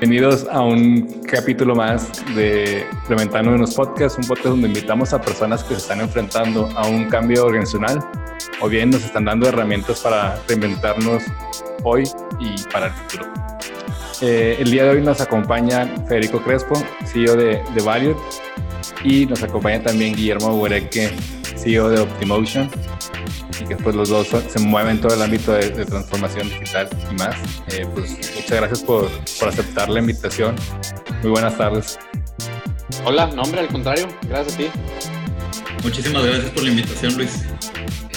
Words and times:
Bienvenidos 0.00 0.46
a 0.50 0.62
un 0.62 1.22
capítulo 1.24 1.74
más 1.74 2.10
de 2.34 2.86
Implementando 3.02 3.50
unos 3.50 3.74
Podcasts, 3.74 4.16
un 4.18 4.26
podcast 4.26 4.46
donde 4.46 4.68
invitamos 4.68 5.12
a 5.12 5.20
personas 5.20 5.62
que 5.64 5.74
se 5.74 5.80
están 5.80 6.00
enfrentando 6.00 6.70
a 6.76 6.86
un 6.86 7.10
cambio 7.10 7.44
organizacional 7.44 7.98
o 8.60 8.68
bien 8.68 8.90
nos 8.90 9.04
están 9.04 9.26
dando 9.26 9.48
herramientas 9.48 10.00
para 10.00 10.40
reinventarnos 10.48 11.24
hoy 11.82 12.04
y 12.38 12.62
para 12.72 12.86
el 12.86 12.92
futuro. 12.92 13.47
Eh, 14.20 14.56
el 14.58 14.70
día 14.70 14.82
de 14.82 14.90
hoy 14.90 15.00
nos 15.00 15.20
acompaña 15.20 15.86
Federico 16.08 16.42
Crespo, 16.42 16.74
CEO 17.06 17.36
de, 17.36 17.62
de 17.74 18.16
y 19.04 19.26
nos 19.26 19.42
acompaña 19.44 19.80
también 19.80 20.14
Guillermo 20.14 20.56
Bureque, 20.56 21.10
CEO 21.56 21.88
de 21.88 22.00
Optimotion, 22.00 22.68
y 23.60 23.64
que 23.64 23.76
pues 23.76 23.94
los 23.94 24.08
dos 24.08 24.26
se 24.26 24.58
mueven 24.58 25.00
todo 25.00 25.14
el 25.14 25.22
ámbito 25.22 25.52
de, 25.52 25.70
transformación 25.84 26.48
digital 26.48 26.88
y 27.10 27.14
más. 27.14 27.36
Eh, 27.68 27.86
pues 27.94 28.10
muchas 28.34 28.50
gracias 28.50 28.82
por, 28.82 29.08
por, 29.38 29.48
aceptar 29.48 29.88
la 29.88 30.00
invitación. 30.00 30.56
Muy 31.22 31.30
buenas 31.30 31.56
tardes. 31.56 31.98
Hola, 33.04 33.28
no 33.28 33.42
hombre, 33.42 33.60
al 33.60 33.68
contrario, 33.68 34.08
gracias 34.28 34.54
a 34.54 34.58
ti. 34.58 34.70
Muchísimas 35.84 36.24
gracias 36.24 36.50
por 36.50 36.64
la 36.64 36.70
invitación, 36.70 37.16
Luis. 37.16 37.44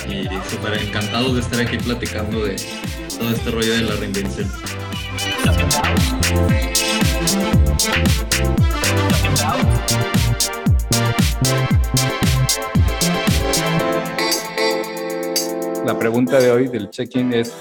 Y 0.09 0.23
súper 0.49 0.81
encantado 0.81 1.33
de 1.33 1.41
estar 1.41 1.61
aquí 1.61 1.77
platicando 1.77 2.43
de 2.43 2.55
todo 3.19 3.29
este 3.29 3.51
rollo 3.51 3.71
de 3.71 3.81
la 3.83 3.95
reinvención. 3.95 4.51
La 15.85 15.97
pregunta 15.97 16.39
de 16.39 16.51
hoy 16.51 16.67
del 16.67 16.89
check-in 16.89 17.33
es 17.33 17.55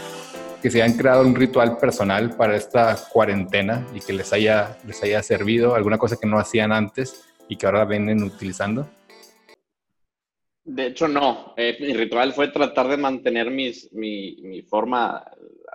que 0.62 0.70
se 0.70 0.82
han 0.82 0.94
creado 0.94 1.22
un 1.22 1.34
ritual 1.34 1.78
personal 1.78 2.36
para 2.36 2.56
esta 2.56 2.96
cuarentena 3.12 3.86
y 3.94 4.00
que 4.00 4.12
les 4.12 4.32
haya, 4.32 4.76
les 4.86 5.02
haya 5.02 5.22
servido, 5.22 5.74
alguna 5.74 5.96
cosa 5.96 6.16
que 6.20 6.26
no 6.26 6.38
hacían 6.38 6.72
antes 6.72 7.24
y 7.48 7.56
que 7.56 7.66
ahora 7.66 7.84
vienen 7.84 8.22
utilizando. 8.22 8.88
De 10.64 10.86
hecho, 10.86 11.08
no. 11.08 11.54
Eh, 11.56 11.76
mi 11.80 11.94
ritual 11.94 12.32
fue 12.32 12.48
tratar 12.48 12.88
de 12.88 12.96
mantener 12.96 13.50
mis, 13.50 13.92
mi, 13.92 14.36
mi 14.42 14.62
forma, 14.62 15.24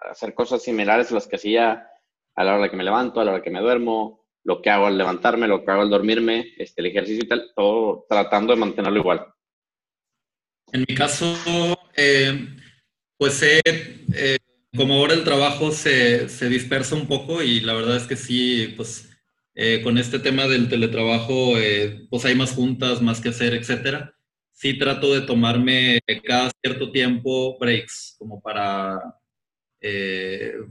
hacer 0.09 0.33
cosas 0.33 0.61
similares 0.61 1.11
a 1.11 1.15
las 1.15 1.27
que 1.27 1.37
hacía 1.37 1.89
a 2.35 2.43
la 2.43 2.55
hora 2.55 2.69
que 2.69 2.77
me 2.77 2.83
levanto, 2.83 3.19
a 3.19 3.25
la 3.25 3.33
hora 3.33 3.43
que 3.43 3.49
me 3.49 3.61
duermo, 3.61 4.25
lo 4.45 4.61
que 4.61 4.69
hago 4.69 4.85
al 4.85 4.97
levantarme, 4.97 5.47
lo 5.47 5.63
que 5.63 5.71
hago 5.71 5.81
al 5.81 5.89
dormirme, 5.89 6.53
este, 6.57 6.81
el 6.81 6.87
ejercicio 6.87 7.23
y 7.23 7.27
tal, 7.27 7.51
todo 7.55 8.05
tratando 8.07 8.53
de 8.53 8.59
mantenerlo 8.59 8.99
igual. 8.99 9.25
En 10.71 10.85
mi 10.87 10.95
caso, 10.95 11.35
eh, 11.95 12.47
pues 13.17 13.41
eh, 13.43 14.37
como 14.75 14.95
ahora 14.95 15.13
el 15.13 15.23
trabajo 15.23 15.71
se, 15.71 16.29
se, 16.29 16.49
dispersa 16.49 16.95
un 16.95 17.07
poco 17.07 17.41
y 17.41 17.61
la 17.61 17.73
verdad 17.73 17.97
es 17.97 18.03
que 18.03 18.15
sí, 18.15 18.73
pues 18.75 19.09
eh, 19.55 19.81
con 19.81 19.97
este 19.97 20.19
tema 20.19 20.47
del 20.47 20.69
teletrabajo, 20.69 21.53
pues 22.09 22.25
hay 22.25 22.35
más 22.35 22.51
juntas, 22.51 23.01
más 23.01 23.21
que 23.21 23.29
hacer, 23.29 23.53
etcétera. 23.53 24.13
Sí 24.51 24.77
trato 24.77 25.13
de 25.13 25.21
tomarme 25.21 25.99
cada 26.23 26.51
cierto 26.61 26.91
tiempo 26.91 27.57
breaks, 27.57 28.15
como 28.19 28.41
para 28.41 28.99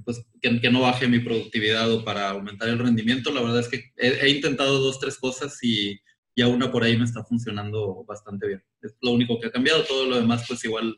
pues, 0.04 0.24
que, 0.50 0.60
que, 0.60 0.70
no 0.70 0.82
baje 0.82 1.08
mi 1.08 1.18
productividad 1.18 1.90
o 1.90 2.04
para 2.04 2.30
aumentar 2.30 2.68
el 2.68 2.78
rendimiento. 2.78 3.32
La 3.32 3.40
verdad 3.40 3.60
es 3.60 3.68
que 3.68 3.92
he, 3.96 4.26
he 4.26 4.28
intentado 4.28 4.78
dos, 4.78 5.00
tres 5.00 5.16
cosas 5.16 5.58
y 5.62 5.98
y 6.34 6.42
a 6.42 6.48
una 6.48 6.70
por 6.70 6.82
ahí 6.82 6.96
me 6.96 7.04
está 7.04 7.22
funcionando 7.24 8.04
bastante 8.04 8.46
bien. 8.46 8.62
Es 8.82 8.96
lo 9.00 9.12
único 9.12 9.38
que 9.38 9.48
ha 9.48 9.52
cambiado, 9.52 9.84
todo 9.84 10.06
lo 10.06 10.16
demás 10.16 10.44
pues 10.46 10.64
igual, 10.64 10.96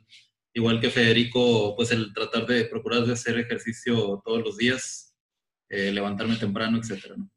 igual 0.54 0.80
que 0.80 0.90
Federico, 0.90 1.74
pues 1.76 1.92
el 1.92 2.12
tratar 2.14 2.46
de 2.46 2.64
procurar 2.64 3.04
de 3.04 3.12
hacer 3.12 3.38
ejercicio 3.38 4.22
todos 4.24 4.42
los 4.42 4.56
días, 4.56 5.14
eh, 5.68 5.92
levantarme 5.92 6.36
temprano, 6.36 6.78
etcétera, 6.78 7.16
¿no? 7.16 7.30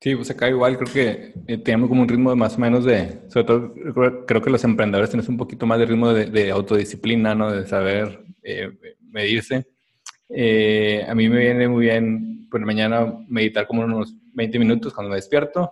Sí, 0.00 0.16
pues 0.16 0.28
acá 0.32 0.48
igual 0.48 0.76
creo 0.76 0.92
que 0.92 1.34
eh, 1.46 1.58
tenemos 1.58 1.88
como 1.88 2.02
un 2.02 2.08
ritmo 2.08 2.30
de 2.30 2.36
más 2.36 2.56
o 2.56 2.58
menos 2.58 2.84
de, 2.84 3.20
sobre 3.30 3.44
todo 3.44 3.72
creo 4.26 4.42
que 4.42 4.50
los 4.50 4.64
emprendedores 4.64 5.10
tienen 5.10 5.30
un 5.30 5.36
poquito 5.36 5.64
más 5.64 5.78
de 5.78 5.86
ritmo 5.86 6.12
de, 6.12 6.50
autodisciplina, 6.50 7.36
¿no? 7.36 7.52
De 7.52 7.68
saber 7.68 8.24
eh, 8.42 8.72
medirse. 8.98 9.64
A 10.34 11.14
mí 11.14 11.28
me 11.28 11.38
viene 11.38 11.68
muy 11.68 11.86
bien 11.86 12.48
por 12.50 12.60
la 12.60 12.66
mañana 12.66 13.14
meditar 13.28 13.66
como 13.66 13.82
unos 13.82 14.14
20 14.34 14.58
minutos 14.58 14.92
cuando 14.92 15.10
me 15.10 15.16
despierto 15.16 15.70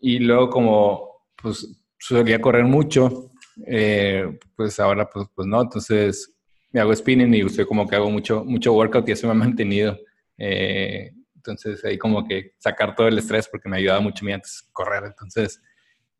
y 0.00 0.18
luego 0.18 0.50
como 0.50 1.14
pues 1.40 1.66
solía 1.98 2.40
correr 2.40 2.64
mucho, 2.64 3.32
eh, 3.66 4.38
pues 4.56 4.78
ahora 4.80 5.08
pues, 5.08 5.28
pues 5.34 5.46
no, 5.46 5.62
entonces 5.62 6.34
me 6.70 6.80
hago 6.80 6.94
spinning 6.94 7.32
y 7.34 7.44
usted 7.44 7.66
como 7.66 7.88
que 7.88 7.96
hago 7.96 8.10
mucho, 8.10 8.44
mucho 8.44 8.74
workout 8.74 9.08
y 9.08 9.12
eso 9.12 9.26
me 9.26 9.32
ha 9.32 9.36
mantenido. 9.36 9.96
Eh, 10.36 11.12
entonces 11.36 11.84
ahí 11.84 11.96
como 11.96 12.26
que 12.26 12.52
sacar 12.58 12.94
todo 12.94 13.08
el 13.08 13.18
estrés 13.18 13.48
porque 13.48 13.68
me 13.68 13.76
ayudaba 13.76 14.00
mucho 14.00 14.26
antes 14.26 14.68
correr. 14.72 15.04
Entonces 15.04 15.62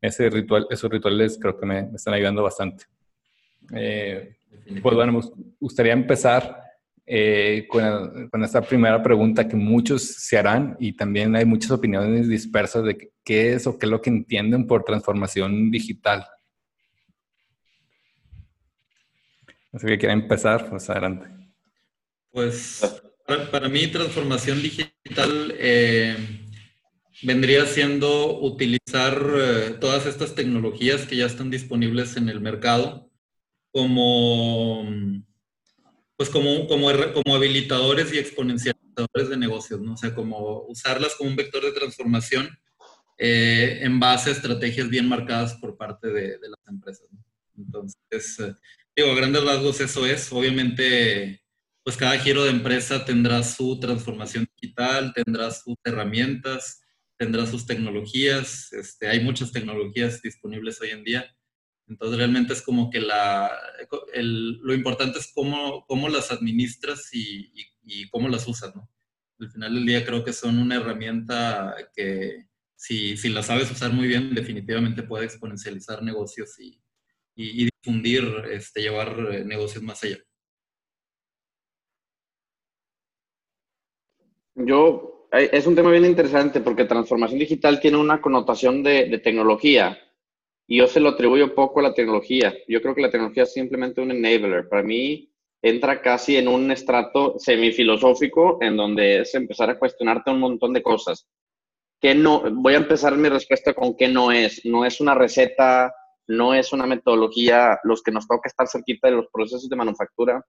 ese 0.01 0.29
ritual, 0.29 0.67
esos 0.69 0.89
rituales 0.89 1.37
creo 1.39 1.59
que 1.59 1.65
me, 1.65 1.83
me 1.83 1.95
están 1.95 2.13
ayudando 2.13 2.43
bastante. 2.43 2.85
Eh, 3.75 4.37
pues 4.81 4.95
bueno, 4.95 5.11
me 5.11 5.21
gustaría 5.59 5.93
empezar 5.93 6.64
eh, 7.07 7.67
con, 7.69 8.43
esta 8.43 8.61
primera 8.61 9.01
pregunta 9.03 9.47
que 9.47 9.55
muchos 9.55 10.01
se 10.01 10.37
harán 10.37 10.75
y 10.79 10.93
también 10.93 11.35
hay 11.35 11.45
muchas 11.45 11.71
opiniones 11.71 12.27
dispersas 12.27 12.83
de 12.83 13.11
qué 13.23 13.53
es 13.53 13.67
o 13.67 13.77
qué 13.77 13.85
es 13.85 13.89
lo 13.91 14.01
que 14.01 14.09
entienden 14.09 14.65
por 14.65 14.83
transformación 14.83 15.69
digital. 15.69 16.25
Así 19.71 19.85
que 19.87 19.97
quiera 19.97 20.13
empezar, 20.13 20.69
pues 20.69 20.89
adelante. 20.89 21.27
Pues 22.31 22.81
para, 23.51 23.69
mí 23.69 23.87
transformación 23.87 24.61
digital 24.61 25.53
eh, 25.57 26.15
vendría 27.21 27.65
siendo 27.65 28.39
utilizar 28.39 29.21
eh, 29.35 29.75
todas 29.79 30.05
estas 30.05 30.33
tecnologías 30.33 31.05
que 31.05 31.17
ya 31.17 31.25
están 31.25 31.49
disponibles 31.49 32.17
en 32.17 32.29
el 32.29 32.41
mercado 32.41 33.09
como 33.71 34.89
pues 36.17 36.29
como, 36.29 36.67
como, 36.67 36.87
como 37.13 37.35
habilitadores 37.35 38.13
y 38.13 38.17
exponencializadores 38.17 39.29
de 39.29 39.37
negocios, 39.37 39.81
¿no? 39.81 39.93
O 39.93 39.97
sea, 39.97 40.15
como 40.15 40.61
usarlas 40.67 41.15
como 41.15 41.29
un 41.29 41.35
vector 41.35 41.63
de 41.63 41.73
transformación 41.73 42.49
eh, 43.17 43.79
en 43.81 43.99
base 43.99 44.29
a 44.29 44.33
estrategias 44.33 44.89
bien 44.89 45.07
marcadas 45.07 45.55
por 45.55 45.77
parte 45.77 46.07
de, 46.07 46.37
de 46.37 46.49
las 46.49 46.67
empresas, 46.67 47.07
¿no? 47.11 47.23
Entonces, 47.57 48.39
eh, 48.39 48.53
digo, 48.95 49.11
a 49.11 49.15
grandes 49.15 49.43
rasgos 49.43 49.79
eso 49.81 50.05
es. 50.05 50.31
Obviamente, 50.31 51.41
pues 51.83 51.97
cada 51.97 52.17
giro 52.17 52.43
de 52.43 52.51
empresa 52.51 53.05
tendrá 53.05 53.43
su 53.43 53.79
transformación 53.79 54.47
digital, 54.59 55.13
tendrá 55.13 55.51
sus 55.51 55.75
herramientas, 55.83 56.81
tendrá 57.17 57.45
sus 57.45 57.65
tecnologías. 57.65 58.71
Este, 58.73 59.07
hay 59.07 59.19
muchas 59.21 59.51
tecnologías 59.51 60.21
disponibles 60.21 60.81
hoy 60.81 60.89
en 60.89 61.03
día. 61.03 61.34
Entonces 61.87 62.17
realmente 62.17 62.53
es 62.53 62.61
como 62.61 62.89
que 62.89 62.99
la, 62.99 63.51
lo 64.21 64.73
importante 64.73 65.19
es 65.19 65.31
cómo, 65.33 65.85
cómo 65.87 66.09
las 66.09 66.31
administras 66.31 67.09
y, 67.13 67.51
y, 67.83 68.09
cómo 68.09 68.27
las 68.27 68.47
usas, 68.47 68.75
¿no? 68.75 68.89
Al 69.39 69.51
final 69.51 69.75
del 69.75 69.85
día 69.85 70.05
creo 70.05 70.23
que 70.23 70.33
son 70.33 70.57
una 70.57 70.75
herramienta 70.77 71.75
que 71.95 72.47
si, 72.75 73.17
si 73.17 73.29
la 73.29 73.43
sabes 73.43 73.69
usar 73.69 73.93
muy 73.93 74.07
bien, 74.07 74.33
definitivamente 74.33 75.03
puede 75.03 75.25
exponencializar 75.25 76.01
negocios 76.01 76.59
y, 76.59 76.81
y 77.35 77.65
difundir, 77.65 78.23
este, 78.51 78.81
llevar 78.81 79.17
negocios 79.45 79.83
más 79.83 80.03
allá. 80.03 80.17
Yo, 84.55 85.27
eh, 85.33 85.49
es 85.51 85.67
un 85.67 85.75
tema 85.75 85.91
bien 85.91 86.05
interesante 86.05 86.61
porque 86.61 86.85
transformación 86.85 87.39
digital 87.39 87.79
tiene 87.79 87.97
una 87.97 88.21
connotación 88.21 88.81
de 88.81 89.19
tecnología 89.19 89.99
y 90.67 90.77
yo 90.77 90.87
se 90.87 90.99
lo 90.99 91.09
atribuyo 91.09 91.53
poco 91.53 91.79
a 91.79 91.83
la 91.83 91.93
tecnología. 91.93 92.53
Yo 92.67 92.81
creo 92.81 92.95
que 92.95 93.01
la 93.01 93.11
tecnología 93.11 93.43
es 93.43 93.53
simplemente 93.53 94.01
un 94.01 94.11
enabler. 94.11 94.67
Para 94.67 94.83
mí 94.83 95.31
entra 95.61 96.01
casi 96.01 96.37
en 96.37 96.47
un 96.47 96.71
estrato 96.71 97.35
semifilosófico 97.37 98.57
en 98.61 98.75
donde 98.75 99.21
es 99.21 99.35
empezar 99.35 99.69
a 99.69 99.77
cuestionarte 99.77 100.31
un 100.31 100.39
montón 100.39 100.73
de 100.73 100.81
cosas. 100.81 101.27
Que 102.01 102.15
no, 102.15 102.43
voy 102.51 102.73
a 102.73 102.77
empezar 102.77 103.15
mi 103.15 103.29
respuesta 103.29 103.73
con 103.73 103.95
qué 103.95 104.07
no 104.07 104.31
es. 104.31 104.65
No 104.65 104.85
es 104.85 104.99
una 104.99 105.13
receta, 105.13 105.93
no 106.27 106.55
es 106.55 106.73
una 106.73 106.87
metodología. 106.87 107.79
Los 107.83 108.01
que 108.01 108.11
nos 108.11 108.27
toca 108.27 108.49
estar 108.49 108.67
cerquita 108.67 109.07
de 109.07 109.17
los 109.17 109.27
procesos 109.31 109.69
de 109.69 109.75
manufactura, 109.75 110.43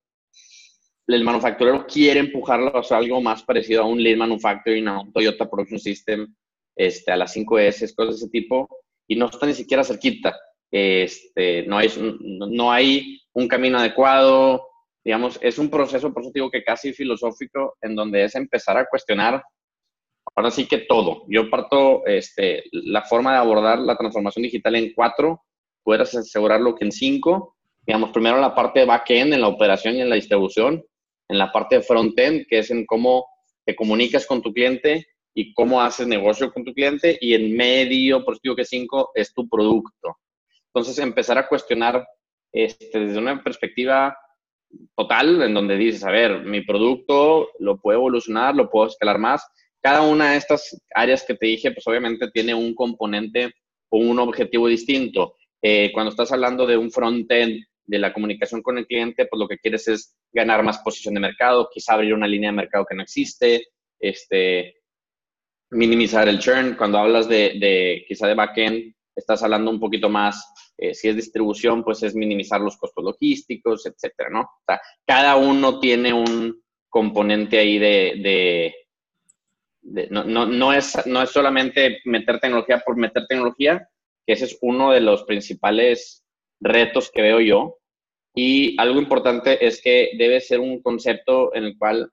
el 1.09 1.25
manufacturero 1.25 1.87
quiere 1.87 2.21
empujarlo 2.21 2.75
a 2.75 2.97
algo 2.97 3.21
más 3.21 3.43
parecido 3.43 3.83
a 3.83 3.87
un 3.87 4.03
Lean 4.03 4.19
Manufacturing, 4.19 4.89
a 4.89 5.03
un 5.03 5.13
Toyota 5.13 5.49
Production 5.49 5.79
System, 5.79 6.35
este, 6.75 7.13
a 7.13 7.17
las 7.17 7.37
5S, 7.37 7.95
cosas 7.95 8.15
de 8.15 8.27
ese 8.27 8.29
tipo 8.31 8.69
y 9.07 9.17
no 9.17 9.27
está 9.27 9.47
ni 9.47 9.55
siquiera 9.55 9.85
cerquita. 9.85 10.37
Este, 10.71 11.65
no, 11.67 11.79
hay, 11.79 11.89
no 12.21 12.73
hay 12.73 13.21
un 13.33 13.49
camino 13.49 13.79
adecuado, 13.79 14.67
digamos, 15.05 15.39
es 15.41 15.59
un 15.59 15.71
proceso, 15.71 16.13
por 16.13 16.23
eso 16.23 16.33
digo 16.35 16.51
que 16.51 16.65
casi 16.65 16.93
filosófico, 16.93 17.77
en 17.81 17.95
donde 17.95 18.25
es 18.25 18.35
empezar 18.35 18.77
a 18.77 18.87
cuestionar 18.87 19.43
ahora 20.35 20.51
sí 20.51 20.67
que 20.67 20.79
todo. 20.79 21.25
Yo 21.29 21.49
parto 21.49 22.05
este, 22.07 22.65
la 22.73 23.03
forma 23.03 23.33
de 23.33 23.39
abordar 23.39 23.79
la 23.79 23.97
transformación 23.97 24.43
digital 24.43 24.75
en 24.77 24.93
cuatro, 24.95 25.43
puedes 25.83 26.15
asegurarlo 26.15 26.75
que 26.75 26.85
en 26.85 26.93
cinco. 26.93 27.57
Digamos, 27.87 28.11
primero 28.11 28.41
la 28.41 28.55
parte 28.55 28.81
de 28.81 28.87
back-end, 28.87 29.35
en 29.35 29.41
la 29.41 29.49
operación 29.49 29.95
y 29.95 30.01
en 30.01 30.11
la 30.11 30.17
distribución. 30.17 30.85
En 31.29 31.39
la 31.39 31.53
parte 31.53 31.77
de 31.77 31.83
front-end, 31.83 32.47
que 32.49 32.59
es 32.59 32.71
en 32.71 32.85
cómo 32.87 33.27
te 33.65 33.75
comunicas 33.75 34.27
con 34.27 34.43
tu 34.43 34.53
cliente 34.53 35.07
y 35.39 35.53
cómo 35.53 35.83
haces 35.83 36.07
negocio 36.07 36.51
con 36.51 36.65
tu 36.65 36.73
cliente. 36.73 37.19
Y 37.21 37.35
en 37.35 37.55
medio, 37.55 38.25
por 38.25 38.35
eso 38.35 38.41
digo 38.43 38.57
que 38.57 38.65
cinco, 38.65 39.11
es 39.15 39.35
tu 39.35 39.47
producto. 39.47 40.17
Entonces, 40.69 40.99
empezar 40.99 41.37
a 41.37 41.47
cuestionar 41.47 42.09
este, 42.51 42.99
desde 42.99 43.19
una 43.19 43.43
perspectiva 43.45 44.17
total, 44.97 45.43
en 45.43 45.53
donde 45.53 45.77
dices, 45.77 46.05
a 46.05 46.11
ver, 46.11 46.43
mi 46.43 46.63
producto 46.63 47.51
lo 47.59 47.79
puedo 47.79 47.99
evolucionar, 47.99 48.57
lo 48.57 48.71
puedo 48.71 48.89
escalar 48.89 49.19
más. 49.19 49.47
Cada 49.83 50.01
una 50.01 50.33
de 50.33 50.39
estas 50.39 50.83
áreas 50.95 51.23
que 51.23 51.35
te 51.35 51.47
dije, 51.47 51.71
pues 51.71 51.87
obviamente 51.87 52.31
tiene 52.31 52.55
un 52.55 52.75
componente 52.75 53.53
o 53.91 53.99
un 53.99 54.19
objetivo 54.19 54.69
distinto. 54.69 55.35
Eh, 55.61 55.91
cuando 55.93 56.11
estás 56.11 56.33
hablando 56.33 56.67
de 56.67 56.79
un 56.79 56.91
front-end, 56.91 57.63
de 57.85 57.99
la 57.99 58.13
comunicación 58.13 58.63
con 58.63 58.79
el 58.79 58.87
cliente, 58.87 59.27
pues 59.27 59.39
lo 59.39 59.47
que 59.47 59.59
quieres 59.59 59.87
es 59.87 60.17
ganar 60.33 60.65
más 60.65 60.79
posición 60.79 61.15
de 61.15 61.21
mercado, 61.21 61.69
quizá 61.73 61.95
abrir 61.95 62.15
una 62.15 62.27
línea 62.27 62.51
de 62.51 62.57
mercado 62.57 62.85
que 62.85 62.97
no 62.97 63.03
existe, 63.03 63.69
este, 64.01 64.77
minimizar 65.71 66.29
el 66.29 66.39
churn. 66.39 66.77
Cuando 66.77 66.99
hablas 66.99 67.29
de, 67.29 67.59
de 67.59 68.05
quizá 68.09 68.27
de 68.27 68.35
back-end, 68.35 68.95
estás 69.15 69.43
hablando 69.43 69.71
un 69.71 69.81
poquito 69.81 70.09
más 70.09 70.53
eh, 70.79 70.95
si 70.95 71.09
es 71.09 71.17
distribución, 71.17 71.83
pues 71.83 72.03
es 72.03 72.15
minimizar 72.15 72.61
los 72.61 72.77
costos 72.77 73.03
logísticos, 73.03 73.87
etcétera, 73.87 74.29
¿no? 74.31 74.41
O 74.43 74.63
sea, 74.67 74.81
cada 75.07 75.37
uno 75.37 75.81
tiene 75.81 76.13
un 76.13 76.63
componente 76.89 77.59
ahí 77.59 77.79
de, 77.79 78.75
no, 80.11 80.25
no, 80.25 80.73
es, 80.73 81.07
no 81.07 81.23
es 81.23 81.31
solamente 81.31 82.01
meter 82.05 82.41
tecnología 82.41 82.83
por 82.85 82.97
meter 82.97 83.27
tecnología, 83.27 83.89
que 84.27 84.35
ese 84.35 84.47
es 84.47 84.59
uno 84.61 84.93
de 84.93 85.01
los 85.01 85.25
principales 85.25 86.25
retos 86.61 87.11
que 87.11 87.23
veo 87.23 87.41
yo. 87.41 87.79
Y 88.35 88.79
algo 88.79 89.01
importante 89.01 89.65
es 89.67 89.81
que 89.81 90.11
debe 90.19 90.41
ser 90.43 90.61
un 90.61 90.83
concepto 90.83 91.55
en 91.55 91.65
el 91.65 91.79
cual 91.79 92.11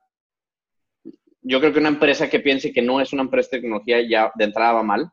yo 1.44 1.60
creo 1.60 1.74
que 1.74 1.80
una 1.80 1.90
empresa 1.90 2.30
que 2.30 2.40
piense 2.40 2.72
que 2.72 2.82
no 2.82 3.02
es 3.02 3.14
una 3.14 3.24
empresa 3.24 3.50
de 3.52 3.62
tecnología 3.62 4.02
ya 4.02 4.32
de 4.36 4.46
entrada 4.46 4.74
va 4.74 4.84
mal, 4.84 5.12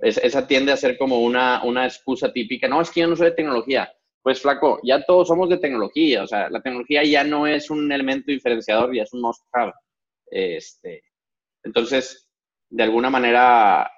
esa 0.00 0.46
tiende 0.46 0.72
a 0.72 0.76
ser 0.76 0.98
como 0.98 1.20
una, 1.20 1.64
una 1.64 1.84
excusa 1.84 2.32
típica. 2.32 2.68
No, 2.68 2.80
es 2.80 2.90
que 2.90 3.00
yo 3.00 3.06
no 3.06 3.16
soy 3.16 3.30
de 3.30 3.36
tecnología. 3.36 3.90
Pues 4.22 4.40
flaco, 4.40 4.80
ya 4.82 5.04
todos 5.04 5.28
somos 5.28 5.48
de 5.48 5.58
tecnología. 5.58 6.22
O 6.22 6.26
sea, 6.26 6.50
la 6.50 6.60
tecnología 6.60 7.02
ya 7.04 7.24
no 7.24 7.46
es 7.46 7.70
un 7.70 7.90
elemento 7.90 8.30
diferenciador, 8.30 8.94
ya 8.94 9.02
es 9.02 9.12
un 9.12 9.22
must-have. 9.22 9.72
Este, 10.30 11.02
entonces, 11.62 12.28
de 12.68 12.82
alguna 12.82 13.10
manera, 13.10 13.90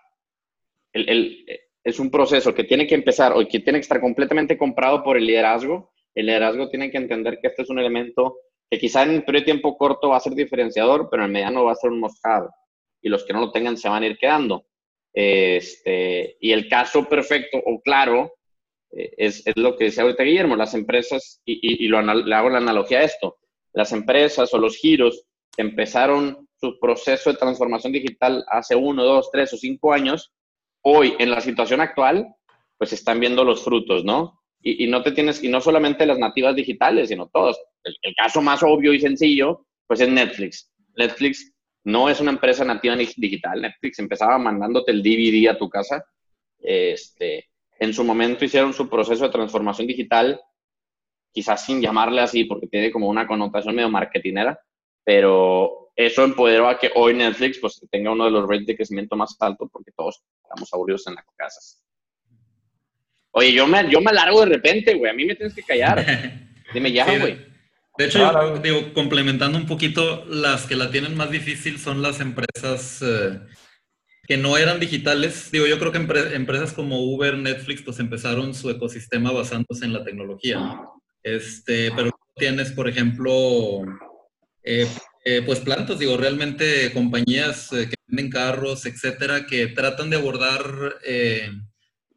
es 0.92 1.98
un 1.98 2.10
proceso 2.10 2.54
que 2.54 2.64
tiene 2.64 2.86
que 2.86 2.94
empezar 2.94 3.32
o 3.32 3.46
que 3.46 3.60
tiene 3.60 3.78
que 3.78 3.84
estar 3.84 4.00
completamente 4.00 4.58
comprado 4.58 5.02
por 5.02 5.16
el 5.16 5.26
liderazgo. 5.26 5.92
El 6.14 6.26
liderazgo 6.26 6.68
tiene 6.68 6.90
que 6.90 6.98
entender 6.98 7.38
que 7.40 7.48
este 7.48 7.62
es 7.62 7.70
un 7.70 7.78
elemento 7.78 8.36
que 8.70 8.78
quizá 8.78 9.02
en 9.02 9.10
un 9.10 9.22
periodo 9.22 9.42
de 9.42 9.52
tiempo 9.52 9.76
corto 9.76 10.10
va 10.10 10.16
a 10.16 10.20
ser 10.20 10.34
diferenciador, 10.34 11.08
pero 11.10 11.22
en 11.22 11.26
el 11.26 11.32
mediano 11.32 11.64
va 11.64 11.72
a 11.72 11.76
ser 11.76 11.90
un 11.90 12.00
must-have. 12.00 12.48
Y 13.00 13.08
los 13.08 13.24
que 13.24 13.32
no 13.32 13.40
lo 13.40 13.52
tengan 13.52 13.76
se 13.76 13.88
van 13.88 14.02
a 14.02 14.06
ir 14.06 14.18
quedando. 14.18 14.66
Este, 15.12 16.36
y 16.40 16.52
el 16.52 16.68
caso 16.68 17.08
perfecto 17.08 17.58
o 17.64 17.80
claro 17.80 18.34
eh, 18.90 19.14
es, 19.16 19.44
lo 19.56 19.76
que 19.76 19.84
decía 19.84 20.02
ahorita 20.02 20.24
Guillermo, 20.24 20.56
las 20.56 20.74
empresas, 20.74 21.40
y, 21.44 21.88
lo, 21.88 22.02
le 22.02 22.34
hago 22.34 22.50
la 22.50 22.58
analogía 22.58 22.98
a 22.98 23.04
esto, 23.04 23.38
las 23.72 23.92
empresas 23.92 24.52
o 24.52 24.58
los 24.58 24.76
giros 24.76 25.24
que 25.54 25.62
empezaron 25.62 26.46
su 26.58 26.78
proceso 26.78 27.30
de 27.30 27.38
transformación 27.38 27.92
digital 27.92 28.44
hace 28.48 28.74
uno, 28.74 29.04
dos, 29.04 29.30
tres 29.30 29.52
o 29.52 29.56
cinco 29.56 29.92
años, 29.92 30.32
hoy 30.82 31.14
en 31.18 31.30
la 31.30 31.40
situación 31.40 31.80
actual, 31.80 32.34
pues 32.78 32.92
están 32.92 33.20
viendo 33.20 33.44
los 33.44 33.64
frutos, 33.64 34.04
¿no? 34.04 34.42
Y, 34.68 34.88
no 34.88 35.00
te 35.00 35.12
tienes, 35.12 35.44
y 35.44 35.48
no 35.48 35.60
solamente 35.60 36.04
las 36.06 36.18
nativas 36.18 36.56
digitales, 36.56 37.08
sino 37.08 37.28
todos. 37.28 37.56
el 37.84 38.14
caso 38.16 38.42
más 38.42 38.64
obvio 38.64 38.92
y 38.92 38.98
sencillo, 38.98 39.64
pues 39.86 40.00
es 40.00 40.08
Netflix. 40.08 40.72
Netflix 40.96 41.52
no 41.84 42.10
es 42.10 42.20
una 42.20 42.32
empresa 42.32 42.64
nativa 42.64 42.96
digital. 42.96 43.62
Netflix 43.62 44.00
empezaba 44.00 44.38
mandándote 44.38 44.90
el 44.90 45.04
DVD 45.04 45.50
a 45.50 45.56
tu 45.56 45.68
casa. 45.68 46.04
Este, 46.58 47.48
en 47.78 47.94
su 47.94 48.02
momento 48.02 48.44
hicieron 48.44 48.72
su 48.72 48.88
proceso 48.88 49.24
de 49.24 49.30
transformación 49.30 49.86
digital, 49.86 50.40
quizás 51.32 51.64
sin 51.64 51.80
llamarle 51.80 52.22
así, 52.22 52.44
porque 52.44 52.66
tiene 52.66 52.90
como 52.90 53.08
una 53.08 53.26
connotación 53.26 53.76
medio 53.76 53.88
marketinera, 53.88 54.58
pero 55.04 55.92
eso 55.94 56.24
empoderó 56.24 56.68
a 56.68 56.76
que 56.78 56.90
hoy 56.96 57.14
Netflix 57.14 57.60
pues, 57.60 57.80
tenga 57.88 58.10
uno 58.10 58.24
de 58.24 58.32
los 58.32 58.48
rates 58.48 58.66
de 58.66 58.76
crecimiento 58.76 59.14
más 59.14 59.36
altos, 59.38 59.68
porque 59.70 59.92
todos 59.92 60.24
estamos 60.42 60.72
aburridos 60.72 61.06
en 61.06 61.14
las 61.14 61.24
casas. 61.36 61.85
Oye, 63.38 63.52
yo 63.52 63.66
me, 63.66 63.90
yo 63.90 64.00
me 64.00 64.12
alargo 64.12 64.40
de 64.40 64.46
repente, 64.46 64.94
güey. 64.94 65.10
A 65.10 65.14
mí 65.14 65.26
me 65.26 65.34
tienes 65.34 65.54
que 65.54 65.62
callar. 65.62 66.02
Dime 66.72 66.90
ya, 66.90 67.04
güey. 67.18 67.38
De 67.98 68.06
hecho, 68.06 68.58
digo, 68.62 68.94
complementando 68.94 69.58
un 69.58 69.66
poquito, 69.66 70.24
las 70.24 70.64
que 70.64 70.74
la 70.74 70.90
tienen 70.90 71.18
más 71.18 71.30
difícil 71.30 71.78
son 71.78 72.00
las 72.00 72.20
empresas 72.20 73.02
eh, 73.02 73.38
que 74.26 74.38
no 74.38 74.56
eran 74.56 74.80
digitales. 74.80 75.50
Digo, 75.52 75.66
yo 75.66 75.78
creo 75.78 75.92
que 75.92 75.98
empresas 76.34 76.72
como 76.72 77.02
Uber, 77.02 77.36
Netflix, 77.36 77.82
pues 77.82 77.98
empezaron 77.98 78.54
su 78.54 78.70
ecosistema 78.70 79.32
basándose 79.32 79.84
en 79.84 79.92
la 79.92 80.02
tecnología. 80.02 80.80
Este, 81.22 81.92
pero 81.94 82.12
tienes, 82.36 82.72
por 82.72 82.88
ejemplo, 82.88 83.82
eh, 84.62 84.88
eh, 85.26 85.42
pues 85.44 85.60
plantas, 85.60 85.98
digo, 85.98 86.16
realmente 86.16 86.90
compañías 86.94 87.68
que 87.68 87.96
venden 88.06 88.30
carros, 88.30 88.86
etcétera, 88.86 89.44
que 89.44 89.66
tratan 89.66 90.08
de 90.08 90.16
abordar, 90.16 90.64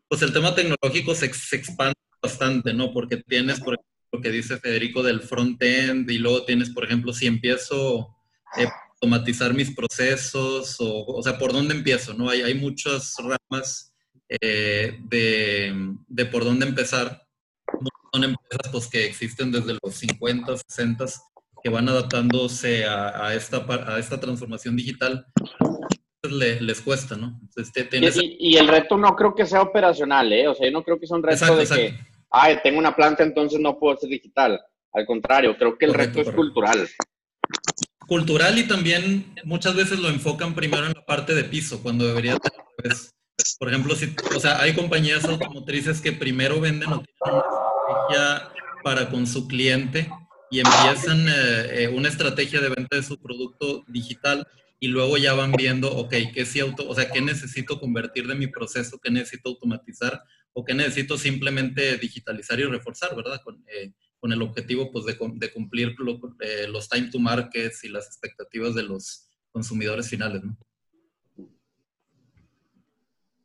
pues 0.09 0.21
el 0.23 0.33
tema 0.33 0.55
tecnológico 0.55 1.15
se, 1.15 1.31
se 1.33 1.55
expande 1.55 1.93
bastante, 2.21 2.73
¿no? 2.73 2.91
Porque 2.91 3.17
tienes, 3.17 3.59
por 3.59 3.75
ejemplo, 3.75 3.89
lo 4.11 4.21
que 4.21 4.31
dice 4.31 4.57
Federico 4.57 5.03
del 5.03 5.21
front-end 5.21 6.09
y 6.09 6.17
luego 6.17 6.43
tienes, 6.43 6.71
por 6.71 6.83
ejemplo, 6.83 7.13
si 7.13 7.27
empiezo 7.27 8.15
a 8.53 8.89
automatizar 8.93 9.53
mis 9.53 9.73
procesos 9.73 10.75
o, 10.79 11.05
o 11.05 11.23
sea, 11.23 11.37
¿por 11.37 11.53
dónde 11.53 11.75
empiezo? 11.75 12.13
¿no? 12.15 12.29
Hay, 12.29 12.41
hay 12.41 12.55
muchas 12.55 13.15
ramas 13.17 13.93
eh, 14.27 14.99
de, 15.03 15.95
de, 16.07 16.25
por 16.25 16.43
dónde 16.43 16.65
empezar. 16.65 17.23
Son 18.11 18.23
empresas 18.23 18.71
pues, 18.71 18.87
que 18.87 19.05
existen 19.05 19.51
desde 19.51 19.77
los 19.81 19.95
50, 19.95 20.57
60 20.67 21.05
que 21.61 21.69
van 21.69 21.87
adaptándose 21.87 22.85
a, 22.85 23.27
a 23.27 23.35
esta, 23.35 23.57
a 23.67 23.99
esta 23.99 24.19
transformación 24.19 24.75
digital. 24.75 25.25
Les, 26.23 26.61
les 26.61 26.81
cuesta, 26.81 27.15
¿no? 27.15 27.39
y, 27.93 28.51
y, 28.51 28.57
el 28.57 28.67
reto 28.67 28.97
no 28.97 29.15
creo 29.15 29.33
que 29.33 29.45
sea 29.45 29.61
operacional, 29.61 30.33
¿eh? 30.33 30.49
O 30.49 30.53
sea, 30.53 30.67
yo 30.67 30.73
no 30.73 30.83
creo 30.83 30.99
que 30.99 31.07
sea 31.07 31.15
un 31.15 31.23
reto 31.23 31.55
de 31.55 31.65
que 31.65 31.97
ay, 32.31 32.59
tengo 32.61 32.77
una 32.77 32.95
planta, 32.95 33.23
entonces 33.23 33.59
no 33.59 33.79
puedo 33.79 33.97
ser 33.97 34.09
digital. 34.09 34.59
Al 34.93 35.05
contrario, 35.05 35.55
creo 35.57 35.77
que 35.77 35.85
el 35.85 35.93
reto 35.93 36.19
es 36.19 36.29
cultural. 36.31 36.89
Cultural 38.07 38.57
y 38.57 38.67
también 38.67 39.33
muchas 39.43 39.75
veces 39.75 39.99
lo 39.99 40.09
enfocan 40.09 40.55
primero 40.55 40.85
en 40.85 40.93
la 40.93 41.05
parte 41.05 41.35
de 41.35 41.43
piso, 41.43 41.81
cuando 41.81 42.05
debería 42.05 42.33
ser 42.33 42.91
Por 43.59 43.69
ejemplo, 43.69 43.95
si, 43.95 44.13
o 44.35 44.39
sea, 44.39 44.59
hay 44.59 44.73
compañías 44.73 45.25
automotrices 45.25 46.01
que 46.01 46.11
primero 46.11 46.59
venden 46.59 46.91
o 46.91 47.01
tienen 47.01 47.41
una 47.41 47.45
estrategia 47.45 48.51
para 48.83 49.09
con 49.09 49.27
su 49.27 49.47
cliente 49.47 50.09
y 50.51 50.59
empiezan 50.59 51.27
eh, 51.29 51.83
eh, 51.83 51.87
una 51.93 52.09
estrategia 52.09 52.59
de 52.59 52.69
venta 52.69 52.95
de 52.95 53.03
su 53.03 53.17
producto 53.21 53.83
digital 53.87 54.47
y 54.79 54.87
luego 54.87 55.17
ya 55.17 55.33
van 55.33 55.51
viendo, 55.51 55.91
ok, 55.91 56.13
¿qué, 56.33 56.45
si 56.45 56.59
auto, 56.59 56.87
o 56.87 56.95
sea, 56.95 57.11
¿qué 57.11 57.21
necesito 57.21 57.79
convertir 57.79 58.27
de 58.27 58.35
mi 58.35 58.47
proceso? 58.47 58.99
¿Qué 59.01 59.11
necesito 59.11 59.49
automatizar? 59.49 60.23
o 60.53 60.65
que 60.65 60.73
necesito 60.73 61.17
simplemente 61.17 61.97
digitalizar 61.97 62.59
y 62.59 62.63
reforzar, 62.63 63.15
¿verdad? 63.15 63.41
Con, 63.43 63.63
eh, 63.67 63.93
con 64.19 64.31
el 64.31 64.41
objetivo 64.41 64.91
pues, 64.91 65.05
de, 65.05 65.17
de 65.35 65.51
cumplir 65.51 65.95
eh, 66.41 66.67
los 66.69 66.89
time 66.89 67.09
to 67.09 67.19
markets 67.19 67.83
y 67.83 67.89
las 67.89 68.07
expectativas 68.07 68.75
de 68.75 68.83
los 68.83 69.29
consumidores 69.51 70.09
finales, 70.09 70.43
¿no? 70.43 70.57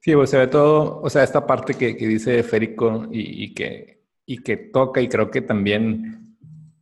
Sí, 0.01 0.13
pues 0.13 0.29
se 0.29 0.39
ve 0.39 0.47
todo, 0.49 1.01
o 1.01 1.09
sea, 1.09 1.23
esta 1.25 1.47
parte 1.47 1.75
que, 1.75 1.97
que 1.97 2.07
dice 2.07 2.43
Férico 2.43 3.09
y, 3.11 3.45
y, 3.45 3.55
que, 3.55 4.03
y 4.27 4.43
que 4.43 4.59
toca 4.59 5.01
y 5.01 5.09
creo 5.09 5.31
que 5.31 5.41
también 5.41 6.37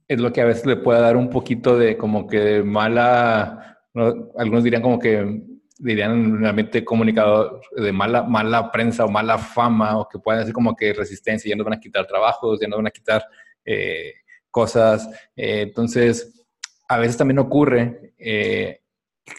es 0.08 0.20
lo 0.20 0.32
que 0.32 0.40
a 0.40 0.44
veces 0.44 0.66
le 0.66 0.76
puede 0.76 1.00
dar 1.00 1.16
un 1.16 1.30
poquito 1.30 1.78
de 1.78 1.96
como 1.96 2.26
que 2.26 2.64
mala, 2.64 3.71
algunos 3.94 4.64
dirían 4.64 4.82
como 4.82 4.98
que 4.98 5.42
dirían 5.78 6.38
realmente 6.38 6.84
comunicador 6.84 7.60
de 7.76 7.92
mala, 7.92 8.22
mala 8.22 8.70
prensa 8.70 9.04
o 9.04 9.08
mala 9.08 9.36
fama 9.36 9.98
o 9.98 10.08
que 10.08 10.18
pueden 10.18 10.44
ser 10.44 10.52
como 10.52 10.76
que 10.76 10.92
resistencia, 10.92 11.48
ya 11.48 11.56
no 11.56 11.64
van 11.64 11.74
a 11.74 11.80
quitar 11.80 12.06
trabajos, 12.06 12.60
ya 12.60 12.68
no 12.68 12.76
van 12.76 12.86
a 12.86 12.90
quitar 12.90 13.24
eh, 13.64 14.12
cosas. 14.50 15.08
Eh, 15.34 15.62
entonces, 15.62 16.46
a 16.88 16.98
veces 16.98 17.16
también 17.16 17.40
ocurre 17.40 18.14
eh, 18.18 18.80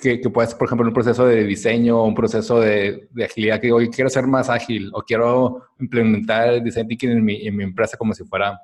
que, 0.02 0.20
que 0.20 0.30
puede 0.30 0.50
ser, 0.50 0.58
por 0.58 0.68
ejemplo, 0.68 0.88
un 0.88 0.94
proceso 0.94 1.26
de 1.26 1.44
diseño 1.46 2.02
o 2.02 2.06
un 2.06 2.16
proceso 2.16 2.60
de, 2.60 3.08
de, 3.12 3.26
agilidad 3.26 3.62
que 3.62 3.72
hoy 3.72 3.90
quiero 3.90 4.10
ser 4.10 4.28
más 4.28 4.50
ágil 4.50 4.92
o 4.94 5.02
quiero 5.02 5.68
implementar 5.80 6.56
el 6.56 6.64
design 6.64 6.88
thinking 6.88 7.12
en 7.12 7.24
mi, 7.24 7.48
en 7.48 7.56
mi 7.56 7.64
empresa 7.64 7.96
como 7.96 8.14
si 8.14 8.24
fuera 8.24 8.60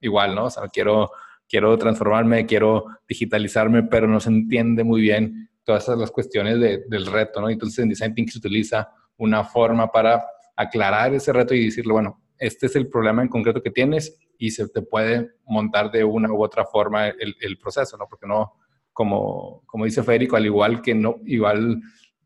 igual, 0.00 0.34
¿no? 0.34 0.44
O 0.44 0.50
sea, 0.50 0.68
quiero, 0.68 1.10
quiero 1.52 1.76
transformarme, 1.76 2.46
quiero 2.46 2.86
digitalizarme, 3.06 3.82
pero 3.82 4.08
no 4.08 4.20
se 4.20 4.30
entiende 4.30 4.84
muy 4.84 5.02
bien 5.02 5.50
todas 5.64 5.82
esas 5.82 5.98
las 5.98 6.10
cuestiones 6.10 6.58
del 6.58 7.04
reto, 7.04 7.42
¿no? 7.42 7.50
Entonces 7.50 7.78
en 7.80 7.90
Design 7.90 8.14
Thinking 8.14 8.32
se 8.32 8.38
utiliza 8.38 8.88
una 9.18 9.44
forma 9.44 9.92
para 9.92 10.24
aclarar 10.56 11.12
ese 11.12 11.30
reto 11.30 11.52
y 11.52 11.66
decirle, 11.66 11.92
bueno, 11.92 12.22
este 12.38 12.64
es 12.64 12.74
el 12.74 12.88
problema 12.88 13.20
en 13.20 13.28
concreto 13.28 13.62
que 13.62 13.70
tienes 13.70 14.18
y 14.38 14.50
se 14.50 14.66
te 14.66 14.80
puede 14.80 15.32
montar 15.44 15.90
de 15.90 16.02
una 16.04 16.32
u 16.32 16.42
otra 16.42 16.64
forma 16.64 17.08
el, 17.08 17.36
el 17.38 17.58
proceso, 17.58 17.98
¿no? 17.98 18.06
Porque 18.08 18.26
no, 18.26 18.54
como, 18.94 19.62
como 19.66 19.84
dice 19.84 20.02
Federico, 20.02 20.36
al 20.36 20.46
igual 20.46 20.80
que 20.80 20.94
no, 20.94 21.16
igual 21.26 21.82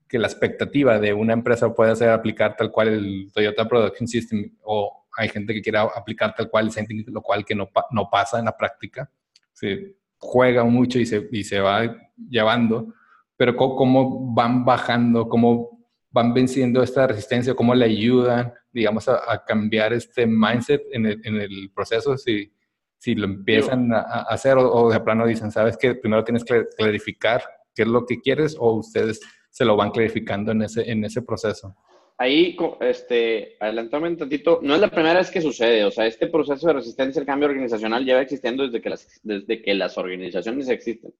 que 0.06 0.20
la 0.20 0.28
expectativa 0.28 1.00
de 1.00 1.12
una 1.12 1.32
empresa 1.32 1.74
puede 1.74 1.96
ser 1.96 2.10
aplicar 2.10 2.54
tal 2.56 2.70
cual 2.70 2.88
el 2.88 3.32
Toyota 3.34 3.66
Production 3.66 4.06
System 4.06 4.52
o 4.62 5.05
hay 5.16 5.28
gente 5.28 5.54
que 5.54 5.62
quiera 5.62 5.82
aplicar 5.82 6.34
tal 6.34 6.50
cual 6.50 6.70
el 6.74 7.04
lo 7.08 7.22
cual 7.22 7.44
que 7.44 7.54
no, 7.54 7.70
no 7.90 8.08
pasa 8.10 8.38
en 8.38 8.44
la 8.44 8.56
práctica. 8.56 9.10
Se 9.52 9.96
juega 10.18 10.64
mucho 10.64 10.98
y 10.98 11.06
se, 11.06 11.28
y 11.32 11.44
se 11.44 11.60
va 11.60 11.96
llevando, 12.28 12.94
pero 13.36 13.56
cómo 13.56 14.34
van 14.34 14.64
bajando, 14.64 15.28
cómo 15.28 15.76
van 16.10 16.32
venciendo 16.32 16.82
esta 16.82 17.06
resistencia, 17.06 17.54
cómo 17.54 17.74
le 17.74 17.84
ayudan, 17.84 18.52
digamos, 18.72 19.08
a, 19.08 19.44
cambiar 19.46 19.92
este 19.92 20.26
mindset 20.26 20.82
en 20.92 21.06
el, 21.06 21.20
en 21.24 21.36
el 21.36 21.70
proceso, 21.74 22.16
si, 22.16 22.52
si 22.98 23.14
lo 23.14 23.26
empiezan 23.26 23.92
a, 23.92 24.00
hacer 24.28 24.56
o, 24.56 24.70
o, 24.72 24.90
de 24.90 25.00
plano 25.00 25.26
dicen, 25.26 25.50
sabes 25.50 25.76
que 25.76 25.94
primero 25.94 26.24
tienes 26.24 26.44
que 26.44 26.64
clarificar 26.76 27.42
qué 27.74 27.82
es 27.82 27.88
lo 27.88 28.06
que 28.06 28.20
quieres 28.20 28.56
o 28.58 28.72
ustedes 28.72 29.20
se 29.50 29.64
lo 29.64 29.76
van 29.76 29.90
clarificando 29.90 30.52
en 30.52 30.62
ese, 30.62 30.90
en 30.90 31.04
ese 31.04 31.22
proceso 31.22 31.76
ahí, 32.18 32.56
este, 32.80 33.56
adelantándome 33.60 34.12
un 34.12 34.16
tantito, 34.16 34.60
no 34.62 34.74
es 34.74 34.80
la 34.80 34.90
primera 34.90 35.18
vez 35.18 35.30
que 35.30 35.40
sucede, 35.40 35.84
o 35.84 35.90
sea, 35.90 36.06
este 36.06 36.28
proceso 36.28 36.66
de 36.66 36.74
resistencia 36.74 37.20
al 37.20 37.26
cambio 37.26 37.48
organizacional 37.48 38.04
lleva 38.04 38.22
existiendo 38.22 38.64
desde 38.64 38.80
que 38.80 38.90
las, 38.90 39.20
desde 39.22 39.62
que 39.62 39.74
las 39.74 39.98
organizaciones 39.98 40.68
existen. 40.68 41.12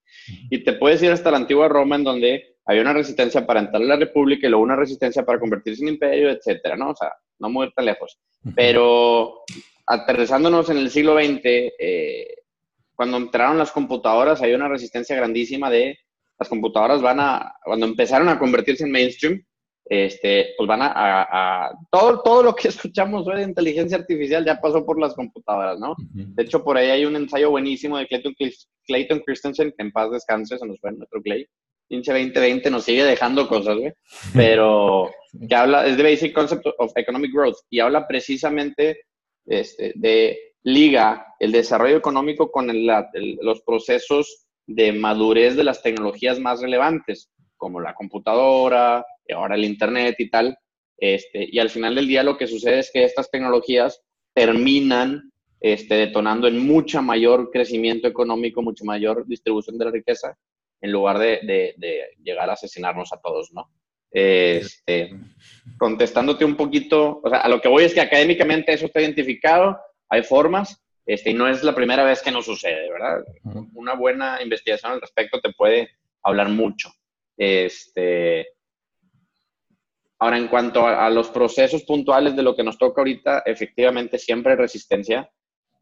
Y 0.51 0.65
te 0.65 0.73
puedes 0.75 1.03
ir 1.03 1.11
hasta 1.11 1.31
la 1.31 1.37
antigua 1.39 1.69
Roma, 1.69 1.97
en 1.97 2.05
donde 2.05 2.57
había 2.65 2.83
una 2.83 2.95
resistencia 2.95 3.47
para 3.47 3.61
entrar 3.61 3.83
a 3.83 3.87
la 3.87 3.97
República 3.97 4.47
y 4.47 4.51
luego 4.51 4.65
una 4.65 4.77
resistencia 4.77 5.25
para 5.25 5.39
convertirse 5.39 5.83
en 5.83 5.89
imperio, 5.91 6.31
etcétera, 6.31 6.77
¿no? 6.77 6.91
O 6.91 6.97
sea, 6.97 7.13
no 7.39 7.51
muy 7.51 7.71
tan 7.73 7.85
lejos. 7.85 8.19
Pero 8.55 9.43
aterrizándonos 9.87 10.69
en 10.71 10.79
el 10.79 10.91
siglo 10.91 11.15
XX, 11.15 11.41
eh, 11.45 12.27
cuando 12.95 13.19
entraron 13.19 13.59
las 13.59 13.71
computadoras, 13.71 14.43
había 14.43 14.57
una 14.57 14.69
resistencia 14.69 15.15
grandísima 15.15 15.71
de 15.71 15.99
las 16.39 16.49
computadoras 16.49 17.01
van 17.01 17.21
a, 17.21 17.55
cuando 17.65 17.87
empezaron 17.87 18.29
a 18.29 18.39
convertirse 18.39 18.85
en 18.85 18.91
mainstream, 18.91 19.43
este, 19.89 20.55
pues 20.57 20.67
van 20.67 20.81
a, 20.83 21.71
todo, 21.91 22.21
todo 22.23 22.43
lo 22.43 22.55
que 22.55 22.69
escuchamos 22.69 23.25
de 23.27 23.43
inteligencia 23.43 23.99
artificial 23.99 24.45
ya 24.45 24.61
pasó 24.61 24.85
por 24.85 25.01
las 25.01 25.15
computadoras, 25.15 25.79
¿no? 25.79 25.95
De 26.13 26.43
hecho, 26.43 26.65
por 26.65 26.77
ahí 26.77 26.91
hay 26.91 27.05
un 27.05 27.17
ensayo 27.17 27.51
buenísimo 27.51 27.97
de 27.99 28.07
Clayton, 28.07 28.35
Clayton 28.87 29.21
Christensen, 29.21 29.73
que 29.77 29.85
en 29.85 29.93
paz 29.93 30.11
descanse, 30.11 30.59
se 30.59 30.67
nos 30.67 30.81
fue 30.81 30.93
nuestro 30.93 31.23
Clay. 31.23 31.47
Pinche 31.89 32.13
2020 32.13 32.69
nos 32.69 32.83
sigue 32.83 33.05
dejando 33.05 33.47
cosas, 33.47 33.77
güey. 33.77 33.93
Pero 34.35 35.11
que 35.49 35.55
habla, 35.55 35.87
es 35.87 35.97
de 35.97 36.03
Basic 36.03 36.33
Concept 36.33 36.67
of 36.79 36.93
Economic 36.97 37.33
Growth 37.33 37.59
y 37.71 37.79
habla 37.79 38.09
precisamente 38.09 39.03
este, 39.47 39.93
de 39.95 40.37
liga 40.65 41.35
el 41.39 41.53
desarrollo 41.53 41.97
económico 41.97 42.51
con 42.51 42.69
los 42.75 43.63
procesos 43.63 44.47
de 44.67 44.93
madurez 44.93 45.55
de 45.55 45.63
las 45.63 45.81
tecnologías 45.81 46.41
más 46.41 46.61
relevantes, 46.61 47.31
como 47.57 47.81
la 47.81 47.95
computadora, 47.95 49.07
ahora 49.33 49.55
el 49.55 49.65
Internet 49.65 50.17
y 50.19 50.31
tal. 50.31 50.57
Este, 50.99 51.47
y 51.51 51.59
al 51.59 51.71
final 51.71 51.95
del 51.95 52.09
día 52.09 52.23
lo 52.23 52.39
que 52.39 52.47
sucede 52.47 52.79
es 52.79 52.91
que 52.93 53.05
estas 53.05 53.31
tecnologías 53.31 54.03
terminan 54.35 55.33
este, 55.61 55.95
detonando 55.95 56.47
en 56.47 56.59
mucha 56.59 57.01
mayor 57.01 57.51
crecimiento 57.51 58.07
económico, 58.09 58.63
mucha 58.63 58.85
mayor 58.85 59.27
distribución 59.27 59.79
de 59.79 59.85
la 59.87 59.91
riqueza, 59.91 60.37
en 60.81 60.93
lugar 60.93 61.19
de, 61.19 62.15
llegar 62.23 62.51
a 62.51 62.55
asesinarnos 62.55 63.13
a 63.13 63.21
todos, 63.21 63.53
¿no? 63.53 63.71
Este, 64.11 65.11
contestándote 65.79 66.45
un 66.45 66.57
poquito, 66.57 67.21
o 67.23 67.29
sea, 67.29 67.41
a 67.41 67.49
lo 67.49 67.61
que 67.61 67.69
voy 67.69 67.85
es 67.85 67.95
que 67.95 68.01
académicamente 68.01 68.73
eso 68.73 68.87
está 68.87 69.01
identificado, 69.01 69.79
hay 70.09 70.23
formas, 70.23 70.83
este, 71.05 71.31
y 71.31 71.35
no 71.35 71.49
es 71.49 71.63
la 71.63 71.75
primera 71.75 72.05
vez 72.05 72.23
que 72.23 72.31
nos 72.31 72.45
sucede, 72.45 72.91
¿verdad? 72.91 73.25
Una 73.75 73.95
buena 73.95 74.43
investigación 74.43 74.93
al 74.93 75.01
respecto 75.01 75.41
te 75.41 75.53
puede 75.53 75.91
hablar 76.23 76.49
mucho. 76.49 76.91
Este, 77.37 78.47
Ahora, 80.19 80.39
en 80.39 80.49
cuanto 80.49 80.87
a, 80.87 81.11
los 81.11 81.29
procesos 81.29 81.85
puntuales 81.85 82.35
de 82.35 82.43
lo 82.43 82.57
que 82.57 82.65
nos 82.65 82.79
toca 82.79 83.03
ahorita, 83.03 83.43
efectivamente 83.45 84.19
siempre 84.19 84.57
resistencia, 84.57 85.31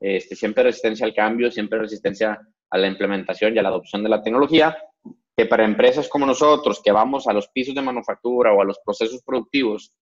este, 0.00 0.34
siempre 0.34 0.64
resistencia 0.64 1.06
al 1.06 1.14
cambio, 1.14 1.52
siempre 1.52 1.78
resistencia 1.78 2.40
a 2.70 2.78
la 2.78 2.88
implementación 2.88 3.54
y 3.54 3.58
a 3.58 3.62
la 3.62 3.68
adopción 3.68 4.02
de 4.02 4.08
la 4.08 4.22
tecnología, 4.22 4.76
que 5.36 5.46
para 5.46 5.64
empresas 5.64 6.08
como 6.08 6.26
nosotros, 6.26 6.82
que 6.82 6.90
vamos 6.90 7.28
a 7.28 7.32
los 7.32 7.48
pisos 7.48 7.76
de 7.76 7.82
manufactura 7.82 8.52
o 8.52 8.60
a 8.60 8.64
los 8.64 8.80
procesos 8.84 9.22
productivos, 9.24 9.94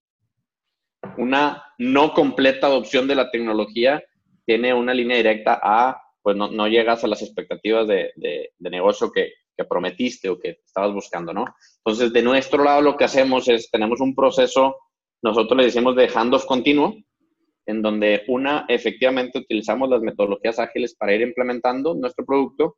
una 1.19 1.63
no 1.79 2.15
completa 2.15 2.69
adopción 2.69 3.07
de 3.07 3.17
la 3.17 3.31
tecnología 3.31 4.03
tiene 4.47 4.73
una 4.73 4.95
línea 4.95 5.17
directa 5.19 5.61
a, 5.63 6.01
pues 6.23 6.37
no, 6.37 6.51
no 6.51 6.69
llegas 6.69 7.05
a 7.05 7.09
las 7.09 7.21
expectativas 7.21 7.87
de, 7.87 8.13
de 8.17 8.71
negocio 8.71 9.13
que, 9.13 9.33
que 9.63 9.69
prometiste 9.69 10.29
o 10.29 10.39
que 10.39 10.61
estabas 10.65 10.93
buscando, 10.93 11.33
¿no? 11.33 11.45
Entonces, 11.85 12.13
de 12.13 12.23
nuestro 12.23 12.63
lado 12.63 12.83
lo 12.83 12.97
que 12.97 13.05
hacemos 13.05 13.49
es, 13.49 13.71
tenemos 13.71 14.01
un 14.01 14.15
proceso, 14.15 14.77
nosotros 15.23 15.57
le 15.57 15.65
decimos 15.65 15.97
de 15.97 16.09
handoff 16.09 16.45
continuo, 16.47 16.97
en 17.67 17.83
donde 17.83 18.25
una, 18.29 18.65
efectivamente 18.69 19.39
utilizamos 19.39 19.89
las 19.89 20.03
metodologías 20.03 20.59
ágiles 20.59 20.95
para 20.97 21.15
ir 21.15 21.21
implementando 21.21 21.95
nuestro 21.95 22.25
producto, 22.25 22.77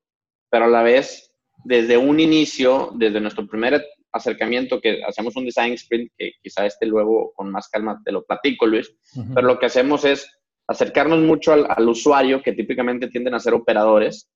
pero 0.51 0.67
a 0.67 0.69
la 0.69 0.83
vez, 0.83 1.33
desde 1.65 1.97
un 1.97 2.21
inicio, 2.21 2.91
desde 2.95 3.21
nuestro 3.21 3.47
primer 3.47 3.83
acercamiento, 4.13 4.81
que 4.81 5.03
hacemos 5.05 5.35
un 5.37 5.47
design 5.47 5.73
sprint, 5.73 6.13
que 6.17 6.33
quizá 6.43 6.67
este 6.67 6.87
luego 6.87 7.33
con 7.35 7.51
más 7.51 7.69
calma 7.69 8.01
te 8.05 8.13
lo 8.13 8.25
platico, 8.25 8.67
Luis, 8.67 8.95
pero 9.35 9.47
lo 9.47 9.59
que 9.59 9.67
hacemos 9.67 10.05
es 10.05 10.31
acercarnos 10.67 11.21
mucho 11.21 11.53
al, 11.53 11.67
al, 11.69 11.89
usuario, 11.89 12.43
que 12.43 12.53
típicamente 12.53 13.09
tienden 13.09 13.35
a 13.35 13.41
ser 13.41 13.55
operadores, 13.55 14.31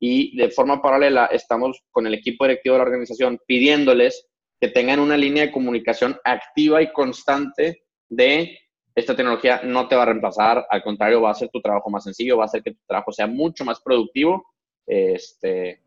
y 0.00 0.36
de 0.36 0.50
forma 0.50 0.80
paralela 0.80 1.26
estamos 1.26 1.82
con 1.90 2.06
el 2.06 2.14
equipo 2.14 2.44
directivo 2.44 2.74
de 2.74 2.78
la 2.78 2.84
organización 2.84 3.40
pidiéndoles 3.46 4.28
que 4.60 4.68
tengan 4.68 5.00
una 5.00 5.16
línea 5.16 5.46
de 5.46 5.52
comunicación 5.52 6.16
activa 6.24 6.82
y 6.82 6.92
constante 6.92 7.84
de 8.08 8.58
esta 8.94 9.14
tecnología 9.14 9.60
no 9.62 9.86
te 9.86 9.94
va 9.94 10.02
a 10.02 10.06
reemplazar, 10.06 10.66
al 10.68 10.82
contrario, 10.82 11.22
va 11.22 11.28
a 11.28 11.32
hacer 11.32 11.48
tu 11.50 11.60
trabajo 11.60 11.88
más 11.88 12.02
sencillo, 12.02 12.36
va 12.36 12.44
a 12.44 12.46
hacer 12.46 12.62
que 12.62 12.72
tu 12.72 12.80
trabajo 12.86 13.12
sea 13.12 13.28
mucho 13.28 13.64
más 13.64 13.80
productivo. 13.80 14.44
Este, 14.84 15.80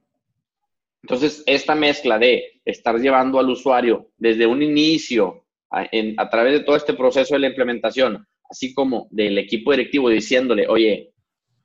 entonces, 1.04 1.44
esta 1.46 1.76
mezcla 1.76 2.18
de 2.18 2.62
estar 2.64 2.98
llevando 3.00 3.40
al 3.40 3.50
usuario 3.50 4.12
desde 4.18 4.46
un 4.46 4.62
inicio 4.62 5.44
a, 5.70 5.88
a 6.18 6.30
través 6.30 6.54
de 6.54 6.64
todo 6.64 6.78
este 6.78 6.94
proceso 6.94 7.34
de 7.34 7.42
la 7.42 7.48
implementación, 7.48 8.26
así 8.50 8.74
como 8.74 9.08
del 9.12 9.38
equipo 9.38 9.72
directivo 9.72 10.08
diciéndole, 10.08 10.68
oye, 10.70 11.12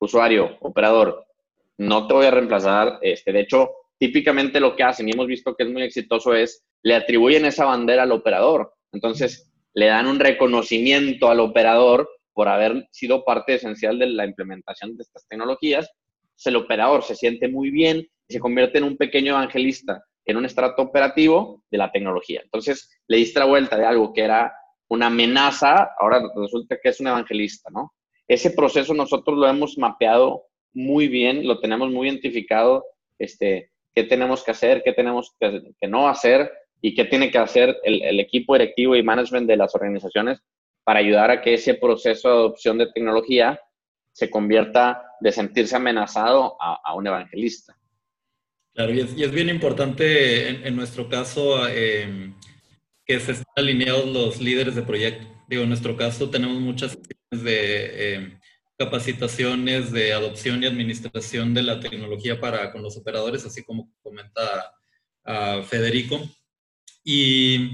usuario, 0.01 0.57
operador, 0.61 1.26
no 1.79 2.07
te 2.07 2.15
voy 2.15 2.27
a 2.27 2.31
reemplazar. 2.31 2.99
Este, 3.03 3.33
de 3.33 3.41
hecho, 3.41 3.71
típicamente 3.99 4.61
lo 4.61 4.77
que 4.77 4.83
hacen, 4.83 5.09
y 5.09 5.13
hemos 5.13 5.27
visto 5.27 5.55
que 5.55 5.65
es 5.65 5.71
muy 5.71 5.83
exitoso, 5.83 6.35
es 6.35 6.65
le 6.83 6.95
atribuyen 6.95 7.45
esa 7.45 7.65
bandera 7.65 8.05
al 8.05 8.13
operador. 8.13 8.73
Entonces, 8.93 9.51
le 9.75 9.87
dan 9.87 10.07
un 10.07 10.21
reconocimiento 10.21 11.29
al 11.29 11.41
operador 11.41 12.09
por 12.33 12.49
haber 12.49 12.87
sido 12.91 13.25
parte 13.25 13.55
esencial 13.55 13.99
de 13.99 14.07
la 14.07 14.27
implementación 14.27 14.97
de 14.97 15.03
estas 15.03 15.27
tecnologías. 15.27 15.91
el 16.45 16.57
operador 16.57 17.03
se 17.03 17.15
siente 17.15 17.49
muy 17.49 17.71
bien 17.71 18.07
y 18.29 18.35
se 18.35 18.41
convierte 18.41 18.79
en 18.79 18.85
un 18.85 18.97
pequeño 18.97 19.33
evangelista, 19.33 20.05
en 20.25 20.37
un 20.37 20.45
estrato 20.45 20.83
operativo 20.83 21.65
de 21.71 21.79
la 21.79 21.91
tecnología. 21.91 22.43
Entonces, 22.45 22.91
le 23.09 23.17
diste 23.17 23.41
la 23.41 23.47
vuelta 23.47 23.77
de 23.79 23.87
algo 23.87 24.13
que 24.13 24.23
era 24.23 24.53
una 24.89 25.07
amenaza, 25.07 25.91
ahora 25.99 26.23
resulta 26.37 26.79
que 26.83 26.91
es 26.91 27.01
un 27.01 27.09
evangelista, 27.09 27.71
¿no? 27.71 27.95
Ese 28.29 28.51
proceso 28.51 28.93
nosotros 28.93 29.39
lo 29.39 29.49
hemos 29.49 29.79
mapeado 29.79 30.45
muy 30.77 31.09
bien, 31.09 31.47
lo 31.47 31.59
tenemos 31.59 31.91
muy 31.91 32.07
identificado, 32.07 32.85
este, 33.19 33.71
qué 33.95 34.05
tenemos 34.05 34.45
que 34.45 34.51
hacer, 34.51 34.83
qué 34.85 34.93
tenemos 34.93 35.35
que, 35.41 35.89
no 35.89 36.07
hacer 36.07 36.53
y 36.83 36.95
qué 36.95 37.07
tiene 37.07 37.31
que 37.31 37.39
hacer 37.39 37.79
el, 37.83 38.21
equipo 38.21 38.53
directivo 38.53 38.95
y 38.95 39.03
management 39.03 39.49
de 39.49 39.57
las 39.57 39.75
organizaciones 39.75 40.39
para 40.85 40.99
ayudar 40.99 41.31
a 41.31 41.41
que 41.41 41.55
ese 41.55 41.75
proceso 41.75 42.29
de 42.29 42.35
adopción 42.35 42.77
de 42.77 42.93
tecnología 42.93 43.59
se 44.13 44.29
convierta 44.29 45.03
de 45.19 45.33
sentirse 45.33 45.77
amenazado 45.77 46.59
a, 46.61 46.95
un 46.95 47.07
evangelista. 47.07 47.75
Claro, 48.75 48.93
y 48.93 49.01
es, 49.01 49.33
bien 49.33 49.49
importante 49.49 50.69
en, 50.69 50.77
nuestro 50.77 51.09
caso 51.09 51.67
em, 51.69 52.35
que 53.07 53.19
se 53.19 53.33
estén 53.33 53.47
alineados 53.57 54.07
los 54.07 54.43
líderes 54.43 54.75
de 54.75 54.83
proyecto. 54.83 55.27
Digo, 55.49 55.63
en 55.63 55.71
nuestro 55.71 55.97
caso 55.97 56.29
tenemos 56.29 56.61
muchas 56.61 56.99
de 57.31 58.15
em, 58.15 58.39
capacitaciones 58.79 59.91
de 59.91 60.13
adopción 60.13 60.63
y 60.63 60.67
administración 60.67 61.55
de 61.55 61.63
la 61.63 61.81
tecnología 61.81 62.41
para 62.41 62.73
con 62.73 62.83
los 62.83 62.97
operadores, 62.97 63.45
así 63.45 63.63
como 63.63 63.93
comenta 64.03 64.73
uh, 65.25 65.63
Federico. 65.63 66.21
Y 67.03 67.71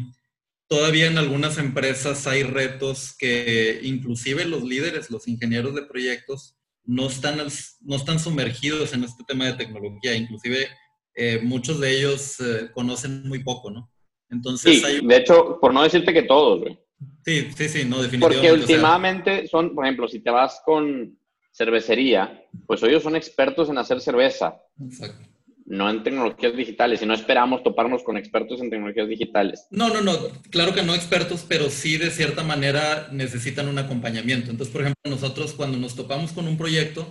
todavía 0.69 1.07
en 1.07 1.19
algunas 1.19 1.59
empresas 1.59 2.27
hay 2.27 2.43
retos 2.43 3.17
que 3.19 3.81
inclusive 3.83 4.45
los 4.45 4.63
líderes, 4.63 5.11
los 5.11 5.27
ingenieros 5.27 5.75
de 5.75 5.83
proyectos, 5.83 6.57
no 6.85 7.07
están, 7.07 7.39
no 7.81 7.97
están 7.97 8.19
sumergidos 8.19 8.93
en 8.93 9.05
este 9.05 9.25
tema 9.25 9.47
de 9.47 9.55
tecnología. 9.55 10.15
Inclusive 10.15 10.69
eh, 11.15 11.41
muchos 11.43 11.81
de 11.81 11.99
ellos 11.99 12.41
eh, 12.41 12.71
conocen 12.73 13.29
muy 13.29 13.43
poco, 13.43 13.71
¿no? 13.71 13.91
Entonces, 14.31 14.83
sí, 14.83 15.07
de 15.07 15.17
hecho, 15.17 15.59
por 15.61 15.75
no 15.75 15.83
decirte 15.83 16.13
que 16.13 16.23
todos, 16.23 16.61
güey. 16.61 16.79
Sí, 17.25 17.49
sí, 17.57 17.69
sí, 17.69 17.85
no, 17.85 18.03
definitivamente. 18.03 18.49
Porque 18.49 18.53
últimamente 18.53 19.49
son, 19.49 19.75
por 19.75 19.85
ejemplo, 19.85 20.09
si 20.09 20.21
te 20.21 20.31
vas 20.31 20.61
con 20.65 21.17
cervecería, 21.53 22.45
pues 22.67 22.83
ellos 22.83 23.03
son 23.03 23.17
expertos 23.17 23.69
en 23.69 23.79
hacer 23.79 24.01
cerveza. 24.01 24.57
Exacto. 24.83 25.29
No 25.65 25.89
en 25.89 26.03
tecnologías 26.03 26.57
digitales, 26.57 27.01
y 27.03 27.07
no 27.07 27.15
esperamos 27.15 27.63
toparnos 27.63 28.03
con 28.03 28.17
expertos 28.17 28.61
en 28.61 28.69
tecnologías 28.69 29.09
digitales. 29.09 29.67
No, 29.71 29.89
no, 29.89 30.03
no, 30.03 30.13
claro 30.51 30.75
que 30.75 30.83
no 30.83 30.95
expertos, 30.95 31.47
pero 31.49 31.71
sí 31.71 31.97
de 31.97 32.11
cierta 32.11 32.43
manera 32.43 33.09
necesitan 33.13 33.69
un 33.69 33.79
acompañamiento. 33.79 34.51
Entonces, 34.51 34.73
por 34.73 34.83
ejemplo, 34.83 35.11
nosotros 35.11 35.55
cuando 35.55 35.79
nos 35.79 35.95
topamos 35.95 36.33
con 36.33 36.49
un 36.49 36.59
proyecto, 36.59 37.07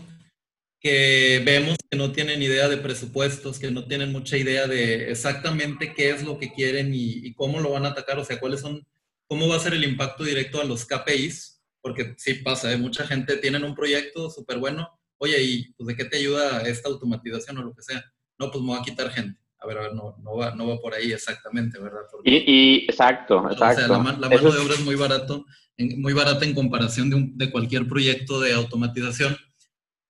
que 0.81 1.41
vemos 1.45 1.77
que 1.89 1.97
no 1.97 2.11
tienen 2.11 2.41
idea 2.41 2.67
de 2.67 2.77
presupuestos, 2.77 3.59
que 3.59 3.69
no 3.69 3.85
tienen 3.85 4.11
mucha 4.11 4.35
idea 4.35 4.67
de 4.67 5.11
exactamente 5.11 5.93
qué 5.93 6.09
es 6.09 6.23
lo 6.23 6.39
que 6.39 6.51
quieren 6.51 6.91
y, 6.93 7.33
cómo 7.35 7.59
lo 7.59 7.71
van 7.71 7.85
a 7.85 7.89
atacar, 7.89 8.17
o 8.17 8.25
sea, 8.25 8.39
cuáles 8.39 8.61
son, 8.61 8.83
cómo 9.31 9.47
va 9.47 9.55
a 9.55 9.59
ser 9.59 9.73
el 9.73 9.85
impacto 9.85 10.25
directo 10.25 10.59
a 10.59 10.65
los 10.65 10.85
KPIs, 10.85 11.63
porque 11.79 12.15
sí 12.17 12.33
pasa, 12.33 12.69
¿eh? 12.69 12.75
mucha 12.75 13.07
gente 13.07 13.37
tiene 13.37 13.63
un 13.63 13.73
proyecto 13.73 14.29
súper 14.29 14.57
bueno, 14.57 14.89
oye, 15.19 15.41
¿y 15.41 15.73
pues, 15.73 15.87
de 15.87 15.95
qué 15.95 16.03
te 16.03 16.17
ayuda 16.17 16.63
esta 16.63 16.89
automatización 16.89 17.57
o 17.59 17.63
lo 17.63 17.73
que 17.73 17.81
sea? 17.81 18.03
No, 18.37 18.51
pues 18.51 18.61
me 18.61 18.71
va 18.71 18.79
a 18.79 18.83
quitar 18.83 19.09
gente. 19.09 19.39
A 19.59 19.67
ver, 19.67 19.77
a 19.77 19.81
ver, 19.83 19.93
no, 19.93 20.17
no, 20.21 20.35
va, 20.35 20.53
no 20.53 20.67
va 20.67 20.79
por 20.79 20.93
ahí 20.93 21.13
exactamente, 21.13 21.79
¿verdad? 21.79 22.01
y, 22.25 22.83
exacto, 22.83 23.49
exacto. 23.49 23.83
O 23.83 23.87
sea, 23.87 23.87
la, 23.87 23.99
mano 23.99 24.51
de 24.51 24.59
obra 24.59 24.73
es 24.73 24.81
muy 24.81 24.95
barato, 24.95 25.45
muy 25.77 26.11
barata 26.11 26.43
en 26.43 26.53
comparación 26.53 27.09
de, 27.09 27.29
de 27.45 27.51
cualquier 27.51 27.87
proyecto 27.87 28.41
de 28.41 28.51
automatización 28.51 29.37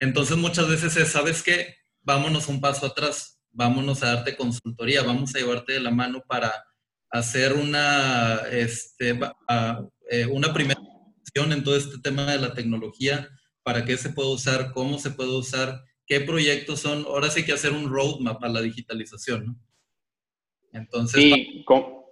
entonces 0.02 0.36
muchas 0.36 0.68
veces 0.68 0.98
es, 0.98 1.10
¿sabes 1.10 1.44
qué? 1.44 1.76
Vámonos 2.02 2.48
un 2.48 2.60
paso 2.60 2.88
atrás, 2.88 3.40
vámonos 3.52 4.02
a 4.02 4.16
darte 4.16 4.36
consultoría, 4.36 5.04
vamos 5.04 5.36
a 5.36 5.38
llevarte 5.38 5.74
de 5.74 5.80
la 5.80 5.92
mano 5.92 6.24
para 6.28 6.52
hacer 7.12 7.54
una, 7.54 8.42
este, 8.52 9.20
eh, 10.10 10.26
una 10.28 10.54
primera 10.54 10.80
en 11.34 11.64
todo 11.64 11.78
este 11.78 11.98
tema 12.00 12.30
de 12.30 12.40
la 12.40 12.54
tecnología, 12.54 13.30
para 13.64 13.86
qué 13.86 13.96
se 13.96 14.10
puede 14.10 14.34
usar, 14.34 14.74
cómo 14.74 15.00
se 15.00 15.12
puede 15.12 15.32
usar, 15.32 15.82
qué 16.06 16.20
proyectos 16.20 16.82
son. 16.82 17.06
Ahora 17.06 17.30
sí 17.30 17.46
que 17.46 17.54
hacer 17.54 17.72
un 17.72 17.90
roadmap 17.90 18.44
a 18.44 18.50
la 18.50 18.62
digitalización, 18.62 19.46
¿no? 19.46 19.56
Entonces, 20.74 21.24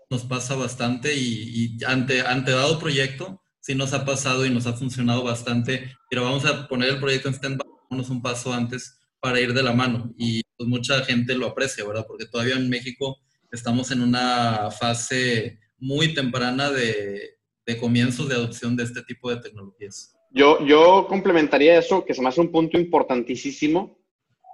nos 0.10 0.24
pasa 0.24 0.56
bastante 0.56 1.16
y, 1.16 1.78
y, 1.80 1.84
ante, 1.86 2.22
ante 2.22 2.52
dado 2.52 2.80
proyecto, 2.80 3.42
sí 3.60 3.76
nos 3.76 3.94
ha 3.94 4.06
pasado 4.06 4.46
y 4.46 4.50
nos 4.50 4.68
ha 4.68 4.74
funcionado 4.74 5.24
bastante, 5.24 5.96
pero 6.10 6.24
vamos 6.24 6.46
a 6.46 6.68
poner 6.68 6.90
el 6.90 7.00
proyecto 7.00 7.28
en 7.28 7.36
stand-by 7.36 7.70
un 7.90 8.22
paso 8.22 8.54
antes 8.54 9.00
para 9.20 9.40
ir 9.40 9.54
de 9.54 9.64
la 9.64 9.74
mano. 9.74 10.14
Y 10.18 10.44
pues 10.56 10.70
mucha 10.70 11.04
gente 11.04 11.36
lo 11.36 11.48
aprecia, 11.48 11.86
¿verdad? 11.86 12.06
Porque 12.08 12.26
todavía 12.26 12.56
en 12.56 12.70
México 12.70 13.20
estamos 13.52 13.92
en 13.92 14.02
una 14.02 14.70
fase 14.72 15.60
muy 15.78 16.14
temprana 16.14 16.70
de, 16.70 17.38
de 17.66 17.78
comienzos 17.78 18.28
de 18.30 18.36
adopción 18.36 18.76
de 18.76 18.84
este 18.84 19.02
tipo 19.04 19.30
de 19.30 19.38
tecnologías. 19.38 20.16
Yo, 20.32 20.64
yo 20.66 21.08
complementaría 21.08 21.78
eso, 21.78 22.06
que 22.06 22.14
se 22.14 22.22
me 22.22 22.30
hace 22.30 22.42
un 22.42 22.52
punto 22.52 22.78
importantísimo. 22.78 23.98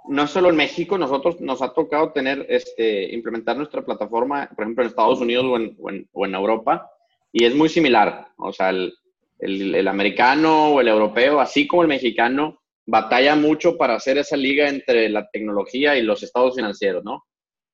No 0.08 0.28
solo 0.28 0.50
en 0.50 0.56
México, 0.56 0.98
nosotros 0.98 1.42
nos 1.42 1.62
ha 1.62 1.74
tocado 1.74 2.12
tener, 2.12 2.46
este, 2.48 3.14
implementar 3.14 3.58
nuestra 3.58 3.84
plataforma, 3.84 4.50
por 4.56 4.64
ejemplo, 4.64 4.84
en 4.84 4.90
Estados 4.90 5.20
Unidos 5.20 5.46
o 5.46 5.58
en, 5.58 5.76
o 5.80 5.90
en, 5.90 6.10
o 6.14 6.26
en 6.26 6.36
Europa, 6.36 6.90
y 7.32 7.44
es 7.44 7.56
muy 7.56 7.70
similar. 7.70 8.28
O 8.38 8.54
sea, 8.54 8.70
el, 8.70 8.94
el, 9.40 9.76
el, 9.76 9.88
americano 9.88 10.74
o 10.74 10.82
el 10.82 10.88
europeo, 10.88 11.42
así 11.42 11.68
como 11.68 11.82
el 11.82 11.88
mexicano, 11.88 12.62
batalla 12.86 13.36
mucho 13.36 13.78
para 13.78 13.96
hacer 13.96 14.18
esa 14.18 14.38
liga 14.38 14.70
entre 14.70 15.10
la 15.10 15.28
tecnología 15.30 15.98
y 15.98 16.04
los 16.04 16.24
estados 16.24 16.56
financieros, 16.56 17.04
¿no? 17.04 17.26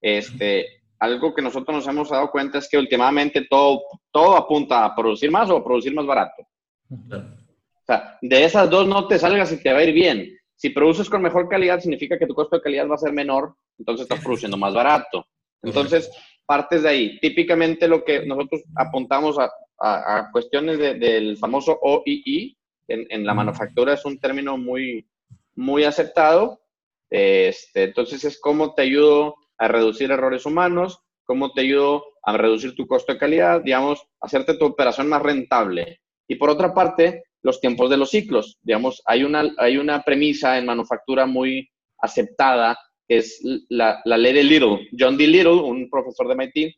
Este, 0.02 0.81
algo 1.02 1.34
que 1.34 1.42
nosotros 1.42 1.76
nos 1.76 1.88
hemos 1.88 2.10
dado 2.10 2.30
cuenta 2.30 2.60
es 2.60 2.70
que 2.70 2.78
últimamente 2.78 3.48
todo, 3.50 3.82
todo 4.12 4.38
apunta 4.38 4.86
a 4.86 4.96
producir 4.96 5.32
más 5.32 5.50
o 5.50 5.58
a 5.58 5.64
producir 5.64 5.94
más 5.96 6.06
barato. 6.06 6.44
O 6.92 7.86
sea, 7.86 8.20
de 8.22 8.44
esas 8.44 8.70
dos 8.70 8.88
no 8.88 9.08
te 9.08 9.18
salgas 9.18 9.52
y 9.52 9.58
te 9.62 9.74
va 9.74 9.80
a 9.80 9.84
ir 9.84 9.94
bien. 9.94 10.38
Si 10.56 10.70
produces 10.70 11.10
con 11.10 11.24
mejor 11.24 11.50
calidad, 11.50 11.80
significa 11.80 12.20
que 12.20 12.28
tu 12.28 12.36
costo 12.36 12.56
de 12.56 12.62
calidad 12.62 12.88
va 12.88 12.94
a 12.94 13.00
ser 13.00 13.14
menor, 13.14 13.56
entonces 13.80 14.04
estás 14.04 14.24
produciendo 14.24 14.58
más 14.58 14.76
barato. 14.76 15.26
Entonces, 15.64 16.12
partes 16.46 16.84
de 16.84 16.90
ahí. 16.90 17.20
Típicamente 17.20 17.88
lo 17.88 18.04
que 18.04 18.24
nosotros 18.28 18.62
apuntamos 18.76 19.40
a, 19.40 19.50
a, 19.80 20.30
cuestiones 20.32 20.78
del 20.78 21.36
famoso 21.38 21.80
OII, 21.82 22.56
en, 22.88 23.26
la 23.26 23.34
manufactura 23.34 23.94
es 23.94 24.06
un 24.06 24.20
término 24.20 24.56
muy, 24.56 25.08
muy 25.56 25.84
aceptado. 25.84 26.62
Este, 27.10 27.86
entonces 27.86 28.24
es 28.24 28.40
cómo 28.40 28.76
te 28.76 28.84
ayudo 28.84 29.36
a 29.62 29.68
reducir 29.68 30.10
errores 30.10 30.48
humanos, 30.48 31.04
cómo 31.24 31.54
te 31.54 31.62
ayudo 31.62 32.04
a 32.24 32.36
reducir 32.36 32.74
tu 32.74 32.88
costo 32.88 33.14
de 33.14 33.20
calidad, 33.20 33.62
digamos, 33.62 34.02
hacerte 34.20 34.58
tu 34.58 34.66
operación 34.66 35.08
más 35.08 35.22
rentable. 35.22 36.02
Y 36.28 36.36
por 36.36 36.50
otra 36.50 36.74
parte, 36.74 37.26
los 37.44 37.62
tiempos 37.62 37.92
de 37.92 37.98
los 37.98 38.10
ciclos. 38.10 38.58
Digamos, 38.64 39.04
hay 39.06 39.24
una, 39.24 39.54
hay 39.58 39.78
una 39.78 40.02
premisa 40.02 40.58
en 40.58 40.66
manufactura 40.66 41.28
muy 41.28 41.70
aceptada, 42.00 42.76
que 43.08 43.18
es 43.18 43.40
la, 43.70 44.02
la 44.04 44.18
ley 44.18 44.34
de 44.34 44.44
Little. 44.44 44.90
John 44.98 45.16
D. 45.16 45.28
Little, 45.28 45.62
un 45.62 45.90
profesor 45.92 46.28
de 46.28 46.36
MIT, 46.36 46.76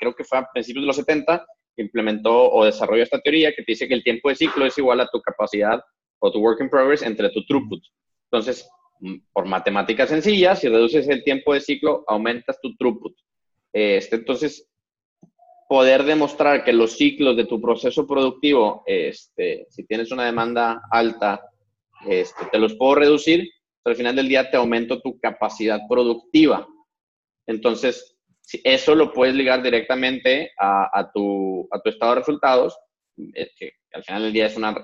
creo 0.00 0.14
que 0.16 0.24
fue 0.24 0.38
a 0.38 0.48
principios 0.52 0.82
de 0.82 0.88
los 0.88 0.96
70, 0.96 1.46
implementó 1.76 2.50
o 2.50 2.64
desarrolló 2.64 3.04
esta 3.04 3.20
teoría 3.20 3.54
que 3.54 3.62
te 3.62 3.72
dice 3.72 3.86
que 3.86 3.94
el 3.94 4.02
tiempo 4.02 4.30
de 4.30 4.34
ciclo 4.34 4.66
es 4.66 4.76
igual 4.78 5.00
a 5.00 5.08
tu 5.12 5.20
capacidad 5.20 5.80
o 6.18 6.32
tu 6.32 6.40
work 6.40 6.60
in 6.60 6.68
progress 6.68 7.02
entre 7.02 7.30
tu 7.30 7.44
throughput. 7.44 7.82
Entonces, 8.30 8.68
por 9.32 9.46
matemáticas 9.46 10.08
sencillas, 10.08 10.60
si 10.60 10.68
reduces 10.68 11.08
el 11.08 11.24
tiempo 11.24 11.54
de 11.54 11.60
ciclo, 11.60 12.04
aumentas 12.06 12.60
tu 12.60 12.76
throughput. 12.76 13.16
Este, 13.72 14.16
entonces, 14.16 14.68
poder 15.68 16.04
demostrar 16.04 16.64
que 16.64 16.72
los 16.72 16.96
ciclos 16.96 17.36
de 17.36 17.46
tu 17.46 17.60
proceso 17.60 18.06
productivo, 18.06 18.82
este, 18.86 19.66
si 19.70 19.84
tienes 19.86 20.12
una 20.12 20.26
demanda 20.26 20.82
alta, 20.90 21.48
este, 22.06 22.44
te 22.50 22.58
los 22.58 22.74
puedo 22.74 22.96
reducir, 22.96 23.48
pero 23.82 23.92
al 23.92 23.96
final 23.96 24.16
del 24.16 24.28
día 24.28 24.50
te 24.50 24.56
aumento 24.56 25.00
tu 25.00 25.18
capacidad 25.18 25.80
productiva. 25.88 26.66
Entonces, 27.46 28.16
eso 28.64 28.94
lo 28.94 29.12
puedes 29.12 29.34
ligar 29.34 29.62
directamente 29.62 30.52
a, 30.58 31.10
tu, 31.14 31.68
estado 31.84 32.12
de 32.12 32.18
resultados, 32.20 32.76
eh, 33.34 33.50
que 33.56 33.72
al 33.92 34.04
final 34.04 34.22
del 34.24 34.32
día 34.32 34.46
es 34.46 34.56
una, 34.56 34.74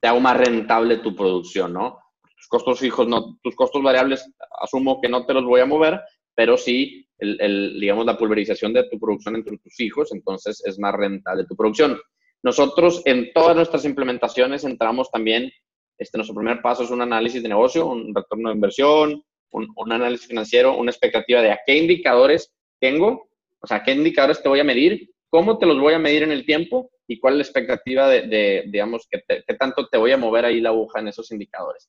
te 0.00 0.08
hago 0.08 0.20
más 0.20 0.36
rentable 0.36 0.98
tu 0.98 1.14
producción, 1.14 1.72
¿no? 1.72 1.98
Tus 2.36 2.48
costos 2.48 2.78
fijos, 2.80 3.08
no, 3.08 3.38
tus 3.42 3.54
costos 3.56 3.82
variables, 3.82 4.30
asumo 4.60 5.00
que 5.00 5.08
no 5.08 5.26
te 5.26 5.34
los 5.34 5.44
voy 5.44 5.60
a 5.60 5.66
mover, 5.66 6.00
pero 6.34 6.56
sí, 6.56 7.08
el, 7.18 7.78
digamos, 7.80 8.04
la 8.04 8.18
pulverización 8.18 8.72
de 8.72 8.88
tu 8.88 8.98
producción 8.98 9.36
entre 9.36 9.56
tus 9.58 9.80
hijos, 9.80 10.12
entonces 10.12 10.62
es 10.64 10.78
más 10.78 10.94
rentable 10.94 11.46
tu 11.46 11.56
producción. 11.56 11.98
Nosotros 12.42 13.02
en 13.06 13.32
todas 13.32 13.56
nuestras 13.56 13.84
implementaciones 13.84 14.64
entramos 14.64 15.10
también, 15.10 15.50
este, 15.98 16.18
nuestro 16.18 16.36
primer 16.36 16.60
paso 16.60 16.84
es 16.84 16.90
un 16.90 17.00
análisis 17.00 17.42
de 17.42 17.48
negocio, 17.48 17.86
un 17.86 18.14
retorno 18.14 18.50
de 18.50 18.54
inversión, 18.54 19.22
un, 19.50 19.68
un 19.74 19.92
análisis 19.92 20.26
financiero, 20.26 20.76
una 20.76 20.90
expectativa 20.90 21.40
de 21.40 21.52
a 21.52 21.60
qué 21.64 21.78
indicadores 21.78 22.52
tengo, 22.78 23.28
o 23.60 23.66
sea, 23.66 23.82
qué 23.82 23.92
indicadores 23.92 24.42
te 24.42 24.48
voy 24.48 24.60
a 24.60 24.64
medir, 24.64 25.10
cómo 25.30 25.58
te 25.58 25.66
los 25.66 25.80
voy 25.80 25.94
a 25.94 25.98
medir 25.98 26.22
en 26.22 26.32
el 26.32 26.44
tiempo 26.44 26.90
y 27.08 27.18
cuál 27.18 27.34
es 27.34 27.38
la 27.38 27.44
expectativa 27.44 28.08
de, 28.08 28.64
digamos, 28.68 29.08
qué, 29.10 29.22
tanto 29.54 29.88
te 29.88 29.98
voy 29.98 30.12
a 30.12 30.16
mover 30.16 30.44
ahí 30.44 30.60
la 30.60 30.70
aguja 30.70 31.00
en 31.00 31.08
esos 31.08 31.30
indicadores. 31.30 31.88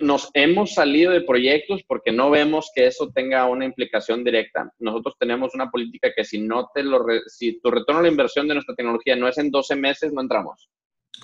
Nos 0.00 0.30
hemos 0.34 0.74
salido 0.74 1.12
de 1.12 1.22
proyectos 1.22 1.82
porque 1.86 2.12
no 2.12 2.30
vemos 2.30 2.70
que 2.74 2.86
eso 2.86 3.10
tenga 3.14 3.46
una 3.46 3.64
implicación 3.64 4.24
directa. 4.24 4.72
Nosotros 4.78 5.14
tenemos 5.18 5.54
una 5.54 5.70
política 5.70 6.10
que 6.14 6.24
si 6.24 6.40
no 6.40 6.68
te 6.74 6.82
lo, 6.82 7.04
si 7.26 7.60
tu 7.60 7.70
retorno 7.70 8.00
a 8.00 8.02
la 8.02 8.08
inversión 8.08 8.48
de 8.48 8.54
nuestra 8.54 8.74
tecnología 8.74 9.16
no 9.16 9.28
es 9.28 9.38
en 9.38 9.50
12 9.50 9.76
meses, 9.76 10.12
no 10.12 10.20
entramos. 10.20 10.68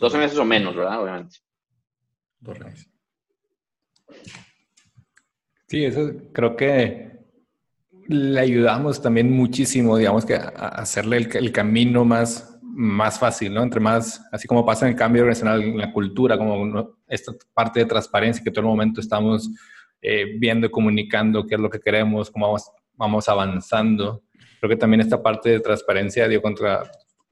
12 0.01 0.19
meses 0.19 0.39
o 0.39 0.45
menos, 0.45 0.75
¿verdad? 0.75 1.03
Obviamente. 1.03 1.37
Sí, 5.67 5.85
eso 5.85 6.13
creo 6.33 6.57
que 6.57 7.13
le 8.09 8.41
ayudamos 8.41 9.01
también 9.01 9.31
muchísimo, 9.31 9.97
digamos 9.97 10.25
que 10.25 10.35
a 10.35 10.49
hacerle 10.49 11.17
el, 11.17 11.53
camino 11.53 12.05
más, 12.05 12.52
más 12.75 13.19
fácil, 13.19 13.53
¿no? 13.53 13.63
Entre 13.63 13.81
más, 13.81 14.27
así 14.33 14.49
como 14.49 14.65
pasa 14.65 14.87
en 14.87 14.93
el 14.93 14.99
cambio 14.99 15.23
organizacional 15.23 15.63
en 15.63 15.79
la 15.79 15.93
cultura, 15.93 16.39
como 16.39 16.97
esta 17.07 17.33
parte 17.53 17.81
de 17.81 17.87
transparencia 17.87 18.43
que 18.43 18.51
todo 18.51 18.65
momento 18.65 19.01
estamos 19.01 19.51
eh, 20.01 20.37
viendo 20.39 20.67
y 20.67 20.71
comunicando 20.71 21.47
qué 21.47 21.57
es 21.57 21.61
lo 21.61 21.69
que 21.69 21.81
queremos, 21.81 22.31
cómo 22.31 22.57
vamos, 22.95 23.29
avanzando. 23.29 24.23
Creo 24.59 24.71
que 24.71 24.77
también 24.77 25.03
esta 25.03 25.23
parte 25.23 25.51
de 25.51 25.61
transparencia, 25.61 26.27
digo, 26.27 26.41
contra, 26.41 26.83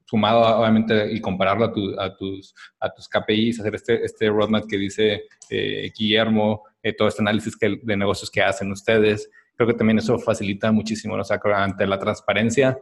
sumado 0.05 0.41
obviamente 0.59 1.11
y 1.11 1.19
compararlo 1.19 1.65
a, 1.65 2.05
a, 2.05 2.15
tus, 2.15 2.53
a 2.79 2.93
tus 2.93 3.09
KPIs, 3.09 3.61
hacer 3.61 3.75
este, 3.75 4.05
este 4.05 4.29
roadmap 4.29 4.65
que 4.67 4.77
dice 4.77 5.23
eh, 5.49 5.91
Guillermo, 5.97 6.63
eh, 6.83 6.93
todo 6.93 7.07
este 7.07 7.21
análisis 7.21 7.57
que, 7.57 7.79
de 7.81 7.97
negocios 7.97 8.29
que 8.29 8.43
hacen 8.43 8.71
ustedes, 8.71 9.29
creo 9.55 9.67
que 9.67 9.73
también 9.73 9.97
eso 9.97 10.19
facilita 10.19 10.71
muchísimo, 10.71 11.15
¿no? 11.15 11.23
o 11.23 11.25
sea, 11.25 11.39
ante 11.55 11.87
la 11.87 11.97
transparencia 11.97 12.77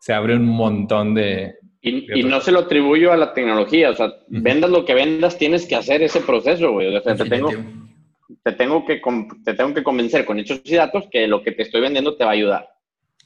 se 0.00 0.12
abre 0.14 0.34
un 0.34 0.46
montón 0.46 1.14
de... 1.14 1.54
Y, 1.82 2.22
no 2.24 2.40
se 2.40 2.52
lo 2.52 2.60
atribuyo 2.60 3.10
a 3.10 3.16
la 3.16 3.32
tecnología, 3.32 3.90
o 3.90 3.94
sea, 3.94 4.12
vendas 4.28 4.68
lo 4.68 4.84
que 4.84 4.92
vendas, 4.92 5.38
tienes 5.38 5.64
que 5.64 5.76
hacer 5.76 6.02
ese 6.02 6.20
proceso, 6.20 6.72
güey. 6.72 6.94
O 6.94 7.00
sea, 7.00 7.14
te 7.14 7.24
tengo, 7.24 7.50
te 8.42 8.52
tengo 8.52 8.84
que, 8.84 9.00
te 9.44 9.54
tengo 9.54 9.72
que 9.72 9.82
convencer 9.82 10.26
con 10.26 10.38
hechos 10.38 10.60
y 10.64 10.74
datos 10.74 11.04
que 11.10 11.26
lo 11.26 11.42
que 11.42 11.52
te 11.52 11.62
estoy 11.62 11.80
vendiendo 11.80 12.16
te 12.16 12.24
va 12.24 12.30
a 12.30 12.34
ayudar. 12.34 12.68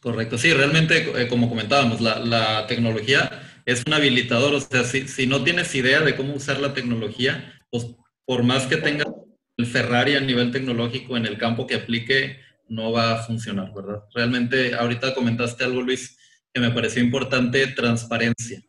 Correcto, 0.01 0.39
sí, 0.39 0.53
realmente, 0.53 1.05
eh, 1.21 1.27
como 1.29 1.49
comentábamos, 1.49 2.01
la, 2.01 2.67
tecnología 2.69 3.43
es 3.67 3.83
un 3.87 3.95
habilitador, 3.95 4.55
o 4.55 4.61
sea, 4.61 4.85
si, 4.85 5.09
si, 5.09 5.27
no 5.27 5.43
tienes 5.43 5.75
idea 5.75 6.01
de 6.01 6.15
cómo 6.15 6.35
usar 6.35 6.61
la 6.61 6.75
tecnología, 6.75 7.59
pues 7.71 7.89
por 8.25 8.45
más 8.45 8.67
que 8.67 8.77
tengas 8.77 9.09
el 9.57 9.67
Ferrari 9.67 10.15
a 10.15 10.21
nivel 10.21 10.53
tecnológico 10.53 11.17
en 11.17 11.27
el 11.27 11.39
campo 11.39 11.67
que 11.67 11.77
aplique, 11.77 12.39
no 12.69 12.93
va 12.93 13.13
a 13.13 13.23
funcionar, 13.23 13.73
¿verdad? 13.75 14.03
Realmente, 14.15 14.75
ahorita 14.75 15.15
comentaste 15.15 15.65
algo, 15.65 15.83
Luis, 15.83 16.19
que 16.55 16.61
me 16.61 16.71
pareció 16.71 17.03
importante, 17.03 17.67
transparencia. 17.67 18.63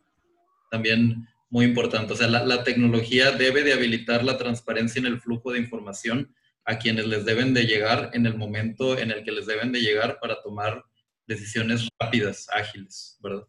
También 0.70 1.26
muy 1.48 1.64
importante. 1.64 2.12
O 2.12 2.16
sea, 2.16 2.26
la, 2.26 2.64
tecnología 2.64 3.30
debe 3.30 3.62
de 3.62 3.72
habilitar 3.72 4.24
la 4.24 4.36
transparencia 4.36 4.98
en 4.98 5.06
el 5.06 5.20
flujo 5.20 5.52
de 5.52 5.60
información 5.60 6.34
a 6.64 6.78
quienes 6.78 7.06
les 7.06 7.24
deben 7.24 7.54
de 7.54 7.64
llegar 7.64 8.10
en 8.12 8.26
el 8.26 8.36
momento 8.36 8.98
en 8.98 9.12
el 9.12 9.22
que 9.22 9.30
les 9.30 9.46
deben 9.46 9.70
de 9.70 9.80
llegar 9.80 10.18
para 10.20 10.42
tomar 10.42 10.84
decisiones 11.28 11.88
rápidas, 11.98 12.48
ágiles, 12.52 13.18
¿verdad? 13.22 13.46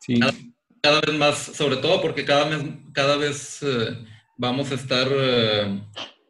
Sí. 0.00 0.18
Cada, 0.82 1.00
vez 1.00 1.14
más, 1.14 1.38
sobre 1.38 1.76
todo 1.76 2.00
porque 2.02 2.24
cada 2.24 2.48
vez, 2.48 2.62
cada 2.92 3.16
vez 3.16 3.62
eh, 3.62 3.96
vamos 4.36 4.72
a 4.72 4.74
estar 4.74 5.06
eh, 5.10 5.80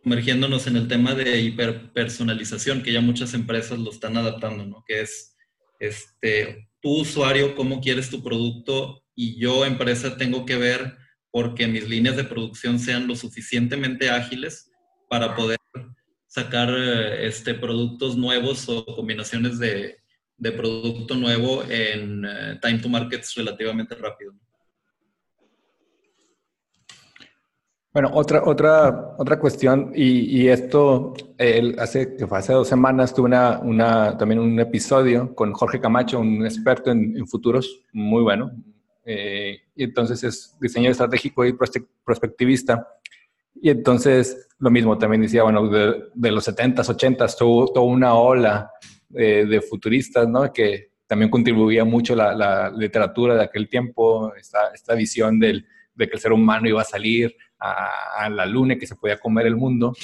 sumergiéndonos 0.02 0.66
en 0.66 0.76
el 0.76 0.88
tema 0.88 1.14
de 1.14 1.40
hiperpersonalización, 1.40 2.82
que 2.82 2.92
ya 2.92 3.00
muchas 3.00 3.32
empresas 3.34 3.78
lo 3.78 3.90
están 3.90 4.16
adaptando, 4.16 4.66
¿no? 4.66 4.84
Que 4.86 5.02
es, 5.02 5.36
este, 5.78 6.68
tu 6.80 7.00
usuario, 7.00 7.54
cómo 7.54 7.80
quieres 7.80 8.10
tu 8.10 8.22
producto 8.22 9.04
y 9.14 9.38
yo, 9.38 9.64
empresa, 9.64 10.16
tengo 10.16 10.46
que 10.46 10.56
ver 10.56 10.96
porque 11.30 11.66
mis 11.66 11.88
líneas 11.88 12.16
de 12.16 12.24
producción 12.24 12.78
sean 12.78 13.06
lo 13.06 13.16
suficientemente 13.16 14.10
ágiles 14.10 14.70
para 15.08 15.34
poder 15.34 15.58
sacar 16.26 16.68
eh, 16.70 17.26
este, 17.26 17.54
productos 17.54 18.16
nuevos 18.16 18.68
o 18.68 18.84
combinaciones 18.84 19.58
de, 19.58 19.98
de 20.36 20.52
producto 20.52 21.14
nuevo 21.14 21.64
en 21.64 22.24
eh, 22.24 22.58
time 22.62 22.78
to 22.78 22.88
markets 22.88 23.34
relativamente 23.34 23.94
rápido. 23.94 24.34
Bueno, 27.98 28.12
otra, 28.14 28.44
otra, 28.44 29.16
otra 29.18 29.40
cuestión, 29.40 29.90
y, 29.92 30.42
y 30.42 30.48
esto 30.50 31.14
hace 31.78 32.14
que 32.14 32.28
fue 32.28 32.38
hace 32.38 32.52
dos 32.52 32.68
semanas 32.68 33.12
tuve 33.12 33.26
una, 33.26 33.58
una, 33.58 34.16
también 34.16 34.38
un 34.38 34.60
episodio 34.60 35.34
con 35.34 35.52
Jorge 35.52 35.80
Camacho, 35.80 36.20
un 36.20 36.46
experto 36.46 36.92
en, 36.92 37.16
en 37.16 37.26
futuros, 37.26 37.82
muy 37.92 38.22
bueno, 38.22 38.52
eh, 39.04 39.62
y 39.74 39.82
entonces 39.82 40.22
es 40.22 40.56
diseño 40.60 40.92
estratégico 40.92 41.44
y 41.44 41.56
prospectivista. 42.04 42.86
Y 43.60 43.70
entonces 43.70 44.46
lo 44.60 44.70
mismo, 44.70 44.96
también 44.96 45.22
decía, 45.22 45.42
bueno, 45.42 45.66
de, 45.66 46.30
los 46.30 46.46
70s, 46.46 46.96
80s 46.96 47.36
tuvo 47.36 47.66
toda 47.72 47.84
una 47.84 48.14
ola 48.14 48.70
eh, 49.12 49.44
de 49.44 49.60
futuristas, 49.60 50.28
¿no? 50.28 50.52
Que 50.52 50.92
también 51.08 51.32
contribuía 51.32 51.84
mucho 51.84 52.14
la, 52.14 52.32
la 52.32 52.70
literatura 52.70 53.34
de 53.34 53.42
aquel 53.42 53.68
tiempo, 53.68 54.32
esta, 54.36 54.68
esta 54.72 54.94
visión 54.94 55.40
del, 55.40 55.66
de 55.96 56.06
que 56.06 56.14
el 56.14 56.20
ser 56.20 56.32
humano 56.32 56.68
iba 56.68 56.80
a 56.80 56.84
salir 56.84 57.34
a, 57.58 58.28
la 58.30 58.46
luna 58.46 58.76
que 58.76 58.86
se 58.86 58.96
podía 58.96 59.18
comer 59.18 59.46
el 59.46 59.56
mundo, 59.56 59.94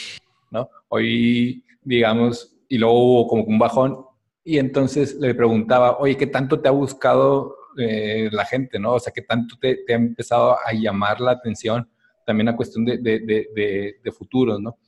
¿no? 0.51 0.69
Hoy, 0.89 1.65
digamos, 1.83 2.57
y 2.69 2.79
luego 2.79 2.95
hubo 2.95 3.29
como 3.29 3.45
un 3.45 3.59
bajón, 3.59 3.97
y 4.45 4.59
entonces 4.59 5.15
le 5.15 5.35
preguntaba, 5.35 5.99
oye, 5.99 6.17
¿qué 6.17 6.27
tanto 6.27 6.61
te 6.61 6.69
ha 6.69 6.73
buscado 6.73 7.57
eh, 7.79 8.29
la 8.31 8.45
gente, 8.45 8.79
¿no? 8.79 8.95
O 8.95 9.01
sea, 9.01 9.13
que 9.13 9.23
tanto 9.23 9.57
te, 9.61 9.85
ha 9.89 9.93
empezado 9.93 10.57
a 10.65 10.73
llamar 10.73 11.21
la 11.21 11.33
atención 11.33 11.89
también 12.27 12.49
a 12.49 12.57
cuestión 12.57 12.85
de, 12.85 12.99
de, 12.99 14.13
futuros, 14.13 14.61
¿no? 14.61 14.79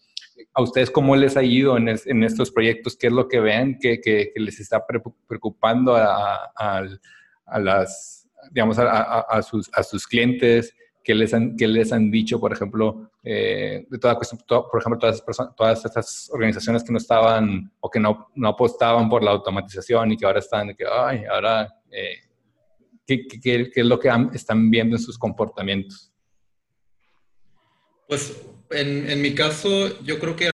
¿A 0.52 0.62
ustedes 0.62 0.90
cómo 0.90 1.16
les 1.16 1.37
ha 1.37 1.42
ido 1.42 1.76
en, 1.76 1.88
estos 2.22 2.50
proyectos? 2.50 2.96
¿Qué 2.96 3.09
es 3.09 3.12
lo 3.12 3.29
que 3.29 3.40
ven 3.40 3.79
que, 3.79 4.33
les 4.37 4.61
está 4.61 4.85
preocupando 5.26 5.96
a, 5.96 6.87
las, 7.59 8.29
digamos, 8.50 8.79
a 8.79 9.42
sus 9.42 10.07
clientes? 10.07 10.74
¿Qué 11.07 11.14
les 11.14 11.33
han, 11.33 11.57
qué 11.57 11.69
les 11.69 11.92
han 11.92 12.11
dicho, 12.11 12.40
por 12.40 12.53
ejemplo, 12.53 13.12
eh, 13.23 13.87
de 13.88 13.99
toda 13.99 14.16
cuestión, 14.16 14.40
por 14.49 14.81
ejemplo, 14.81 14.99
todas, 14.99 15.23
personas, 15.23 15.55
todas 15.55 15.85
estas 15.85 16.29
organizaciones 16.33 16.83
que 16.83 16.90
no 16.90 16.99
estaban 16.99 17.71
o 17.79 17.88
que 17.88 18.01
no, 18.01 18.33
no 18.35 18.49
apostaban 18.49 19.09
por 19.09 19.23
la 19.23 19.31
automatización 19.31 20.11
y 20.11 20.16
que 20.16 20.27
ahora 20.27 20.40
están, 20.40 20.75
que, 20.75 20.85
ay, 20.85 21.23
ahora 21.31 21.73
eh, 21.92 22.16
¿Qué, 23.07 23.71
es 23.75 23.87
lo 23.87 24.01
que 24.01 24.11
están 24.35 24.69
viendo 24.69 24.97
en 24.97 25.03
sus 25.03 25.16
comportamientos? 25.16 26.12
Pues 28.09 28.37
en, 28.71 29.09
en, 29.09 29.23
mi 29.23 29.33
caso, 29.35 30.03
yo 30.03 30.19
creo 30.19 30.35
que 30.35 30.49
a 30.49 30.53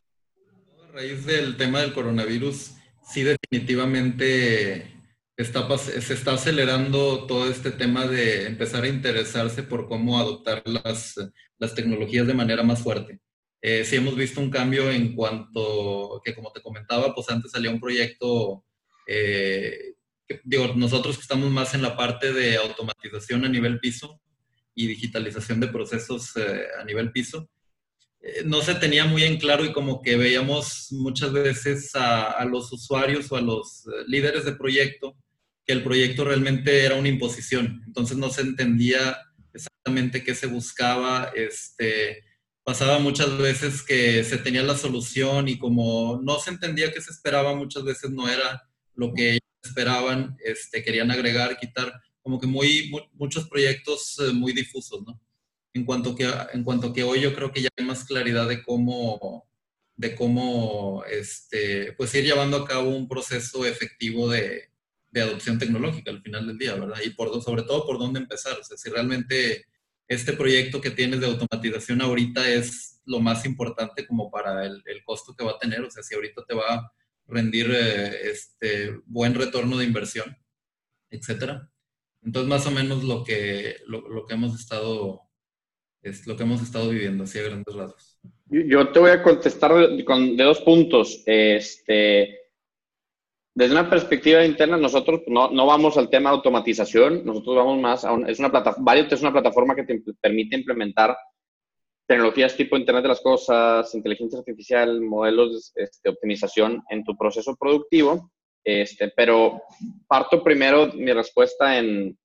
raíz 0.93 1.25
del 1.25 1.57
tema 1.57 1.81
del 1.81 1.95
coronavirus, 1.95 2.73
sí 3.03 3.23
definitivamente 3.23 4.93
se 5.37 6.14
está 6.14 6.33
acelerando 6.33 7.27
todo 7.27 7.49
este 7.49 7.71
tema 7.71 8.07
de 8.07 8.47
empezar 8.47 8.85
a 8.85 8.88
interesarse 8.88 9.62
por 9.62 9.88
cómo 9.88 10.18
adoptar 10.18 10.62
las, 10.66 11.14
las 11.59 11.75
tecnologías 11.75 12.27
de 12.27 12.35
manera 12.35 12.62
más 12.62 12.83
fuerte. 12.83 13.21
Eh, 13.61 13.85
sí 13.85 13.97
hemos 13.97 14.16
visto 14.16 14.40
un 14.40 14.51
cambio 14.51 14.90
en 14.90 15.14
cuanto 15.14 16.21
que, 16.25 16.35
como 16.35 16.53
te 16.53 16.62
comentaba, 16.62 17.14
pues 17.14 17.31
antes 17.31 17.53
salía 17.53 17.71
un 17.71 17.81
proyecto 17.81 18.64
eh, 19.07 19.95
digo, 20.45 20.75
nosotros 20.75 21.16
que 21.16 21.23
estamos 21.23 21.51
más 21.51 21.75
en 21.75 21.83
la 21.83 21.97
parte 21.97 22.33
de 22.33 22.57
automatización 22.57 23.45
a 23.45 23.49
nivel 23.49 23.81
piso 23.81 24.21
y 24.75 24.87
digitalización 24.87 25.61
de 25.61 25.68
procesos 25.68 26.37
eh, 26.37 26.66
a 26.81 26.85
nivel 26.85 27.12
piso, 27.12 27.51
eh, 28.21 28.42
no 28.45 28.62
se 28.62 28.75
tenía 28.75 29.05
muy 29.05 29.25
en 29.25 29.38
claro 29.38 29.64
y 29.64 29.73
como 29.73 30.01
que 30.01 30.16
veíamos 30.16 30.88
muchas 30.92 31.33
veces 31.33 31.95
a, 31.95 32.31
a 32.31 32.45
los 32.45 32.73
usuarios 32.73 33.31
o 33.31 33.37
a 33.37 33.40
los 33.40 33.87
eh, 33.87 34.05
líderes 34.07 34.45
de 34.45 34.53
proyecto 34.53 35.16
que 35.66 35.72
el 35.72 35.83
proyecto 35.83 36.25
realmente 36.25 36.85
era 36.85 36.96
una 36.96 37.09
imposición. 37.09 37.83
Entonces 37.87 38.16
no 38.16 38.31
se 38.31 38.42
entendía 38.42 39.16
exactamente 39.53 40.25
qué 40.25 40.35
se 40.35 40.46
buscaba. 40.46 41.33
Este, 41.35 42.25
pasaba 42.64 42.98
muchas 42.98 43.37
veces 43.38 43.83
que 43.83 44.25
se 44.25 44.38
tenía 44.38 44.62
la 44.62 44.77
solución 44.77 45.48
y 45.48 45.59
como 45.59 46.20
no 46.22 46.38
se 46.38 46.51
entendía 46.51 46.92
qué 46.92 47.01
se 47.01 47.11
esperaba, 47.11 47.55
muchas 47.55 47.85
veces 47.85 48.11
no 48.11 48.29
era 48.29 48.62
lo 48.94 49.12
que 49.14 49.38
esperaban, 49.62 50.37
este, 50.44 50.83
querían 50.83 51.11
agregar, 51.11 51.59
quitar, 51.59 51.92
como 52.20 52.40
que 52.40 52.46
muy, 52.46 52.90
muchos 53.12 53.48
proyectos 53.48 54.18
eh, 54.20 54.33
muy 54.33 54.53
difusos, 54.53 55.03
¿no? 55.07 55.20
En 55.75 55.85
cuanto, 55.85 56.14
que, 56.14 56.31
en 56.53 56.64
cuanto 56.64 56.92
que 56.92 57.03
hoy 57.03 57.20
yo 57.20 57.35
creo 57.35 57.51
que 57.51 57.62
ya 57.62 57.68
hay 57.77 57.85
más 57.85 58.05
claridad 58.05 58.46
de 58.48 58.62
cómo, 58.62 59.48
de 59.96 60.14
cómo 60.14 61.03
este, 61.11 61.92
pues 61.92 62.14
ir 62.14 62.25
llevando 62.25 62.59
a 62.59 62.66
cabo 62.66 62.90
un 62.90 63.09
proceso 63.09 63.64
efectivo 63.64 64.29
de, 64.29 64.72
de 65.12 65.20
adopción 65.20 65.59
tecnológica 65.59 66.11
al 66.11 66.22
final 66.22 66.46
del 66.46 66.59
día, 66.59 66.75
¿verdad? 66.75 66.96
Y 67.05 67.11
por, 67.11 67.40
sobre 67.42 67.62
todo 67.62 67.87
por 67.87 67.98
dónde 67.98 68.18
empezar, 68.18 68.59
o 68.59 68.64
sea, 68.64 68.77
si 68.77 68.90
realmente 68.90 69.66
este 70.09 70.33
proyecto 70.33 70.81
que 70.81 70.90
tienes 70.90 71.20
de 71.20 71.27
automatización 71.27 72.01
ahorita 72.01 72.48
es 72.48 73.01
lo 73.05 73.20
más 73.20 73.44
importante 73.44 74.07
como 74.07 74.31
para 74.31 74.64
el, 74.64 74.83
costo 75.05 75.35
que 75.37 75.44
va 75.44 75.53
a 75.53 75.59
tener, 75.59 75.83
o 75.83 75.90
sea, 75.90 76.03
si 76.03 76.14
ahorita 76.14 76.44
te 76.46 76.55
va 76.55 76.90
rendir 77.27 77.70
eh, 77.70 78.31
este, 78.31 78.90
buen 79.07 79.35
retorno 79.35 79.77
de 79.79 79.85
inversión, 79.85 80.37
etcétera. 81.11 81.70
Entonces, 82.22 82.48
más 82.48 82.66
o 82.66 82.70
menos 82.70 83.05
lo 83.05 83.22
que, 83.22 83.77
lo, 83.87 84.27
que 84.27 84.35
hemos 84.35 84.59
estado 84.59 85.22
es 86.03 86.27
lo 86.27 86.37
que 86.37 86.42
hemos 86.42 86.62
estado 86.62 86.88
viviendo, 86.88 87.25
así 87.25 87.38
a 87.38 87.42
grandes 87.42 87.75
rasgos. 87.75 88.18
Yo 88.46 88.90
te 88.92 88.98
voy 88.98 89.11
a 89.11 89.22
contestar 89.22 89.75
de, 89.75 90.05
de 90.05 90.44
dos 90.44 90.61
puntos. 90.61 91.22
Este, 91.27 92.41
desde 93.55 93.75
una 93.75 93.91
perspectiva 93.91 94.45
interna, 94.45 94.77
nosotros 94.77 95.23
no, 95.27 95.51
no, 95.51 95.67
vamos 95.67 95.99
al 95.99 96.09
tema 96.09 96.31
de 96.31 96.37
automatización, 96.37 97.25
nosotros 97.25 97.57
vamos 97.57 97.81
más 97.81 98.05
a 98.05 98.15
es 98.27 98.38
una 98.38 98.51
plataforma, 98.51 98.95
es 98.97 99.21
una 99.21 99.33
plataforma 99.33 99.75
que 99.75 99.85
te 99.85 100.03
permite 100.21 100.57
implementar 100.57 101.17
tecnologías 102.07 102.57
tipo 102.57 102.77
Internet 102.77 103.03
de 103.03 103.09
las 103.09 103.21
Cosas, 103.21 103.95
inteligencia 103.95 104.38
artificial, 104.38 105.01
modelos 105.01 105.73
de 105.75 105.85
este, 105.85 106.09
optimización 106.09 106.83
en 106.88 107.05
tu 107.05 107.17
proceso 107.17 107.57
productivo. 107.57 108.31
Este, 108.65 109.12
pero 109.17 109.62
parto 110.07 110.43
primero 110.43 110.88
mi 110.95 111.12
respuesta 111.12 111.79
en 111.79 112.17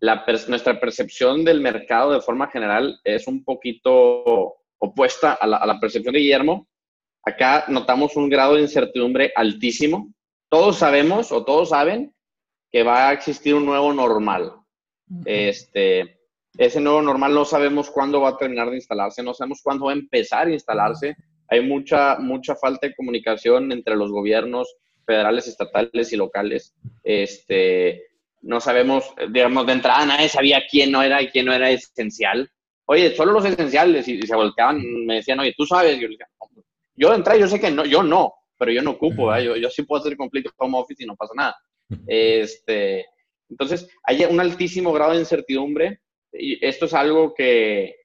la 0.00 0.24
nuestra 0.48 0.80
percepción 0.80 1.44
del 1.44 1.60
mercado 1.60 2.12
de 2.12 2.20
forma 2.20 2.48
general 2.48 2.98
es 3.04 3.26
un 3.26 3.44
poquito 3.44 4.56
opuesta 4.78 5.34
a 5.34 5.46
la, 5.46 5.58
a 5.58 5.66
la 5.66 5.78
percepción 5.78 6.12
de 6.12 6.20
Guillermo. 6.20 6.68
Acá 7.24 7.64
notamos 7.68 8.16
un 8.16 8.28
grado 8.28 8.54
de 8.54 8.62
incertidumbre 8.62 9.32
altísimo. 9.34 10.12
Todos 10.52 10.76
sabemos 10.76 11.32
o 11.32 11.46
todos 11.46 11.70
saben 11.70 12.14
que 12.70 12.82
va 12.82 13.08
a 13.08 13.14
existir 13.14 13.54
un 13.54 13.64
nuevo 13.64 13.90
normal. 13.94 14.52
Este, 15.24 16.20
ese 16.58 16.78
nuevo 16.78 17.00
normal 17.00 17.32
no 17.32 17.46
sabemos 17.46 17.90
cuándo 17.90 18.20
va 18.20 18.28
a 18.28 18.36
terminar 18.36 18.68
de 18.68 18.76
instalarse, 18.76 19.22
no 19.22 19.32
sabemos 19.32 19.62
cuándo 19.62 19.86
va 19.86 19.92
a 19.92 19.94
empezar 19.94 20.48
a 20.48 20.52
instalarse. 20.52 21.16
Hay 21.48 21.62
mucha, 21.66 22.18
mucha 22.18 22.54
falta 22.54 22.86
de 22.86 22.94
comunicación 22.94 23.72
entre 23.72 23.96
los 23.96 24.10
gobiernos 24.10 24.76
federales, 25.06 25.48
estatales 25.48 26.12
y 26.12 26.16
locales. 26.16 26.74
Este, 27.02 28.02
no 28.42 28.60
sabemos, 28.60 29.06
digamos, 29.30 29.66
de 29.66 29.72
entrada 29.72 30.04
nadie 30.04 30.28
sabía 30.28 30.64
quién 30.70 30.92
no 30.92 31.02
era 31.02 31.22
y 31.22 31.28
quién 31.28 31.46
no 31.46 31.54
era 31.54 31.70
esencial. 31.70 32.46
oye, 32.84 33.16
solo 33.16 33.32
los 33.32 33.46
esenciales, 33.46 34.06
y, 34.06 34.20
se 34.20 34.36
volteaban, 34.36 34.82
me 35.06 35.14
decían, 35.14 35.40
oye, 35.40 35.54
tú 35.56 35.64
sabes, 35.64 35.98
yo, 35.98 36.08
yo 36.94 37.14
entré, 37.14 37.40
yo 37.40 37.48
sé 37.48 37.58
que 37.58 37.70
no, 37.70 37.86
yo 37.86 38.02
no, 38.02 38.34
pero 38.62 38.70
yo 38.70 38.82
no 38.82 38.92
ocupo, 38.92 39.36
yo, 39.38 39.56
yo 39.56 39.68
sí 39.70 39.82
puedo 39.82 40.00
hacer 40.00 40.16
completo 40.16 40.52
home 40.56 40.78
office 40.78 41.02
y 41.02 41.06
no 41.06 41.16
pasa 41.16 41.32
nada. 41.34 41.56
Este, 42.06 43.04
entonces, 43.50 43.88
hay 44.04 44.24
un 44.24 44.38
altísimo 44.38 44.92
grado 44.92 45.14
de 45.14 45.18
incertidumbre, 45.18 45.98
y 46.32 46.64
esto 46.64 46.84
es 46.84 46.94
algo 46.94 47.34
que 47.34 47.96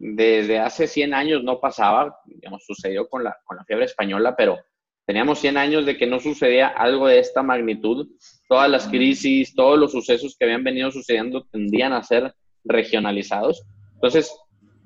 desde 0.00 0.58
hace 0.58 0.88
100 0.88 1.14
años 1.14 1.44
no 1.44 1.60
pasaba, 1.60 2.18
digamos, 2.24 2.64
sucedió 2.66 3.08
con 3.08 3.22
la, 3.22 3.38
con 3.44 3.56
la 3.56 3.64
fiebre 3.64 3.84
española, 3.84 4.34
pero 4.36 4.58
teníamos 5.06 5.38
100 5.38 5.56
años 5.56 5.86
de 5.86 5.96
que 5.96 6.08
no 6.08 6.18
sucedía 6.18 6.66
algo 6.66 7.06
de 7.06 7.20
esta 7.20 7.44
magnitud. 7.44 8.08
Todas 8.48 8.68
las 8.68 8.88
crisis, 8.88 9.54
todos 9.54 9.78
los 9.78 9.92
sucesos 9.92 10.34
que 10.36 10.46
habían 10.46 10.64
venido 10.64 10.90
sucediendo 10.90 11.44
tendían 11.44 11.92
a 11.92 12.02
ser 12.02 12.34
regionalizados. 12.64 13.62
Entonces, 13.94 14.36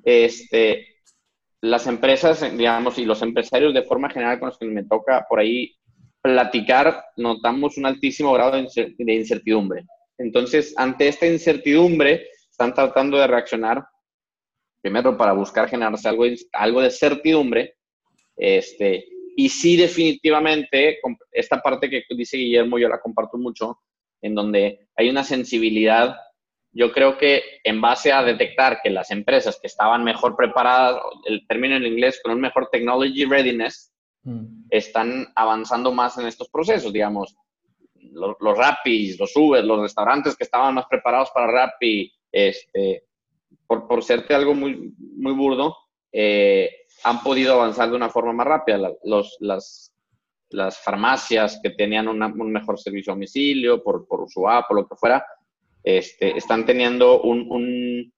este, 0.05 0.96
las 1.61 1.87
empresas, 1.87 2.57
digamos, 2.57 2.99
y 2.99 3.05
los 3.05 3.23
empresarios 3.23 3.75
de 3.75 3.83
forma 3.83 4.11
general 4.11 4.39
con 4.39 4.49
los 4.49 4.59
que 4.59 4.67
me 4.67 4.85
toca 4.85 5.27
por 5.29 5.41
ahí 5.41 5.77
platicar, 6.21 7.05
notamos 7.17 7.77
un 7.77 7.87
altísimo 7.87 8.33
grado 8.33 8.53
de 8.53 9.15
incertidumbre. 9.15 9.87
Entonces, 10.19 10.75
ante 10.77 11.09
esta 11.09 11.27
incertidumbre, 11.27 12.29
están 12.51 12.75
tratando 12.75 13.19
de 13.19 13.27
reaccionar 13.27 13.85
primero 14.81 15.17
para 15.17 15.33
buscar 15.33 15.69
generarse 15.69 16.09
algo, 16.09 16.25
algo 16.53 16.81
de 16.81 16.91
certidumbre, 16.91 17.77
este, 18.37 19.07
y 19.37 19.49
sí 19.49 19.77
definitivamente, 19.77 20.99
esta 21.33 21.61
parte 21.61 21.91
que 21.91 22.05
dice 22.11 22.37
Guillermo, 22.37 22.79
yo 22.79 22.89
la 22.89 23.01
comparto 23.01 23.37
mucho, 23.37 23.81
en 24.23 24.35
donde 24.35 24.89
hay 24.97 25.11
una 25.11 25.25
sensibilidad 25.25 26.17
yo 26.77 26.93
creo 26.93 27.17
que 27.17 27.43
en 27.65 27.81
base 27.81 28.13
a 28.13 28.23
detectar 28.23 28.81
que 28.83 28.91
las 28.91 29.11
empresas 29.11 29.59
que 29.59 29.67
estaban 29.67 30.05
mejor 30.05 30.37
preparadas, 30.37 31.01
el 31.25 31.47
término 31.47 31.75
en 31.77 31.87
inglés, 31.87 32.21
con 32.23 32.33
un 32.33 32.41
mejor 32.41 32.69
technology 32.71 33.25
readiness, 33.25 33.95
mm. 34.25 34.67
están 34.69 35.27
avanzando 35.35 35.91
más 35.91 36.19
en 36.19 36.27
estos 36.27 36.51
procesos, 36.51 36.93
digamos, 36.93 37.35
los, 37.95 38.37
los 38.41 38.59
Rapis, 38.59 39.19
los 39.19 39.35
Uber, 39.35 39.65
los 39.65 39.81
restaurantes 39.81 40.37
que 40.37 40.45
estaban 40.45 40.75
más 40.75 40.85
preparados 40.87 41.31
para 41.31 41.51
Rappi, 41.51 42.13
este, 42.31 43.05
por, 43.67 43.89
por 43.89 44.03
serte 44.03 44.35
algo 44.35 44.55
muy, 44.55 44.93
muy 44.99 45.33
burdo, 45.33 45.75
eh, 46.13 46.71
han 47.05 47.23
podido 47.23 47.55
avanzar 47.55 47.89
de 47.89 47.97
una 47.97 48.11
forma 48.11 48.35
más 48.35 48.47
rápida. 48.47 48.93
los, 49.03 49.37
las, 49.41 49.95
las 50.51 50.79
farmacias 50.79 51.59
que 51.63 51.71
tenían 51.71 52.07
un 52.09 52.53
mejor 52.53 52.79
servicio 52.79 53.13
a 53.13 53.17
domicilio 53.17 53.83
por, 53.83 54.07
por 54.07 54.29
su 54.29 54.47
app 54.49 54.71
o 54.71 54.75
lo 54.75 54.87
que 54.87 54.95
fuera, 54.95 55.25
este, 55.87 56.37
están 56.37 56.67
teniendo 56.67 57.23
un, 57.23 57.47
un, 57.49 58.13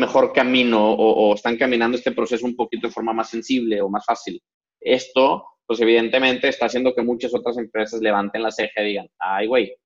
mejor 0.00 0.32
camino 0.32 0.92
o, 0.92 1.34
están 1.34 1.56
caminando 1.56 1.96
este 1.96 2.10
proceso 2.12 2.46
un 2.46 2.56
poquito 2.56 2.88
de 2.88 2.92
forma 2.92 3.12
más 3.12 3.30
sensible 3.30 3.80
o 3.80 3.88
más 3.88 4.04
fácil. 4.04 4.42
Esto, 4.80 5.44
pues 5.64 5.78
evidentemente 5.80 6.48
está 6.48 6.66
haciendo 6.66 6.94
que 6.94 7.02
muchas 7.02 7.32
otras 7.32 7.58
empresas 7.58 8.00
levanten 8.00 8.42
la 8.42 8.50
ceja 8.50 8.82
y 8.82 8.86
digan, 8.86 9.08
ay, 9.18 9.46
güey, 9.46 9.76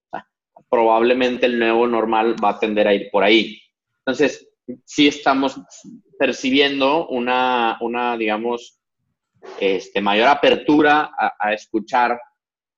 probablemente 0.70 1.44
el 1.44 1.58
nuevo 1.58 1.86
normal 1.86 2.36
va 2.42 2.50
a 2.50 2.58
tender 2.58 2.88
a 2.88 2.94
ir 2.94 3.10
por 3.10 3.22
ahí. 3.22 3.60
Entonces, 3.98 4.48
sí 4.86 5.08
estamos 5.08 5.60
percibiendo 6.18 7.08
una, 7.08 7.76
una 7.82 8.16
digamos, 8.16 8.80
este, 9.60 10.00
mayor 10.00 10.28
apertura 10.28 11.10
a, 11.18 11.52
escuchar 11.52 12.18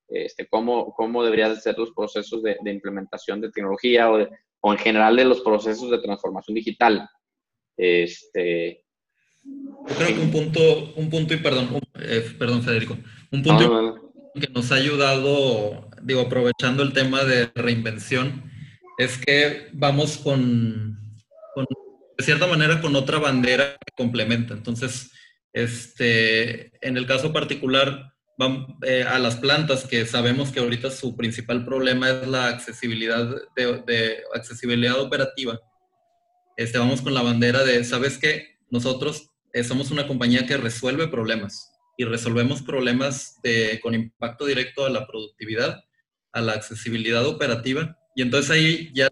este, 0.08 0.48
cómo, 0.48 0.92
cómo 0.94 1.22
deberían 1.22 1.54
ser 1.54 1.78
los 1.78 1.92
procesos 1.92 2.42
de, 2.42 2.56
de 2.60 2.72
implementación 2.72 3.40
de 3.40 3.52
tecnología 3.52 4.10
o 4.10 4.18
de, 4.18 4.28
o 4.60 4.72
en 4.72 4.78
general 4.78 5.16
de 5.16 5.24
los 5.24 5.40
procesos 5.40 5.90
de 5.90 5.98
transformación 5.98 6.54
digital. 6.54 7.08
Este, 7.76 8.84
Yo 9.44 9.94
creo 9.96 10.08
que 10.08 10.20
un 10.20 10.30
punto, 10.30 10.92
un 10.96 11.10
punto 11.10 11.34
y 11.34 11.38
perdón, 11.38 11.80
eh, 12.00 12.34
perdón 12.38 12.62
Federico, 12.62 12.96
un 13.30 13.42
punto 13.42 14.10
que 14.34 14.48
nos 14.48 14.70
ha 14.72 14.76
ayudado, 14.76 15.88
digo, 16.02 16.22
aprovechando 16.22 16.82
el 16.82 16.92
tema 16.92 17.24
de 17.24 17.50
reinvención, 17.54 18.50
es 18.98 19.16
que 19.18 19.68
vamos 19.72 20.16
con, 20.18 20.98
con 21.54 21.66
de 22.16 22.24
cierta 22.24 22.46
manera, 22.46 22.80
con 22.80 22.94
otra 22.96 23.18
bandera 23.18 23.76
que 23.84 23.92
complementa. 23.96 24.54
Entonces, 24.54 25.12
este, 25.52 26.72
en 26.86 26.96
el 26.96 27.06
caso 27.06 27.32
particular, 27.32 28.12
a 28.38 29.18
las 29.18 29.36
plantas, 29.36 29.84
que 29.84 30.06
sabemos 30.06 30.52
que 30.52 30.60
ahorita 30.60 30.90
su 30.90 31.16
principal 31.16 31.64
problema 31.64 32.10
es 32.10 32.28
la 32.28 32.46
accesibilidad, 32.46 33.34
de, 33.56 34.22
accesibilidad 34.34 35.00
operativa. 35.00 35.58
Este, 36.56 36.78
vamos 36.78 37.02
con 37.02 37.14
la 37.14 37.22
bandera 37.22 37.64
de, 37.64 37.82
¿sabes 37.84 38.18
qué? 38.18 38.58
Nosotros 38.70 39.30
eh, 39.52 39.64
somos 39.64 39.90
una 39.90 40.06
compañía 40.06 40.46
que 40.46 40.56
resuelve 40.56 41.08
problemas 41.08 41.72
y 41.96 42.04
resolvemos 42.04 42.62
problemas 42.62 43.40
de, 43.42 43.80
con 43.82 43.94
impacto 43.94 44.46
directo 44.46 44.86
a 44.86 44.90
la 44.90 45.06
productividad, 45.06 45.82
a 46.32 46.40
la 46.40 46.52
accesibilidad 46.52 47.26
operativa. 47.26 47.98
Y 48.14 48.22
entonces 48.22 48.50
ahí 48.52 48.90
ya, 48.94 49.08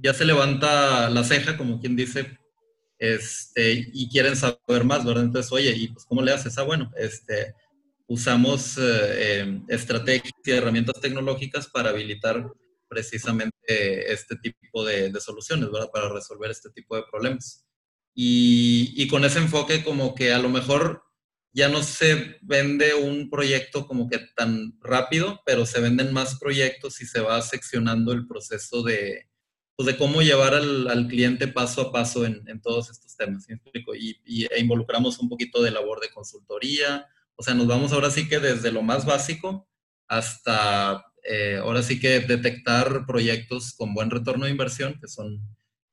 ya 0.00 0.14
se 0.14 0.24
levanta 0.24 1.10
la 1.10 1.24
ceja, 1.24 1.56
como 1.56 1.80
quien 1.80 1.96
dice, 1.96 2.38
este, 2.98 3.90
y 3.92 4.08
quieren 4.08 4.36
saber 4.36 4.84
más, 4.84 5.04
¿verdad? 5.04 5.24
Entonces, 5.24 5.50
oye, 5.50 5.74
¿y 5.76 5.88
pues 5.88 6.04
cómo 6.04 6.22
le 6.22 6.32
haces? 6.32 6.56
Ah, 6.56 6.62
bueno, 6.62 6.92
este, 6.96 7.52
usamos 8.12 8.76
eh, 8.76 9.40
em, 9.40 9.64
estrategias 9.68 10.34
y 10.44 10.50
herramientas 10.50 11.00
tecnológicas 11.00 11.66
para 11.68 11.88
habilitar 11.90 12.46
precisamente 12.86 14.12
este 14.12 14.36
tipo 14.36 14.84
de, 14.84 15.18
soluciones, 15.18 15.70
¿verdad? 15.70 15.88
Para 15.90 16.10
resolver 16.10 16.50
este 16.50 16.68
tipo 16.70 16.94
de 16.94 17.04
problemas. 17.10 17.64
Y, 18.14 18.92
y, 18.96 19.08
con 19.08 19.24
ese 19.24 19.38
enfoque 19.38 19.82
como 19.82 20.14
que 20.14 20.30
a 20.30 20.38
lo 20.38 20.50
mejor 20.50 21.02
ya 21.54 21.70
no 21.70 21.82
se 21.82 22.36
vende 22.42 22.92
un 22.92 23.30
proyecto 23.30 23.86
como 23.86 24.10
que 24.10 24.18
tan 24.36 24.78
rápido, 24.82 25.40
pero 25.46 25.64
se 25.64 25.80
venden 25.80 26.12
más 26.12 26.38
proyectos 26.38 27.00
y 27.00 27.06
se 27.06 27.20
va 27.20 27.40
seccionando 27.40 28.12
el 28.12 28.26
proceso 28.26 28.82
de, 28.82 29.30
pues 29.74 29.86
de 29.86 29.96
cómo 29.96 30.20
llevar 30.20 30.52
al, 30.52 30.86
al, 30.88 31.08
cliente 31.08 31.48
paso 31.48 31.80
a 31.80 31.92
paso 31.92 32.26
en, 32.26 32.46
en 32.46 32.60
todos 32.60 32.90
estos 32.90 33.16
temas. 33.16 33.44
¿sí? 33.44 33.54
Y, 33.98 34.20
y, 34.26 34.44
e 34.44 34.60
involucramos 34.60 35.18
un 35.18 35.30
poquito 35.30 35.62
de 35.62 35.70
labor 35.70 36.00
de 36.00 36.10
consultoría, 36.10 37.06
o 37.36 37.42
sea, 37.42 37.54
nos 37.54 37.66
vamos 37.66 37.92
ahora 37.92 38.10
sí 38.10 38.28
que 38.28 38.38
desde 38.38 38.72
lo 38.72 38.82
más 38.82 39.04
básico 39.06 39.68
hasta 40.08 41.04
eh, 41.24 41.58
ahora 41.62 41.82
sí 41.82 42.00
que 42.00 42.20
detectar 42.20 43.06
proyectos 43.06 43.74
con 43.74 43.94
buen 43.94 44.10
retorno 44.10 44.44
de 44.44 44.50
inversión, 44.50 44.98
que 45.00 45.08
son 45.08 45.40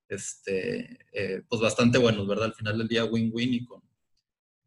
este, 0.07 1.05
eh, 1.13 1.43
pues 1.47 1.61
bastante 1.61 1.99
buenos, 1.99 2.27
¿verdad? 2.27 2.45
Al 2.45 2.55
final 2.55 2.77
del 2.79 2.87
día 2.87 3.05
win-win 3.05 3.53
y 3.53 3.65
con, 3.65 3.81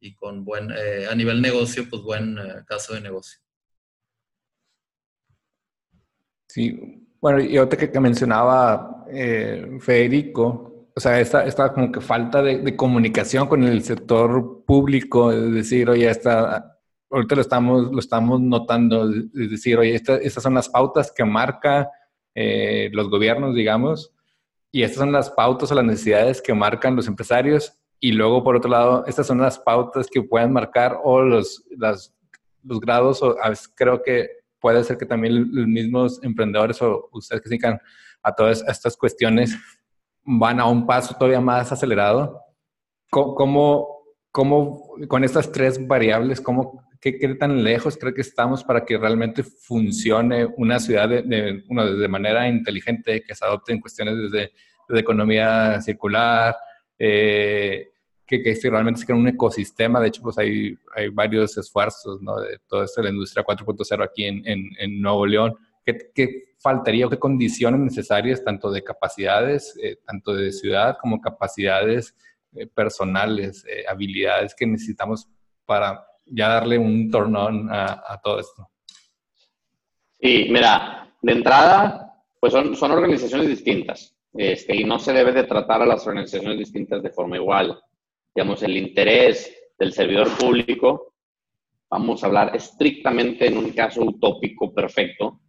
y 0.00 0.14
con 0.14 0.44
buen, 0.44 0.70
eh, 0.70 1.06
a 1.10 1.14
nivel 1.14 1.42
negocio, 1.42 1.88
pues 1.90 2.02
buen 2.02 2.38
caso 2.66 2.94
de 2.94 3.00
negocio. 3.00 3.40
Sí, 6.48 7.06
bueno, 7.20 7.40
y 7.40 7.58
otra 7.58 7.90
que 7.90 8.00
mencionaba 8.00 9.04
Federico, 9.80 10.71
o 10.94 11.00
sea, 11.00 11.20
esta, 11.20 11.44
esta 11.46 11.72
como 11.72 11.90
que 11.90 12.00
falta 12.00 12.42
de, 12.42 12.76
comunicación 12.76 13.46
con 13.46 13.64
el 13.64 13.82
sector 13.82 14.64
público, 14.64 15.32
es 15.32 15.52
decir, 15.52 15.88
oye, 15.88 16.08
esta, 16.08 16.78
ahorita 17.10 17.34
lo 17.34 17.40
estamos, 17.40 17.92
lo 17.92 17.98
estamos 17.98 18.40
notando, 18.40 19.10
es 19.10 19.50
decir, 19.50 19.78
oye, 19.78 19.94
estas 19.94 20.42
son 20.42 20.54
las 20.54 20.68
pautas 20.68 21.12
que 21.12 21.24
marca 21.24 21.90
eh, 22.34 22.90
los 22.92 23.08
gobiernos, 23.08 23.54
digamos, 23.54 24.12
y 24.70 24.82
estas 24.82 24.98
son 24.98 25.12
las 25.12 25.30
pautas 25.30 25.70
o 25.72 25.74
las 25.74 25.84
necesidades 25.84 26.42
que 26.42 26.54
marcan 26.54 26.96
los 26.96 27.06
empresarios, 27.06 27.78
y 27.98 28.12
luego, 28.12 28.42
por 28.42 28.56
otro 28.56 28.70
lado, 28.70 29.04
estas 29.06 29.26
son 29.26 29.38
las 29.38 29.58
pautas 29.58 30.08
que 30.10 30.22
pueden 30.22 30.52
marcar 30.52 30.98
o 31.04 31.22
los, 31.22 31.64
las, 31.78 32.14
los 32.64 32.80
grados, 32.80 33.22
o 33.22 33.36
a 33.40 33.48
veces 33.48 33.70
creo 33.74 34.02
que 34.02 34.28
puede 34.60 34.82
ser 34.84 34.98
que 34.98 35.06
también 35.06 35.48
los 35.52 35.66
mismos 35.66 36.20
emprendedores 36.22 36.80
o 36.82 37.08
ustedes 37.12 37.40
que 37.42 37.48
se 37.48 37.54
dedican 37.54 37.80
a 38.22 38.34
todas 38.34 38.64
estas 38.66 38.96
cuestiones 38.96 39.56
van 40.24 40.60
a 40.60 40.66
un 40.66 40.86
paso 40.86 41.14
todavía 41.14 41.40
más 41.40 41.72
acelerado. 41.72 42.40
¿Cómo, 43.10 44.04
cómo 44.30 44.94
con 45.08 45.22
estas 45.22 45.52
tres 45.52 45.86
variables, 45.86 46.40
cómo, 46.40 46.86
qué, 47.00 47.12
tan 47.38 47.62
lejos 47.62 47.98
cree 47.98 48.14
que 48.14 48.22
estamos 48.22 48.64
para 48.64 48.84
que 48.84 48.96
realmente 48.96 49.42
funcione 49.42 50.46
una 50.56 50.78
ciudad 50.78 51.08
de, 51.08 51.22
de, 51.22 52.08
manera 52.08 52.48
inteligente, 52.48 53.22
que 53.22 53.34
se 53.34 53.44
adopten 53.44 53.80
cuestiones 53.80 54.16
desde, 54.16 54.52
de 54.88 55.00
economía 55.00 55.80
circular, 55.82 56.56
eh, 56.98 57.88
que, 58.26 58.42
que, 58.42 58.70
realmente 58.70 59.00
se 59.00 59.06
crea 59.06 59.18
un 59.18 59.28
ecosistema. 59.28 60.00
De 60.00 60.08
hecho, 60.08 60.22
pues 60.22 60.38
hay, 60.38 60.74
hay 60.94 61.08
varios 61.08 61.58
esfuerzos 61.58 62.22
¿no? 62.22 62.40
de 62.40 62.58
toda 62.66 62.84
esta 62.84 63.06
industria 63.06 63.44
4.0 63.44 64.04
aquí 64.04 64.24
en, 64.24 64.46
en, 64.46 64.70
en, 64.78 65.00
Nuevo 65.02 65.26
León. 65.26 65.54
¿Qué, 65.84 66.10
¿Qué, 66.14 66.52
faltaría 66.62 67.06
o 67.06 67.10
qué 67.10 67.18
condiciones 67.18 67.80
necesarias, 67.80 68.44
tanto 68.44 68.70
de 68.70 68.84
capacidades, 68.84 69.76
eh, 69.82 69.96
tanto 70.06 70.32
de 70.32 70.52
ciudad 70.52 70.96
como 71.00 71.20
capacidades 71.20 72.14
eh, 72.54 72.66
personales, 72.68 73.64
eh, 73.68 73.84
habilidades 73.88 74.54
que 74.54 74.66
necesitamos 74.66 75.28
para 75.66 76.06
ya 76.24 76.48
darle 76.48 76.78
un 76.78 77.10
tornón 77.10 77.68
a, 77.70 78.20
todo 78.22 78.38
esto? 78.38 78.70
Sí, 80.20 80.46
mira, 80.50 81.12
de 81.20 81.32
entrada, 81.32 82.14
pues 82.38 82.52
son, 82.52 82.76
son 82.76 82.92
organizaciones 82.92 83.48
distintas. 83.48 84.14
Este, 84.34 84.74
y 84.76 84.84
no 84.84 84.98
se 84.98 85.12
debe 85.12 85.32
de 85.32 85.44
tratar 85.44 85.82
a 85.82 85.86
las 85.86 86.06
organizaciones 86.06 86.58
distintas 86.58 87.02
de 87.02 87.10
forma 87.10 87.36
igual. 87.36 87.78
Digamos, 88.34 88.62
el 88.62 88.76
interés 88.76 89.52
del 89.78 89.92
servidor 89.92 90.28
público, 90.38 91.14
vamos 91.90 92.22
a 92.22 92.28
hablar 92.28 92.56
estrictamente 92.56 93.46
en 93.48 93.58
un 93.58 93.72
caso 93.72 94.02
utópico 94.02 94.72
perfecto, 94.72 95.41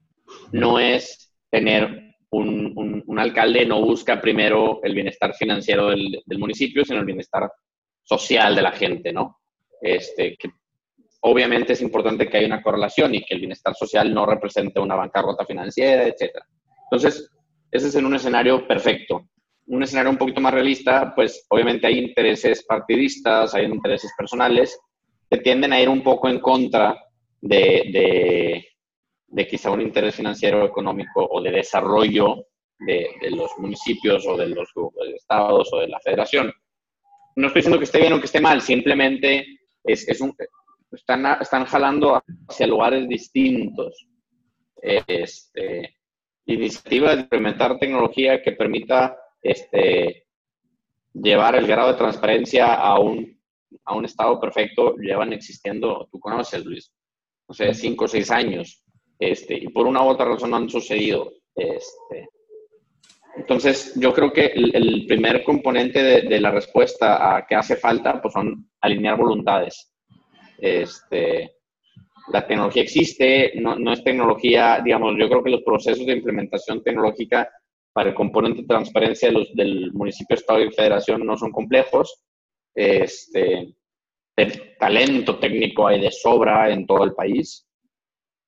no 0.52 0.80
es 0.80 1.34
tener 1.50 2.15
un, 2.32 3.04
un, 3.06 3.19
alcalde, 3.19 3.65
no 3.65 3.82
busca 3.82 4.19
primero 4.19 4.80
el 4.84 4.96
bienestar 4.96 5.36
financiero 5.36 5.89
del, 5.89 6.22
del, 6.26 6.39
municipio, 6.39 6.84
sino 6.84 7.00
el 7.00 7.06
bienestar 7.06 7.52
social 8.04 8.56
de 8.56 8.62
la 8.62 8.72
gente, 8.72 9.13
¿no? 9.13 9.39
Este, 9.82 10.38
obviamente 11.22 11.74
es 11.74 11.82
importante 11.82 12.28
que 12.28 12.38
haya 12.38 12.48
una 12.48 12.63
correlación 12.63 13.15
y 13.15 13.24
que 13.24 13.34
el 13.36 13.39
bienestar 13.39 13.76
social 13.76 14.13
no 14.13 14.26
represente 14.26 14.80
una 14.80 14.96
bancarrota 14.96 15.46
financiera, 15.46 16.08
etc. 16.08 16.39
Entonces, 16.86 17.30
ese 17.72 17.88
es 17.88 17.96
en 17.96 18.06
un 18.06 18.15
escenario 18.15 18.67
perfecto. 18.67 19.30
Un 19.67 19.84
escenario 19.84 20.12
un 20.12 20.17
poquito 20.17 20.41
más 20.41 20.54
realista, 20.54 21.13
pues 21.15 21.46
obviamente 21.50 21.88
hay 21.88 22.00
intereses 22.00 22.63
partidistas, 22.65 23.56
hay 23.56 23.65
intereses 23.65 24.12
personales 24.17 24.78
que 25.30 25.38
tienden 25.38 25.74
a 25.74 25.82
ir 25.82 25.89
un 25.89 26.04
poco 26.04 26.30
en 26.30 26.39
contra 26.39 26.96
de, 27.41 28.65
quizá 29.48 29.72
un 29.72 29.82
interés 29.82 30.15
financiero, 30.15 30.65
económico 30.65 31.26
o 31.26 31.41
de 31.41 31.52
desarrollo 31.52 32.48
de, 32.80 33.10
los 33.32 33.52
municipios 33.58 34.26
o 34.28 34.38
de 34.38 34.50
los 34.50 34.69
estados 35.15 35.72
o 35.74 35.80
de 35.80 35.88
la 35.88 36.00
federación. 36.00 36.52
No 37.36 37.48
estoy 37.48 37.62
diciendo 37.62 37.80
que 37.80 37.86
esté 37.86 38.00
bien 38.00 38.13
o 38.13 38.19
que 38.19 38.26
esté 38.26 38.39
mal, 38.39 38.62
simplemente 38.62 39.46
es, 39.84 40.08
es 40.08 40.22
un, 40.22 40.36
están, 40.91 41.26
están 41.41 41.65
jalando 41.65 42.22
hacia 42.48 42.67
lugares 42.67 43.08
distintos. 43.08 44.08
Este, 44.82 45.96
iniciativas 46.46 47.15
de 47.15 47.22
implementar 47.22 47.80
tecnología 47.80 48.41
que 48.41 48.52
permita 48.52 49.17
este, 49.41 50.28
llevar 51.13 51.56
el 51.56 51.67
grado 51.67 51.93
de 51.93 51.98
transparencia 51.98 52.74
a 52.74 53.00
un, 53.00 53.39
a 53.86 53.96
un 53.96 54.06
estado 54.06 54.39
perfecto, 54.39 54.96
llevan 54.98 55.34
existiendo, 55.34 56.08
tú 56.12 56.19
conoces, 56.19 56.65
Luis, 56.65 56.91
no 57.48 57.56
sé, 57.56 57.74
cinco 57.74 58.06
o 58.06 58.08
seis 58.08 58.30
años, 58.32 58.84
este, 59.19 59.56
y 59.56 59.67
por 59.69 59.88
una 59.88 60.04
u 60.04 60.08
otra 60.08 60.26
razón 60.26 60.52
no 60.52 60.58
han 60.58 60.69
sucedido. 60.69 61.32
Este. 61.56 62.28
Entonces, 63.36 63.93
yo 63.95 64.13
creo 64.13 64.32
que 64.32 64.45
el, 64.45 65.06
primer 65.08 65.43
componente 65.43 66.04
de, 66.21 66.39
la 66.39 66.52
respuesta 66.52 67.36
a 67.36 67.47
qué 67.47 67.56
hace 67.56 67.76
falta, 67.76 68.21
pues 68.21 68.34
son 68.34 68.69
alinear 68.82 69.17
voluntades. 69.17 69.91
Este, 70.60 71.56
la 72.32 72.45
tecnología 72.45 72.84
existe, 72.84 73.54
no, 73.56 73.76
no, 73.76 73.91
es 73.91 74.04
tecnología, 74.04 74.82
digamos, 74.84 75.15
yo 75.17 75.28
creo 75.28 75.43
que 75.43 75.49
los 75.49 75.63
procesos 75.63 76.06
de 76.06 76.13
implementación 76.13 76.84
tecnológica 76.84 77.49
para 77.91 78.10
el 78.10 78.15
componente 78.15 78.62
de 78.62 78.67
transparencia 78.67 79.30
de 79.30 79.34
los, 79.34 79.54
del 79.54 79.91
municipio, 79.93 80.36
estado 80.36 80.62
y 80.62 80.71
federación 80.71 81.26
no 81.26 81.38
son 81.38 81.52
complejos. 81.52 82.23
Este, 82.76 83.76
el 84.36 84.78
talento 84.78 85.38
técnico 85.38 85.88
hay 85.88 86.02
de 86.02 86.12
sobra 86.12 86.71
en 86.71 86.86
todo 86.86 87.04
el 87.04 87.13
país, 87.13 87.67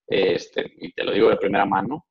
este, 0.08 0.74
y 0.80 0.92
te 0.94 1.04
lo 1.04 1.12
digo 1.12 1.30
de 1.30 1.38
primera 1.38 1.66
mano. 1.66 2.06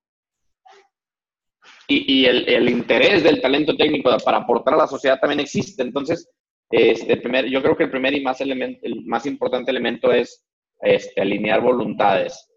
Y, 1.88 2.20
y 2.20 2.26
el, 2.26 2.48
el, 2.48 2.68
interés 2.68 3.22
del 3.22 3.40
talento 3.40 3.76
técnico 3.76 4.10
para 4.24 4.38
aportar 4.38 4.74
a 4.74 4.78
la 4.78 4.86
sociedad 4.86 5.18
también 5.20 5.40
existe. 5.40 5.82
Entonces, 5.82 6.30
este, 6.70 7.16
primer, 7.18 7.46
yo 7.46 7.62
creo 7.62 7.76
que 7.76 7.84
el 7.84 7.90
primer 7.90 8.14
y 8.14 8.22
más, 8.22 8.40
elemento, 8.40 8.80
el 8.82 9.04
más 9.04 9.26
importante 9.26 9.70
elemento 9.70 10.12
es 10.12 10.44
este, 10.80 11.20
alinear 11.20 11.60
voluntades. 11.60 12.50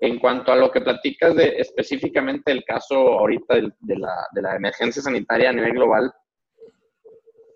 En 0.00 0.18
cuanto 0.18 0.52
a 0.52 0.56
lo 0.56 0.70
que 0.70 0.80
platicas 0.80 1.34
de 1.34 1.56
específicamente 1.58 2.52
el 2.52 2.64
caso 2.64 2.94
ahorita 2.96 3.56
de, 3.56 3.98
la, 3.98 4.14
de 4.32 4.42
la, 4.42 4.56
emergencia 4.56 5.02
sanitaria 5.02 5.50
a 5.50 5.52
nivel 5.52 5.72
global, 5.72 6.12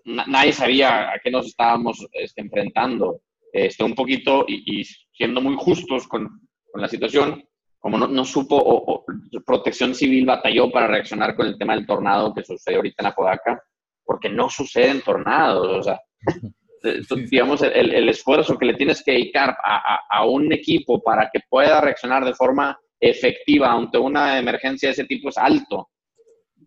nadie 0.05 0.51
sabía 0.51 1.13
a 1.13 1.19
qué 1.19 1.31
nos 1.31 1.47
estábamos 1.47 2.05
este, 2.11 2.41
enfrentando. 2.41 3.21
Este, 3.53 3.83
un 3.83 3.93
poquito 3.93 4.45
y, 4.47 4.83
siendo 5.13 5.39
muy 5.39 5.55
justos 5.55 6.07
con, 6.07 6.41
con 6.73 6.81
la 6.81 6.87
situación, 6.87 7.47
como 7.77 7.99
no, 7.99 8.07
no 8.07 8.25
supo, 8.25 8.57
o, 8.57 9.05
Protección 9.45 9.93
Civil 9.93 10.25
batalló 10.25 10.71
para 10.71 10.87
reaccionar 10.87 11.35
con 11.35 11.45
el 11.45 11.55
tema 11.55 11.75
del 11.75 11.85
tornado 11.85 12.33
que 12.33 12.43
sucedió 12.43 12.79
ahorita 12.79 13.03
en 13.03 13.07
Apodaca, 13.07 13.63
porque 14.03 14.27
no 14.27 14.49
suceden 14.49 15.01
tornados. 15.01 15.77
O 15.77 15.83
sea, 15.83 16.01
eh, 16.83 17.01
digamos, 17.29 17.61
el, 17.61 17.93
el, 17.93 18.09
esfuerzo 18.09 18.57
que 18.57 18.65
le 18.65 18.73
tienes 18.73 19.03
que 19.03 19.11
dedicar 19.11 19.55
a, 19.63 19.99
a, 20.09 20.25
un 20.25 20.51
equipo 20.51 20.99
para 21.03 21.29
que 21.31 21.41
pueda 21.47 21.79
reaccionar 21.79 22.25
de 22.25 22.33
forma 22.33 22.75
efectiva 22.99 23.71
ante 23.71 23.99
una 23.99 24.39
emergencia 24.39 24.89
de 24.89 24.93
ese 24.93 25.05
tipo 25.05 25.29
es 25.29 25.37
alto. 25.37 25.91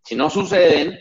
Si 0.04 0.14
no 0.14 0.30
suceden, 0.30 1.00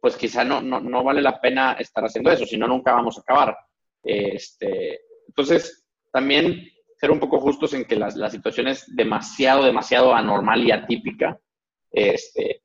pues 0.00 0.16
quizá 0.16 0.44
no, 0.44 0.62
no, 0.62 0.80
no 0.80 1.04
vale 1.04 1.20
la 1.20 1.38
pena 1.38 1.72
estar 1.78 2.02
haciendo 2.06 2.30
eso, 2.30 2.46
si 2.46 2.56
no, 2.56 2.66
nunca 2.66 2.94
vamos 2.94 3.18
a 3.18 3.20
acabar. 3.20 3.54
Este, 4.02 5.00
entonces, 5.28 5.84
también 6.10 6.66
ser 6.96 7.10
un 7.10 7.20
poco 7.20 7.40
justos 7.40 7.74
en 7.74 7.84
que 7.84 7.96
la, 7.96 8.08
la 8.14 8.30
situación 8.30 8.68
es 8.68 8.84
demasiado, 8.94 9.64
demasiado 9.64 10.14
anormal 10.14 10.64
y 10.64 10.72
atípica. 10.72 11.38
Este, 11.90 12.62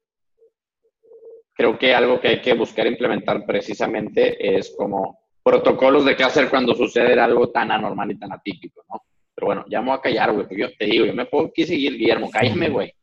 creo 1.54 1.78
que 1.78 1.94
algo 1.94 2.20
que 2.20 2.30
hay 2.30 2.42
que 2.42 2.54
buscar 2.54 2.88
implementar 2.88 3.46
precisamente 3.46 4.58
es 4.58 4.74
como 4.78 5.20
protocolos 5.44 6.06
de 6.06 6.16
qué 6.16 6.24
hacer 6.24 6.50
cuando 6.50 6.74
sucede 6.74 7.20
algo 7.20 7.50
tan 7.50 7.72
anormal 7.72 8.12
y 8.12 8.20
tan 8.20 8.32
atípico, 8.32 8.84
¿no? 8.90 9.02
Pero 9.36 9.48
bueno, 9.48 9.66
ya 9.70 9.82
me 9.82 9.90
voy 9.90 9.98
a 9.98 10.02
callar, 10.02 10.32
güey, 10.34 10.48
porque 10.48 10.62
yo 10.62 10.70
te 10.78 10.86
digo, 10.86 11.06
yo 11.06 11.14
me 11.14 11.26
puedo 11.26 11.48
aquí 11.48 11.66
seguir, 11.66 11.98
Guillermo, 11.98 12.30
cállame, 12.32 12.70
güey. 12.70 12.94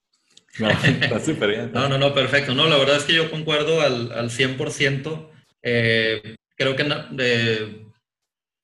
No, 0.59 0.69
está 0.85 1.21
súper 1.21 1.51
bien. 1.51 1.73
no, 1.73 1.89
no, 1.89 1.99
no, 1.99 2.15
perfecto. 2.15 2.55
No, 2.55 2.67
la 2.67 2.79
verdad 2.79 2.97
es 2.97 3.05
que 3.05 3.15
yo 3.15 3.31
concuerdo 3.31 3.81
al, 3.81 4.13
al 4.13 4.31
100%. 4.31 5.31
Eh, 5.63 6.37
creo 6.57 6.77
que 6.77 6.85
de, 7.11 7.87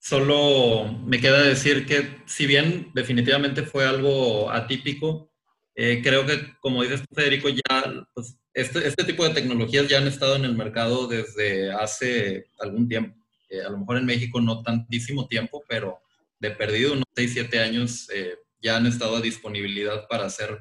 solo 0.05 0.85
me 1.07 1.19
queda 1.19 1.43
decir 1.43 1.87
que 1.87 2.19
si 2.27 2.45
bien 2.45 2.91
definitivamente 2.93 3.63
fue 3.63 3.87
algo 3.87 4.51
atípico, 4.51 5.31
eh, 5.75 6.03
creo 6.05 6.27
que, 6.27 6.55
como 6.61 6.83
dices 6.83 7.03
Federico, 7.11 7.49
ya 7.49 8.07
pues, 8.13 8.37
este, 8.53 8.87
este, 8.87 9.05
tipo 9.05 9.27
de 9.27 9.33
tecnologías 9.33 9.89
ya 9.89 9.97
han 9.97 10.07
estado 10.07 10.37
en 10.37 10.45
el 10.45 10.55
mercado 10.55 11.07
desde 11.09 11.73
hace 11.73 12.49
algún 12.61 12.87
tiempo. 12.87 13.19
Eh, 13.49 13.63
a 13.63 13.71
lo 13.71 13.79
mejor 13.79 13.97
en 13.97 14.05
México 14.05 14.43
no 14.43 14.63
tantísimo 14.63 15.27
tiempo, 15.27 15.65
pero 15.67 15.99
de 16.39 16.51
perdido 16.51 16.93
unos 16.93 17.07
6, 17.17 17.31
7 17.33 17.61
años 17.61 18.11
eh, 18.13 18.35
ya 18.61 18.77
han 18.77 18.87
estado 18.87 19.17
a 19.17 19.23
disponibilidad 19.23 20.07
para 20.07 20.27
hacer 20.27 20.59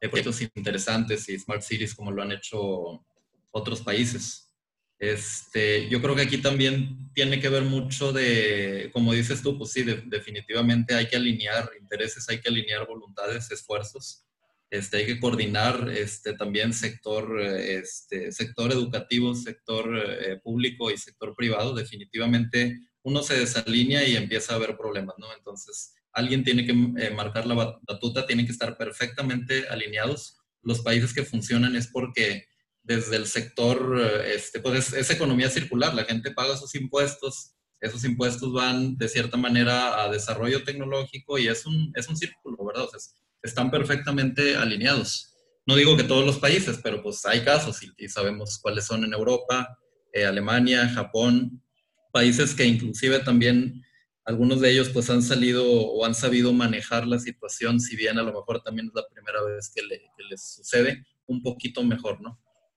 proyectos 0.00 0.40
interesantes 0.54 1.28
y 1.28 1.38
smart 1.38 1.60
cities 1.60 1.94
como 1.94 2.10
lo 2.10 2.22
han 2.22 2.32
hecho 2.32 3.04
otros 3.50 3.82
países. 3.82 4.49
Este, 5.00 5.88
yo 5.88 6.00
creo 6.00 6.14
que 6.14 6.22
aquí 6.22 6.38
también 6.38 7.10
tiene 7.12 7.40
que 7.40 7.48
ver 7.48 7.64
mucho 7.64 8.12
de, 8.12 8.90
como 8.92 9.12
dices 9.12 9.42
tú, 9.42 9.58
pues 9.58 9.72
sí, 9.72 9.82
definitivamente 9.82 10.94
hay 10.94 11.08
que 11.08 11.16
alinear 11.16 11.70
intereses, 11.80 12.28
hay 12.28 12.40
que 12.40 12.50
alinear 12.50 12.86
voluntades, 12.86 13.50
esfuerzos 13.50 14.26
este, 14.70 14.98
hay 14.98 15.06
que 15.06 15.20
coordinar 15.20 15.90
este, 15.90 16.34
también 16.34 16.72
sector, 16.72 17.40
este, 17.40 18.30
sector 18.30 18.70
educativo, 18.70 19.34
sector 19.34 19.98
eh, 19.98 20.38
público 20.42 20.92
y 20.92 20.96
sector 20.96 21.34
privado. 21.34 21.74
Definitivamente 21.74 22.78
uno 23.02 23.22
se 23.24 23.38
desalinea 23.38 24.06
y 24.06 24.16
empieza 24.16 24.52
a 24.52 24.56
haber 24.56 24.76
problemas, 24.76 25.16
¿no? 25.18 25.26
Entonces, 25.36 25.94
alguien 26.12 26.44
tiene 26.44 26.64
que 26.64 26.72
eh, 26.72 27.10
marcar 27.10 27.46
la 27.46 27.54
batuta, 27.54 28.26
tienen 28.26 28.46
que 28.46 28.52
estar 28.52 28.76
perfectamente 28.76 29.66
alineados. 29.68 30.38
Los 30.62 30.82
países 30.82 31.12
que 31.12 31.24
funcionan 31.24 31.74
es 31.74 31.88
porque 31.88 32.46
desde 32.90 33.14
el 33.14 33.26
sector, 33.28 34.00
eh, 34.00 34.34
este, 34.34 34.58
pues 34.58 34.92
es, 34.92 35.10
economía 35.10 35.48
circular, 35.48 35.94
la 35.94 36.02
gente 36.02 36.32
paga 36.32 36.56
sus 36.56 36.74
impuestos, 36.74 37.52
esos 37.80 38.02
impuestos 38.04 38.52
van 38.52 38.96
de 38.96 39.08
cierta 39.08 39.36
manera 39.36 40.02
a 40.02 40.10
desarrollo 40.10 40.64
tecnológico 40.64 41.38
y 41.38 41.46
es 41.46 41.64
un, 41.66 41.92
es 41.94 42.08
un 42.08 42.16
círculo, 42.16 42.56
¿verdad? 42.66 42.86
O 42.86 42.90
sea, 42.90 42.98
están 43.44 43.70
perfectamente 43.70 44.56
alineados. 44.56 45.36
No 45.66 45.76
digo 45.76 45.96
que 45.96 46.02
todos 46.02 46.26
los 46.26 46.38
países, 46.40 46.80
pero 46.82 47.00
pues 47.00 47.24
hay 47.26 47.44
casos 47.44 47.78
y, 47.96 48.08
sabemos 48.08 48.58
cuáles 48.60 48.86
son 48.86 49.04
en 49.04 49.12
Europa, 49.12 49.78
eh, 50.12 50.24
Alemania, 50.24 50.88
Japón, 50.88 51.62
países 52.12 52.54
que 52.56 52.64
inclusive 52.64 53.20
también 53.20 53.84
algunos 54.24 54.60
de 54.60 54.72
ellos 54.72 54.88
pues 54.88 55.08
han 55.10 55.22
salido 55.22 55.64
o 55.64 56.04
han 56.04 56.16
sabido 56.16 56.52
manejar 56.52 57.06
la 57.06 57.20
situación, 57.20 57.78
si 57.78 57.94
bien 57.94 58.18
a 58.18 58.24
lo 58.24 58.32
mejor 58.32 58.60
también 58.62 58.88
es 58.88 58.94
la 58.94 59.06
primera 59.14 59.44
vez 59.44 59.70
que, 59.72 59.82
les 60.28 60.54
sucede, 60.56 61.04
un 61.26 61.40
poquito 61.40 61.84
mejor, 61.84 62.20
¿no? 62.20 62.36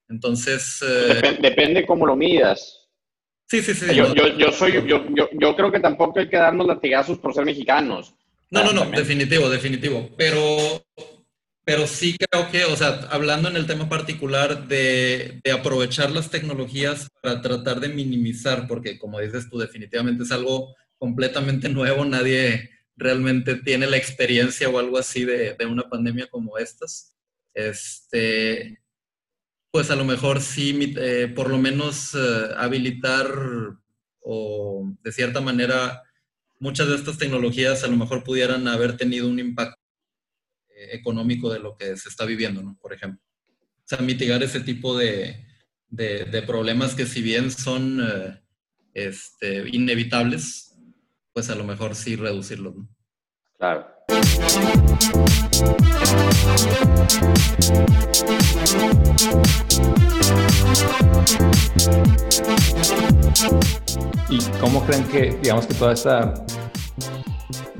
Entonces... 0.10 0.80
Eh, 0.82 1.38
depende, 1.42 1.86
cómo 1.86 2.06
lo 2.06 2.16
midas. 2.16 2.90
Sí, 3.48 3.62
sí, 3.62 3.74
sí. 3.74 3.94
Yo, 3.94 4.14
yo, 4.16 4.38
yo 4.38 4.52
soy, 4.52 4.74
yo, 4.74 4.86
yo, 4.88 5.30
yo, 5.32 5.56
creo 5.56 5.72
que 5.72 5.80
tampoco 5.80 6.20
hay 6.20 6.30
que 6.30 6.38
darnos 6.38 6.66
latigazos 6.66 7.20
por 7.20 7.34
ser 7.34 7.46
mexicanos. 7.46 8.16
No, 8.50 8.64
no, 8.64 8.74
no, 8.74 8.86
definitivo, 8.92 9.50
definitivo. 9.50 10.10
Pero, 10.18 10.84
pero 11.64 11.88
sí 11.88 12.18
creo 12.18 12.50
que, 12.52 12.66
o 12.66 12.76
sea, 12.76 13.08
hablando 13.12 13.50
en 13.50 13.56
el 13.56 13.68
tema 13.68 13.90
particular 13.90 14.68
de, 14.68 15.40
de, 15.44 15.52
aprovechar 15.52 16.12
las 16.12 16.30
tecnologías 16.30 17.10
para 17.22 17.42
tratar 17.42 17.80
de 17.80 17.90
minimizar, 17.90 18.68
porque 18.68 18.98
como 18.98 19.20
dices 19.20 19.50
tú, 19.50 19.58
definitivamente 19.58 20.24
es 20.24 20.32
algo 20.32 20.76
completamente 20.98 21.70
nuevo, 21.70 22.06
nadie 22.06 22.70
realmente 22.96 23.56
tiene 23.56 23.88
la 23.88 23.98
experiencia 23.98 24.70
o 24.70 24.80
algo 24.80 24.98
así 24.98 25.26
de, 25.26 25.54
de 25.54 25.66
una 25.66 25.90
pandemia 25.90 26.28
como 26.28 26.58
estas. 26.58 27.16
Este, 27.54 28.83
pues 29.74 29.90
a 29.90 29.96
lo 29.96 30.06
mejor 30.06 30.40
sí, 30.40 30.94
eh, 31.00 31.34
por 31.36 31.50
lo 31.50 31.58
menos 31.58 32.14
eh, 32.14 32.48
habilitar 32.58 33.28
o 34.20 34.94
de 35.02 35.12
cierta 35.12 35.42
manera 35.42 36.04
muchas 36.60 36.88
de 36.90 36.96
estas 36.96 37.18
tecnologías 37.18 37.84
a 37.84 37.88
lo 37.88 37.98
mejor 37.98 38.24
pudieran 38.24 38.68
haber 38.68 38.98
tenido 38.98 39.28
un 39.28 39.40
impacto 39.40 39.82
eh, 40.70 40.90
económico 40.92 41.52
de 41.52 41.58
lo 41.58 41.76
que 41.76 41.98
se 41.98 42.08
está 42.08 42.24
viviendo, 42.24 42.62
¿no? 42.62 42.78
Por 42.80 42.94
ejemplo. 42.94 43.20
O 43.80 43.84
sea, 43.84 43.98
mitigar 43.98 44.44
ese 44.44 44.60
tipo 44.60 44.96
de, 44.96 45.44
problemas 46.46 46.94
que 46.94 47.08
si 47.08 47.24
bien 47.24 47.50
son 47.50 48.00
este, 48.94 49.68
inevitables, 49.70 50.78
pues 51.34 51.50
a 51.50 51.56
lo 51.56 51.64
mejor 51.64 51.96
sí 51.96 52.16
reducirlos, 52.16 52.76
¿no? 52.76 52.88
Claro. 53.58 53.88
¿Y 64.30 64.40
cómo 64.60 64.86
creen 64.86 65.04
que, 65.06 65.38
digamos 65.42 65.68
que 65.68 65.74
toda 65.74 65.94
esta, 65.94 66.34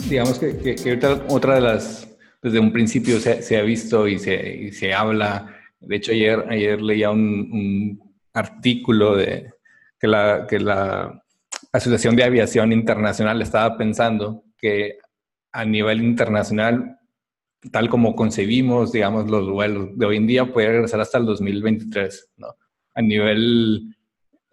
digamos 0.10 0.38
que, 0.40 0.76
que, 0.76 1.00
otra 1.30 1.56
de 1.56 1.62
las, 1.62 2.08
desde 2.42 2.60
un 2.60 2.72
principio 2.72 3.20
se, 3.20 3.58
ha 3.58 3.62
visto 3.62 4.08
y 4.08 4.20
se, 4.20 4.56
y 4.56 4.72
se, 4.72 4.94
habla, 4.94 5.48
de 5.80 5.96
hecho 5.96 6.12
ayer, 6.12 6.46
ayer 6.50 6.82
leía 6.82 7.10
un, 7.10 7.20
un 7.20 8.14
artículo 8.34 9.16
de 9.16 9.52
que 10.00 10.08
la, 10.08 10.46
que 10.48 10.60
la 10.60 11.24
Asociación 11.72 12.16
de 12.16 12.24
Aviación 12.24 12.72
Internacional 12.72 13.42
estaba 13.42 13.78
pensando 13.78 14.44
que 14.58 15.00
a 15.54 15.66
nivel 15.66 16.04
internacional, 16.04 17.00
tal 17.72 17.88
como 17.88 18.16
concebimos, 18.16 18.92
digamos, 18.92 19.30
los 19.30 19.50
vuelos 19.50 19.98
de 19.98 20.06
hoy 20.06 20.18
en 20.18 20.28
día, 20.28 20.52
puede 20.52 20.70
regresar 20.70 21.00
hasta 21.00 21.20
el 21.20 21.26
2023, 21.26 22.32
¿no? 22.38 22.48
A 22.96 23.02
nivel, 23.02 23.96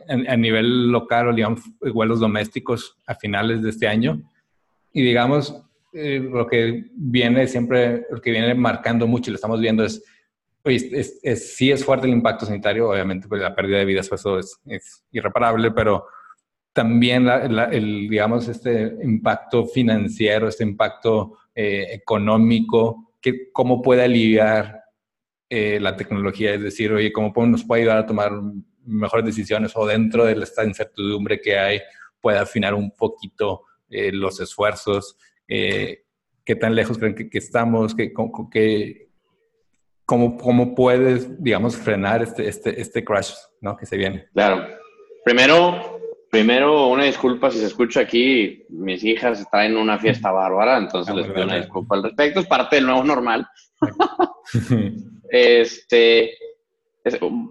a, 0.09 0.37
nivel 0.37 0.93
local 0.93 1.35
digamos, 1.35 1.63
vuelos 1.93 2.21
domésticos 2.21 2.97
a 3.07 3.15
finales 3.15 3.63
de 3.63 3.71
este 3.71 3.89
año. 3.89 4.23
Y, 4.93 5.03
digamos, 5.03 5.61
eh, 5.93 6.21
lo 6.21 6.47
que 6.47 6.85
viene 6.95 7.47
siempre, 7.49 8.07
lo 8.11 8.21
que 8.21 8.31
viene 8.31 8.55
marcando 8.55 9.07
mucho 9.07 9.31
y 9.31 9.33
lo 9.33 9.37
estamos 9.37 9.61
viendo 9.61 9.85
es, 9.85 10.05
pues, 10.63 10.85
es, 10.93 11.57
sí 11.57 11.71
es 11.71 11.85
fuerte 11.85 12.07
el 12.07 12.13
impacto 12.13 12.45
sanitario, 12.45 12.91
obviamente, 12.91 13.27
pues 13.27 13.41
la 13.41 13.55
pérdida 13.55 13.79
de 13.79 13.87
vidas, 13.87 14.09
pues 14.09 14.21
eso 14.21 14.39
es, 14.39 14.61
es 14.67 15.05
irreparable, 15.11 15.71
pero 15.71 16.05
también 16.73 17.29
el, 17.29 18.09
digamos, 18.09 18.49
este 18.49 18.97
impacto 19.03 19.67
financiero, 19.67 20.49
este 20.49 20.65
impacto 20.65 21.39
eh, 21.55 21.89
económico, 21.93 23.15
que, 23.21 23.51
cómo 23.53 23.83
puede 23.83 24.05
aliviar 24.05 24.81
eh, 25.49 25.79
la 25.81 25.97
tecnología, 25.97 26.55
es 26.55 26.63
decir, 26.63 26.93
oye, 26.93 27.13
cómo 27.13 27.33
nos 27.47 27.65
puede 27.65 27.83
ayudar 27.83 27.99
a 27.99 28.07
tomar 28.07 28.33
mejores 28.85 29.27
decisiones 29.27 29.73
o 29.75 29.85
dentro 29.85 30.25
de 30.25 30.41
esta 30.43 30.65
incertidumbre 30.65 31.41
que 31.41 31.59
hay, 31.59 31.81
puede 32.21 32.39
afinar 32.39 32.75
un 32.75 32.93
poquito 32.93 33.63
eh, 33.89 34.13
los 34.13 34.41
esfuerzos, 34.41 35.17
qué 35.49 36.57
tan 36.59 36.77
lejos 36.77 36.97
creen 36.97 37.15
que, 37.15 37.39
estamos, 37.39 37.95
que, 37.95 38.13
cómo, 38.13 40.39
cómo 40.39 40.75
puedes, 40.77 41.43
digamos, 41.43 41.77
frenar 41.77 42.23
este, 42.23 42.49
este, 42.49 42.81
este 42.81 43.05
crash 43.05 43.33
¿no? 43.61 43.77
que 43.77 43.87
se 43.87 43.97
viene. 43.97 44.27
Claro. 44.33 44.67
Primero, 45.25 46.01
Primero, 46.31 46.87
una 46.87 47.05
disculpa 47.05 47.51
si 47.51 47.59
se 47.59 47.67
escucha 47.67 48.01
aquí, 48.01 48.65
mis 48.69 49.03
hijas 49.03 49.41
están 49.41 49.67
en 49.67 49.77
una 49.77 49.99
fiesta 49.99 50.31
bárbara, 50.33 50.79
entonces 50.79 51.13
ah, 51.13 51.17
les 51.17 51.27
pido 51.27 51.45
una 51.45 51.57
disculpa 51.57 51.97
al 51.97 52.05
respecto, 52.05 52.41
es 52.41 52.47
parte 52.47 52.77
del 52.77 52.87
nuevo 52.87 53.03
normal. 53.03 53.47
este, 55.31 56.39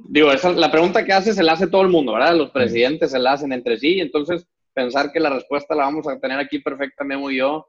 digo, 0.07 0.32
la 0.55 0.71
pregunta 0.71 1.03
que 1.03 1.11
hace 1.11 1.34
se 1.34 1.43
la 1.43 1.53
hace 1.53 1.67
todo 1.67 1.82
el 1.82 1.89
mundo, 1.89 2.13
¿verdad? 2.13 2.36
Los 2.36 2.51
presidentes 2.51 3.11
se 3.11 3.19
la 3.19 3.34
hacen 3.34 3.51
entre 3.51 3.77
sí, 3.77 3.99
entonces 3.99 4.47
pensar 4.73 5.11
que 5.11 5.19
la 5.19 5.30
respuesta 5.30 5.75
la 5.75 5.84
vamos 5.84 6.07
a 6.07 6.17
tener 6.17 6.39
aquí 6.39 6.59
perfectamente 6.59 7.34
y 7.34 7.38
yo, 7.38 7.67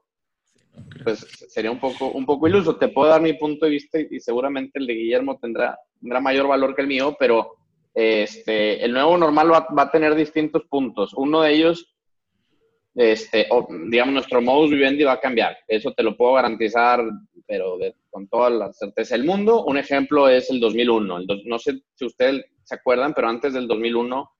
pues 1.03 1.27
sería 1.49 1.71
un 1.71 1.79
poco, 1.79 2.11
un 2.11 2.25
poco 2.25 2.47
iluso. 2.47 2.77
Te 2.77 2.87
puedo 2.87 3.09
dar 3.09 3.21
mi 3.21 3.33
punto 3.33 3.65
de 3.65 3.71
vista 3.71 3.99
y 3.99 4.21
seguramente 4.21 4.79
el 4.79 4.87
de 4.87 4.93
Guillermo 4.93 5.37
tendrá, 5.37 5.77
tendrá 5.99 6.21
mayor 6.21 6.47
valor 6.47 6.73
que 6.73 6.83
el 6.83 6.87
mío, 6.87 7.17
pero 7.19 7.57
este, 7.93 8.83
el 8.83 8.93
nuevo 8.93 9.17
normal 9.17 9.51
va, 9.51 9.83
a 9.83 9.91
tener 9.91 10.15
distintos 10.15 10.63
puntos. 10.69 11.13
Uno 11.13 11.41
de 11.41 11.53
ellos, 11.53 11.93
este, 12.95 13.47
digamos, 13.89 14.13
nuestro 14.13 14.41
modus 14.41 14.71
vivendi 14.71 15.03
va 15.03 15.13
a 15.13 15.19
cambiar. 15.19 15.57
Eso 15.67 15.91
te 15.93 16.03
lo 16.03 16.15
puedo 16.15 16.33
garantizar, 16.33 17.03
pero 17.45 17.77
con 18.09 18.27
toda 18.27 18.49
la 18.49 18.73
certeza 18.73 19.15
del 19.15 19.25
mundo. 19.25 19.65
Un 19.65 19.77
ejemplo 19.77 20.29
es 20.29 20.49
el 20.49 20.59
2001. 20.59 21.19
no 21.45 21.59
sé 21.59 21.81
si 21.95 22.05
ustedes 22.05 22.45
se 22.63 22.75
acuerdan, 22.75 23.13
pero 23.13 23.27
antes 23.27 23.53
del 23.53 23.67
2001, 23.67 24.31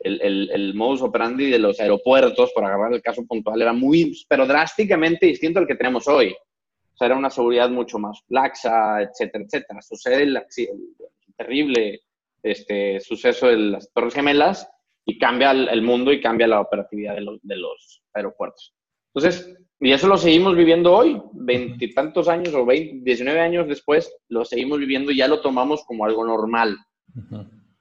el, 0.00 0.20
el, 0.20 0.50
el, 0.52 0.74
modus 0.74 1.00
operandi 1.00 1.48
de 1.48 1.58
los 1.58 1.80
aeropuertos, 1.80 2.52
por 2.52 2.64
agarrar 2.64 2.92
el 2.92 3.00
caso 3.00 3.24
puntual, 3.26 3.62
era 3.62 3.72
muy, 3.72 4.14
pero 4.28 4.46
drásticamente 4.46 5.24
distinto 5.24 5.60
al 5.60 5.66
que 5.66 5.76
tenemos 5.76 6.06
hoy. 6.06 6.32
O 6.32 6.96
sea, 6.96 7.06
era 7.06 7.16
una 7.16 7.30
seguridad 7.30 7.70
mucho 7.70 7.98
más 7.98 8.22
laxa, 8.28 9.00
etcétera, 9.00 9.44
etcétera. 9.44 9.80
Sucede 9.80 10.24
el, 10.24 10.36
el 10.36 11.34
terrible 11.36 12.02
este 12.44 13.00
suceso 13.00 13.48
de 13.48 13.56
las 13.56 13.92
Torres 13.92 14.14
Gemelas 14.14 14.68
y 15.04 15.18
cambia 15.18 15.50
el, 15.50 15.82
mundo 15.82 16.12
y 16.12 16.20
cambia 16.20 16.46
la 16.46 16.60
operatividad 16.60 17.14
de 17.14 17.22
los, 17.22 17.38
de 17.42 17.56
los 17.56 18.02
aeropuertos. 18.12 18.74
Entonces, 19.14 19.56
y 19.80 19.92
eso 19.92 20.08
lo 20.08 20.16
seguimos 20.16 20.56
viviendo 20.56 20.94
hoy, 20.94 21.20
veintitantos 21.32 22.28
años 22.28 22.54
o 22.54 22.64
veinte, 22.64 23.00
19 23.04 23.40
años 23.40 23.68
después, 23.68 24.14
lo 24.28 24.44
seguimos 24.44 24.78
viviendo 24.78 25.12
y 25.12 25.18
ya 25.18 25.28
lo 25.28 25.40
tomamos 25.40 25.84
como 25.84 26.04
algo 26.04 26.24
normal. 26.24 26.76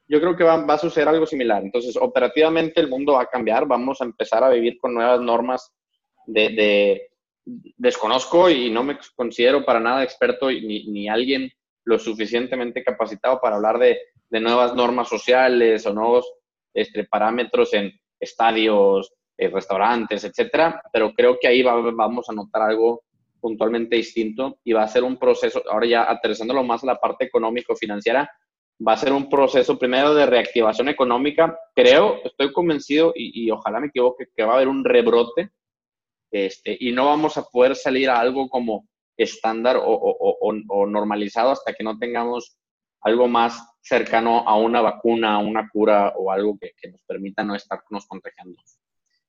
Yo 0.08 0.20
creo 0.20 0.36
que 0.36 0.44
va, 0.44 0.66
va, 0.66 0.74
a 0.74 0.80
suceder 0.80 1.08
algo 1.08 1.26
similar. 1.26 1.64
Entonces, 1.64 1.98
operativamente 2.00 2.82
el 2.82 2.90
mundo 2.90 3.14
va 3.14 3.24
a 3.24 3.30
cambiar, 3.30 3.66
vamos 3.66 4.02
a 4.02 4.06
empezar 4.06 4.44
a 4.44 4.50
vivir 4.50 4.78
con 4.78 4.94
nuevas 4.94 5.22
normas 5.22 5.72
de, 6.26 6.50
de 6.50 7.02
desconozco 7.46 8.50
y 8.50 8.70
no 8.70 8.84
me 8.84 8.98
considero 9.16 9.66
para 9.66 9.80
nada 9.80 10.04
experto 10.04 10.50
ni, 10.50 10.86
ni 10.88 11.10
alguien 11.10 11.52
lo 11.86 12.00
suficientemente 12.00 12.84
capacitado 12.84 13.40
para 13.42 13.56
hablar 13.56 13.80
de 13.80 14.00
de 14.34 14.40
nuevas 14.40 14.74
normas 14.74 15.08
sociales 15.08 15.86
o 15.86 15.94
nuevos 15.94 16.34
este, 16.74 17.04
parámetros 17.04 17.72
en 17.76 17.92
estadios, 18.20 19.14
eh, 19.38 19.48
restaurantes, 19.48 20.24
etcétera, 20.24 20.82
pero 20.92 21.14
creo 21.14 21.38
que 21.40 21.48
ahí 21.48 21.62
vamos 21.62 22.28
a 22.28 22.34
notar 22.34 22.64
algo 22.64 23.04
puntualmente 23.40 23.96
distinto 23.96 24.58
y 24.64 24.74
va 24.74 24.84
a 24.84 24.88
ser 24.88 25.04
un 25.04 25.20
proceso, 25.20 25.62
ahora 25.70 25.86
ya 25.86 26.10
aterrizándolo 26.10 26.64
más 26.64 26.84
a 26.84 26.88
la 26.88 26.96
parte 26.96 27.26
económico-financiera, 27.26 28.28
va 28.86 28.94
a 28.94 28.98
ser 28.98 29.14
un 29.14 29.30
proceso 29.30 29.78
primero 29.78 30.16
de 30.16 30.26
reactivación 30.26 30.90
económica. 30.90 31.56
Creo, 31.76 32.20
estoy 32.24 32.52
convencido 32.52 33.14
y, 33.16 33.52
ojalá 33.52 33.80
me 33.80 33.88
equivoque, 33.88 34.26
que 34.36 34.44
va 34.44 34.54
a 34.54 34.56
haber 34.56 34.68
un 34.68 34.84
rebrote 34.84 35.52
este, 36.32 36.76
y 36.80 36.92
no 36.92 37.06
vamos 37.06 37.38
a 37.38 37.44
poder 37.44 37.76
salir 37.76 38.10
a 38.10 38.20
algo 38.20 38.50
como 38.50 38.88
estándar 39.18 39.78
o, 39.78 39.84
o 39.84 40.86
normalizado 40.88 41.52
hasta 41.52 41.74
que 41.74 41.84
no 41.84 41.98
tengamos 41.98 42.58
algo 43.04 43.28
más 43.28 43.62
cercano 43.82 44.48
a 44.48 44.56
una 44.56 44.82
vacuna, 44.82 45.36
a 45.36 45.40
una 45.40 45.70
cura 45.70 46.14
o 46.18 46.32
algo 46.32 46.58
que, 46.58 46.72
nos 46.90 47.02
permita 47.04 47.44
no 47.44 47.56
estarnos 47.56 48.08
contagiando 48.08 48.58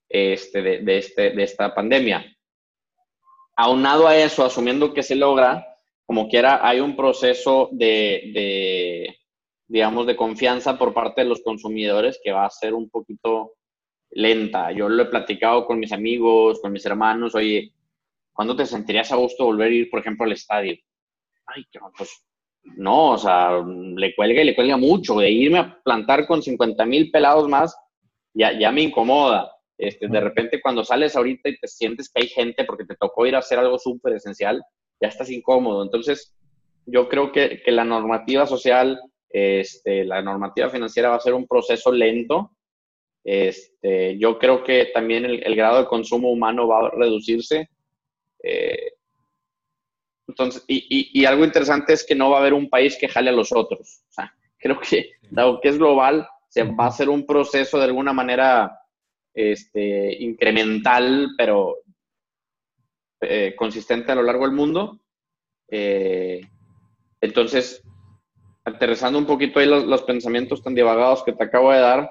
este, 0.08 0.62
de, 0.62 0.98
este, 0.98 1.30
de 1.30 1.42
esta 1.42 1.74
pandemia. 1.74 2.24
Aunado 3.56 4.06
a 4.06 4.16
eso, 4.16 4.44
asumiendo 4.44 4.94
que 4.94 5.02
se 5.02 5.16
logra, 5.16 5.66
como 6.06 6.28
quiera, 6.28 6.66
hay 6.66 6.80
un 6.80 6.96
proceso 6.96 7.68
de, 7.72 9.16
digamos, 9.66 10.06
de 10.06 10.16
confianza 10.16 10.78
por 10.78 10.94
parte 10.94 11.22
de 11.22 11.28
los 11.28 11.42
consumidores 11.42 12.20
que 12.22 12.32
va 12.32 12.46
a 12.46 12.50
ser 12.50 12.74
un 12.74 12.88
poquito 12.90 13.54
lenta. 14.10 14.70
Yo 14.70 14.88
lo 14.88 15.02
he 15.02 15.06
platicado 15.06 15.66
con 15.66 15.80
mis 15.80 15.92
amigos, 15.92 16.60
con 16.60 16.72
mis 16.72 16.86
hermanos, 16.86 17.34
oye, 17.34 17.72
¿cuándo 18.34 18.54
te 18.54 18.66
sentirías 18.66 19.10
a 19.12 19.16
gusto 19.16 19.46
volver 19.46 19.68
a 19.68 19.74
ir, 19.74 19.90
por 19.90 20.00
ejemplo, 20.00 20.26
al 20.26 20.32
estadio? 20.32 20.76
Ay, 21.46 21.64
pues 21.96 22.24
no, 22.64 23.12
o 23.12 23.18
sea, 23.18 23.62
le 23.66 24.14
cuelga 24.14 24.42
y 24.42 24.46
le 24.46 24.54
cuelga 24.54 24.76
mucho. 24.76 25.16
De 25.16 25.30
irme 25.30 25.58
a 25.58 25.80
plantar 25.82 26.26
con 26.26 26.42
50 26.42 26.84
mil 26.86 27.10
pelados 27.10 27.48
más, 27.48 27.76
ya, 28.34 28.58
ya 28.58 28.72
me 28.72 28.82
incomoda. 28.82 29.50
Este, 29.76 30.06
de 30.06 30.20
repente 30.20 30.60
cuando 30.60 30.84
sales 30.84 31.16
ahorita 31.16 31.48
y 31.48 31.58
te 31.58 31.66
sientes 31.66 32.08
que 32.08 32.22
hay 32.22 32.28
gente 32.28 32.64
porque 32.64 32.84
te 32.84 32.94
tocó 32.94 33.26
ir 33.26 33.34
a 33.34 33.40
hacer 33.40 33.58
algo 33.58 33.78
súper 33.78 34.14
esencial, 34.14 34.62
ya 35.00 35.08
estás 35.08 35.30
incómodo. 35.30 35.82
Entonces, 35.82 36.34
yo 36.86 37.08
creo 37.08 37.32
que, 37.32 37.62
que, 37.62 37.72
la 37.72 37.84
normativa 37.84 38.46
social, 38.46 39.00
este, 39.30 40.04
la 40.04 40.22
normativa 40.22 40.70
financiera 40.70 41.10
va 41.10 41.16
a 41.16 41.20
ser 41.20 41.34
un 41.34 41.46
proceso 41.46 41.92
lento. 41.92 42.52
Este, 43.24 44.18
yo 44.18 44.38
creo 44.38 44.62
que 44.62 44.90
también 44.94 45.24
el, 45.24 45.42
el 45.44 45.56
grado 45.56 45.78
de 45.78 45.86
consumo 45.86 46.30
humano 46.30 46.68
va 46.68 46.86
a 46.86 46.90
reducirse. 46.90 47.68
Eh, 48.46 48.92
entonces, 50.28 50.64
y, 50.66 51.10
y, 51.12 51.24
algo 51.24 51.44
interesante 51.44 51.92
es 51.92 52.04
que 52.04 52.14
no 52.14 52.30
va 52.30 52.38
a 52.38 52.40
haber 52.40 52.54
un 52.54 52.68
país 52.68 52.96
que 52.98 53.08
jale 53.08 53.30
a 53.30 53.34
los 53.34 53.52
otros. 53.52 54.02
O 54.08 54.12
sea, 54.12 54.34
creo 54.58 54.78
que 54.78 55.12
dado 55.30 55.60
que 55.60 55.68
es 55.68 55.78
global, 55.78 56.26
se 56.48 56.62
va 56.62 56.84
a 56.84 56.88
hacer 56.88 57.08
un 57.08 57.26
proceso 57.26 57.78
de 57.78 57.84
alguna 57.84 58.12
manera 58.12 58.78
este, 59.34 60.22
incremental, 60.22 61.30
pero 61.36 61.78
eh, 63.20 63.54
consistente 63.56 64.12
a 64.12 64.14
lo 64.14 64.22
largo 64.22 64.44
del 64.44 64.54
mundo. 64.54 65.00
Eh, 65.68 66.40
entonces, 67.20 67.82
aterrizando 68.64 69.18
un 69.18 69.26
poquito 69.26 69.58
ahí 69.58 69.66
los, 69.66 70.02
pensamientos 70.02 70.62
tan 70.62 70.74
divagados 70.74 71.22
que 71.22 71.32
te 71.32 71.44
acabo 71.44 71.72
de 71.72 71.80
dar, 71.80 72.10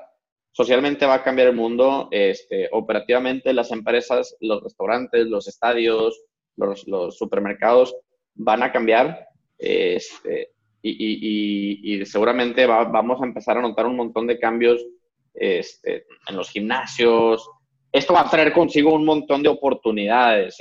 socialmente 0.54 1.06
va 1.06 1.16
a 1.16 1.24
cambiar 1.24 1.50
el 1.50 1.56
mundo, 1.56 2.08
este, 2.12 2.70
operativamente 2.72 3.54
las 3.54 3.72
empresas, 3.72 4.38
los 4.40 4.64
restaurantes, 4.64 5.26
los 5.26 5.48
estadios, 5.48 6.24
los, 6.56 6.86
supermercados 7.18 7.96
van 8.36 8.62
a 8.62 8.72
cambiar 8.72 9.28
este, 9.58 10.52
y, 10.82 12.06
seguramente 12.06 12.66
vamos 12.68 13.22
a 13.22 13.26
empezar 13.26 13.58
a 13.58 13.62
notar 13.62 13.88
un 13.88 13.96
montón 13.96 14.28
de 14.28 14.40
cambios 14.40 14.86
este, 15.34 16.06
en 16.28 16.36
los 16.36 16.50
gimnasios. 16.50 17.50
Esto 17.92 18.14
va 18.14 18.22
a 18.22 18.30
traer 18.30 18.54
consigo 18.54 18.94
un 18.94 19.06
montón 19.06 19.42
de 19.42 19.50
oportunidades. 19.50 20.58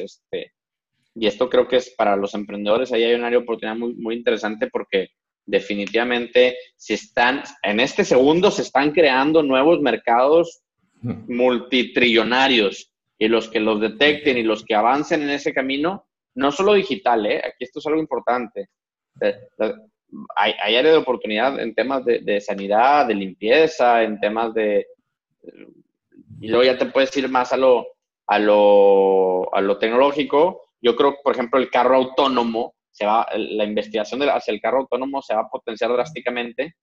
Y 1.15 1.27
esto 1.27 1.51
creo 1.51 1.69
que 1.69 1.77
es 1.77 1.91
para 1.91 2.17
los 2.17 2.35
emprendedores, 2.35 2.93
ahí 2.93 3.05
hay 3.05 3.15
una 3.15 3.27
área 3.27 3.39
de 3.39 3.45
oportunidad 3.45 3.77
muy, 3.77 3.95
muy 3.95 4.15
interesante 4.15 4.69
porque 4.69 5.09
definitivamente 5.47 6.57
si 6.77 6.95
están, 6.95 7.43
en 7.63 7.81
este 7.81 8.05
segundo 8.05 8.51
se 8.51 8.63
están 8.63 8.93
creando 8.93 9.43
nuevos 9.43 9.81
mercados 9.81 10.63
multitrillonarios 11.03 12.93
y 13.19 13.29
los 13.29 13.49
que 13.49 13.61
los 13.61 13.81
detecten 13.81 14.39
y 14.39 14.43
los 14.43 14.65
que 14.65 14.75
avancen 14.75 15.23
en 15.23 15.31
ese 15.31 15.53
camino, 15.53 16.07
no 16.35 16.53
solo 16.53 16.75
digital, 16.75 17.27
¿eh? 17.27 17.39
aquí 17.39 17.65
esto 17.65 17.79
es 17.79 17.87
algo 17.87 18.01
importante. 18.01 18.69
Eh, 19.21 19.37
eh, 19.59 19.75
hay, 20.37 20.55
hay 20.63 20.77
área 20.77 20.93
de 20.93 20.99
oportunidad 20.99 21.59
en 21.61 21.75
temas 21.75 22.05
de, 22.05 22.21
de, 22.21 22.41
sanidad, 22.41 23.07
de 23.07 23.15
limpieza, 23.15 24.03
en 24.03 24.21
temas 24.21 24.55
de... 24.55 24.87
Y 26.41 26.49
luego 26.49 26.65
ya 26.65 26.79
te 26.79 26.87
puedes 26.87 27.17
ir 27.17 27.29
más 27.29 27.53
a 27.53 27.57
lo, 27.57 27.87
a 28.27 28.39
lo, 28.39 29.55
a 29.55 29.61
lo 29.61 29.79
tecnológico. 29.79 30.71
Yo 30.81 30.97
creo, 30.97 31.17
por 31.23 31.35
ejemplo, 31.35 31.59
el 31.61 31.71
carro 31.71 31.97
autónomo 31.97 32.75
se 32.93 33.07
va, 33.07 33.27
la 33.35 33.65
investigación 33.65 34.23
hacia 34.23 34.53
el 34.53 34.61
carro 34.61 34.81
autónomo 34.81 35.23
se 35.23 35.35
va 35.35 35.41
a 35.41 35.49
potenciar 35.49 35.91
drásticamente. 35.93 36.77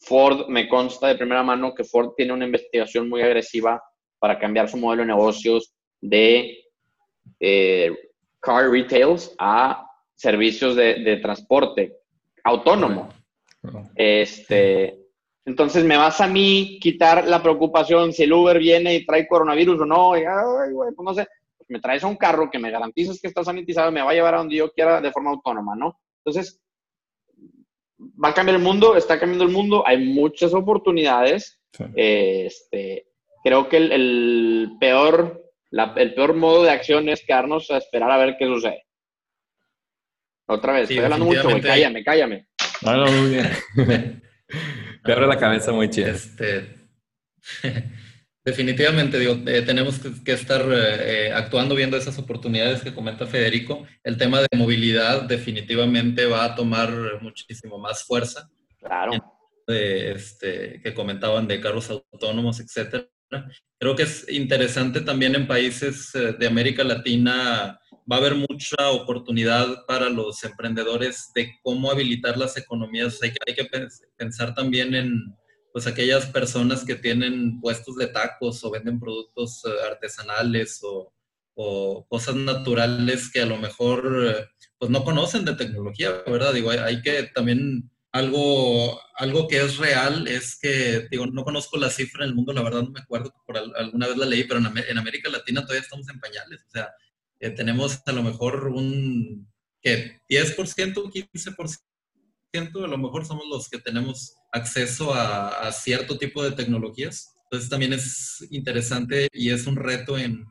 Ford, 0.00 0.46
me 0.48 0.68
consta 0.68 1.08
de 1.08 1.16
primera 1.16 1.42
mano 1.42 1.74
que 1.74 1.84
Ford 1.84 2.12
tiene 2.16 2.32
una 2.32 2.46
investigación 2.46 3.08
muy 3.08 3.22
agresiva 3.22 3.82
para 4.18 4.38
cambiar 4.38 4.68
su 4.68 4.76
modelo 4.76 5.02
de 5.02 5.08
negocios 5.08 5.74
de 6.00 6.58
eh, 7.40 7.90
car 8.40 8.70
retails 8.70 9.34
a 9.38 9.90
servicios 10.14 10.76
de, 10.76 11.18
transporte 11.20 11.96
autónomo. 12.44 13.08
Este, 13.96 15.00
entonces 15.44 15.84
me 15.84 15.96
vas 15.96 16.20
a 16.20 16.28
mí 16.28 16.78
quitar 16.80 17.26
la 17.26 17.42
preocupación 17.42 18.12
si 18.12 18.22
el 18.22 18.32
Uber 18.32 18.58
viene 18.58 18.94
y 18.94 19.04
trae 19.04 19.26
coronavirus 19.26 19.80
o 19.80 19.84
no, 19.84 20.16
y, 20.16 20.20
ay, 20.20 20.72
pues 20.94 21.04
no 21.04 21.12
sé 21.12 21.26
me 21.68 21.80
traes 21.80 22.04
a 22.04 22.06
un 22.06 22.16
carro 22.16 22.50
que 22.50 22.58
me 22.58 22.70
garantizas 22.70 23.20
que 23.20 23.28
está 23.28 23.44
sanitizado, 23.44 23.90
me 23.92 24.02
va 24.02 24.10
a 24.10 24.14
llevar 24.14 24.34
a 24.34 24.38
donde 24.38 24.56
yo 24.56 24.72
quiera 24.72 25.00
de 25.00 25.12
forma 25.12 25.30
autónoma, 25.30 25.74
¿no? 25.76 25.98
Entonces, 26.24 26.60
va 28.00 28.28
a 28.30 28.34
cambiar 28.34 28.56
el 28.56 28.62
mundo, 28.62 28.96
está 28.96 29.18
cambiando 29.18 29.44
el 29.44 29.52
mundo, 29.52 29.84
hay 29.86 30.04
muchas 30.04 30.54
oportunidades. 30.54 31.60
este, 31.94 33.06
creo 33.42 33.68
que 33.68 33.76
el, 33.76 34.76
peor, 34.80 35.50
el 35.70 36.14
peor 36.14 36.34
modo 36.34 36.62
de 36.62 36.70
acción 36.70 37.08
es 37.08 37.24
quedarnos 37.24 37.70
a 37.70 37.78
esperar 37.78 38.10
a 38.10 38.18
ver 38.18 38.36
qué 38.38 38.46
sucede. 38.46 38.84
Otra 40.48 40.72
vez, 40.72 40.82
estoy 40.82 40.98
hablando 40.98 41.26
mucho, 41.26 41.48
cállame, 41.62 42.04
cállame. 42.04 42.48
No, 42.82 42.96
no, 42.96 43.10
muy 43.10 43.30
bien. 43.30 43.50
Me 45.04 45.12
abre 45.12 45.26
la 45.26 45.38
cabeza 45.38 45.72
muy 45.72 45.90
chido. 45.90 46.10
Este... 46.10 46.74
Definitivamente, 48.46 49.18
digo, 49.18 49.36
eh, 49.46 49.62
tenemos 49.62 49.98
que, 49.98 50.32
estar 50.32 50.64
eh, 50.70 51.32
actuando 51.32 51.74
viendo 51.74 51.96
esas 51.96 52.16
oportunidades 52.16 52.80
que 52.80 52.94
comenta 52.94 53.26
Federico. 53.26 53.84
El 54.04 54.16
tema 54.16 54.40
de 54.40 54.56
movilidad 54.56 55.22
definitivamente 55.22 56.26
va 56.26 56.44
a 56.44 56.54
tomar 56.54 56.92
muchísimo 57.20 57.76
más 57.76 58.04
fuerza. 58.04 58.48
Claro. 58.78 59.12
este, 59.66 60.80
que 60.80 60.94
comentaban 60.94 61.48
de 61.48 61.60
carros 61.60 61.90
autónomos, 61.90 62.60
etcétera. 62.60 63.08
Creo 63.80 63.96
que 63.96 64.04
es 64.04 64.30
interesante 64.30 65.00
también 65.00 65.34
en 65.34 65.48
países 65.48 66.14
eh, 66.14 66.36
de 66.38 66.46
América 66.46 66.84
Latina, 66.84 67.80
va 68.10 68.16
a 68.16 68.18
haber 68.20 68.36
mucha 68.36 68.90
oportunidad 68.90 69.84
para 69.88 70.08
los 70.08 70.44
emprendedores 70.44 71.32
de 71.34 71.50
cómo 71.64 71.90
habilitar 71.90 72.36
las 72.38 72.56
economías. 72.56 73.20
Hay 73.24 73.32
que, 73.32 73.38
hay 73.44 73.54
que 73.56 73.88
pensar 74.16 74.54
también 74.54 74.94
en 74.94 75.34
pues 75.76 75.86
aquellas 75.86 76.24
personas 76.24 76.86
que 76.86 76.94
tienen 76.94 77.60
puestos 77.60 77.96
de 77.96 78.06
tacos 78.06 78.64
o 78.64 78.70
venden 78.70 78.98
productos 78.98 79.62
eh, 79.66 79.68
artesanales 79.86 80.80
o, 80.82 81.12
cosas 82.08 82.34
naturales 82.34 83.30
que 83.30 83.42
a 83.42 83.46
lo 83.46 83.58
mejor 83.58 84.26
eh, 84.26 84.46
pues 84.78 84.90
no 84.90 85.04
conocen 85.04 85.44
de 85.44 85.54
tecnología, 85.54 86.22
¿verdad? 86.26 86.54
Digo, 86.54 86.70
hay, 86.70 87.02
que 87.02 87.24
también 87.24 87.90
algo, 88.10 88.98
algo 89.16 89.48
que 89.48 89.58
es 89.60 89.76
real 89.76 90.26
es 90.28 90.58
que, 90.58 91.08
digo, 91.10 91.26
no 91.26 91.44
conozco 91.44 91.76
la 91.76 91.90
cifra 91.90 92.24
en 92.24 92.30
el 92.30 92.34
mundo, 92.34 92.54
la 92.54 92.62
verdad 92.62 92.82
no 92.82 92.92
me 92.92 93.00
acuerdo, 93.00 93.34
por 93.44 93.58
alguna 93.58 94.06
vez 94.06 94.16
la 94.16 94.24
leí, 94.24 94.44
pero 94.44 94.60
en, 94.60 94.98
América 94.98 95.28
Latina 95.28 95.60
todavía 95.60 95.82
estamos 95.82 96.08
en 96.08 96.20
pañales, 96.20 96.62
o 96.66 96.70
sea, 96.70 96.88
eh, 97.38 97.50
tenemos 97.50 98.00
a 98.06 98.12
lo 98.12 98.22
mejor 98.22 98.68
un, 98.68 99.46
¿qué? 99.82 100.22
10%, 100.30 101.12
15% 101.12 102.84
a 102.84 102.88
lo 102.88 102.96
mejor 102.96 103.26
somos 103.26 103.44
los 103.50 103.68
que 103.68 103.78
tenemos 103.78 104.36
acceso 104.52 105.14
a, 105.14 105.70
cierto 105.72 106.18
tipo 106.18 106.42
de 106.42 106.52
tecnologías. 106.52 107.34
Entonces 107.44 107.68
también 107.68 107.92
es 107.92 108.46
interesante 108.50 109.28
y 109.32 109.50
es 109.50 109.66
un 109.66 109.76
reto 109.76 110.18
en 110.18 110.44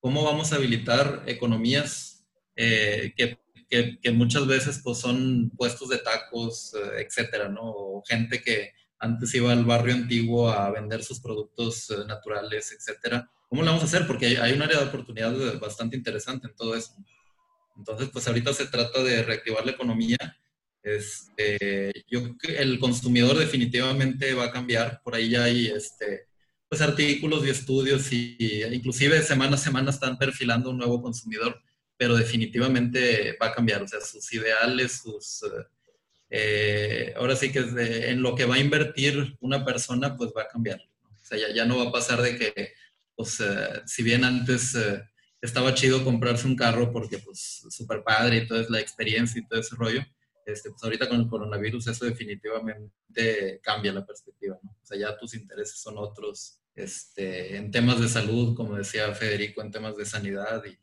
cómo 0.00 0.24
vamos 0.24 0.52
a 0.52 0.56
habilitar 0.56 1.24
economías 1.26 2.24
eh, 2.56 3.12
que, 3.16 3.38
que, 3.68 4.10
muchas 4.12 4.46
veces 4.46 4.80
pues, 4.82 4.98
son 4.98 5.50
puestos 5.56 5.88
de 5.88 5.98
tacos, 5.98 6.74
eh, 6.74 7.02
etcétera, 7.06 7.48
¿no? 7.48 7.62
O 7.62 8.02
gente 8.06 8.40
que 8.40 8.72
antes 8.98 9.34
iba 9.34 9.52
al 9.52 9.64
barrio 9.64 9.94
antiguo 9.94 10.50
a 10.50 10.70
vender 10.70 11.02
sus 11.04 11.20
productos 11.20 11.90
eh, 11.90 11.96
naturales, 12.06 12.72
etcétera. 12.72 13.30
¿Cómo 13.48 13.62
lo 13.62 13.68
vamos 13.68 13.82
a 13.82 13.86
hacer? 13.86 14.06
Porque 14.06 14.26
hay, 14.26 14.36
hay 14.36 14.52
un 14.52 14.62
área 14.62 14.78
de 14.80 14.86
oportunidad 14.86 15.58
bastante 15.60 15.96
interesante 15.96 16.48
en 16.48 16.56
todo 16.56 16.74
eso. 16.74 16.96
Entonces, 17.76 18.08
pues 18.12 18.26
ahorita 18.26 18.52
se 18.52 18.66
trata 18.66 19.02
de 19.02 19.22
reactivar 19.22 19.64
la 19.64 19.72
economía 19.72 20.16
este, 20.82 21.92
yo 22.08 22.20
el 22.42 22.78
consumidor 22.78 23.36
definitivamente 23.38 24.34
va 24.34 24.46
a 24.46 24.50
cambiar. 24.50 25.00
Por 25.02 25.14
ahí 25.14 25.30
ya 25.30 25.44
hay 25.44 25.66
este, 25.66 26.28
pues, 26.68 26.80
artículos 26.80 27.44
y 27.46 27.50
estudios 27.50 28.12
y, 28.12 28.62
inclusive 28.72 29.22
semana 29.22 29.56
a 29.56 29.58
semana 29.58 29.90
están 29.90 30.18
perfilando 30.18 30.70
un 30.70 30.78
nuevo 30.78 31.02
consumidor, 31.02 31.60
pero 31.96 32.16
definitivamente 32.16 33.36
va 33.40 33.48
a 33.48 33.54
cambiar. 33.54 33.82
O 33.82 33.88
sea, 33.88 34.00
sus 34.00 34.32
ideales, 34.32 35.00
sus... 35.02 35.44
Eh, 36.30 37.14
ahora 37.16 37.34
sí 37.36 37.50
que 37.50 37.60
en 38.10 38.20
lo 38.20 38.34
que 38.34 38.44
va 38.44 38.56
a 38.56 38.60
invertir 38.60 39.36
una 39.40 39.64
persona, 39.64 40.16
pues 40.16 40.30
va 40.36 40.42
a 40.42 40.48
cambiar. 40.48 40.80
O 41.02 41.24
sea, 41.24 41.38
ya, 41.38 41.54
ya 41.54 41.64
no 41.64 41.78
va 41.78 41.88
a 41.88 41.92
pasar 41.92 42.22
de 42.22 42.36
que, 42.36 42.72
pues, 43.14 43.40
eh, 43.40 43.82
si 43.86 44.02
bien 44.02 44.24
antes... 44.24 44.74
Eh, 44.74 45.02
estaba 45.40 45.74
chido 45.74 46.04
comprarse 46.04 46.46
un 46.46 46.56
carro 46.56 46.92
porque 46.92 47.18
pues 47.18 47.64
súper 47.70 48.02
padre 48.02 48.38
y 48.38 48.46
toda 48.46 48.64
la 48.68 48.80
experiencia 48.80 49.40
y 49.40 49.46
todo 49.46 49.60
ese 49.60 49.76
rollo, 49.76 50.04
este, 50.52 50.70
pues 50.70 50.82
ahorita 50.82 51.08
con 51.08 51.20
el 51.20 51.28
coronavirus 51.28 51.88
eso 51.88 52.04
definitivamente 52.04 53.60
cambia 53.62 53.92
la 53.92 54.06
perspectiva, 54.06 54.58
¿no? 54.62 54.70
O 54.70 54.86
sea, 54.86 54.98
ya 54.98 55.16
tus 55.18 55.34
intereses 55.34 55.78
son 55.78 55.98
otros, 55.98 56.60
este, 56.74 57.56
en 57.56 57.70
temas 57.70 58.00
de 58.00 58.08
salud, 58.08 58.56
como 58.56 58.76
decía 58.76 59.12
Federico, 59.14 59.60
en 59.60 59.70
temas 59.70 59.96
de 59.96 60.06
sanidad 60.06 60.64
y 60.64 60.78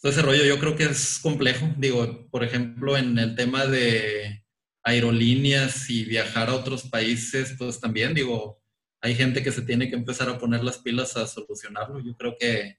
todo 0.00 0.12
ese 0.12 0.22
rollo 0.22 0.44
yo 0.44 0.58
creo 0.58 0.76
que 0.76 0.84
es 0.84 1.18
complejo. 1.22 1.68
Digo, 1.76 2.28
por 2.30 2.42
ejemplo, 2.42 2.96
en 2.96 3.18
el 3.18 3.34
tema 3.36 3.66
de 3.66 4.44
aerolíneas 4.82 5.90
y 5.90 6.04
viajar 6.04 6.48
a 6.48 6.54
otros 6.54 6.84
países, 6.84 7.54
pues 7.58 7.80
también, 7.80 8.14
digo, 8.14 8.62
hay 9.00 9.14
gente 9.14 9.42
que 9.42 9.52
se 9.52 9.62
tiene 9.62 9.88
que 9.88 9.96
empezar 9.96 10.28
a 10.28 10.38
poner 10.38 10.64
las 10.64 10.78
pilas 10.78 11.16
a 11.16 11.26
solucionarlo. 11.26 12.00
Yo 12.00 12.16
creo 12.16 12.34
que, 12.38 12.78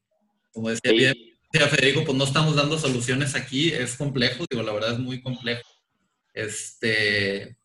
como 0.52 0.70
decía 0.70 0.92
bien, 0.92 1.16
Federico, 1.52 2.04
pues 2.04 2.18
no 2.18 2.24
estamos 2.24 2.56
dando 2.56 2.80
soluciones 2.80 3.36
aquí, 3.36 3.72
es 3.72 3.96
complejo, 3.96 4.46
digo, 4.50 4.64
la 4.64 4.74
verdad 4.74 4.94
es 4.94 5.00
muy 5.00 5.22
complejo. 5.22 5.62
Este, 6.34 7.58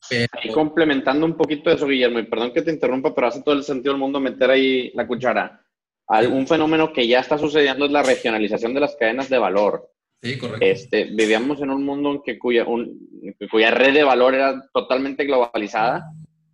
Y 0.42 0.48
complementando 0.50 1.24
un 1.24 1.36
poquito 1.36 1.70
eso, 1.70 1.86
Guillermo, 1.86 2.18
y 2.18 2.24
perdón 2.24 2.52
que 2.52 2.62
te 2.62 2.72
interrumpa, 2.72 3.14
pero 3.14 3.28
hace 3.28 3.42
todo 3.42 3.54
el 3.54 3.62
sentido 3.62 3.92
del 3.92 4.00
mundo 4.00 4.20
meter 4.20 4.50
ahí 4.50 4.90
la 4.94 5.06
cuchara. 5.06 5.62
Un 6.30 6.46
fenómeno 6.46 6.92
que 6.92 7.06
ya 7.06 7.20
está 7.20 7.36
sucediendo 7.38 7.84
es 7.84 7.90
la 7.90 8.02
regionalización 8.02 8.74
de 8.74 8.80
las 8.80 8.96
cadenas 8.96 9.28
de 9.28 9.38
valor. 9.38 9.90
Sí, 10.22 10.38
correcto. 10.38 10.64
Este, 10.64 11.04
vivíamos 11.04 11.60
en 11.60 11.70
un 11.70 11.84
mundo 11.84 12.12
en 12.12 12.22
que 12.22 12.38
cuya, 12.38 12.64
cuya 13.50 13.70
red 13.70 13.92
de 13.94 14.04
valor 14.04 14.34
era 14.34 14.68
totalmente 14.72 15.24
globalizada. 15.24 16.04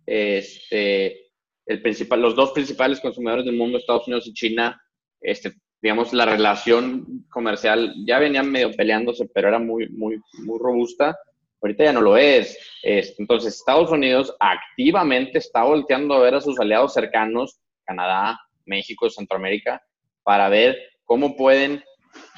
Este, 0.05 1.31
el 1.65 1.81
principal, 1.81 2.21
los 2.21 2.35
dos 2.35 2.51
principales 2.51 2.99
consumidores 2.99 3.45
del 3.45 3.55
mundo, 3.55 3.77
Estados 3.77 4.07
Unidos 4.07 4.27
y 4.27 4.33
China, 4.33 4.81
este, 5.21 5.53
digamos, 5.81 6.13
la 6.13 6.25
relación 6.25 7.25
comercial 7.29 7.93
ya 8.05 8.19
venían 8.19 8.51
medio 8.51 8.71
peleándose, 8.71 9.29
pero 9.33 9.49
era 9.49 9.59
muy, 9.59 9.87
muy, 9.89 10.19
muy 10.45 10.59
robusta. 10.59 11.17
Ahorita 11.63 11.85
ya 11.85 11.93
no 11.93 12.01
lo 12.01 12.17
es. 12.17 12.57
Entonces, 12.83 13.55
Estados 13.55 13.89
Unidos 13.89 14.35
activamente 14.39 15.37
está 15.37 15.63
volteando 15.63 16.13
a 16.13 16.19
ver 16.19 16.35
a 16.35 16.41
sus 16.41 16.59
aliados 16.59 16.93
cercanos, 16.93 17.57
Canadá, 17.85 18.37
México, 18.65 19.09
Centroamérica, 19.09 19.81
para 20.23 20.49
ver 20.49 20.77
cómo 21.05 21.37
pueden, 21.37 21.81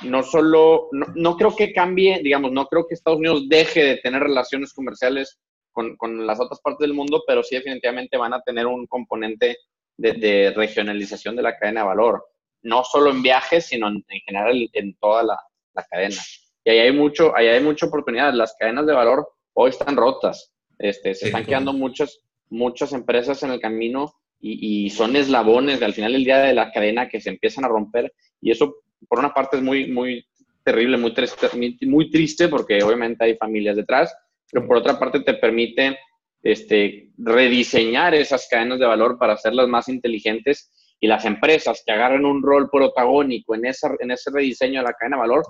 no 0.04 0.22
solo, 0.22 0.90
no, 0.92 1.38
creo 1.38 1.56
que 1.56 1.74
cambie, 1.74 2.20
digamos, 2.22 2.52
no 2.52 2.68
creo 2.68 2.88
que 2.88 2.94
Estados 2.94 3.20
Unidos 3.20 3.50
deje 3.50 3.84
de 3.84 3.98
tener 3.98 4.22
relaciones 4.22 4.74
comerciales 4.74 5.40
con, 5.72 5.98
con, 5.98 6.26
las 6.26 6.40
otras 6.40 6.62
partes 6.62 6.86
del 6.88 6.94
mundo, 6.94 7.24
pero 7.26 7.42
sí 7.42 7.56
definitivamente 7.56 8.18
van 8.18 8.34
a 8.34 8.42
tener 8.42 8.68
un 8.68 8.86
componente 8.86 9.58
de, 9.98 10.54
regionalización 10.56 11.36
de 11.36 11.42
la 11.42 11.58
cadena 11.58 11.82
de 11.82 11.88
valor, 11.88 12.26
no 12.62 12.84
solo 12.84 13.10
en 13.10 13.24
viajes, 13.24 13.66
sino 13.66 13.88
en, 13.88 14.04
general 14.26 14.70
en 14.74 14.96
toda 14.98 15.24
la, 15.24 15.40
la, 15.74 15.84
cadena. 15.84 16.22
Y 16.66 16.72
ahí 16.72 16.80
hay, 16.80 16.91
mucho, 16.91 17.34
ahí 17.36 17.47
hay 17.47 17.63
mucha 17.63 17.86
oportunidad. 17.86 18.34
Las 18.34 18.55
cadenas 18.59 18.86
de 18.86 18.93
valor 18.93 19.30
hoy 19.53 19.70
están 19.70 19.95
rotas. 19.95 20.53
Este, 20.78 21.16
se 21.16 21.28
están 21.28 21.45
quedando 21.45 21.72
muchas, 21.72 22.20
muchas 22.49 22.91
empresas 22.91 23.41
en 23.43 23.51
el 23.51 23.61
camino 23.61 24.13
y, 24.41 24.86
y, 24.86 24.89
son 24.89 25.16
eslabones 25.16 25.82
al 25.82 25.93
final 25.93 26.11
del 26.11 26.26
día 26.26 26.39
de 26.39 26.53
la 26.53 26.72
cadena 26.72 27.07
que 27.07 27.22
se 27.22 27.30
empiezan 27.30 27.63
a 27.63 27.70
romper. 27.70 28.11
Y 28.41 28.51
eso, 28.51 28.76
por 29.07 29.20
una 29.20 29.34
parte, 29.34 29.57
es 29.57 29.63
muy, 29.63 29.88
muy 29.89 30.26
terrible, 30.66 30.97
muy 30.97 31.13
triste, 31.13 31.47
muy 31.86 32.09
triste 32.09 32.47
porque 32.49 32.84
obviamente 32.84 33.24
hay 33.24 33.38
familias 33.38 33.76
detrás, 33.76 34.13
pero 34.51 34.68
por 34.68 34.78
otra 34.78 34.97
parte 34.97 35.20
te 35.20 35.36
permite 35.36 35.99
este, 36.41 37.11
rediseñar 37.18 38.16
esas 38.16 38.47
cadenas 38.49 38.80
de 38.80 38.88
valor 38.88 39.18
para 39.20 39.34
hacerlas 39.34 39.68
más 39.68 39.88
inteligentes 39.88 40.72
y 40.99 41.07
las 41.07 41.24
empresas 41.26 41.84
que 41.86 41.91
agarren 41.91 42.26
un 42.26 42.41
rol 42.41 42.70
protagónico 42.72 43.53
en, 43.53 43.66
esa, 43.66 43.91
en 43.99 44.09
ese 44.09 44.32
rediseño 44.32 44.80
de 44.80 44.88
la 44.88 44.93
cadena 44.93 45.18
de 45.18 45.22
valor, 45.22 45.43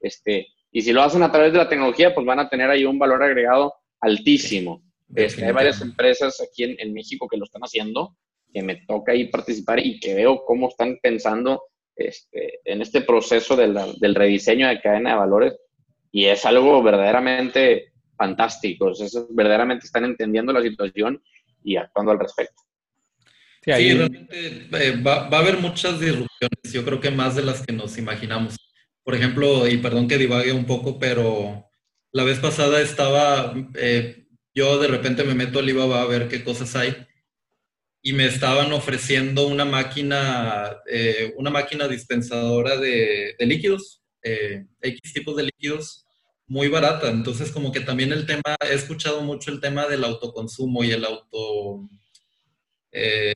este, 0.00 0.46
y 0.72 0.82
si 0.82 0.92
lo 0.92 1.02
hacen 1.02 1.22
a 1.22 1.30
través 1.30 1.52
de 1.52 1.58
la 1.58 1.68
tecnología, 1.68 2.14
pues 2.14 2.26
van 2.26 2.40
a 2.40 2.48
tener 2.48 2.70
ahí 2.70 2.84
un 2.84 2.98
valor 2.98 3.22
agregado 3.22 3.74
altísimo. 4.00 4.82
Este, 5.14 5.44
hay 5.44 5.52
varias 5.52 5.80
empresas 5.82 6.40
aquí 6.40 6.64
en, 6.64 6.76
en, 6.78 6.94
México 6.94 7.28
que 7.28 7.36
lo 7.36 7.44
están 7.44 7.62
haciendo, 7.62 8.16
que 8.52 8.62
me 8.62 8.76
toca 8.86 9.12
ahí 9.12 9.28
participar 9.28 9.78
y 9.78 10.00
que 10.00 10.14
veo 10.14 10.42
cómo 10.46 10.70
están 10.70 10.98
pensando 11.02 11.64
este, 11.94 12.60
en 12.64 12.80
este 12.80 13.02
proceso 13.02 13.54
del 13.54 14.14
rediseño 14.14 14.66
de 14.66 14.80
cadena 14.80 15.10
de 15.10 15.16
valores 15.16 15.54
y 16.10 16.24
es 16.24 16.44
algo 16.46 16.82
verdaderamente 16.82 17.92
fantásticos, 18.16 19.00
esos 19.00 19.26
verdaderamente 19.34 19.86
están 19.86 20.04
entendiendo 20.04 20.52
la 20.52 20.62
situación 20.62 21.22
y 21.62 21.76
actuando 21.76 22.12
al 22.12 22.18
respecto. 22.18 22.62
Sí, 23.62 23.94
realmente 23.94 24.68
eh, 24.72 25.02
va, 25.06 25.28
va, 25.28 25.38
a 25.38 25.40
haber 25.40 25.58
muchas 25.58 26.00
disrupciones, 26.00 26.72
yo 26.72 26.84
creo 26.84 26.98
que 26.98 27.10
más 27.10 27.36
de 27.36 27.42
las 27.42 27.64
que 27.64 27.72
nos 27.72 27.96
imaginamos. 27.98 28.56
Por 29.04 29.14
ejemplo, 29.14 29.66
y 29.68 29.78
perdón 29.78 30.08
que 30.08 30.18
divague 30.18 30.52
un 30.52 30.66
poco, 30.66 30.98
pero 30.98 31.68
la 32.12 32.24
vez 32.24 32.38
pasada 32.38 32.80
estaba, 32.80 33.54
eh, 33.74 34.26
yo 34.54 34.78
de 34.78 34.88
repente 34.88 35.24
me 35.24 35.34
meto 35.34 35.58
al 35.58 35.64
Alibaba 35.64 36.02
a 36.02 36.06
ver 36.06 36.28
qué 36.28 36.44
cosas 36.44 36.76
hay 36.76 36.94
y 38.02 38.12
me 38.12 38.26
estaban 38.26 38.72
ofreciendo 38.72 39.46
una 39.46 39.64
máquina, 39.64 40.76
eh, 40.88 41.32
una 41.36 41.50
máquina 41.50 41.88
dispensadora 41.88 42.76
de, 42.76 43.34
de 43.38 43.46
líquidos, 43.46 44.02
X 44.22 45.12
tipos 45.12 45.36
de 45.36 45.44
líquidos, 45.44 46.06
muy 46.46 46.68
barata. 46.68 47.08
Entonces, 47.10 47.50
como 47.50 47.72
que 47.72 47.80
también 47.80 48.12
el 48.12 48.26
tema, 48.26 48.56
he 48.68 48.74
escuchado 48.74 49.22
mucho 49.22 49.50
el 49.50 49.60
tema 49.60 49.86
del 49.86 50.04
autoconsumo 50.04 50.84
y 50.84 50.92
el 50.92 51.04
auto... 51.04 51.88
Eh, 52.92 53.34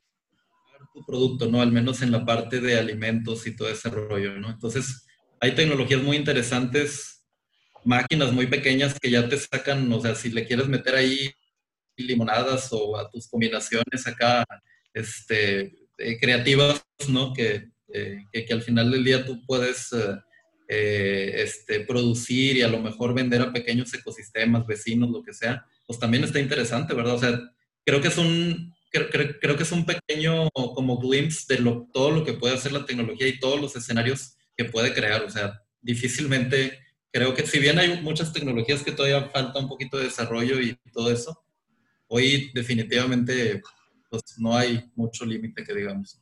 producto, 1.05 1.47
¿no? 1.47 1.61
Al 1.61 1.71
menos 1.71 2.01
en 2.01 2.11
la 2.11 2.25
parte 2.25 2.59
de 2.59 2.77
alimentos 2.77 3.45
y 3.47 3.55
todo 3.55 3.69
ese 3.69 3.89
rollo, 3.89 4.33
¿no? 4.39 4.49
Entonces, 4.49 5.06
hay 5.39 5.55
tecnologías 5.55 6.01
muy 6.01 6.17
interesantes, 6.17 7.23
máquinas 7.83 8.31
muy 8.33 8.47
pequeñas 8.47 8.99
que 8.99 9.09
ya 9.09 9.27
te 9.29 9.37
sacan, 9.37 9.91
o 9.91 10.01
sea, 10.01 10.15
si 10.15 10.29
le 10.29 10.45
quieres 10.45 10.67
meter 10.67 10.95
ahí 10.95 11.31
limonadas 11.95 12.69
o 12.71 12.97
a 12.97 13.09
tus 13.09 13.27
combinaciones 13.27 14.05
acá, 14.05 14.45
este, 14.93 15.73
eh, 15.97 16.19
creativas, 16.19 16.83
¿no? 17.07 17.33
Que, 17.33 17.69
eh, 17.93 18.19
que, 18.31 18.45
que, 18.45 18.53
al 18.53 18.61
final 18.61 18.91
del 18.91 19.03
día 19.03 19.25
tú 19.25 19.43
puedes 19.45 19.89
eh, 20.67 21.41
este, 21.41 21.79
producir 21.81 22.57
y 22.57 22.61
a 22.61 22.67
lo 22.67 22.79
mejor 22.79 23.13
vender 23.13 23.41
a 23.41 23.53
pequeños 23.53 23.93
ecosistemas, 23.93 24.67
vecinos, 24.67 25.09
lo 25.09 25.23
que 25.23 25.33
sea, 25.33 25.65
pues 25.85 25.97
también 25.97 26.23
está 26.23 26.39
interesante, 26.39 26.93
¿verdad? 26.93 27.15
O 27.15 27.19
sea, 27.19 27.39
creo 27.85 28.01
que 28.01 28.09
es 28.09 28.17
un, 28.17 28.73
creo, 28.91 29.09
creo, 29.39 29.55
que 29.55 29.63
es 29.63 29.71
un 29.71 29.85
pequeño 29.85 30.49
como 30.51 30.97
glimpse 30.99 31.45
de 31.53 31.61
lo, 31.61 31.87
todo 31.93 32.11
lo 32.11 32.25
que 32.25 32.33
puede 32.33 32.55
hacer 32.55 32.73
la 32.73 32.85
tecnología 32.85 33.27
y 33.27 33.39
todos 33.39 33.61
los 33.61 33.75
escenarios 33.75 34.36
que 34.57 34.65
puede 34.65 34.93
crear. 34.93 35.23
O 35.23 35.29
sea, 35.29 35.61
difícilmente, 35.81 36.79
creo 37.11 37.33
que 37.33 37.45
si 37.45 37.59
bien 37.59 37.79
hay 37.79 38.01
muchas 38.01 38.33
tecnologías 38.33 38.83
que 38.83 38.91
todavía 38.91 39.29
falta 39.29 39.59
un 39.59 39.69
poquito 39.69 39.97
de 39.97 40.05
desarrollo 40.05 40.59
y 40.59 40.77
todo 40.91 41.11
eso, 41.11 41.43
hoy 42.07 42.51
definitivamente 42.53 43.61
pues 44.09 44.23
no 44.37 44.55
hay 44.55 44.89
mucho 44.95 45.25
límite 45.25 45.63
que 45.63 45.73
digamos 45.73 46.21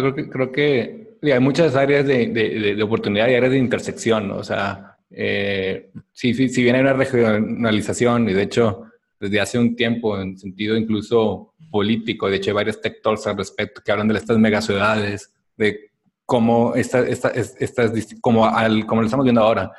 creo 0.00 0.14
que, 0.14 0.28
creo 0.28 0.52
que 0.52 1.18
hay 1.22 1.40
muchas 1.40 1.76
áreas 1.76 2.06
de, 2.06 2.28
de, 2.28 2.82
oportunidad 2.82 3.28
y 3.28 3.34
áreas 3.34 3.52
de 3.52 3.58
intersección, 3.58 4.30
o 4.30 4.42
sea, 4.42 4.96
eh, 5.10 5.90
si, 6.12 6.32
si, 6.34 6.62
bien 6.62 6.76
hay 6.76 6.80
una 6.80 6.94
regionalización 6.94 8.28
y 8.30 8.32
de 8.32 8.42
hecho 8.42 8.84
desde 9.20 9.40
hace 9.40 9.58
un 9.58 9.76
tiempo 9.76 10.18
en 10.18 10.38
sentido 10.38 10.76
incluso 10.76 11.54
político, 11.70 12.30
de 12.30 12.36
hecho 12.36 12.50
hay 12.50 12.54
varios 12.54 12.80
tech 12.80 13.02
talks 13.02 13.26
al 13.26 13.36
respecto 13.36 13.82
que 13.84 13.92
hablan 13.92 14.08
de 14.08 14.16
estas 14.16 14.38
megaciudades, 14.38 15.32
de 15.56 15.91
cómo 16.32 16.74
estas, 16.74 17.06
estas, 17.60 17.92
como, 18.22 18.46
al, 18.46 18.86
como 18.86 19.02
lo 19.02 19.06
estamos 19.06 19.24
viendo 19.24 19.42
ahora, 19.42 19.70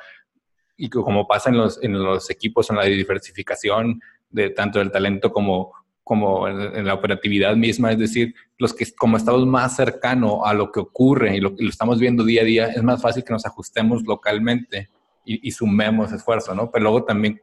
y 0.76 0.88
como 0.88 1.26
pasa 1.26 1.50
en 1.50 1.56
los, 1.56 1.82
en 1.82 2.00
los 2.00 2.30
equipos, 2.30 2.70
en 2.70 2.76
la 2.76 2.84
diversificación 2.84 4.00
de 4.30 4.50
tanto 4.50 4.78
del 4.78 4.92
talento 4.92 5.32
como 5.32 5.72
como 6.04 6.46
en, 6.46 6.84
la 6.84 6.94
operatividad 6.94 7.56
misma, 7.56 7.90
es 7.90 7.98
decir, 7.98 8.34
los 8.58 8.72
que 8.74 8.84
como 8.94 9.16
estamos 9.16 9.46
más 9.46 9.74
cercano 9.74 10.44
a 10.44 10.52
lo 10.52 10.70
que 10.70 10.78
ocurre 10.78 11.34
y 11.34 11.40
lo, 11.40 11.54
lo 11.58 11.68
estamos 11.70 11.98
viendo 11.98 12.22
día 12.24 12.42
a 12.42 12.44
día, 12.44 12.66
es 12.66 12.82
más 12.82 13.00
fácil 13.00 13.24
que 13.24 13.32
nos 13.32 13.46
ajustemos 13.46 14.02
localmente 14.04 14.90
y, 15.24 15.50
sumemos 15.50 16.12
esfuerzo, 16.12 16.54
¿no? 16.54 16.70
Pero 16.70 16.82
luego 16.84 17.04
también 17.04 17.40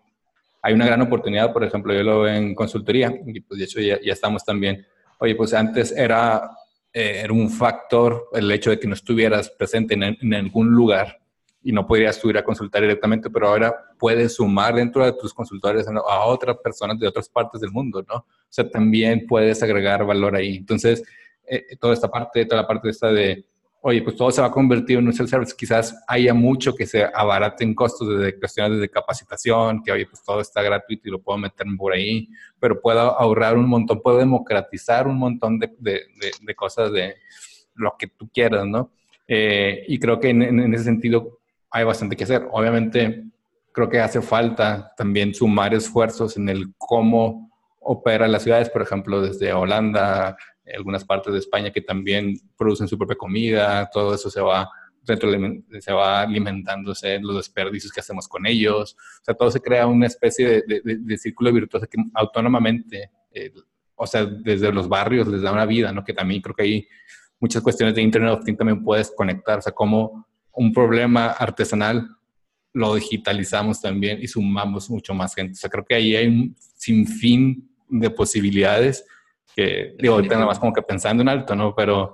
hay 0.61 0.73
una 0.73 0.85
gran 0.85 1.01
oportunidad, 1.01 1.51
por 1.51 1.63
ejemplo, 1.63 1.91
yo 1.91 2.03
lo 2.03 2.21
veo 2.21 2.35
en 2.35 2.53
consultoría 2.53 3.11
y 3.25 3.41
pues 3.41 3.57
de 3.57 3.65
hecho 3.65 3.81
ya, 3.81 3.99
ya 3.99 4.13
estamos 4.13 4.45
también, 4.45 4.85
oye, 5.19 5.33
pues 5.33 5.55
antes 5.55 5.91
era, 5.91 6.51
eh, 6.93 7.21
era 7.23 7.33
un 7.33 7.49
factor 7.49 8.29
el 8.33 8.51
hecho 8.51 8.69
de 8.69 8.79
que 8.79 8.87
no 8.87 8.93
estuvieras 8.93 9.49
presente 9.49 9.93
en, 9.93 10.03
en 10.03 10.33
algún 10.33 10.69
lugar 10.71 11.21
y 11.63 11.71
no 11.71 11.85
podrías 11.85 12.15
subir 12.15 12.37
a 12.37 12.43
consultar 12.43 12.81
directamente, 12.81 13.29
pero 13.29 13.47
ahora 13.47 13.73
puedes 13.99 14.35
sumar 14.35 14.75
dentro 14.75 15.05
de 15.05 15.13
tus 15.13 15.33
consultores 15.33 15.87
a 15.87 16.25
otras 16.25 16.57
personas 16.57 16.99
de 16.99 17.07
otras 17.07 17.29
partes 17.29 17.61
del 17.61 17.71
mundo, 17.71 18.03
¿no? 18.07 18.15
O 18.15 18.25
sea, 18.49 18.67
también 18.69 19.25
puedes 19.27 19.61
agregar 19.61 20.03
valor 20.05 20.35
ahí. 20.35 20.55
Entonces, 20.55 21.03
eh, 21.45 21.75
toda 21.79 21.93
esta 21.93 22.09
parte, 22.09 22.45
toda 22.45 22.63
la 22.63 22.67
parte 22.67 22.89
esta 22.89 23.11
de, 23.11 23.45
oye, 23.83 24.01
pues 24.03 24.15
todo 24.15 24.31
se 24.31 24.41
va 24.41 24.47
a 24.47 24.51
convertir 24.51 24.99
en 24.99 25.07
un 25.07 25.13
self-service, 25.13 25.55
quizás 25.57 26.03
haya 26.07 26.33
mucho 26.33 26.75
que 26.75 26.85
se 26.85 27.03
abarate 27.03 27.63
en 27.63 27.73
costos 27.73 28.19
de 28.19 28.37
cuestiones 28.37 28.79
de 28.79 28.89
capacitación, 28.89 29.81
que 29.83 29.91
oye, 29.91 30.05
pues 30.05 30.23
todo 30.23 30.39
está 30.39 30.61
gratuito 30.61 31.07
y 31.07 31.11
lo 31.11 31.21
puedo 31.21 31.39
meter 31.39 31.65
por 31.77 31.93
ahí, 31.93 32.29
pero 32.59 32.79
puedo 32.79 32.99
ahorrar 32.99 33.57
un 33.57 33.67
montón, 33.67 34.01
puedo 34.01 34.19
democratizar 34.19 35.07
un 35.07 35.17
montón 35.17 35.57
de, 35.57 35.73
de, 35.79 36.01
de, 36.41 36.55
cosas 36.55 36.91
de 36.91 37.15
lo 37.73 37.95
que 37.97 38.07
tú 38.07 38.29
quieras, 38.31 38.67
¿no? 38.67 38.91
Eh, 39.27 39.83
y 39.87 39.97
creo 39.97 40.19
que 40.19 40.29
en, 40.29 40.43
en 40.43 40.73
ese 40.73 40.83
sentido 40.83 41.39
hay 41.71 41.83
bastante 41.83 42.15
que 42.15 42.25
hacer. 42.25 42.47
Obviamente, 42.51 43.23
creo 43.71 43.89
que 43.89 43.99
hace 43.99 44.21
falta 44.21 44.93
también 44.95 45.33
sumar 45.33 45.73
esfuerzos 45.73 46.37
en 46.37 46.49
el 46.49 46.73
cómo 46.77 47.49
opera 47.79 48.27
las 48.27 48.43
ciudades, 48.43 48.69
por 48.69 48.83
ejemplo, 48.83 49.21
desde 49.21 49.53
Holanda, 49.53 50.37
algunas 50.73 51.03
partes 51.05 51.33
de 51.33 51.39
España 51.39 51.71
que 51.71 51.81
también 51.81 52.35
producen 52.57 52.87
su 52.87 52.97
propia 52.97 53.15
comida, 53.15 53.89
todo 53.91 54.15
eso 54.15 54.29
se 54.29 54.41
va 54.41 54.69
se 55.03 55.93
va 55.93 56.21
alimentándose 56.21 57.19
los 57.19 57.37
desperdicios 57.37 57.91
que 57.91 58.01
hacemos 58.01 58.27
con 58.27 58.45
ellos. 58.45 58.95
O 59.21 59.23
sea, 59.23 59.33
todo 59.33 59.49
se 59.49 59.59
crea 59.59 59.87
una 59.87 60.07
especie 60.07 60.63
de, 60.67 60.81
de, 60.83 61.17
círculo 61.17 61.51
virtuoso 61.51 61.87
que 61.87 61.97
autónomamente, 62.13 63.09
eh, 63.31 63.51
o 63.95 64.05
sea, 64.05 64.25
desde 64.25 64.71
los 64.71 64.87
barrios 64.87 65.27
les 65.27 65.41
da 65.41 65.51
una 65.51 65.65
vida, 65.65 65.91
¿no? 65.91 66.03
Que 66.03 66.13
también 66.13 66.41
creo 66.41 66.55
que 66.55 66.63
hay 66.63 66.87
muchas 67.39 67.63
cuestiones 67.63 67.95
de 67.95 68.01
Internet 68.01 68.33
of 68.33 68.45
Things 68.45 68.57
también 68.57 68.83
puedes 68.83 69.11
conectar, 69.11 69.59
o 69.59 69.61
sea, 69.61 69.73
cómo 69.73 70.27
un 70.53 70.71
problema 70.71 71.27
artesanal, 71.27 72.07
lo 72.73 72.95
digitalizamos 72.95 73.81
también 73.81 74.19
y 74.21 74.27
sumamos 74.27 74.89
mucho 74.89 75.13
más 75.13 75.33
gente. 75.35 75.53
O 75.53 75.55
sea, 75.55 75.69
creo 75.69 75.83
que 75.83 75.95
ahí 75.95 76.15
hay 76.15 76.27
un 76.27 76.55
sinfín 76.75 77.69
de 77.89 78.09
posibilidades 78.09 79.05
que, 79.55 79.95
digo, 79.99 80.15
ahorita 80.15 80.35
nada 80.35 80.47
más 80.47 80.59
como 80.59 80.73
que 80.73 80.81
pensando 80.81 81.21
en 81.21 81.29
alto, 81.29 81.55
¿no? 81.55 81.73
Pero 81.75 82.13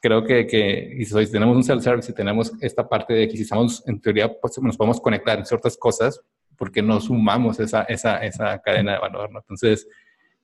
creo 0.00 0.24
que, 0.24 0.46
que 0.46 0.96
y 0.98 1.04
si 1.04 1.30
tenemos 1.30 1.56
un 1.56 1.64
self-service 1.64 2.10
y 2.10 2.14
tenemos 2.14 2.52
esta 2.60 2.88
parte 2.88 3.12
de 3.12 3.28
que 3.28 3.36
si 3.36 3.42
estamos, 3.42 3.86
en 3.86 4.00
teoría, 4.00 4.32
pues 4.40 4.58
nos 4.62 4.76
podemos 4.76 5.00
conectar 5.00 5.38
en 5.38 5.46
ciertas 5.46 5.76
cosas 5.76 6.20
porque 6.56 6.82
no 6.82 7.00
sumamos 7.00 7.58
esa, 7.60 7.84
esa, 7.84 8.18
esa 8.18 8.58
cadena 8.60 8.92
de 8.92 8.98
valor, 8.98 9.30
¿no? 9.30 9.38
Entonces, 9.40 9.86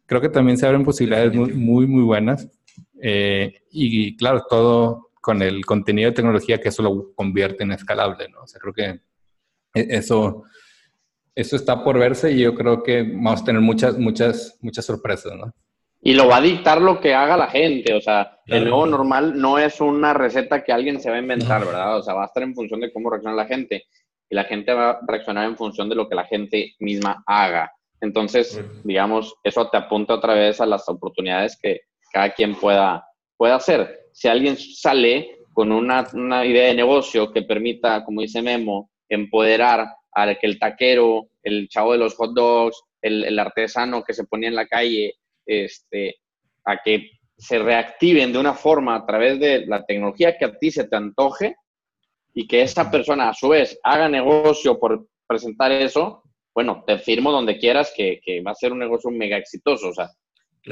creo 0.07 0.21
que 0.21 0.29
también 0.29 0.57
se 0.57 0.67
abren 0.67 0.85
posibilidades 0.85 1.35
muy, 1.35 1.53
muy, 1.53 1.87
muy 1.87 2.03
buenas. 2.03 2.49
Eh, 3.03 3.63
y 3.71 4.17
claro, 4.17 4.45
todo, 4.49 5.11
con 5.21 5.43
el 5.43 5.67
contenido 5.67 6.11
de 6.11 6.15
tecnología 6.15 6.61
que 6.61 6.69
eso 6.69 6.83
lo 6.83 7.13
convierte 7.15 7.65
en 7.65 7.73
escalable, 7.73 8.29
¿no? 8.29 8.43
O 8.43 8.47
sea, 8.47 8.61
creo 8.61 8.73
que 8.73 8.85
e, 9.75 9.97
eso, 9.97 10.45
eso 11.35 11.57
está 11.57 11.83
por 11.83 11.99
verse 11.99 12.33
y 12.33 12.41
yo 12.41 12.55
creo 12.55 12.83
que 12.83 13.03
vamos 13.03 13.43
a 13.43 13.45
tener 13.45 13.61
muchas, 13.61 13.99
muchas, 13.99 14.57
muchas 14.61 14.85
sorpresas, 14.85 15.35
¿no? 15.35 15.53
Y 16.01 16.15
lo 16.15 16.29
va 16.29 16.37
a 16.37 16.41
dictar 16.41 16.81
lo 16.81 17.01
que 17.01 17.15
haga 17.15 17.37
la 17.37 17.49
gente, 17.49 17.95
o 17.95 18.01
sea, 18.01 18.39
el 18.47 18.65
nuevo 18.65 18.87
normal 18.87 19.41
no 19.41 19.59
es 19.59 19.81
una 19.81 20.13
receta 20.13 20.63
que 20.63 20.73
alguien 20.73 21.01
se 21.01 21.11
va 21.11 21.17
a 21.17 21.21
inventar, 21.21 21.65
¿verdad? 21.65 21.97
O 21.99 22.03
sea, 22.03 22.15
va 22.15 22.23
a 22.23 22.27
estar 22.27 22.43
en 22.43 22.55
función 22.55 22.81
de 22.81 22.93
cómo 22.93 23.11
reacciona 23.11 23.35
la 23.35 23.47
gente 23.47 23.87
y 24.29 24.35
la 24.35 24.45
gente 24.45 24.73
va 24.73 24.91
a 24.91 25.01
reaccionar 25.07 25.47
en 25.47 25.57
función 25.57 25.89
de 25.89 25.97
lo 25.97 26.09
que 26.09 26.15
la 26.15 26.25
gente 26.25 26.75
misma 26.79 27.23
haga. 27.27 27.73
Entonces, 28.01 28.61
digamos, 28.85 29.35
eso 29.43 29.69
te 29.69 29.77
apunta 29.77 30.15
otra 30.15 30.35
vez 30.35 30.61
a 30.61 30.67
las 30.67 30.89
oportunidades 30.89 31.59
que 31.61 31.81
cada 32.13 32.31
quien 32.31 32.55
pueda, 32.55 33.05
pueda 33.37 33.57
hacer. 33.57 34.09
Si 34.13 34.29
alguien 34.29 34.57
sale 34.57 35.39
con 35.53 35.73
una, 35.73 36.07
una 36.13 36.45
idea 36.45 36.67
de 36.67 36.75
negocio 36.75 37.33
que 37.33 37.43
permita, 37.43 38.05
como 38.05 38.21
dice 38.21 38.43
Memo, 38.43 38.91
empoderar 39.09 39.89
a 40.13 40.35
que 40.35 40.47
el 40.47 40.59
taquero, 40.59 41.29
el 41.43 41.69
chavo 41.69 41.93
de 41.93 41.99
los 41.99 42.15
hot 42.17 42.33
dogs, 42.35 42.83
el, 43.03 43.25
el, 43.25 43.39
artesano 43.39 44.03
que 44.03 44.15
se 44.15 44.25
ponía 44.25 44.49
en 44.49 44.55
la 44.55 44.67
calle, 44.67 45.15
este, 45.47 46.17
a 46.65 46.83
que 46.83 47.11
se 47.39 47.59
reactiven 47.59 48.33
de 48.33 48.39
una 48.39 48.55
forma 48.55 48.97
a 48.97 49.07
través 49.07 49.39
de 49.39 49.67
la 49.67 49.85
tecnología 49.85 50.37
que 50.37 50.47
a 50.47 50.59
ti 50.59 50.71
se 50.71 50.89
te 50.89 50.97
antoje 50.97 51.57
y 52.35 52.47
que 52.47 52.63
esa 52.63 52.91
persona 52.91 53.29
a 53.29 53.35
su 53.35 53.49
vez 53.49 53.79
haga 53.83 54.09
negocio 54.09 54.79
por 54.79 55.07
presentar 55.27 55.73
eso, 55.73 56.23
bueno, 56.55 56.85
te 56.87 56.99
firmo 56.99 57.33
donde 57.33 57.59
quieras 57.59 57.93
que, 57.97 58.21
que 58.23 58.43
va 58.43 58.53
a 58.53 58.55
ser 58.55 58.73
un 58.73 58.79
negocio 58.79 59.11
mega 59.11 59.37
exitoso. 59.37 59.89
O 59.89 59.95
sea, 59.95 60.09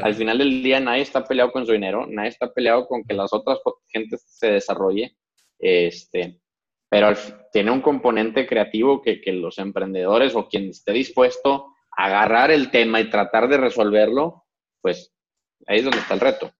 al 0.02 0.14
final 0.14 0.38
del 0.38 0.62
día 0.62 0.80
nadie 0.80 1.02
está 1.02 1.24
peleado 1.24 1.52
con 1.52 1.66
su 1.66 1.72
dinero, 1.72 2.06
nadie 2.08 2.30
está 2.30 2.52
peleado 2.52 2.86
con 2.86 3.04
que 3.04 3.14
las 3.14 3.32
otras 3.32 3.58
gentes 3.88 4.24
se 4.26 4.52
desarrolle, 4.52 5.16
este, 5.58 6.40
pero 6.88 7.12
tiene 7.52 7.70
un 7.70 7.80
componente 7.80 8.46
creativo 8.46 9.02
que, 9.02 9.20
que 9.20 9.32
los 9.32 9.58
emprendedores 9.58 10.34
o 10.34 10.48
quien 10.48 10.68
esté 10.68 10.92
dispuesto 10.92 11.74
a 11.96 12.06
agarrar 12.06 12.50
el 12.50 12.70
tema 12.70 13.00
y 13.00 13.10
tratar 13.10 13.48
de 13.48 13.58
resolverlo, 13.58 14.43
pues 14.84 15.10
ahí 15.66 15.78
es 15.78 15.84
donde 15.84 16.00
está 16.00 16.12
el 16.12 16.20
reto. 16.20 16.54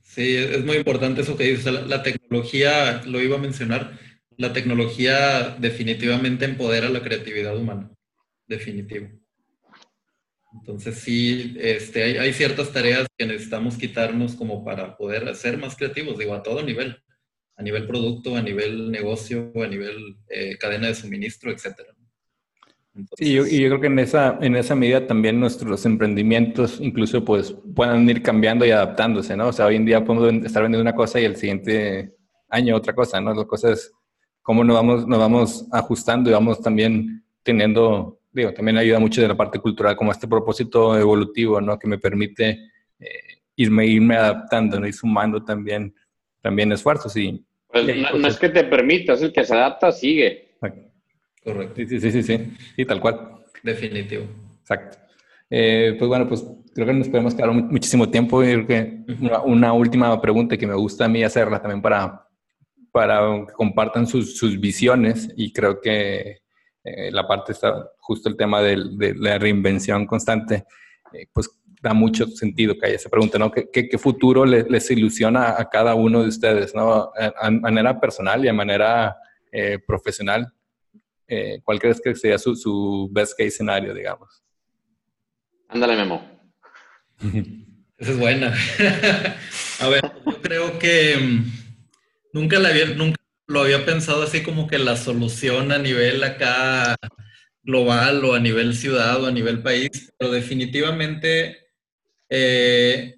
Sí, 0.00 0.36
es 0.36 0.64
muy 0.64 0.76
importante 0.76 1.22
eso 1.22 1.36
que 1.36 1.42
dices. 1.42 1.64
La, 1.88 2.04
tecnología, 2.04 3.02
lo 3.04 3.20
iba 3.20 3.36
a 3.36 3.40
mencionar, 3.40 3.98
la 4.36 4.52
tecnología 4.52 5.56
definitivamente 5.58 6.44
empodera 6.44 6.88
la 6.88 7.02
creatividad 7.02 7.56
humana. 7.56 7.90
Definitivo. 8.46 9.08
Entonces 10.54 11.00
sí, 11.00 11.56
este, 11.58 12.20
hay, 12.20 12.32
ciertas 12.32 12.72
tareas 12.72 13.08
que 13.18 13.26
necesitamos 13.26 13.76
quitarnos 13.76 14.36
como 14.36 14.64
para 14.64 14.96
poder 14.96 15.34
ser 15.34 15.58
más 15.58 15.74
creativos, 15.74 16.16
digo, 16.16 16.34
a 16.34 16.44
todo 16.44 16.62
nivel, 16.62 17.02
a 17.56 17.62
nivel 17.64 17.88
producto, 17.88 18.36
a 18.36 18.40
nivel 18.40 18.92
negocio, 18.92 19.50
a 19.56 19.66
nivel 19.66 20.16
eh, 20.30 20.56
cadena 20.58 20.86
de 20.86 20.94
suministro, 20.94 21.50
etcétera 21.50 21.97
sí, 23.16 23.32
yo, 23.32 23.46
y 23.46 23.60
yo 23.60 23.68
creo 23.68 23.80
que 23.80 23.86
en 23.88 23.98
esa, 23.98 24.38
en 24.40 24.56
esa 24.56 24.74
medida 24.74 25.06
también 25.06 25.40
nuestros 25.40 25.84
emprendimientos 25.86 26.80
incluso 26.80 27.24
pues 27.24 27.54
puedan 27.74 28.08
ir 28.08 28.22
cambiando 28.22 28.64
y 28.64 28.70
adaptándose, 28.70 29.36
¿no? 29.36 29.48
O 29.48 29.52
sea, 29.52 29.66
hoy 29.66 29.76
en 29.76 29.84
día 29.84 30.04
podemos 30.04 30.46
estar 30.46 30.62
vendiendo 30.62 30.82
una 30.82 30.94
cosa 30.94 31.20
y 31.20 31.24
el 31.24 31.36
siguiente 31.36 32.14
año 32.48 32.76
otra 32.76 32.94
cosa, 32.94 33.20
¿no? 33.20 33.34
La 33.34 33.44
cosa 33.44 33.72
es 33.72 33.92
cómo 34.42 34.64
nos 34.64 34.76
vamos, 34.76 35.06
nos 35.06 35.18
vamos 35.18 35.66
ajustando 35.72 36.30
y 36.30 36.32
vamos 36.32 36.60
también 36.60 37.22
teniendo, 37.42 38.20
digo, 38.32 38.52
también 38.52 38.78
ayuda 38.78 38.98
mucho 38.98 39.20
de 39.20 39.28
la 39.28 39.36
parte 39.36 39.58
cultural, 39.58 39.96
como 39.96 40.12
este 40.12 40.26
propósito 40.26 40.96
evolutivo, 40.98 41.60
¿no? 41.60 41.78
Que 41.78 41.86
me 41.86 41.98
permite 41.98 42.58
eh, 42.98 43.06
irme, 43.56 43.86
irme 43.86 44.16
adaptando, 44.16 44.80
¿no? 44.80 44.86
Y 44.86 44.92
sumando 44.92 45.44
también, 45.44 45.94
también 46.40 46.72
esfuerzos 46.72 47.16
y... 47.16 47.44
Pues, 47.66 47.84
no, 47.96 48.26
es 48.26 48.38
que 48.38 48.48
te 48.48 48.64
permita, 48.64 49.12
es 49.12 49.22
el 49.22 49.32
que 49.32 49.44
se 49.44 49.54
adapta, 49.54 49.92
sigue. 49.92 50.47
Correcto. 51.42 51.74
Sí, 51.76 52.00
sí, 52.00 52.10
sí, 52.10 52.22
sí, 52.22 52.52
sí, 52.76 52.84
tal 52.84 53.00
cual. 53.00 53.38
Definitivo. 53.62 54.24
Exacto. 54.60 54.98
Eh, 55.50 55.96
pues 55.98 56.08
bueno, 56.08 56.28
pues 56.28 56.44
creo 56.74 56.86
que 56.86 56.92
nos 56.92 57.08
podemos 57.08 57.34
quedar 57.34 57.50
muchísimo 57.50 58.10
tiempo. 58.10 58.42
Yo 58.42 58.66
creo 58.66 58.66
que 58.66 59.04
una, 59.44 59.72
última 59.72 60.20
pregunta 60.20 60.56
que 60.56 60.66
me 60.66 60.74
gusta 60.74 61.06
a 61.06 61.08
mí 61.08 61.22
hacerla 61.22 61.60
también 61.60 61.80
para, 61.80 62.26
para 62.92 63.46
que 63.46 63.52
compartan 63.54 64.06
sus, 64.06 64.36
sus 64.36 64.60
visiones 64.60 65.32
y 65.36 65.52
creo 65.52 65.80
que 65.80 66.38
eh, 66.84 67.10
la 67.10 67.26
parte 67.26 67.52
está 67.52 67.90
justo 67.98 68.28
el 68.28 68.36
tema 68.36 68.60
de, 68.62 68.76
de 68.96 69.14
la 69.14 69.38
reinvención 69.38 70.06
constante, 70.06 70.66
eh, 71.12 71.26
pues 71.32 71.50
da 71.80 71.94
mucho 71.94 72.26
sentido 72.26 72.76
que 72.76 72.86
haya 72.86 72.96
esa 72.96 73.08
pregunta, 73.08 73.38
¿no? 73.38 73.50
¿Qué, 73.52 73.68
qué, 73.70 73.98
futuro 73.98 74.44
les, 74.44 74.68
les, 74.68 74.90
ilusiona 74.90 75.54
a 75.56 75.68
cada 75.68 75.94
uno 75.94 76.22
de 76.22 76.28
ustedes, 76.28 76.74
¿no? 76.74 77.12
A, 77.16 77.50
manera 77.50 78.00
personal 78.00 78.44
y 78.44 78.48
a 78.48 78.52
manera 78.52 79.16
profesional 79.86 80.52
eh, 81.28 81.60
¿cuál 81.62 81.78
crees 81.78 82.00
que 82.00 82.14
sería 82.14 82.38
su, 82.38 82.56
su 82.56 83.08
best 83.12 83.32
case 83.32 83.48
escenario, 83.48 83.92
digamos? 83.94 84.42
Ándale, 85.68 85.96
Memo. 85.96 86.26
Esa 87.98 88.12
es 88.12 88.18
buena. 88.18 88.54
a 89.80 89.88
ver, 89.88 90.00
yo 90.24 90.40
creo 90.40 90.78
que 90.78 91.16
mm, 91.16 91.52
nunca, 92.32 92.58
la 92.58 92.70
había, 92.70 92.86
nunca 92.86 93.20
lo 93.46 93.60
había 93.60 93.84
pensado 93.84 94.22
así 94.22 94.42
como 94.42 94.66
que 94.66 94.78
la 94.78 94.96
solución 94.96 95.72
a 95.72 95.78
nivel 95.78 96.22
acá 96.24 96.96
global 97.62 98.24
o 98.24 98.34
a 98.34 98.40
nivel 98.40 98.74
ciudad 98.74 99.22
o 99.22 99.26
a 99.26 99.32
nivel 99.32 99.62
país, 99.62 100.12
pero 100.16 100.32
definitivamente 100.32 101.58
eh, 102.30 103.16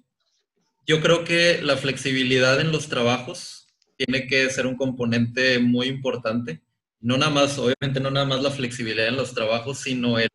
yo 0.85 0.99
creo 0.99 1.23
que 1.23 1.61
la 1.61 1.77
flexibilidad 1.77 2.59
en 2.59 2.71
los 2.71 2.89
trabajos 2.89 3.67
tiene 3.95 4.27
que 4.27 4.49
ser 4.49 4.65
un 4.65 4.75
componente 4.75 5.59
muy 5.59 5.87
importante 5.87 6.61
no 7.01 7.17
nada 7.17 7.31
más, 7.31 7.57
obviamente 7.57 7.99
no 7.99 8.11
nada 8.11 8.25
más 8.25 8.41
la 8.41 8.51
flexibilidad 8.51 9.07
en 9.07 9.17
los 9.17 9.33
trabajos, 9.33 9.79
sino 9.79 10.19
el, 10.19 10.29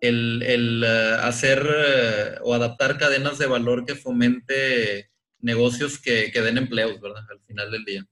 el, 0.00 0.84
eh, 0.84 1.16
hacer 1.22 1.66
eh, 1.66 2.34
o 2.42 2.54
adaptar 2.54 2.98
cadenas 2.98 3.38
de 3.38 3.46
valor 3.46 3.84
que 3.84 3.94
fomente 3.94 5.10
negocios 5.40 5.98
que, 5.98 6.30
que, 6.32 6.40
den 6.40 6.58
empleos, 6.58 7.00
¿verdad? 7.00 7.24
Al 7.30 7.40
final 7.46 7.70
del 7.70 7.84
día. 7.84 8.06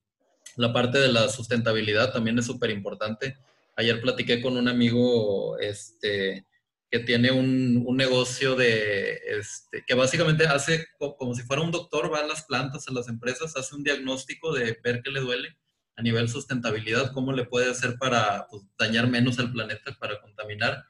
La 0.57 0.73
parte 0.73 0.99
de 0.99 1.09
la 1.09 1.29
sustentabilidad 1.29 2.13
también 2.13 2.39
es 2.39 2.47
súper 2.47 2.71
importante. 2.71 3.39
Ayer 3.77 4.01
platiqué 4.03 4.43
con 4.43 4.59
un 4.59 4.69
amigo 4.69 5.59
este, 5.59 6.47
que 6.91 6.99
tiene 6.99 7.31
un, 7.31 7.83
un 7.87 7.97
negocio 7.97 8.55
de, 8.55 9.19
este, 9.27 9.83
que 9.87 9.95
básicamente 9.95 10.45
hace 10.45 10.87
como 10.99 11.35
si 11.35 11.43
fuera 11.43 11.63
un 11.63 11.71
doctor, 11.71 12.13
va 12.13 12.19
a 12.19 12.27
las 12.27 12.45
plantas, 12.45 12.87
a 12.89 12.93
las 12.93 13.09
empresas, 13.09 13.57
hace 13.57 13.75
un 13.75 13.83
diagnóstico 13.83 14.53
de 14.53 14.79
ver 14.85 15.01
qué 15.03 15.11
le 15.11 15.21
duele 15.21 15.57
a 15.97 16.03
nivel 16.03 16.29
sustentabilidad, 16.29 17.13
cómo 17.13 17.33
le 17.33 17.45
puede 17.45 17.71
hacer 17.71 17.97
para 17.99 18.47
pues, 18.51 18.63
dañar 18.79 19.09
menos 19.09 19.39
al 19.39 19.53
planeta, 19.53 19.97
para 19.99 20.21
contaminar. 20.21 20.85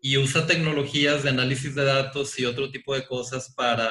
Y 0.00 0.16
usa 0.16 0.46
tecnologías 0.46 1.22
de 1.22 1.30
análisis 1.30 1.74
de 1.74 1.84
datos 1.84 2.38
y 2.38 2.46
otro 2.46 2.70
tipo 2.70 2.94
de 2.94 3.06
cosas 3.06 3.52
para 3.54 3.90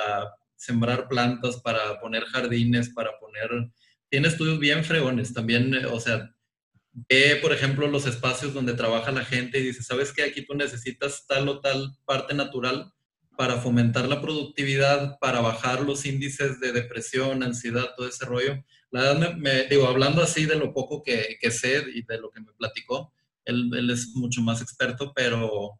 sembrar 0.55 1.07
plantas, 1.07 1.57
para 1.57 1.99
poner 1.99 2.25
jardines, 2.25 2.89
para 2.89 3.11
poner... 3.19 3.49
Tiene 4.09 4.27
estudios 4.27 4.59
bien 4.59 4.83
fregones 4.83 5.33
también, 5.33 5.85
o 5.85 5.99
sea, 5.99 6.33
ve, 6.91 7.37
por 7.41 7.53
ejemplo, 7.53 7.87
los 7.87 8.07
espacios 8.07 8.55
donde 8.55 8.73
trabaja 8.73 9.11
la 9.11 9.23
gente 9.23 9.59
y 9.59 9.63
dice, 9.63 9.83
¿sabes 9.83 10.11
qué? 10.11 10.23
Aquí 10.23 10.43
tú 10.43 10.55
necesitas 10.55 11.27
tal 11.27 11.47
o 11.47 11.59
tal 11.61 11.95
parte 12.05 12.33
natural 12.33 12.91
para 13.37 13.57
fomentar 13.57 14.07
la 14.07 14.19
productividad, 14.19 15.19
para 15.19 15.41
bajar 15.41 15.81
los 15.81 16.05
índices 16.07 16.59
de 16.59 16.71
depresión, 16.71 17.43
ansiedad, 17.43 17.93
todo 17.95 18.07
ese 18.07 18.25
rollo 18.25 18.63
la 18.91 19.01
verdad, 19.01 19.35
me, 19.35 19.63
digo, 19.65 19.87
hablando 19.87 20.21
así 20.21 20.45
de 20.45 20.55
lo 20.55 20.73
poco 20.73 21.03
que, 21.03 21.37
que, 21.39 21.51
sé 21.51 21.83
y 21.93 22.03
de 22.03 22.19
lo 22.19 22.31
que 22.31 22.41
me 22.41 22.53
platicó, 22.53 23.13
él, 23.45 23.69
él, 23.75 23.89
es 23.89 24.15
mucho 24.15 24.41
más 24.41 24.61
experto, 24.61 25.13
pero 25.13 25.79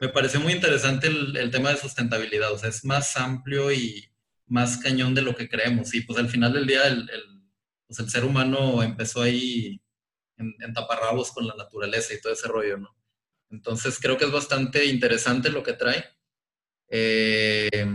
me 0.00 0.08
pareció 0.08 0.40
muy 0.40 0.52
interesante 0.52 1.06
el, 1.06 1.36
el, 1.36 1.50
tema 1.50 1.70
de 1.70 1.76
sustentabilidad. 1.76 2.52
O 2.52 2.58
sea, 2.58 2.68
es 2.68 2.84
más 2.84 3.16
amplio 3.16 3.72
y 3.72 4.10
más 4.46 4.78
cañón 4.78 5.14
de 5.14 5.22
lo 5.22 5.34
que 5.34 5.48
creemos. 5.48 5.94
Y 5.94 6.02
pues 6.02 6.18
al 6.18 6.28
final 6.28 6.52
del 6.52 6.66
día, 6.66 6.86
el, 6.86 7.08
el 7.10 7.42
pues, 7.86 7.98
el 7.98 8.10
ser 8.10 8.24
humano 8.24 8.82
empezó 8.82 9.22
ahí 9.22 9.80
en, 10.36 10.54
en, 10.60 10.72
taparrabos 10.72 11.32
con 11.32 11.46
la 11.46 11.54
naturaleza 11.54 12.14
y 12.14 12.20
todo 12.20 12.32
ese 12.32 12.48
rollo, 12.48 12.78
¿no? 12.78 12.96
Entonces 13.50 13.98
creo 14.00 14.16
que 14.16 14.26
es 14.26 14.32
bastante 14.32 14.84
interesante 14.86 15.50
lo 15.50 15.62
que 15.62 15.72
trae. 15.72 16.04
Eh, 16.88 17.86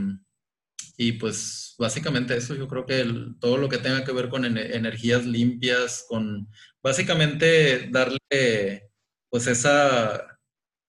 y 0.98 1.14
pues 1.14 1.76
básicamente 1.78 2.36
eso, 2.38 2.56
yo 2.56 2.68
creo 2.68 2.86
que 2.86 3.06
todo 3.40 3.58
lo 3.58 3.70
que 3.70 3.78
tenga 3.78 4.04
que 4.04 4.12
ver 4.12 4.30
con 4.30 4.46
energías 4.46 5.26
limpias, 5.26 6.06
con 6.08 6.48
básicamente 6.82 7.90
darle 7.92 8.90
pues 9.30 9.48
esa, 9.48 10.40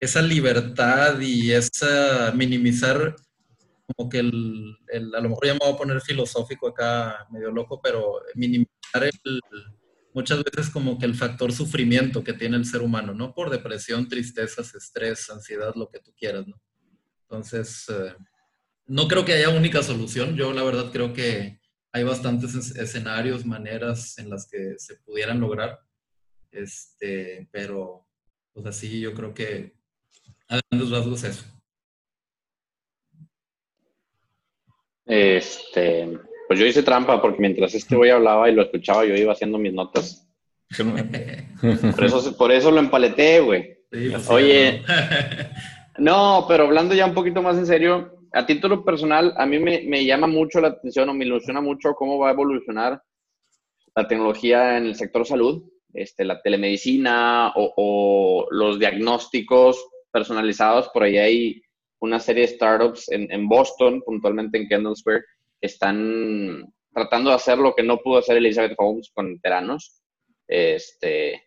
esa 0.00 0.22
libertad 0.22 1.18
y 1.20 1.52
esa 1.52 2.32
minimizar 2.34 3.16
como 3.86 4.08
que 4.08 4.18
el, 4.18 4.76
a 5.14 5.20
lo 5.20 5.28
mejor 5.28 5.46
ya 5.46 5.52
me 5.54 5.60
voy 5.60 5.72
a 5.72 5.76
poner 5.76 6.00
filosófico 6.00 6.68
acá, 6.68 7.26
medio 7.30 7.50
loco, 7.50 7.80
pero 7.82 8.20
minimizar 8.34 9.04
el, 9.04 9.40
muchas 10.12 10.42
veces 10.42 10.70
como 10.70 10.98
que 10.98 11.06
el 11.06 11.14
factor 11.14 11.52
sufrimiento 11.52 12.24
que 12.24 12.32
tiene 12.32 12.56
el 12.56 12.64
ser 12.64 12.82
humano, 12.82 13.14
¿no? 13.14 13.34
Por 13.34 13.50
depresión, 13.50 14.08
tristezas, 14.08 14.74
estrés, 14.74 15.28
ansiedad, 15.30 15.74
lo 15.76 15.88
que 15.88 16.00
tú 16.00 16.12
quieras, 16.16 16.46
¿no? 16.46 16.60
Entonces, 17.22 17.86
eh, 17.88 18.14
no 18.86 19.08
creo 19.08 19.24
que 19.24 19.32
haya 19.32 19.50
única 19.50 19.82
solución. 19.82 20.36
Yo 20.36 20.52
la 20.52 20.62
verdad 20.62 20.90
creo 20.92 21.12
que 21.12 21.58
hay 21.92 22.04
bastantes 22.04 22.54
escenarios, 22.76 23.46
maneras 23.46 24.18
en 24.18 24.30
las 24.30 24.48
que 24.48 24.74
se 24.78 24.96
pudieran 24.96 25.40
lograr. 25.40 25.80
Este, 26.50 27.48
pero 27.50 28.06
pues 28.52 28.66
así 28.66 29.00
yo 29.00 29.12
creo 29.14 29.34
que 29.34 29.74
a 30.48 30.60
grandes 30.70 30.90
rasgos 30.90 31.24
eso. 31.24 31.44
Este, 35.04 36.18
pues 36.48 36.58
yo 36.58 36.66
hice 36.66 36.82
trampa 36.82 37.20
porque 37.20 37.40
mientras 37.40 37.74
este 37.74 37.94
güey 37.94 38.10
hablaba 38.10 38.48
y 38.48 38.54
lo 38.54 38.62
escuchaba, 38.62 39.04
yo 39.04 39.14
iba 39.14 39.32
haciendo 39.32 39.58
mis 39.58 39.72
notas. 39.72 40.28
por, 41.96 42.04
eso, 42.04 42.36
por 42.36 42.50
eso 42.50 42.70
lo 42.70 42.80
empaleté, 42.80 43.40
güey. 43.40 43.76
Oye, 44.28 44.82
No, 45.98 46.44
pero 46.48 46.64
hablando 46.64 46.94
ya 46.94 47.06
un 47.06 47.14
poquito 47.14 47.42
más 47.42 47.56
en 47.56 47.66
serio, 47.66 48.15
a 48.36 48.46
título 48.46 48.84
personal, 48.84 49.34
a 49.36 49.46
mí 49.46 49.58
me, 49.58 49.82
me 49.82 50.04
llama 50.04 50.26
mucho 50.26 50.60
la 50.60 50.68
atención 50.68 51.08
o 51.08 51.14
me 51.14 51.24
ilusiona 51.24 51.60
mucho 51.60 51.94
cómo 51.94 52.18
va 52.18 52.28
a 52.28 52.32
evolucionar 52.32 53.00
la 53.96 54.06
tecnología 54.06 54.76
en 54.76 54.84
el 54.86 54.94
sector 54.94 55.26
salud, 55.26 55.64
este, 55.94 56.24
la 56.24 56.40
telemedicina 56.42 57.52
o, 57.56 58.46
los 58.50 58.78
diagnósticos 58.78 59.82
personalizados. 60.12 60.90
Por 60.90 61.04
ahí 61.04 61.16
hay 61.16 61.62
una 62.00 62.20
serie 62.20 62.42
de 62.42 62.54
startups 62.54 63.10
en, 63.10 63.48
Boston, 63.48 64.02
puntualmente 64.02 64.58
en 64.58 64.68
Kendall 64.68 64.96
Square, 64.96 65.24
que 65.60 65.66
están 65.66 66.66
tratando 66.92 67.30
de 67.30 67.36
hacer 67.36 67.58
lo 67.58 67.74
que 67.74 67.82
no 67.82 67.96
pudo 67.98 68.18
hacer 68.18 68.36
Elizabeth 68.36 68.74
Holmes 68.76 69.10
con 69.14 69.40
Teranos. 69.40 70.02
Este, 70.46 71.42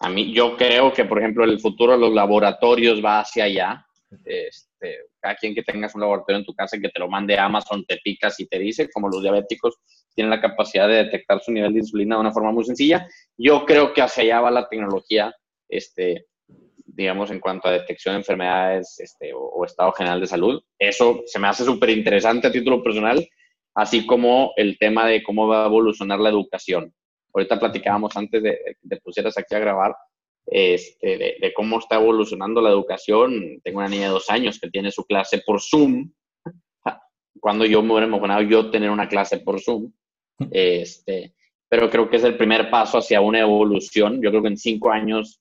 a 0.00 0.08
mí, 0.08 0.32
yo 0.32 0.56
creo 0.56 0.92
que, 0.92 1.04
por 1.04 1.20
ejemplo, 1.20 1.44
el 1.44 1.60
futuro 1.60 1.96
los 1.96 2.12
laboratorios 2.12 3.02
va 3.04 3.20
hacia 3.20 3.44
allá. 3.44 3.85
Este, 4.24 4.98
cada 5.20 5.34
quien 5.36 5.54
que 5.54 5.62
tengas 5.62 5.94
un 5.94 6.00
laboratorio 6.00 6.38
en 6.38 6.44
tu 6.44 6.54
casa 6.54 6.78
que 6.78 6.88
te 6.88 6.98
lo 6.98 7.08
mande 7.08 7.38
Amazon, 7.38 7.84
te 7.84 7.98
picas 8.02 8.38
y 8.40 8.46
te 8.46 8.58
dice, 8.58 8.88
como 8.90 9.08
los 9.08 9.22
diabéticos 9.22 9.76
tienen 10.14 10.30
la 10.30 10.40
capacidad 10.40 10.88
de 10.88 11.04
detectar 11.04 11.40
su 11.40 11.52
nivel 11.52 11.72
de 11.74 11.80
insulina 11.80 12.16
de 12.16 12.22
una 12.22 12.32
forma 12.32 12.52
muy 12.52 12.64
sencilla. 12.64 13.06
Yo 13.36 13.64
creo 13.66 13.92
que 13.92 14.02
hacia 14.02 14.22
allá 14.22 14.40
va 14.40 14.50
la 14.50 14.68
tecnología, 14.68 15.34
este, 15.68 16.26
digamos, 16.96 17.30
en 17.30 17.40
cuanto 17.40 17.68
a 17.68 17.72
detección 17.72 18.14
de 18.14 18.20
enfermedades 18.20 18.98
este, 18.98 19.32
o, 19.34 19.64
estado 19.64 19.92
general 19.92 20.20
de 20.20 20.26
salud. 20.26 20.62
Eso 20.78 21.22
se 21.26 21.38
me 21.38 21.48
hace 21.48 21.64
súper 21.64 21.90
interesante 21.90 22.46
a 22.46 22.52
título 22.52 22.82
personal, 22.82 23.26
así 23.74 24.06
como 24.06 24.52
el 24.56 24.78
tema 24.78 25.06
de 25.06 25.22
cómo 25.22 25.46
va 25.46 25.64
a 25.64 25.66
evolucionar 25.66 26.18
la 26.18 26.30
educación. 26.30 26.92
Ahorita 27.34 27.60
platicábamos 27.60 28.16
antes 28.16 28.42
de, 28.42 28.58
que 28.88 28.96
pusieras 28.96 29.36
aquí 29.36 29.54
a 29.54 29.58
grabar 29.58 29.94
este, 30.46 31.38
de, 31.40 31.52
cómo 31.54 31.78
está 31.78 31.96
evolucionando 31.96 32.60
la 32.60 32.70
educación. 32.70 33.60
Tengo 33.62 33.78
una 33.78 33.88
niña 33.88 34.04
de 34.04 34.12
dos 34.12 34.30
años 34.30 34.58
que 34.60 34.70
tiene 34.70 34.90
su 34.90 35.04
clase 35.04 35.42
por 35.44 35.60
Zoom. 35.60 36.12
Cuando 37.40 37.64
yo 37.66 37.82
me 37.82 37.92
hubiera 37.92 38.06
imaginado 38.06 38.42
yo 38.42 38.70
tener 38.70 38.90
una 38.90 39.08
clase 39.08 39.38
por 39.38 39.60
Zoom. 39.60 39.92
Este, 40.50 41.34
pero 41.68 41.90
creo 41.90 42.08
que 42.08 42.16
es 42.16 42.24
el 42.24 42.36
primer 42.36 42.70
paso 42.70 42.98
hacia 42.98 43.20
una 43.20 43.40
evolución. 43.40 44.20
Yo 44.22 44.30
creo 44.30 44.42
que 44.42 44.48
en 44.48 44.56
cinco 44.56 44.90
años 44.90 45.40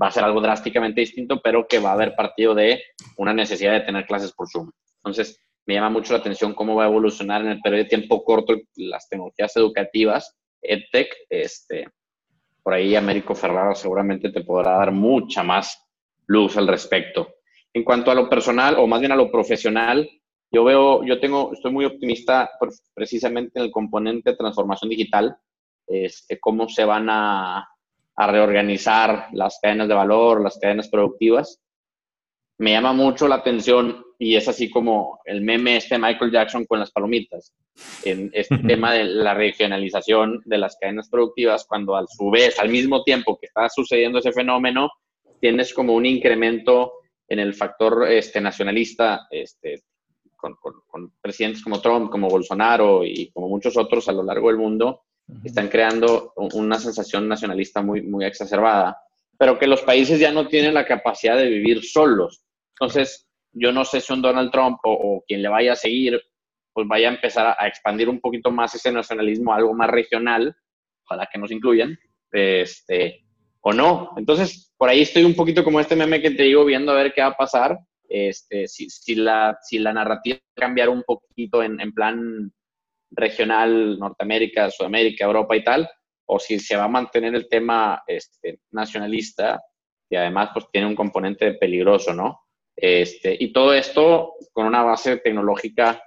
va 0.00 0.08
a 0.08 0.12
ser 0.12 0.24
algo 0.24 0.40
drásticamente 0.40 1.00
distinto, 1.00 1.40
pero 1.42 1.66
que 1.66 1.78
va 1.78 1.90
a 1.90 1.94
haber 1.94 2.14
partido 2.14 2.54
de 2.54 2.82
una 3.16 3.32
necesidad 3.32 3.72
de 3.72 3.80
tener 3.80 4.06
clases 4.06 4.32
por 4.32 4.48
Zoom. 4.48 4.70
Entonces, 4.98 5.40
me 5.66 5.74
llama 5.74 5.90
mucho 5.90 6.12
la 6.12 6.20
atención 6.20 6.54
cómo 6.54 6.76
va 6.76 6.84
a 6.84 6.88
evolucionar 6.88 7.42
en 7.42 7.48
el 7.48 7.60
periodo 7.60 7.84
de 7.84 7.88
tiempo 7.88 8.24
corto 8.24 8.54
las 8.76 9.08
tecnologías 9.08 9.56
educativas, 9.56 10.36
EdTech. 10.62 11.08
Este, 11.28 11.88
por 12.66 12.74
ahí 12.74 12.96
Américo 12.96 13.36
Ferrara 13.36 13.76
seguramente 13.76 14.32
te 14.32 14.42
podrá 14.42 14.72
dar 14.72 14.90
mucha 14.90 15.44
más 15.44 15.86
luz 16.26 16.56
al 16.56 16.66
respecto. 16.66 17.36
En 17.72 17.84
cuanto 17.84 18.10
a 18.10 18.14
lo 18.16 18.28
personal, 18.28 18.74
o 18.80 18.88
más 18.88 18.98
bien 18.98 19.12
a 19.12 19.16
lo 19.16 19.30
profesional, 19.30 20.10
yo 20.50 20.64
veo, 20.64 21.04
yo 21.04 21.20
tengo, 21.20 21.52
estoy 21.52 21.70
muy 21.70 21.84
optimista 21.84 22.50
precisamente 22.92 23.60
en 23.60 23.66
el 23.66 23.70
componente 23.70 24.30
de 24.30 24.36
transformación 24.36 24.90
digital, 24.90 25.36
este, 25.86 26.40
cómo 26.40 26.68
se 26.68 26.84
van 26.84 27.08
a, 27.08 27.68
a 28.16 28.26
reorganizar 28.26 29.28
las 29.30 29.60
cadenas 29.62 29.86
de 29.86 29.94
valor, 29.94 30.42
las 30.42 30.58
cadenas 30.58 30.88
productivas. 30.88 31.62
Me 32.58 32.72
llama 32.72 32.92
mucho 32.92 33.28
la 33.28 33.36
atención 33.36 34.04
y 34.18 34.36
es 34.36 34.48
así 34.48 34.70
como 34.70 35.20
el 35.24 35.42
meme 35.42 35.76
este 35.76 35.98
Michael 35.98 36.30
Jackson 36.30 36.64
con 36.64 36.80
las 36.80 36.90
palomitas, 36.90 37.54
en 38.04 38.30
este 38.32 38.58
tema 38.58 38.94
de 38.94 39.04
la 39.04 39.34
regionalización 39.34 40.42
de 40.44 40.58
las 40.58 40.76
cadenas 40.80 41.08
productivas, 41.08 41.66
cuando 41.66 41.96
a 41.96 42.06
su 42.06 42.30
vez, 42.30 42.58
al 42.58 42.70
mismo 42.70 43.02
tiempo 43.02 43.38
que 43.38 43.46
está 43.46 43.68
sucediendo 43.68 44.18
ese 44.18 44.32
fenómeno, 44.32 44.90
tienes 45.40 45.74
como 45.74 45.94
un 45.94 46.06
incremento 46.06 46.92
en 47.28 47.40
el 47.40 47.54
factor 47.54 48.06
este, 48.10 48.40
nacionalista, 48.40 49.26
este, 49.30 49.82
con, 50.36 50.54
con 50.86 51.12
presidentes 51.20 51.62
como 51.62 51.80
Trump, 51.80 52.10
como 52.10 52.28
Bolsonaro 52.28 53.04
y 53.04 53.30
como 53.32 53.48
muchos 53.48 53.76
otros 53.76 54.08
a 54.08 54.12
lo 54.12 54.22
largo 54.22 54.48
del 54.48 54.58
mundo, 54.58 55.02
están 55.44 55.68
creando 55.68 56.32
una 56.36 56.78
sensación 56.78 57.28
nacionalista 57.28 57.82
muy, 57.82 58.02
muy 58.02 58.24
exacerbada, 58.24 58.96
pero 59.36 59.58
que 59.58 59.66
los 59.66 59.82
países 59.82 60.20
ya 60.20 60.30
no 60.30 60.46
tienen 60.46 60.74
la 60.74 60.86
capacidad 60.86 61.36
de 61.36 61.48
vivir 61.48 61.84
solos. 61.84 62.42
Entonces, 62.78 63.25
yo 63.58 63.72
no 63.72 63.84
sé 63.84 64.00
si 64.00 64.12
un 64.12 64.22
Donald 64.22 64.50
Trump 64.50 64.78
o, 64.84 65.24
quien 65.26 65.42
le 65.42 65.48
vaya 65.48 65.72
a 65.72 65.76
seguir, 65.76 66.20
pues 66.72 66.86
vaya 66.86 67.08
a 67.08 67.14
empezar 67.14 67.56
a, 67.58 67.66
expandir 67.66 68.08
un 68.08 68.20
poquito 68.20 68.50
más 68.50 68.74
ese 68.74 68.92
nacionalismo 68.92 69.52
algo 69.52 69.72
más 69.74 69.88
regional, 69.88 70.54
ojalá 71.04 71.26
que 71.32 71.38
nos 71.38 71.50
incluyan, 71.50 71.98
este, 72.30 73.24
o 73.60 73.72
no. 73.72 74.12
Entonces, 74.16 74.74
por 74.76 74.90
ahí 74.90 75.00
estoy 75.00 75.24
un 75.24 75.34
poquito 75.34 75.64
como 75.64 75.80
este 75.80 75.96
meme 75.96 76.20
que 76.20 76.32
te 76.32 76.42
digo, 76.42 76.64
viendo 76.64 76.92
a 76.92 76.96
ver 76.96 77.12
qué 77.14 77.22
va 77.22 77.28
a 77.28 77.36
pasar. 77.36 77.78
Este, 78.08 78.68
si, 78.68 78.88
si, 78.90 79.16
la, 79.16 79.58
si 79.62 79.78
la 79.78 79.92
narrativa 79.92 80.38
cambiar 80.54 80.90
un 80.90 81.02
poquito 81.02 81.62
en, 81.62 81.80
en 81.80 81.92
plan 81.92 82.52
regional, 83.10 83.98
Norteamérica, 83.98 84.70
Sudamérica, 84.70 85.24
Europa 85.24 85.56
y 85.56 85.64
tal, 85.64 85.88
o 86.26 86.38
si 86.38 86.58
se 86.58 86.76
va 86.76 86.84
a 86.84 86.88
mantener 86.88 87.34
el 87.34 87.48
tema 87.48 88.02
este, 88.06 88.60
nacionalista, 88.70 89.62
y 90.10 90.16
además 90.16 90.50
pues 90.52 90.66
tiene 90.70 90.86
un 90.86 90.94
componente 90.94 91.54
peligroso, 91.54 92.12
¿no? 92.12 92.45
Este, 92.76 93.36
y 93.38 93.52
todo 93.52 93.72
esto 93.72 94.34
con 94.52 94.66
una 94.66 94.82
base 94.82 95.16
tecnológica 95.16 96.02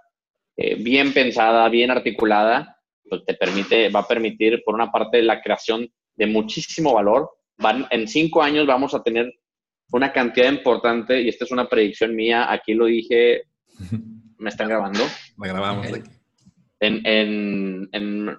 eh, 0.55 0.75
bien 0.75 1.13
pensada, 1.13 1.67
bien 1.69 1.89
articulada, 1.89 2.77
pues 3.09 3.25
te 3.25 3.33
permite, 3.33 3.89
va 3.89 4.01
a 4.01 4.07
permitir, 4.07 4.61
por 4.63 4.75
una 4.75 4.91
parte, 4.91 5.21
la 5.21 5.41
creación 5.41 5.89
de 6.15 6.27
muchísimo 6.27 6.93
valor. 6.93 7.31
Van, 7.57 7.87
en 7.89 8.07
cinco 8.07 8.43
años 8.43 8.67
vamos 8.67 8.93
a 8.93 9.01
tener 9.01 9.33
una 9.91 10.11
cantidad 10.11 10.51
importante, 10.51 11.21
y 11.21 11.29
esta 11.29 11.45
es 11.45 11.51
una 11.51 11.67
predicción 11.67 12.15
mía, 12.15 12.51
aquí 12.51 12.73
lo 12.73 12.85
dije, 12.85 13.43
me 14.37 14.49
están 14.49 14.67
grabando. 14.67 14.99
Me 15.37 15.47
grabamos. 15.47 15.87
En, 16.81 17.01
en, 17.93 18.37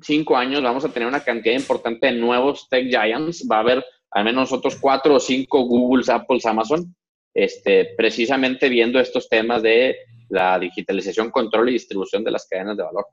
cinco 0.00 0.36
años 0.36 0.62
vamos 0.62 0.84
a 0.84 0.88
tener 0.88 1.08
una 1.08 1.20
cantidad 1.20 1.54
importante 1.54 2.06
de 2.06 2.12
nuevos 2.12 2.68
tech 2.68 2.88
giants. 2.88 3.46
Va 3.50 3.56
a 3.56 3.60
haber 3.60 3.84
al 4.10 4.24
menos 4.24 4.52
otros 4.52 4.76
cuatro 4.76 5.14
o 5.14 5.20
cinco 5.20 5.64
Googles, 5.64 6.08
Apples, 6.08 6.44
Amazon, 6.44 6.94
este, 7.34 7.94
precisamente 7.96 8.68
viendo 8.68 9.00
estos 9.00 9.28
temas 9.28 9.62
de 9.62 9.96
la 10.28 10.58
digitalización, 10.58 11.30
control 11.30 11.70
y 11.70 11.74
distribución 11.74 12.24
de 12.24 12.30
las 12.30 12.46
cadenas 12.46 12.76
de 12.76 12.82
valor. 12.82 13.06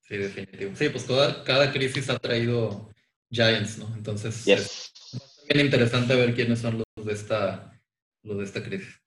Sí, 0.00 0.16
definitivo. 0.16 0.72
Sí, 0.74 0.88
pues 0.88 1.06
toda, 1.06 1.44
cada 1.44 1.70
crisis 1.70 2.08
ha 2.08 2.18
traído 2.18 2.88
giants, 3.30 3.78
¿no? 3.78 3.94
Entonces, 3.94 4.48
es 4.48 4.92
bien 5.48 5.66
interesante 5.66 6.14
ver 6.14 6.34
quiénes 6.34 6.60
son 6.60 6.82
los 6.96 7.06
de 7.06 7.12
esta, 7.12 7.78
los 8.22 8.38
de 8.38 8.44
esta 8.44 8.62
crisis. 8.62 9.00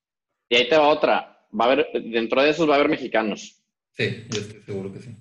Y 0.49 0.55
ahí 0.55 0.69
te 0.69 0.77
va 0.77 0.89
otra. 0.89 1.47
Va 1.59 1.65
a 1.65 1.71
haber, 1.71 1.87
dentro 1.93 2.41
de 2.41 2.49
esos 2.49 2.69
va 2.69 2.73
a 2.73 2.75
haber 2.75 2.89
mexicanos. 2.89 3.61
Sí, 3.93 4.25
yo 4.29 4.41
estoy 4.41 4.61
seguro 4.61 4.93
que 4.93 4.99
sí. 4.99 5.15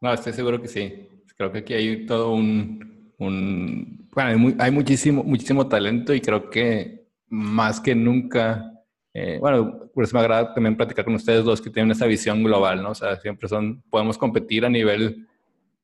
No, 0.00 0.12
estoy 0.12 0.32
seguro 0.32 0.60
que 0.60 0.68
sí. 0.68 1.08
Creo 1.36 1.52
que 1.52 1.58
aquí 1.58 1.74
hay 1.74 2.06
todo 2.06 2.32
un... 2.32 3.18
bueno, 3.18 4.54
hay, 4.58 4.70
muchísimo, 4.70 5.22
muchísimo 5.22 5.68
talento 5.68 6.12
y 6.12 6.20
creo 6.20 6.50
que 6.50 6.99
más 7.30 7.80
que 7.80 7.94
nunca... 7.94 8.72
Eh, 9.12 9.38
bueno, 9.40 9.90
por 9.92 10.04
eso 10.04 10.14
me 10.14 10.20
agrada 10.20 10.54
también 10.54 10.76
platicar 10.76 11.04
con 11.04 11.14
ustedes 11.14 11.44
dos 11.44 11.60
que 11.60 11.70
tienen 11.70 11.90
esa 11.90 12.06
visión 12.06 12.44
global, 12.44 12.82
¿no? 12.82 12.90
O 12.90 12.94
sea, 12.94 13.16
siempre 13.16 13.48
son, 13.48 13.82
podemos 13.90 14.18
competir 14.18 14.64
a 14.64 14.68
nivel, 14.68 15.26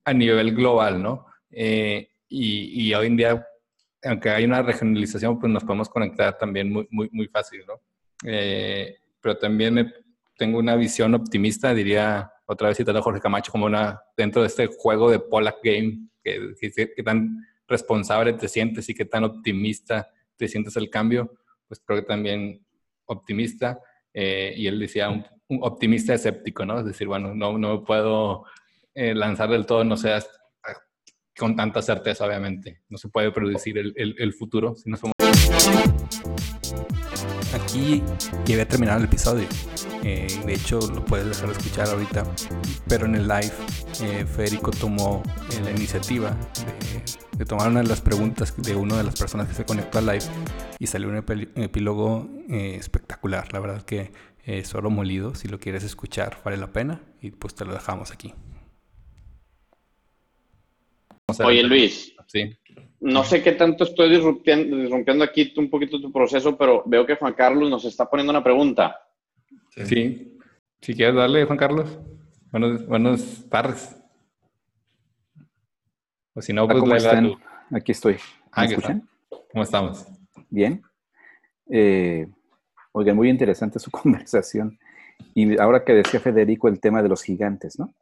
a 0.04 0.12
nivel 0.12 0.54
global, 0.54 1.02
¿no? 1.02 1.26
Eh, 1.50 2.08
y, 2.28 2.88
y, 2.88 2.94
hoy 2.94 3.06
en 3.06 3.16
día, 3.16 3.46
aunque 4.04 4.30
hay 4.30 4.44
una 4.44 4.62
regionalización, 4.62 5.40
pues 5.40 5.52
nos 5.52 5.64
podemos 5.64 5.88
conectar 5.88 6.38
también 6.38 6.72
muy, 6.72 6.86
muy, 6.90 7.08
muy 7.10 7.26
fácil, 7.26 7.64
¿no? 7.66 7.80
Eh, 8.24 8.96
pero 9.20 9.36
también 9.38 9.92
tengo 10.36 10.58
una 10.58 10.76
visión 10.76 11.14
optimista, 11.14 11.74
diría 11.74 12.30
otra 12.46 12.68
vez 12.68 12.76
citando 12.76 13.00
a 13.00 13.02
Jorge 13.02 13.20
Camacho, 13.20 13.50
como 13.50 13.66
una, 13.66 14.00
dentro 14.16 14.42
de 14.42 14.48
este 14.48 14.66
juego 14.66 15.10
de 15.10 15.18
Pollack 15.18 15.58
Game, 15.62 16.08
que, 16.22 16.54
que, 16.94 17.02
tan 17.02 17.44
responsable 17.66 18.32
te 18.34 18.48
sientes 18.48 18.88
y 18.88 18.94
qué 18.94 19.04
tan 19.04 19.24
optimista 19.24 20.08
te 20.36 20.48
sientes 20.48 20.76
el 20.76 20.90
cambio, 20.90 21.32
pues 21.68 21.80
creo 21.84 22.00
que 22.00 22.06
también 22.06 22.64
optimista. 23.06 23.78
Eh, 24.12 24.54
y 24.56 24.66
él 24.66 24.78
decía 24.78 25.10
un, 25.10 25.24
optimista 25.60 26.14
escéptico, 26.14 26.64
¿no? 26.64 26.80
Es 26.80 26.86
decir, 26.86 27.06
bueno, 27.06 27.34
no, 27.34 27.56
no 27.58 27.84
puedo 27.84 28.44
eh, 28.94 29.14
lanzar 29.14 29.50
del 29.50 29.66
todo, 29.66 29.84
no 29.84 29.96
seas 29.96 30.28
con 31.38 31.54
tanta 31.54 31.82
certeza, 31.82 32.26
obviamente. 32.26 32.82
No 32.88 32.98
se 32.98 33.08
puede 33.08 33.30
producir 33.30 33.78
el, 33.78 33.92
el, 33.96 34.14
el 34.18 34.32
futuro 34.32 34.74
si 34.74 34.90
no 34.90 34.96
somos 34.96 35.12
aquí 37.54 38.02
ya 38.44 38.54
había 38.54 38.68
terminado 38.68 38.98
el 38.98 39.04
episodio. 39.04 39.46
Eh, 40.02 40.28
de 40.44 40.54
hecho, 40.54 40.78
lo 40.80 41.04
puedes 41.04 41.26
dejar 41.28 41.48
de 41.48 41.52
escuchar 41.52 41.88
ahorita. 41.88 42.24
Pero 42.88 43.06
en 43.06 43.16
el 43.16 43.28
live, 43.28 43.52
eh, 44.02 44.24
Federico 44.24 44.70
tomó 44.70 45.22
eh, 45.52 45.60
la 45.62 45.70
iniciativa 45.70 46.36
de, 47.36 47.44
tomar 47.44 47.68
una 47.68 47.82
de 47.82 47.88
las 47.88 48.00
preguntas 48.00 48.54
de 48.56 48.74
una 48.76 48.96
de 48.96 49.04
las 49.04 49.16
personas 49.16 49.48
que 49.48 49.54
se 49.54 49.64
conectó 49.64 49.98
al 49.98 50.06
live 50.06 50.24
y 50.78 50.86
salió 50.86 51.08
un, 51.08 51.16
epílogo 51.16 52.28
espectacular. 52.48 53.52
La 53.52 53.60
verdad 53.60 53.82
que 53.82 54.12
solo 54.64 54.90
molido. 54.90 55.34
Si 55.34 55.48
lo 55.48 55.58
quieres 55.58 55.82
escuchar, 55.84 56.40
vale 56.44 56.56
la 56.56 56.72
pena. 56.72 57.02
Y 57.20 57.30
pues 57.30 57.54
te 57.54 57.64
lo 57.64 57.72
dejamos 57.72 58.12
aquí. 58.12 58.34
Oye, 61.38 61.62
Luis. 61.62 62.14
Sí 62.26 62.56
no 63.06 63.22
sé 63.22 63.40
qué 63.40 63.52
tanto 63.52 63.84
estoy 63.84 64.10
disrumpiendo, 64.10 65.22
aquí 65.22 65.54
un 65.56 65.70
poquito 65.70 66.00
tu 66.00 66.10
proceso, 66.10 66.56
pero 66.58 66.82
veo 66.86 67.06
que 67.06 67.14
Juan 67.14 67.34
Carlos 67.34 67.70
nos 67.70 67.84
está 67.84 68.10
poniendo 68.10 68.32
una 68.32 68.42
pregunta. 68.42 69.00
Sí. 69.84 70.36
Si 70.80 70.94
quieres 70.94 71.14
darle, 71.14 71.44
Juan 71.44 71.58
Carlos. 71.58 72.00
Buenos, 72.50 72.84
buenos 72.86 73.48
tardes. 73.48 73.96
O 76.34 76.42
si 76.42 76.52
no, 76.52 76.66
pues 76.66 76.80
¿Cómo 76.80 76.96
están? 76.96 77.32
Aquí 77.70 77.92
estoy. 77.92 78.16
Ah, 78.50 78.62
¿Me 78.62 78.68
escuchan? 78.68 79.08
¿Cómo 79.52 79.62
estamos? 79.62 80.04
Bien. 80.50 80.82
Eh, 81.70 82.26
oigan, 82.90 83.14
muy 83.14 83.28
interesante 83.28 83.78
su 83.78 83.90
conversación. 83.92 84.78
Y 85.32 85.60
ahora 85.60 85.84
que 85.84 85.92
decía 85.94 86.18
Federico 86.18 86.66
el 86.66 86.80
tema 86.80 87.02
de 87.04 87.08
los 87.08 87.22
gigantes, 87.22 87.78
¿no? 87.78 87.94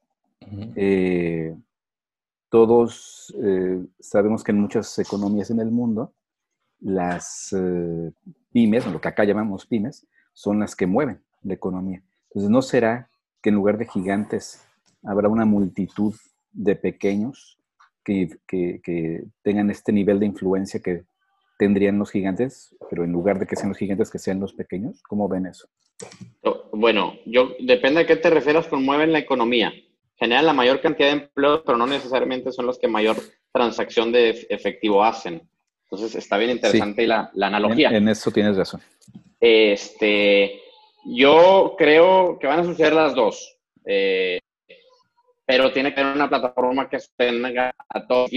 Eh, 0.77 1.55
todos 2.55 3.35
eh, 3.43 3.85
sabemos 3.99 4.45
que 4.45 4.53
en 4.53 4.61
muchas 4.61 4.97
economías 5.01 5.51
en 5.51 5.59
el 5.59 5.73
mundo, 5.73 6.15
las 6.79 7.53
eh, 7.53 8.13
pymes, 8.53 8.87
lo 8.87 9.01
que 9.01 9.09
acá 9.09 9.25
llamamos 9.25 9.67
pymes, 9.67 10.07
son 10.33 10.61
las 10.61 10.77
que 10.77 10.87
mueven 10.87 11.21
la 11.43 11.55
economía. 11.55 12.01
Entonces, 12.29 12.49
¿no 12.49 12.63
será 12.63 13.11
que 13.43 13.49
en 13.49 13.57
lugar 13.57 13.77
de 13.77 13.89
gigantes 13.89 14.65
habrá 15.03 15.29
una 15.29 15.45
multitud 15.45 16.15
de 16.53 16.77
pequeños 16.77 17.59
que, 18.05 18.29
tengan 19.43 19.69
este 19.73 19.93
nivel 19.93 20.21
de 20.21 20.27
influencia 20.27 20.79
que 20.79 21.03
tendrían 21.59 21.99
los 21.99 22.13
gigantes, 22.13 22.73
pero 22.89 23.03
en 23.03 23.11
lugar 23.11 23.41
de 23.41 23.49
que 23.49 23.57
sean 23.57 23.71
los 23.71 23.79
gigantes, 23.79 24.13
que 24.13 24.21
sean 24.21 24.39
los 24.39 24.55
pequeños? 24.55 25.03
¿Cómo 25.03 25.29
ven 25.29 25.47
eso? 25.47 25.67
Bueno, 26.73 27.15
yo 27.27 27.49
depende 27.59 28.03
a 28.03 28.07
qué 28.07 28.15
te 28.15 28.31
refieras 28.31 28.69
con 28.69 28.85
mueven 28.85 29.11
la 29.11 29.19
economía. 29.19 29.73
Generan 30.17 30.47
la 30.47 30.53
mayor 30.53 30.81
cantidad 30.81 31.09
de 31.09 31.23
empleos, 31.23 31.63
pero 31.65 31.77
no 31.77 31.87
necesariamente 31.87 32.53
son 32.53 32.67
los 32.67 32.79
que 32.79 32.89
mayor 32.89 33.17
transacción 33.53 34.13
de 34.13 34.47
efectivo 34.49 35.03
hacen. 35.03 35.49
Entonces 35.85 36.15
está 36.15 36.39
bien 36.39 36.51
interesante 36.51 37.07
la, 37.07 37.31
la, 37.35 37.49
analogía. 37.49 37.91
En, 37.91 38.09
eso 38.09 38.31
tienes 38.31 38.57
razón. 38.57 38.81
Este, 39.41 40.61
yo 41.05 41.75
creo 41.77 42.39
que 42.39 42.47
van 42.47 42.61
a 42.61 42.65
suceder 42.65 42.93
las 42.93 43.15
dos. 43.15 43.59
Eh, 43.87 44.41
pero 45.47 45.73
tiene 45.73 45.95
que 45.95 46.01
haber 46.01 46.17
una 46.17 46.29
plataforma 46.29 46.89
que 46.89 46.99
tenga 47.17 47.75
a 47.89 48.07
todos 48.07 48.31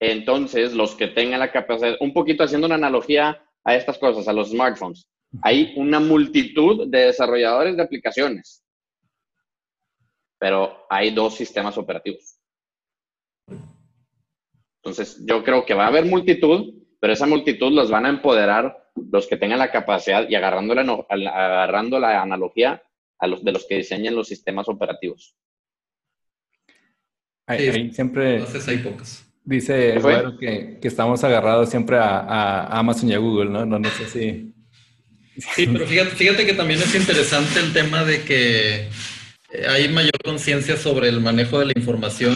entonces, 0.00 0.74
los 0.74 0.94
que 0.94 1.08
tengan 1.08 1.40
la 1.40 1.50
capacidad, 1.50 1.96
un 2.00 2.12
poquito 2.12 2.44
haciendo 2.44 2.66
una 2.66 2.74
analogía 2.74 3.42
a 3.64 3.74
estas 3.74 3.96
cosas, 3.98 4.28
a 4.28 4.32
los 4.32 4.50
smartphones, 4.50 5.08
hay 5.42 5.72
una 5.76 5.98
multitud 5.98 6.86
de 6.88 7.06
desarrolladores 7.06 7.76
de 7.76 7.82
aplicaciones, 7.82 8.62
pero 10.38 10.86
hay 10.90 11.10
dos 11.10 11.34
sistemas 11.34 11.76
operativos. 11.78 12.38
Entonces, 14.82 15.24
yo 15.26 15.42
creo 15.42 15.64
que 15.64 15.74
va 15.74 15.84
a 15.84 15.88
haber 15.88 16.04
multitud, 16.04 16.74
pero 17.00 17.12
esa 17.12 17.26
multitud 17.26 17.72
los 17.72 17.90
van 17.90 18.06
a 18.06 18.10
empoderar 18.10 18.90
los 19.10 19.26
que 19.26 19.36
tengan 19.36 19.58
la 19.58 19.70
capacidad 19.70 20.28
y 20.28 20.34
agarrando 20.34 20.74
la, 20.74 20.82
agarrando 20.82 21.98
la 21.98 22.22
analogía 22.22 22.82
a 23.18 23.26
los 23.26 23.42
de 23.44 23.52
los 23.52 23.66
que 23.66 23.76
diseñan 23.76 24.14
los 24.14 24.28
sistemas 24.28 24.68
operativos. 24.68 25.34
Hay, 27.46 27.92
siempre. 27.92 28.36
Entonces 28.36 28.68
hay 28.68 28.78
pocos. 28.78 29.24
Dice 29.44 29.98
que, 30.40 30.78
que, 30.80 30.88
estamos 30.88 31.22
agarrados 31.22 31.68
siempre 31.68 31.98
a, 31.98 32.66
Amazon 32.78 33.10
y 33.10 33.14
a 33.14 33.18
Google, 33.18 33.50
¿no? 33.50 33.66
No, 33.66 33.90
sé 33.90 34.06
si... 34.06 34.54
Sí, 35.36 35.66
pero 35.66 35.86
fíjate, 35.86 36.46
que 36.46 36.54
también 36.54 36.80
es 36.80 36.94
interesante 36.94 37.60
el 37.60 37.74
tema 37.74 38.04
de 38.04 38.24
que 38.24 38.88
hay 39.68 39.88
mayor 39.88 40.18
conciencia 40.22 40.76
sobre 40.76 41.08
el 41.08 41.20
manejo 41.20 41.58
de 41.58 41.66
la 41.66 41.72
información. 41.76 42.34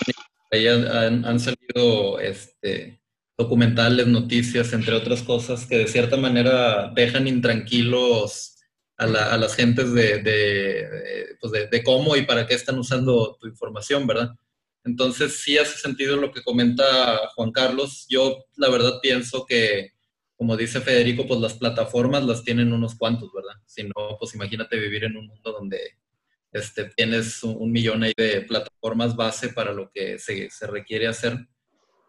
Ahí 0.51 0.67
han, 0.67 1.41
salido 1.41 2.21
este, 2.21 3.01
documentales, 3.37 4.07
noticias, 4.07 4.73
entre 4.73 4.95
otras 4.95 5.23
cosas, 5.23 5.67
que 5.67 5.79
de 5.79 5.89
cierta 5.89 6.17
manera 6.17 6.91
dejan 6.95 7.27
intranquilos 7.27 8.57
a, 8.97 9.07
las 9.07 9.55
gentes 9.55 9.93
de, 9.93 11.37
pues 11.41 11.53
de, 11.53 11.67
de, 11.69 11.83
cómo 11.85 12.17
y 12.17 12.23
para 12.23 12.47
qué 12.47 12.55
están 12.55 12.79
usando 12.79 13.37
tu 13.41 13.47
información, 13.47 14.07
¿verdad? 14.07 14.31
Entonces, 14.85 15.41
sí 15.41 15.59
hace 15.59 15.79
sentido 15.79 16.17
lo 16.17 16.33
que 16.33 16.43
comenta 16.43 17.29
Juan 17.35 17.53
Carlos. 17.53 18.07
Yo, 18.09 18.47
la 18.57 18.71
verdad, 18.71 19.01
pienso 19.03 19.45
que, 19.47 19.93
como 20.37 20.57
dice 20.57 20.81
Federico, 20.81 21.27
pues 21.27 21.41
las 21.41 21.55
plataformas 21.55 22.25
las 22.25 22.43
tienen 22.43 22.73
unos 22.73 22.97
cuantos, 22.97 23.31
¿verdad? 23.35 23.61
Si 23.67 23.85
no, 23.85 24.17
pues 24.19 24.35
imagínate 24.35 24.79
vivir 24.79 25.05
en 25.05 25.17
un 25.17 25.27
mundo 25.27 25.53
donde 25.53 25.99
este, 26.53 26.85
tienes 26.97 27.43
un, 27.43 27.71
millón 27.71 28.03
ahí 28.03 28.13
de 28.17 28.43
plataformas 28.43 29.15
base 29.15 29.51
para 29.51 29.73
lo 29.73 29.91
que 29.93 30.19
se, 30.19 30.49
requiere 30.67 31.07
hacer. 31.07 31.39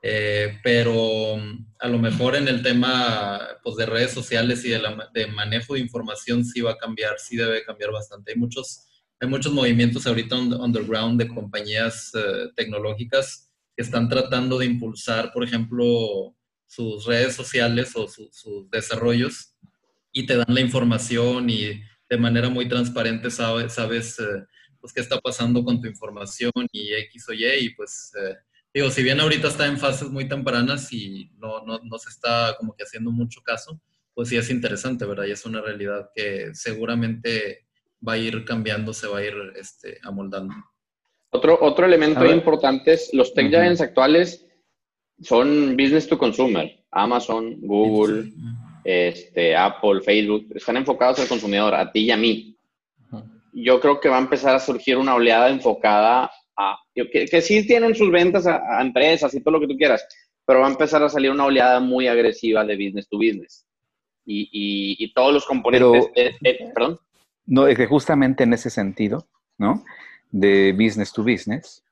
Eh, 0.02 0.58
pero 0.64 1.36
a 1.78 1.88
lo 1.90 2.00
mejor 2.00 2.38
en 2.38 2.48
el 2.48 2.64
tema 2.64 3.40
pues, 3.62 3.76
de 3.76 3.86
redes 3.86 4.12
sociales 4.12 4.64
y 4.64 4.70
de, 4.70 4.82
de 5.14 5.28
manejo 5.28 5.74
de 5.74 5.82
información 5.82 6.46
sí 6.46 6.62
va 6.62 6.72
a 6.72 6.78
cambiar, 6.78 7.20
sí 7.20 7.36
debe 7.36 7.64
cambiar 7.64 7.92
bastante. 7.92 8.32
Hay 8.32 8.38
muchos 8.38 8.86
hay 9.22 9.28
muchos 9.28 9.52
movimientos 9.52 10.08
ahorita 10.08 10.38
underground 10.38 11.20
de 11.20 11.28
compañías 11.28 12.12
eh, 12.16 12.52
tecnológicas 12.56 13.52
que 13.76 13.84
están 13.84 14.08
tratando 14.08 14.58
de 14.58 14.66
impulsar, 14.66 15.34
por 15.34 15.44
ejemplo, 15.44 16.36
sus 16.66 17.06
redes 17.06 17.36
sociales 17.36 17.94
o 17.96 18.08
sus 18.08 18.70
desarrollos 18.70 19.56
y 20.14 20.26
te 20.26 20.38
dan 20.38 20.54
la 20.54 20.62
información 20.62 21.50
y 21.50 21.82
de 22.10 22.18
manera 22.18 22.50
muy 22.50 22.68
transparente 22.68 23.30
sabes, 23.30 23.74
sabes 23.74 24.20
eh, 24.20 24.46
pues, 24.80 24.94
qué 24.94 25.02
está 25.02 25.20
pasando 25.20 25.64
con 25.64 25.80
tu 25.80 25.88
información 25.88 26.52
y 26.72 26.94
X 26.94 27.30
o 27.30 27.34
Y 27.34 27.46
y 27.46 27.70
pues 27.76 28.12
eh, 28.20 28.36
digo, 28.74 28.90
si 28.90 29.04
bien 29.04 29.20
ahorita 29.20 29.48
está 29.48 29.68
en 29.68 29.78
fases 29.78 30.10
muy 30.10 30.28
tempranas 30.28 30.92
y 30.92 31.32
no, 31.38 31.66
no, 31.66 31.80
no 31.84 31.98
se 31.98 32.10
está 32.10 32.56
como 32.58 32.76
que 32.76 32.84
haciendo 32.84 33.12
mucho 33.12 33.42
caso, 33.42 33.80
pues 34.14 34.30
sí 34.30 34.38
es 34.38 34.50
interesante, 34.50 35.06
¿verdad? 35.06 35.26
Y 35.26 35.32
es 35.32 35.46
una 35.46 35.62
realidad 35.62 36.10
que 36.16 36.54
seguramente 36.54 37.68
va 38.06 38.14
a 38.14 38.18
ir 38.18 38.46
cambiando, 38.46 38.94
se 38.94 39.08
va 39.08 39.20
a 39.20 39.24
ir 39.24 39.34
este, 39.56 40.00
amoldando. 40.04 40.54
Otro, 41.32 41.58
otro 41.62 41.86
elemento 41.86 42.26
importante 42.26 42.94
es 42.94 43.14
los 43.14 43.34
tech 43.34 43.50
giants 43.50 43.82
actuales 43.82 44.46
son 45.22 45.78
business 45.78 46.08
to 46.08 46.18
consumer. 46.18 46.70
Amazon, 46.92 47.60
Google, 47.62 48.32
este, 48.84 49.56
Apple, 49.56 50.02
Facebook, 50.02 50.48
están 50.56 50.78
enfocados 50.78 51.20
al 51.20 51.28
consumidor, 51.28 51.76
a 51.76 51.92
ti 51.92 52.02
y 52.02 52.12
a 52.12 52.18
mí. 52.18 52.56
Yo 53.54 53.80
creo 53.80 54.00
que 54.00 54.10
va 54.10 54.18
a 54.18 54.22
empezar 54.22 54.56
a 54.56 54.60
surgir 54.60 54.98
una 54.98 55.16
oleada 55.16 55.50
enfocada 55.50 56.32
a, 56.58 56.78
que, 56.94 57.26
que 57.26 57.42
sí 57.42 57.66
tienen 57.66 57.96
sus 57.96 58.12
ventas 58.12 58.46
a, 58.46 58.82
empresas 58.82 59.34
y 59.34 59.42
todo 59.42 59.54
lo 59.54 59.60
que 59.60 59.68
tú 59.68 59.78
quieras, 59.78 60.06
pero 60.46 60.60
va 60.62 60.68
a 60.68 60.72
empezar 60.72 61.02
a 61.04 61.10
salir 61.10 61.32
una 61.32 61.46
oleada 61.46 61.80
muy 61.80 62.08
agresiva 62.08 62.64
de 62.64 62.76
business 62.76 63.08
to 63.10 63.18
business. 63.18 63.66
Y, 64.26 64.98
y, 65.00 65.12
todos 65.14 65.34
los 65.34 65.46
componentes, 65.46 66.06
eh, 66.16 66.36
eh, 66.44 66.72
perdón. 66.74 67.00
No, 67.48 67.66
es 67.66 67.76
que 67.76 67.88
justamente 67.88 68.44
en 68.44 68.54
ese 68.54 68.70
sentido, 68.70 69.28
¿no? 69.58 69.84
De 70.30 70.72
business 70.74 71.12
to 71.12 71.24
business, 71.24 71.84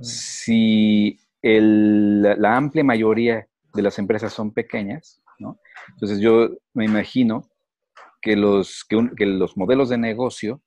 si 0.00 1.20
la 1.40 2.56
amplia 2.56 2.82
mayoría 2.82 3.46
de 3.74 3.82
las 3.82 3.98
empresas 4.00 4.32
son 4.32 4.52
pequeñas, 4.52 5.22
¿no? 5.38 5.58
Entonces 5.90 6.20
yo 6.20 6.50
me 6.72 6.84
imagino 6.84 7.48
que 8.20 8.36
los, 8.36 8.84
que, 8.84 9.26
los 9.26 9.56
modelos 9.56 9.88
de 9.88 9.98
negocio 9.98 10.62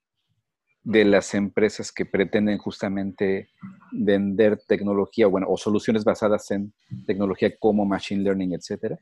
de 0.83 1.03
las 1.03 1.33
empresas 1.33 1.91
que 1.91 2.05
pretenden 2.05 2.57
justamente 2.59 3.49
vender 3.91 4.61
tecnología, 4.67 5.27
bueno, 5.27 5.47
o 5.49 5.57
soluciones 5.57 6.05
basadas 6.05 6.49
en 6.51 6.73
tecnología 7.05 7.51
como 7.59 7.85
machine 7.85 8.23
learning, 8.23 8.53
etcétera, 8.53 8.97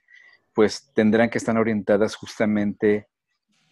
pues 0.53 0.91
tendrán 0.95 1.30
que 1.30 1.38
estar 1.38 1.55
orientadas 1.57 2.16
justamente 2.16 3.07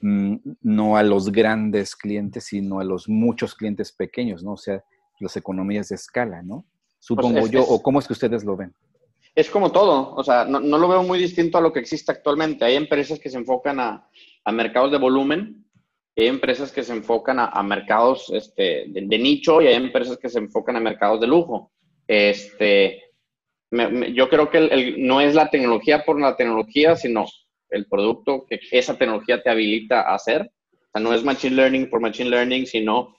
Mm, 0.05 0.35
no 0.63 0.97
a 0.97 1.03
los 1.03 1.31
grandes 1.31 1.95
clientes, 1.95 2.43
sino 2.43 2.81
a 2.81 2.83
los 2.83 3.07
muchos 3.07 3.55
clientes 3.55 3.93
pequeños, 3.93 4.43
¿no? 4.43 4.51
O 4.51 4.57
sea, 4.57 4.83
las 5.21 5.37
economías 5.37 5.87
de 5.87 5.95
escala, 5.95 6.41
¿no? 6.41 6.65
Supongo 6.99 7.39
pues 7.39 7.51
yo, 7.51 7.63
o 7.63 7.81
cómo 7.81 7.99
es 7.99 8.07
que 8.07 8.11
ustedes 8.11 8.43
lo 8.43 8.57
ven. 8.57 8.73
Es 9.35 9.49
como 9.49 9.71
todo, 9.71 10.13
o 10.13 10.23
sea, 10.23 10.45
no, 10.45 10.59
lo 10.59 10.87
veo 10.87 11.01
muy 11.01 11.17
distinto 11.17 11.57
a 11.57 11.61
lo 11.61 11.73
que 11.73 11.79
existe 11.79 12.11
actualmente. 12.11 12.65
Hay 12.65 12.75
empresas 12.75 13.19
que 13.19 13.29
se 13.29 13.37
enfocan 13.37 13.79
a, 13.79 14.07
mercados 14.51 14.91
de 14.91 14.99
volumen, 14.99 15.65
hay 16.15 16.27
empresas 16.27 16.71
que 16.71 16.83
se 16.83 16.93
enfocan 16.93 17.39
a, 17.39 17.63
mercados 17.63 18.29
este, 18.31 18.85
de, 18.89 19.17
nicho 19.17 19.59
y 19.59 19.67
hay 19.67 19.75
empresas 19.75 20.17
que 20.17 20.29
se 20.29 20.37
enfocan 20.37 20.75
a 20.75 20.79
mercados 20.79 21.19
de 21.19 21.27
lujo. 21.27 21.71
Este, 22.07 23.01
yo 23.71 24.29
creo 24.29 24.51
que 24.51 24.95
no 24.99 25.19
es 25.19 25.33
la 25.33 25.49
tecnología 25.49 26.03
por 26.05 26.21
la 26.21 26.35
tecnología, 26.35 26.95
sino 26.95 27.25
el 27.69 27.87
producto 27.87 28.45
que 28.47 28.59
esa 28.71 28.95
tecnología 28.99 29.41
te 29.41 29.49
habilita 29.49 30.01
a 30.01 30.13
hacer. 30.13 30.51
O 30.71 30.91
sea, 30.93 31.01
no 31.01 31.11
es 31.11 31.23
machine 31.23 31.55
learning 31.55 31.89
por 31.89 32.01
machine 32.01 32.29
learning, 32.29 32.67
sino 32.67 33.15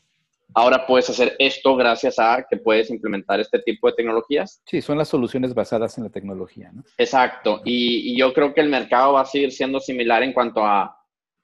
ahora 0.55 0.87
puedes 0.87 1.11
hacer 1.11 1.35
esto 1.39 1.77
gracias 1.77 2.19
a 2.19 2.47
que 2.49 2.57
puedes 2.57 2.89
implementar 2.91 3.41
este 3.41 3.59
tipo 3.59 3.89
de 3.89 3.95
tecnologías. 3.95 4.63
Sí, 4.67 4.81
son 4.81 4.97
las 4.97 5.09
soluciones 5.09 5.53
basadas 5.53 5.99
en 5.99 6.05
la 6.05 6.11
tecnología, 6.11 6.71
¿no? 6.73 6.85
Exacto. 6.97 7.61
Y, 7.65 8.17
yo 8.17 8.33
creo 8.33 8.55
que 8.55 8.61
el 8.61 8.69
mercado 8.69 9.15
va 9.15 9.23
a 9.23 9.27
seguir 9.27 9.51
siendo 9.51 9.81
similar 9.81 10.23
en 10.23 10.33
cuanto 10.33 10.65
a, 10.65 10.97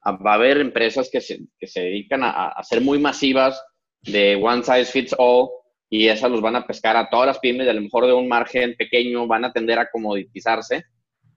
va 0.06 0.32
a 0.32 0.34
haber 0.34 0.58
empresas 0.58 1.10
que 1.10 1.20
se, 1.20 1.40
que 1.58 1.66
se 1.66 1.80
dedican 1.80 2.22
a, 2.22 2.48
a, 2.48 2.62
ser 2.62 2.80
muy 2.80 2.98
masivas 2.98 3.60
de 4.02 4.36
one 4.36 4.62
size 4.62 4.86
fits 4.86 5.14
all 5.18 5.48
y 5.90 6.06
esas 6.06 6.30
los 6.30 6.40
van 6.40 6.56
a 6.56 6.66
pescar 6.66 6.96
a 6.96 7.10
todas 7.10 7.26
las 7.26 7.38
pymes, 7.40 7.68
a 7.68 7.72
lo 7.72 7.80
mejor 7.80 8.06
de 8.06 8.12
un 8.12 8.28
margen 8.28 8.76
pequeño, 8.76 9.26
van 9.26 9.44
a 9.44 9.52
tender 9.52 9.78
a 9.80 9.90
comoditizarse. 9.90 10.84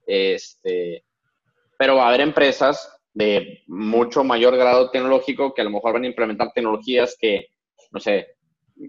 Este, 0.06 1.04
pero 1.76 1.96
va 1.96 2.04
a 2.04 2.08
haber 2.08 2.20
empresas 2.20 2.88
de 3.12 3.62
mucho 3.66 4.22
mayor 4.22 4.56
grado 4.56 4.90
tecnológico 4.90 5.54
que 5.54 5.62
a 5.62 5.64
lo 5.64 5.70
mejor 5.70 5.94
van 5.94 6.04
a 6.04 6.08
implementar 6.08 6.52
tecnologías 6.52 7.16
que, 7.18 7.48
no 7.94 8.00
sé, 8.00 8.26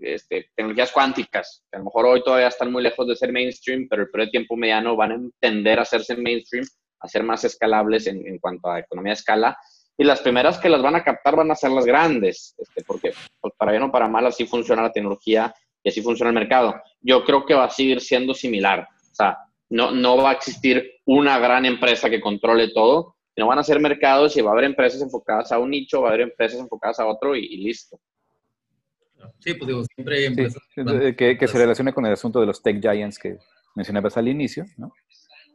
este, 0.02 0.50
tecnologías 0.56 0.92
cuánticas, 0.92 1.64
que 1.70 1.78
a 1.78 1.80
lo 1.80 1.86
mejor 1.86 2.08
hoy 2.08 2.24
todavía 2.24 2.48
están 2.48 2.72
muy 2.72 2.82
lejos 2.82 3.08
de 3.08 3.16
ser 3.16 3.32
mainstream, 3.32 3.88
pero 3.88 4.08
el 4.12 4.32
tiempo 4.32 4.58
mediano 4.58 4.96
van 4.96 5.12
a 5.12 5.20
tender 5.40 5.78
a 5.78 5.84
hacerse 5.84 6.18
mainstream, 6.18 6.66
a 7.00 7.08
ser 7.08 7.24
más 7.24 7.44
escalables 7.44 8.08
en, 8.08 8.40
cuanto 8.40 8.68
a 8.68 8.80
economía 8.80 9.12
de 9.12 9.20
escala. 9.20 9.58
Y 9.96 10.04
las 10.04 10.22
primeras 10.22 10.58
que 10.58 10.70
las 10.70 10.82
van 10.82 10.96
a 10.96 11.04
captar 11.04 11.36
van 11.36 11.52
a 11.52 11.56
ser 11.56 11.70
las 11.70 11.86
grandes, 11.86 12.56
este, 12.58 12.84
porque 12.84 13.14
pues, 13.40 13.54
para 13.58 13.72
bien 13.72 13.84
o 13.84 13.92
para 13.92 14.08
mal 14.08 14.26
así 14.26 14.48
funciona 14.48 14.82
la 14.82 14.92
tecnología 14.92 15.54
y 15.84 15.90
así 15.90 16.02
funciona 16.02 16.30
el 16.32 16.36
mercado. 16.36 16.74
Yo 17.00 17.24
creo 17.24 17.46
que 17.46 17.54
va 17.54 17.66
a 17.66 17.70
seguir 17.70 18.02
siendo 18.02 18.34
similar. 18.34 18.88
O 19.12 19.16
sea, 19.16 19.38
no, 19.70 19.92
no 19.92 20.18
va 20.18 20.32
a 20.32 20.34
existir 20.34 20.84
una 21.06 21.38
gran 21.38 21.64
empresa 21.66 22.10
que 22.10 22.20
controle 22.20 22.74
todo, 22.74 23.16
sino 23.36 23.48
van 23.48 23.60
a 23.60 23.64
ser 23.64 23.80
mercados 23.80 24.36
y 24.36 24.42
va 24.42 24.50
a 24.50 24.54
haber 24.54 24.66
empresas 24.66 25.00
enfocadas 25.02 25.52
a 25.52 25.60
un 25.60 25.70
nicho, 25.70 26.02
va 26.02 26.08
a 26.08 26.12
haber 26.14 26.22
empresas 26.22 26.60
enfocadas 26.60 27.00
a 27.00 27.06
otro 27.06 27.36
y 27.36 27.58
listo. 27.58 28.00
Sí, 29.40 29.54
pues 29.54 29.68
digo, 29.68 29.84
siempre 29.96 30.18
hay 30.18 30.26
empresas. 30.26 30.62
que, 31.18 31.48
se 31.48 31.58
relacione 31.58 31.94
con 31.94 32.06
el 32.06 32.14
asunto 32.14 32.40
de 32.40 32.46
los 32.46 32.62
tech 32.62 32.82
giants 32.82 33.20
que 33.20 33.38
mencionabas 33.76 34.18
al 34.18 34.28
inicio, 34.28 34.66
¿no? 34.78 34.94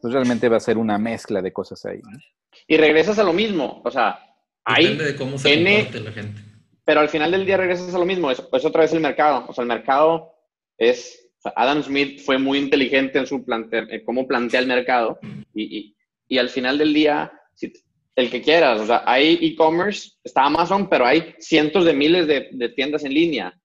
Pues 0.00 0.12
realmente 0.12 0.48
va 0.48 0.56
a 0.56 0.60
ser 0.60 0.78
una 0.78 0.98
mezcla 0.98 1.42
de 1.42 1.52
cosas 1.52 1.84
ahí, 1.84 2.00
¿no? 2.02 2.18
Y 2.66 2.76
regresas 2.76 3.18
a 3.18 3.24
lo 3.24 3.32
mismo, 3.32 3.82
o 3.84 3.90
sea, 3.90 4.18
ahí. 4.64 4.84
Depende 4.84 5.04
de 5.04 5.16
cómo 5.16 5.38
se 5.38 5.54
comporte 5.54 6.00
la 6.00 6.12
gente. 6.12 6.40
Pero 6.84 7.00
al 7.00 7.08
final 7.08 7.30
del 7.30 7.46
día 7.46 7.56
regresas 7.56 7.94
a 7.94 7.98
lo 7.98 8.06
mismo, 8.06 8.30
es, 8.30 8.42
es 8.52 8.64
otra 8.64 8.82
vez 8.82 8.92
el 8.92 9.00
mercado. 9.00 9.44
O 9.48 9.52
sea, 9.52 9.62
el 9.62 9.68
mercado 9.68 10.34
es. 10.76 11.16
Adam 11.56 11.82
Smith 11.82 12.20
fue 12.20 12.36
muy 12.36 12.58
inteligente 12.58 13.18
en 13.18 13.26
su 13.26 13.44
plante, 13.44 14.04
cómo 14.04 14.28
plantea 14.28 14.60
el 14.60 14.66
mercado 14.66 15.18
y, 15.54 15.78
y, 15.78 15.96
y 16.28 16.36
al 16.36 16.50
final 16.50 16.76
del 16.76 16.92
día, 16.92 17.32
si, 17.54 17.72
el 18.20 18.30
que 18.30 18.42
quieras. 18.42 18.80
O 18.80 18.86
sea, 18.86 19.02
hay 19.06 19.38
e-commerce, 19.40 20.12
está 20.22 20.44
Amazon, 20.44 20.88
pero 20.88 21.06
hay 21.06 21.34
cientos 21.38 21.84
de 21.84 21.92
miles 21.92 22.26
de, 22.26 22.68
tiendas 22.76 23.04
en 23.04 23.14
línea. 23.14 23.58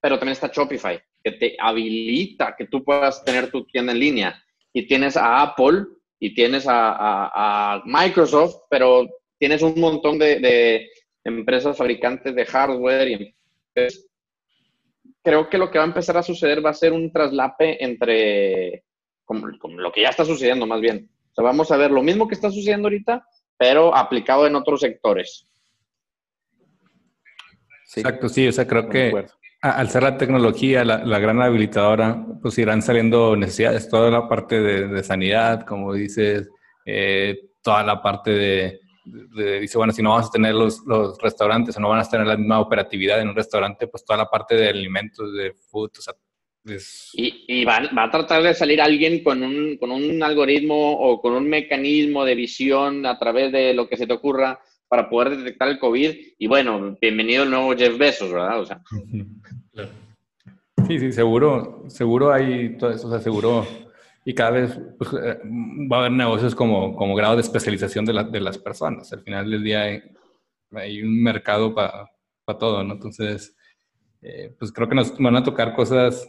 Pero 0.00 0.18
también 0.18 0.32
está 0.32 0.50
Shopify, 0.52 1.00
que 1.22 1.32
te 1.32 1.56
habilita 1.58 2.54
que 2.56 2.66
tú 2.66 2.84
puedas 2.84 3.24
tener 3.24 3.50
tu 3.50 3.64
tienda 3.64 3.92
en 3.92 4.00
línea. 4.00 4.44
Y 4.72 4.86
tienes 4.86 5.16
a 5.16 5.42
Apple 5.42 5.84
y 6.18 6.34
tienes 6.34 6.66
a, 6.68 7.82
Microsoft, 7.84 8.62
pero 8.68 9.06
tienes 9.38 9.62
un 9.62 9.78
montón 9.78 10.18
de, 10.18 10.88
empresas 11.24 11.76
fabricantes 11.76 12.34
de 12.34 12.44
hardware. 12.44 13.08
Y 13.08 13.34
creo 15.22 15.48
que 15.48 15.58
lo 15.58 15.70
que 15.70 15.78
va 15.78 15.84
a 15.84 15.88
empezar 15.88 16.16
a 16.16 16.22
suceder 16.22 16.64
va 16.64 16.70
a 16.70 16.74
ser 16.74 16.92
un 16.92 17.10
traslape 17.10 17.82
entre, 17.82 18.84
como 19.24 19.46
lo 19.46 19.92
que 19.92 20.02
ya 20.02 20.10
está 20.10 20.24
sucediendo 20.24 20.66
más 20.66 20.80
bien, 20.80 21.08
o 21.34 21.42
sea, 21.42 21.44
vamos 21.44 21.72
a 21.72 21.76
ver 21.76 21.90
lo 21.90 22.02
mismo 22.02 22.28
que 22.28 22.34
está 22.36 22.48
sucediendo 22.48 22.86
ahorita, 22.86 23.26
pero 23.56 23.94
aplicado 23.96 24.46
en 24.46 24.56
otros 24.56 24.80
sectores. 24.80 25.46
Exacto, 27.96 28.28
sí, 28.28 28.48
o 28.48 28.52
sea, 28.52 28.66
creo 28.66 28.88
que 28.88 29.26
al 29.60 29.88
ser 29.88 30.02
la 30.02 30.18
tecnología 30.18 30.84
la, 30.84 31.18
gran 31.18 31.40
habilitadora, 31.40 32.22
pues 32.42 32.58
irán 32.58 32.82
saliendo 32.82 33.34
necesidades, 33.36 33.88
toda 33.88 34.10
la 34.10 34.28
parte 34.28 34.60
de, 34.60 35.02
sanidad, 35.02 35.64
como 35.64 35.94
dices, 35.94 36.50
eh, 36.84 37.50
toda 37.62 37.82
la 37.82 38.02
parte 38.02 38.30
de, 38.32 38.80
dice, 39.60 39.78
bueno, 39.78 39.92
si 39.92 40.02
no 40.02 40.10
vamos 40.10 40.28
a 40.28 40.32
tener 40.32 40.54
los, 40.54 40.82
los, 40.84 41.16
restaurantes 41.18 41.76
o 41.76 41.80
no 41.80 41.88
van 41.88 42.00
a 42.00 42.04
tener 42.04 42.26
la 42.26 42.36
misma 42.36 42.60
operatividad 42.60 43.20
en 43.20 43.28
un 43.28 43.36
restaurante, 43.36 43.86
pues 43.86 44.04
toda 44.04 44.18
la 44.18 44.26
parte 44.26 44.54
de 44.54 44.68
alimentos, 44.68 45.32
de 45.32 45.54
food, 45.54 45.92
o 45.98 46.02
sea, 46.02 46.14
y, 47.12 47.64
va, 47.64 47.82
a 47.96 48.10
tratar 48.10 48.42
de 48.42 48.54
salir 48.54 48.80
alguien 48.80 49.22
con 49.22 49.42
un, 49.42 49.76
con 49.76 49.90
un 49.90 50.22
algoritmo 50.22 50.92
o 50.92 51.20
con 51.20 51.34
un 51.34 51.48
mecanismo 51.48 52.24
de 52.24 52.34
visión 52.34 53.04
a 53.04 53.18
través 53.18 53.52
de 53.52 53.74
lo 53.74 53.88
que 53.88 53.96
se 53.96 54.06
te 54.06 54.14
ocurra 54.14 54.58
para 54.88 55.08
poder 55.08 55.36
detectar 55.36 55.68
el 55.68 55.78
COVID. 55.78 56.14
Y 56.38 56.46
bueno, 56.46 56.96
bienvenido 57.00 57.44
el 57.44 57.50
nuevo 57.50 57.74
Jeff 57.76 57.98
Bezos, 57.98 58.32
¿verdad? 58.32 58.60
O 58.60 58.66
sea. 58.66 58.82
Sí, 60.86 60.98
sí, 60.98 61.12
seguro, 61.12 61.84
seguro 61.88 62.32
hay 62.32 62.76
todo 62.78 62.90
eso, 62.90 63.08
o 63.08 63.10
sea, 63.10 63.20
seguro. 63.20 63.66
Y 64.24 64.32
cada 64.34 64.52
vez 64.52 64.78
pues, 64.98 65.10
eh, 65.12 65.38
va 65.90 65.98
a 65.98 66.00
haber 66.00 66.12
negocios 66.12 66.54
como, 66.54 66.96
como 66.96 67.14
grado 67.14 67.36
de 67.36 67.42
especialización 67.42 68.06
de, 68.06 68.24
de 68.30 68.40
las 68.40 68.56
personas. 68.56 69.12
Al 69.12 69.20
final 69.20 69.50
del 69.50 69.62
día 69.62 69.82
hay, 69.82 71.02
un 71.02 71.22
mercado 71.22 71.74
para 71.74 72.08
todo, 72.58 72.82
¿no? 72.82 72.94
Entonces, 72.94 73.54
eh, 74.22 74.54
pues 74.58 74.72
creo 74.72 74.88
que 74.88 74.94
nos 74.94 75.16
van 75.18 75.36
a 75.36 75.42
tocar 75.42 75.74
cosas 75.74 76.26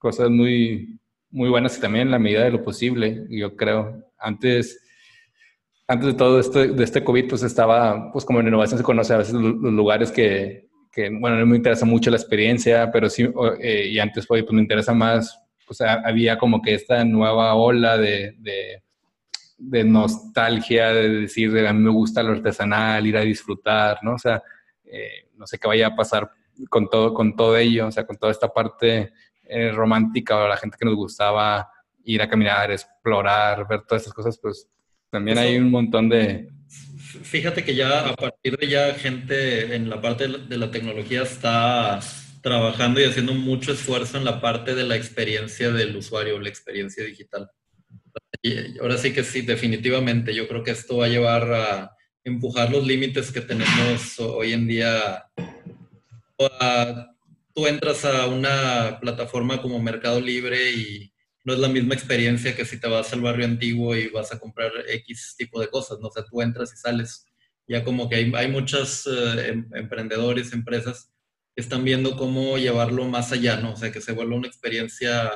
cosas 0.00 0.30
muy, 0.30 0.98
muy 1.30 1.48
buenas 1.48 1.78
y 1.78 1.80
también 1.80 2.06
en 2.06 2.10
la 2.10 2.18
medida 2.18 2.42
de 2.42 2.50
lo 2.50 2.64
posible, 2.64 3.26
yo 3.28 3.54
creo. 3.54 4.02
Antes, 4.18 4.82
antes 5.86 6.08
de 6.08 6.14
todo 6.14 6.40
esto, 6.40 6.66
de 6.66 6.82
este 6.82 7.04
COVID, 7.04 7.28
pues 7.28 7.42
estaba, 7.42 8.10
pues 8.10 8.24
como 8.24 8.40
en 8.40 8.48
innovación 8.48 8.78
se 8.78 8.84
conoce 8.84 9.12
a 9.14 9.18
veces 9.18 9.34
los, 9.34 9.54
lugares 9.54 10.10
que, 10.10 10.68
que, 10.90 11.10
bueno, 11.10 11.36
no 11.36 11.46
me 11.46 11.56
interesa 11.56 11.84
mucho 11.84 12.10
la 12.10 12.16
experiencia, 12.16 12.90
pero 12.90 13.08
sí, 13.10 13.28
eh, 13.60 13.88
y 13.92 13.98
antes 13.98 14.26
pues, 14.26 14.42
me 14.50 14.62
interesa 14.62 14.94
más, 14.94 15.38
pues 15.66 15.80
había 15.82 16.38
como 16.38 16.62
que 16.62 16.74
esta 16.74 17.04
nueva 17.04 17.54
ola 17.54 17.98
de, 17.98 18.34
de, 18.38 18.82
de 19.58 19.84
nostalgia, 19.84 20.88
de 20.94 21.08
decir, 21.20 21.66
a 21.66 21.72
mí 21.72 21.80
me 21.80 21.90
gusta 21.90 22.22
lo 22.22 22.32
artesanal, 22.32 23.06
ir 23.06 23.18
a 23.18 23.20
disfrutar, 23.20 23.98
¿no? 24.02 24.14
O 24.14 24.18
sea, 24.18 24.42
eh, 24.84 25.28
no 25.36 25.46
sé 25.46 25.58
qué 25.58 25.68
vaya 25.68 25.88
a 25.88 25.94
pasar 25.94 26.30
con 26.68 26.88
todo, 26.88 27.12
con 27.12 27.36
todo 27.36 27.56
ello, 27.56 27.86
o 27.86 27.92
sea, 27.92 28.06
con 28.06 28.16
toda 28.16 28.32
esta 28.32 28.48
parte 28.48 29.12
eh, 29.50 29.72
romántica 29.72 30.36
o 30.36 30.48
la 30.48 30.56
gente 30.56 30.76
que 30.78 30.84
nos 30.84 30.94
gustaba 30.94 31.68
ir 32.04 32.22
a 32.22 32.28
caminar, 32.28 32.70
explorar, 32.70 33.66
ver 33.68 33.82
todas 33.82 34.02
esas 34.02 34.14
cosas, 34.14 34.38
pues 34.40 34.68
también 35.10 35.38
hay 35.38 35.58
un 35.58 35.70
montón 35.70 36.08
de... 36.08 36.48
Fíjate 37.22 37.64
que 37.64 37.74
ya 37.74 38.08
a 38.08 38.14
partir 38.14 38.56
de 38.56 38.68
ya 38.68 38.94
gente 38.94 39.74
en 39.74 39.90
la 39.90 40.00
parte 40.00 40.28
de 40.28 40.56
la 40.56 40.70
tecnología 40.70 41.22
está 41.22 41.98
trabajando 42.40 43.00
y 43.00 43.04
haciendo 43.04 43.34
mucho 43.34 43.72
esfuerzo 43.72 44.16
en 44.18 44.24
la 44.24 44.40
parte 44.40 44.76
de 44.76 44.84
la 44.84 44.94
experiencia 44.94 45.72
del 45.72 45.96
usuario, 45.96 46.38
la 46.38 46.48
experiencia 46.48 47.04
digital. 47.04 47.50
Y 48.42 48.78
ahora 48.78 48.96
sí 48.96 49.12
que 49.12 49.24
sí, 49.24 49.42
definitivamente. 49.42 50.32
Yo 50.32 50.46
creo 50.46 50.62
que 50.62 50.70
esto 50.70 50.98
va 50.98 51.06
a 51.06 51.08
llevar 51.08 51.52
a 51.52 51.96
empujar 52.22 52.70
los 52.70 52.86
límites 52.86 53.32
que 53.32 53.40
tenemos 53.40 54.18
hoy 54.20 54.52
en 54.52 54.68
día 54.68 55.26
a 56.38 57.10
tú 57.54 57.66
entras 57.66 58.04
a 58.04 58.26
una 58.26 58.98
plataforma 59.00 59.60
como 59.62 59.80
Mercado 59.80 60.20
Libre 60.20 60.70
y 60.72 61.12
no 61.44 61.52
es 61.52 61.58
la 61.58 61.68
misma 61.68 61.94
experiencia 61.94 62.54
que 62.54 62.64
si 62.64 62.78
te 62.78 62.88
vas 62.88 63.12
al 63.12 63.22
barrio 63.22 63.46
antiguo 63.46 63.96
y 63.96 64.08
vas 64.08 64.32
a 64.32 64.38
comprar 64.38 64.72
X 64.86 65.34
tipo 65.38 65.60
de 65.60 65.68
cosas, 65.68 65.98
¿no? 66.00 66.08
O 66.08 66.12
sea, 66.12 66.24
tú 66.24 66.42
entras 66.42 66.72
y 66.72 66.76
sales. 66.76 67.26
Ya 67.66 67.84
como 67.84 68.08
que 68.08 68.16
hay, 68.16 68.32
hay 68.34 68.48
muchos 68.48 69.06
eh, 69.06 69.48
em, 69.50 69.68
emprendedores, 69.74 70.52
empresas 70.52 71.10
que 71.54 71.62
están 71.62 71.84
viendo 71.84 72.16
cómo 72.16 72.58
llevarlo 72.58 73.04
más 73.06 73.32
allá, 73.32 73.56
¿no? 73.56 73.72
O 73.72 73.76
sea, 73.76 73.92
que 73.92 74.00
se 74.00 74.12
vuelva 74.12 74.36
una 74.36 74.48
experiencia 74.48 75.30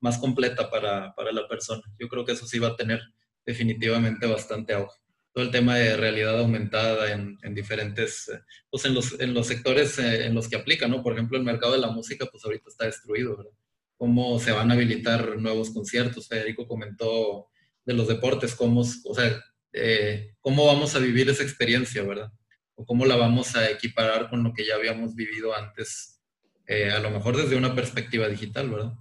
más 0.00 0.18
completa 0.18 0.70
para, 0.70 1.14
para 1.14 1.32
la 1.32 1.48
persona. 1.48 1.82
Yo 1.98 2.08
creo 2.08 2.24
que 2.24 2.32
eso 2.32 2.46
sí 2.46 2.58
va 2.58 2.68
a 2.68 2.76
tener 2.76 3.00
definitivamente 3.46 4.26
bastante 4.26 4.74
auge 4.74 5.03
todo 5.34 5.44
el 5.44 5.50
tema 5.50 5.76
de 5.76 5.96
realidad 5.96 6.38
aumentada 6.38 7.10
en, 7.12 7.36
en 7.42 7.54
diferentes, 7.56 8.28
eh, 8.28 8.40
pues 8.70 8.84
en 8.84 8.94
los, 8.94 9.18
en 9.20 9.34
los 9.34 9.48
sectores 9.48 9.98
eh, 9.98 10.26
en 10.26 10.34
los 10.34 10.48
que 10.48 10.54
aplica, 10.54 10.86
¿no? 10.86 11.02
Por 11.02 11.14
ejemplo, 11.14 11.36
el 11.36 11.42
mercado 11.42 11.72
de 11.72 11.80
la 11.80 11.90
música, 11.90 12.24
pues 12.30 12.44
ahorita 12.44 12.68
está 12.68 12.84
destruido. 12.86 13.52
Cómo 13.96 14.38
se 14.38 14.52
van 14.52 14.70
a 14.70 14.74
habilitar 14.74 15.36
nuevos 15.38 15.70
conciertos. 15.70 16.28
Federico 16.28 16.68
comentó 16.68 17.48
de 17.84 17.94
los 17.94 18.06
deportes, 18.06 18.54
cómo, 18.54 18.82
o 18.82 19.14
sea, 19.14 19.42
eh, 19.72 20.34
cómo 20.38 20.66
vamos 20.66 20.94
a 20.94 21.00
vivir 21.00 21.28
esa 21.28 21.42
experiencia, 21.42 22.04
¿verdad? 22.04 22.30
O 22.76 22.86
cómo 22.86 23.04
la 23.04 23.16
vamos 23.16 23.56
a 23.56 23.68
equiparar 23.68 24.30
con 24.30 24.44
lo 24.44 24.52
que 24.52 24.64
ya 24.64 24.76
habíamos 24.76 25.16
vivido 25.16 25.52
antes, 25.52 26.22
a 26.68 26.98
lo 27.00 27.10
mejor 27.10 27.36
desde 27.36 27.56
una 27.56 27.74
perspectiva 27.74 28.28
digital, 28.28 28.70
¿verdad? 28.70 28.92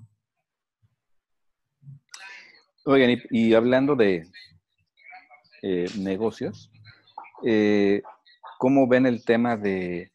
Oigan, 2.86 3.22
y 3.32 3.54
hablando 3.54 3.96
de, 3.96 4.28
eh, 5.64 5.88
negocios, 5.98 6.70
eh, 7.46 8.02
¿cómo 8.60 8.86
ven 8.86 9.06
el 9.06 9.24
tema 9.24 9.56
de, 9.56 10.12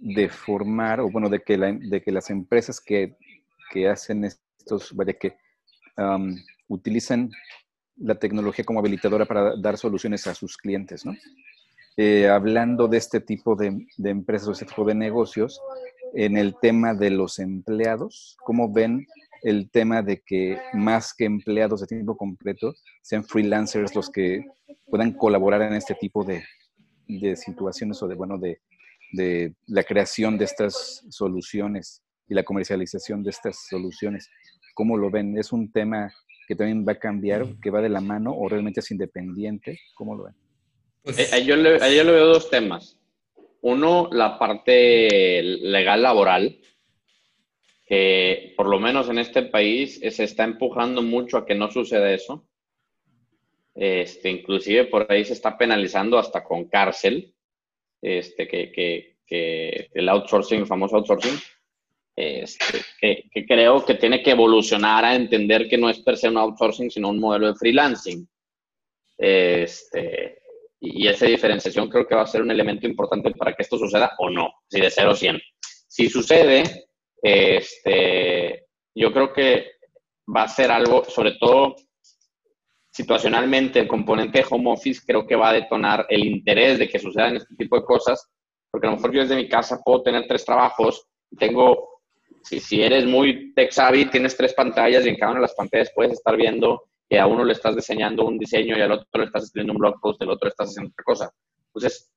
de 0.00 0.28
formar, 0.28 1.00
o 1.00 1.08
bueno, 1.08 1.28
de 1.28 1.40
que, 1.40 1.56
de 1.56 2.02
que 2.02 2.10
las 2.10 2.28
empresas 2.28 2.80
que, 2.80 3.16
que 3.70 3.88
hacen 3.88 4.24
estos, 4.24 4.92
vaya, 4.94 5.12
que 5.12 5.36
utilizan 6.68 7.30
la 7.96 8.16
tecnología 8.16 8.64
como 8.64 8.80
habilitadora 8.80 9.26
para 9.26 9.56
dar 9.56 9.78
soluciones 9.78 10.26
a 10.26 10.34
sus 10.34 10.56
clientes, 10.56 11.06
¿no? 11.06 11.14
Eh, 11.96 12.28
hablando 12.28 12.88
de 12.88 12.98
este 12.98 13.20
tipo 13.20 13.56
de, 13.56 13.86
de 13.96 14.10
empresas 14.10 14.48
o 14.48 14.52
este 14.52 14.66
tipo 14.66 14.84
de 14.84 14.94
negocios, 14.94 15.60
en 16.14 16.36
el 16.36 16.56
tema 16.60 16.94
de 16.94 17.10
los 17.10 17.38
empleados, 17.38 18.36
¿cómo 18.44 18.72
ven 18.72 19.06
el 19.46 19.70
tema 19.70 20.02
de 20.02 20.22
que 20.26 20.58
más 20.72 21.14
que 21.14 21.24
empleados 21.24 21.80
de 21.80 21.86
tiempo 21.86 22.16
completo, 22.16 22.74
sean 23.00 23.22
freelancers 23.22 23.94
los 23.94 24.10
que 24.10 24.44
puedan 24.86 25.12
colaborar 25.12 25.62
en 25.62 25.74
este 25.74 25.94
tipo 25.94 26.24
de, 26.24 26.42
situaciones 27.36 28.02
o 28.02 28.08
de, 28.08 28.16
bueno, 28.16 28.38
de, 28.38 28.60
la 29.68 29.84
creación 29.84 30.36
de 30.36 30.46
estas 30.46 31.04
soluciones 31.10 32.02
y 32.28 32.34
la 32.34 32.42
comercialización 32.42 33.22
de 33.22 33.30
estas 33.30 33.68
soluciones. 33.68 34.28
¿Cómo 34.74 34.96
lo 34.96 35.12
ven? 35.12 35.38
¿Es 35.38 35.52
un 35.52 35.70
tema 35.70 36.12
que 36.48 36.56
también 36.56 36.84
va 36.84 36.92
a 36.92 36.98
cambiar, 36.98 37.46
que 37.62 37.70
va 37.70 37.80
de 37.80 37.88
la 37.88 38.00
mano 38.00 38.32
o 38.36 38.48
realmente 38.48 38.80
es 38.80 38.90
independiente? 38.90 39.78
¿Cómo 39.94 40.16
lo 40.16 40.24
ven? 40.24 40.34
Pues, 41.04 41.32
eh, 41.32 41.44
yo, 41.44 41.54
le, 41.54 41.78
yo 41.78 42.02
le 42.02 42.10
veo 42.10 42.26
dos 42.26 42.50
temas. 42.50 42.98
Uno, 43.60 44.08
la 44.10 44.40
parte 44.40 45.40
legal 45.40 46.02
laboral, 46.02 46.58
que 47.86 48.52
por 48.56 48.66
lo 48.66 48.80
menos 48.80 49.08
en 49.08 49.18
este 49.18 49.42
país 49.42 50.00
se 50.00 50.24
está 50.24 50.44
empujando 50.44 51.02
mucho 51.02 51.38
a 51.38 51.46
que 51.46 51.54
no 51.54 51.70
suceda 51.70 52.12
eso. 52.12 52.46
Este, 53.74 54.30
inclusive 54.30 54.86
por 54.86 55.10
ahí 55.10 55.24
se 55.24 55.34
está 55.34 55.56
penalizando 55.56 56.18
hasta 56.18 56.42
con 56.42 56.64
cárcel, 56.68 57.32
este, 58.02 58.48
que, 58.48 58.72
que, 58.72 59.18
que 59.24 59.90
el 59.94 60.08
outsourcing, 60.08 60.60
el 60.60 60.66
famoso 60.66 60.96
outsourcing, 60.96 61.38
este, 62.16 62.80
que, 62.98 63.46
creo 63.46 63.84
que 63.84 63.94
tiene 63.94 64.22
que 64.22 64.30
evolucionar 64.30 65.04
a 65.04 65.14
entender 65.14 65.68
que 65.68 65.76
no 65.76 65.90
es 65.90 65.98
per 66.00 66.16
se 66.16 66.28
un 66.28 66.38
outsourcing, 66.38 66.90
sino 66.90 67.10
un 67.10 67.20
modelo 67.20 67.48
de 67.48 67.54
freelancing. 67.54 68.26
Este, 69.18 70.38
y 70.80 71.06
esa 71.06 71.26
diferenciación 71.26 71.88
creo 71.88 72.06
que 72.06 72.14
va 72.14 72.22
a 72.22 72.26
ser 72.26 72.42
un 72.42 72.50
elemento 72.50 72.86
importante 72.86 73.30
para 73.32 73.54
que 73.54 73.62
esto 73.62 73.78
suceda 73.78 74.14
o 74.18 74.30
no, 74.30 74.54
si 74.66 74.80
de 74.80 74.90
0 74.90 75.10
a 75.10 75.14
100. 75.14 75.42
Si 75.60 76.08
sucede, 76.08 76.86
este, 77.22 78.66
yo 78.94 79.12
creo 79.12 79.32
que 79.32 79.72
va 80.34 80.42
a 80.42 80.48
ser 80.48 80.70
algo, 80.70 81.04
sobre 81.04 81.32
todo 81.38 81.76
situacionalmente, 82.90 83.80
el 83.80 83.88
componente 83.88 84.38
de 84.38 84.46
home 84.48 84.72
office 84.72 85.02
creo 85.06 85.26
que 85.26 85.36
va 85.36 85.50
a 85.50 85.54
detonar 85.54 86.06
el 86.08 86.24
interés 86.24 86.78
de 86.78 86.88
que 86.88 86.98
sucedan 86.98 87.36
este 87.36 87.54
tipo 87.54 87.76
de 87.76 87.84
cosas, 87.84 88.30
porque 88.70 88.86
a 88.86 88.90
lo 88.90 88.96
mejor 88.96 89.12
yo 89.12 89.20
desde 89.20 89.36
mi 89.36 89.48
casa 89.48 89.82
puedo 89.84 90.02
tener 90.02 90.26
tres 90.26 90.44
trabajos, 90.44 91.06
tengo 91.38 91.96
si, 92.42 92.82
eres 92.82 93.04
muy 93.04 93.52
tech 93.54 93.72
savvy, 93.72 94.06
tienes 94.06 94.36
tres 94.36 94.54
pantallas 94.54 95.04
y 95.04 95.08
en 95.08 95.16
cada 95.16 95.32
una 95.32 95.40
de 95.40 95.46
las 95.46 95.54
pantallas 95.54 95.90
puedes 95.94 96.12
estar 96.12 96.36
viendo 96.36 96.84
que 97.08 97.18
a 97.18 97.26
uno 97.26 97.44
le 97.44 97.52
estás 97.52 97.74
diseñando 97.74 98.24
un 98.24 98.38
diseño 98.38 98.76
y 98.76 98.80
al 98.80 98.92
otro 98.92 99.06
le 99.20 99.24
estás 99.24 99.44
escribiendo 99.44 99.72
un 99.72 99.78
blog 99.78 100.00
post, 100.00 100.22
el 100.22 100.30
otro 100.30 100.46
le 100.46 100.50
estás 100.50 100.70
haciendo 100.70 100.90
otra 100.90 101.04
cosa. 101.04 101.30
Entonces, 101.66 102.10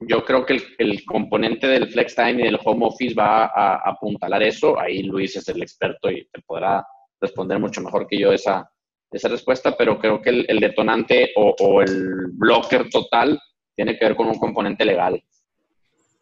yo 0.00 0.24
creo 0.24 0.44
que 0.44 0.60
el, 0.78 1.04
componente 1.04 1.66
del 1.66 1.88
flex 1.88 2.14
time 2.14 2.42
y 2.42 2.44
del 2.44 2.58
home 2.62 2.86
office 2.86 3.14
va 3.14 3.46
a, 3.46 3.76
apuntalar 3.88 4.42
eso. 4.42 4.78
Ahí 4.78 5.02
Luis 5.02 5.36
es 5.36 5.48
el 5.48 5.62
experto 5.62 6.10
y 6.10 6.26
te 6.32 6.42
podrá 6.42 6.84
responder 7.20 7.58
mucho 7.58 7.80
mejor 7.80 8.06
que 8.06 8.18
yo 8.18 8.32
esa, 8.32 8.68
esa 9.10 9.28
respuesta, 9.28 9.76
pero 9.76 9.98
creo 9.98 10.20
que 10.20 10.30
el, 10.30 10.60
detonante 10.60 11.32
o, 11.36 11.80
el 11.82 12.32
blocker 12.32 12.90
total 12.90 13.40
tiene 13.74 13.98
que 13.98 14.04
ver 14.04 14.16
con 14.16 14.28
un 14.28 14.38
componente 14.38 14.84
legal. 14.84 15.22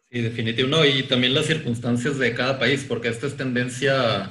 Sí, 0.09 0.21
definitivo. 0.21 0.69
No, 0.69 0.85
y 0.85 1.03
también 1.03 1.33
las 1.33 1.47
circunstancias 1.47 2.19
de 2.19 2.33
cada 2.33 2.59
país, 2.59 2.85
porque 2.87 3.07
esta 3.09 3.27
es 3.27 3.35
tendencia, 3.35 4.29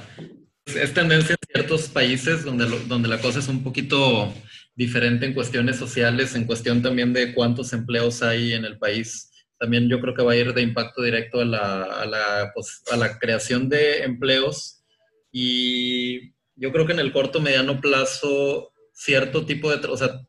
es 0.67 0.95
tendencia 0.95 1.35
en 1.35 1.49
ciertos 1.53 1.89
países 1.89 2.45
donde, 2.45 2.67
donde 2.87 3.09
la 3.09 3.19
cosa 3.19 3.41
es 3.41 3.49
un 3.49 3.65
poquito 3.65 4.33
diferente 4.75 5.27
en 5.27 5.35
cuestiones 5.35 5.77
sociales, 5.77 6.35
en 6.35 6.45
cuestión 6.45 6.83
también 6.83 7.13
de 7.13 7.35
cuántos 7.35 7.73
empleos 7.73 8.23
hay 8.23 8.53
en 8.53 8.65
el 8.65 8.79
país. 8.79 9.32
También 9.63 9.89
yo 9.89 10.01
creo 10.01 10.13
que 10.13 10.25
va 10.25 10.33
a 10.33 10.37
ir 10.37 10.53
de 10.55 10.61
impacto 10.61 11.03
directo 11.03 11.41
a 11.41 11.45
la, 11.45 11.83
a 11.85 12.05
la, 12.05 12.51
pues, 12.53 12.83
a 12.91 12.97
la 12.97 13.17
creación 13.17 13.69
de 13.69 14.03
empleos 14.03 14.83
y 15.31 16.33
yo 16.57 16.73
creo 16.73 16.85
que 16.85 16.95
en 16.95 16.99
el 16.99 17.13
corto, 17.13 17.41
mediano 17.41 17.81
plazo, 17.81 18.73
cierto 18.93 19.47
tipo 19.47 19.71
de, 19.71 19.87
o 19.87 19.97
sea, 19.97 20.21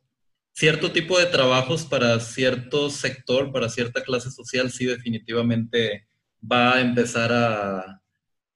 cierto 0.52 0.92
tipo 0.92 1.18
de 1.18 1.26
trabajos 1.26 1.84
para 1.84 2.20
cierto 2.20 2.92
sector, 2.92 3.52
para 3.52 3.70
cierta 3.70 4.04
clase 4.04 4.30
social, 4.30 4.70
sí 4.70 4.86
definitivamente 4.86 6.08
va 6.40 6.76
a 6.76 6.82
empezar 6.82 7.32
a, 7.34 8.02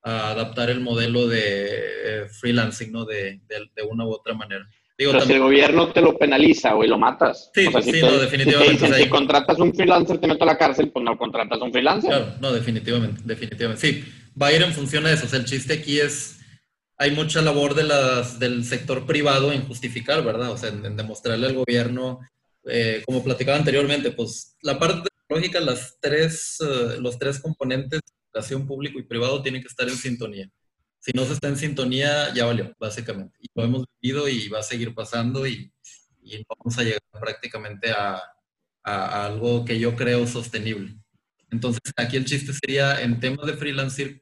adaptar 0.04 0.70
el 0.70 0.80
modelo 0.80 1.28
de 1.28 1.70
eh, 2.22 2.30
freelancing, 2.30 2.92
¿no? 2.92 3.04
De, 3.04 3.42
una 3.90 4.06
u 4.06 4.12
otra 4.12 4.36
manera. 4.36 4.70
Digo, 4.98 5.20
si 5.22 5.34
el 5.34 5.40
gobierno 5.40 5.92
te 5.94 6.02
lo 6.02 6.18
penaliza, 6.18 6.76
o 6.76 6.84
lo 6.84 6.98
matas. 6.98 7.52
Sí, 7.54 7.68
sí, 7.84 8.02
no, 8.02 8.18
definitivamente. 8.18 9.04
Si, 9.04 9.10
contratas 9.10 9.60
un 9.60 9.74
freelancer, 9.74 10.18
te 10.18 10.28
meto 10.28 10.44
a 10.44 10.48
la 10.48 10.58
cárcel, 10.58 10.90
pues 10.90 11.06
no 11.06 11.16
contratas 11.18 11.62
un 11.62 11.72
freelancer. 11.72 12.10
Claro, 12.10 12.34
no, 12.42 12.52
definitivamente, 12.52 13.22
definitivamente. 13.24 13.88
Sí, 13.88 14.04
va 14.42 14.48
a 14.48 14.54
ir 14.54 14.64
en 14.64 14.74
función 14.74 15.04
de 15.04 15.14
eso. 15.14 15.28
O 15.28 15.30
sea, 15.30 15.38
el 15.38 15.46
chiste 15.46 15.74
aquí 15.74 16.00
es 16.00 16.38
hay 16.98 17.12
mucha 17.12 17.42
labor 17.42 17.76
de 17.76 17.84
las, 17.84 18.40
del 18.40 18.66
sector 18.66 19.06
privado 19.06 19.52
en 19.52 19.68
justificar, 19.68 20.24
¿verdad? 20.24 20.52
O 20.52 20.58
sea, 20.58 20.70
en, 20.70 20.98
demostrarle 20.98 21.48
al 21.48 21.54
gobierno, 21.54 22.20
eh, 22.66 23.04
como 23.06 23.24
platicaba 23.24 23.58
anteriormente, 23.58 24.12
pues 24.12 24.56
la 24.62 24.80
parte 24.80 25.10
tecnológica, 25.10 25.60
las 25.60 25.98
tres, 26.02 26.58
eh, 26.60 26.98
los 27.00 27.20
tres 27.20 27.40
componentes, 27.40 28.02
educación 28.34 28.66
público 28.66 29.00
y 29.00 29.04
privado, 29.04 29.44
tienen 29.44 29.62
que 29.62 29.68
estar 29.68 29.88
en 29.88 29.96
sintonía. 29.96 30.50
Si 31.08 31.14
no 31.14 31.24
se 31.24 31.34
está 31.34 31.48
en 31.48 31.56
sintonía, 31.56 32.34
ya 32.34 32.46
valió, 32.46 32.76
básicamente. 32.78 33.38
Y 33.40 33.48
lo 33.56 33.64
hemos 33.64 33.86
vivido 34.02 34.28
y 34.28 34.50
va 34.50 34.60
a 34.60 34.64
seguir 34.64 34.94
pasando 34.94 35.48
y, 35.48 35.72
y 36.22 36.44
vamos 36.50 36.78
a 36.78 36.84
llegar 36.84 37.00
prácticamente 37.18 37.92
a, 37.92 38.22
a, 38.84 39.26
algo 39.26 39.64
que 39.64 39.80
yo 39.80 39.96
creo 39.96 40.28
sostenible. 40.28 40.98
Entonces, 41.50 41.94
aquí 41.96 42.18
el 42.18 42.26
chiste 42.26 42.52
sería 42.52 43.02
en 43.02 43.22
temas 43.22 43.48
de 43.48 43.54
freelancing, 43.54 44.22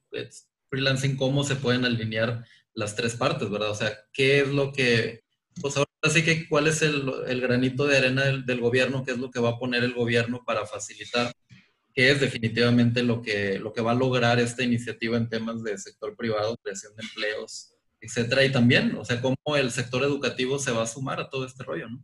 freelancing, 0.69 1.17
cómo 1.17 1.43
se 1.43 1.55
pueden 1.55 1.85
alinear 1.85 2.45
las 2.75 2.95
tres 2.95 3.15
partes, 3.15 3.49
¿verdad? 3.49 3.71
O 3.71 3.75
sea, 3.75 3.97
¿qué 4.13 4.41
es 4.41 4.49
lo 4.49 4.71
que, 4.71 5.23
pues 5.59 5.75
ahora 5.77 5.89
sí 6.13 6.23
que 6.23 6.47
cuál 6.47 6.67
es 6.67 6.83
el, 6.83 7.11
el 7.25 7.41
granito 7.41 7.87
de 7.87 7.97
arena 7.97 8.25
del, 8.25 8.61
gobierno, 8.61 9.03
qué 9.03 9.13
es 9.13 9.17
lo 9.17 9.31
que 9.31 9.39
va 9.39 9.49
a 9.49 9.57
poner 9.57 9.83
el 9.83 9.95
gobierno 9.95 10.43
para 10.45 10.67
facilitar, 10.67 11.33
qué 11.95 12.11
es 12.11 12.19
definitivamente 12.19 13.01
lo 13.01 13.21
que, 13.21 13.57
lo 13.57 13.71
que 13.71 13.81
va 13.81 13.91
a 13.91 13.95
lograr 13.95 14.37
esta 14.37 14.63
iniciativa 14.63 15.15
en 15.15 15.29
temas 15.29 15.63
de 15.63 15.77
sector 15.77 16.15
privado, 16.15 16.57
creación 16.61 16.93
de 16.95 17.03
empleos, 17.03 17.73
etcétera, 18.01 18.43
y 18.43 18.51
también, 18.51 18.95
o 18.97 19.05
sea, 19.05 19.21
cómo 19.21 19.55
el 19.55 19.71
sector 19.71 20.03
educativo 20.03 20.59
se 20.59 20.71
va 20.71 20.83
a 20.83 20.87
sumar 20.87 21.21
a 21.21 21.29
todo 21.29 21.45
este 21.45 21.63
rollo, 21.63 21.89
¿no? 21.89 22.03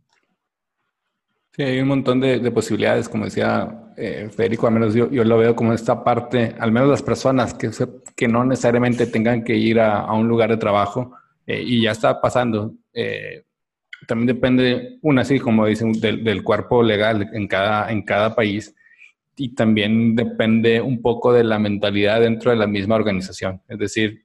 Sí, 1.54 1.62
hay 1.62 1.80
un 1.80 1.88
montón 1.88 2.18
de, 2.18 2.50
posibilidades, 2.50 3.10
como 3.10 3.26
decía 3.26 3.92
eh, 3.98 4.30
Federico, 4.34 4.66
al 4.66 4.72
menos 4.72 4.94
yo, 4.94 5.08
lo 5.10 5.36
veo 5.36 5.54
como 5.54 5.74
esta 5.74 6.02
parte, 6.02 6.56
al 6.58 6.72
menos 6.72 6.88
las 6.88 7.02
personas 7.02 7.52
que, 7.52 7.70
que 8.16 8.26
no 8.26 8.42
necesariamente 8.46 9.06
tengan 9.06 9.44
que 9.44 9.54
ir 9.54 9.78
a, 9.78 10.10
un 10.14 10.26
lugar 10.26 10.48
de 10.48 10.56
trabajo 10.56 11.14
eh, 11.46 11.62
y 11.62 11.82
ya 11.82 11.90
está 11.90 12.18
pasando. 12.22 12.72
Eh, 12.94 13.44
también 14.08 14.28
depende, 14.28 14.98
una 15.02 15.20
así 15.20 15.38
como 15.38 15.66
dicen, 15.66 15.92
del, 15.92 16.24
del, 16.24 16.42
cuerpo 16.42 16.82
legal 16.82 17.28
en 17.34 17.46
cada, 17.46 17.92
en 17.92 18.00
cada 18.02 18.34
país 18.34 18.74
y 19.36 19.54
también 19.54 20.14
depende 20.14 20.80
un 20.80 21.00
poco 21.00 21.32
de 21.32 21.44
la 21.44 21.58
mentalidad 21.58 22.20
dentro 22.20 22.50
de 22.50 22.56
la 22.56 22.66
misma 22.66 22.96
organización. 22.96 23.62
Es 23.68 23.78
decir, 23.78 24.24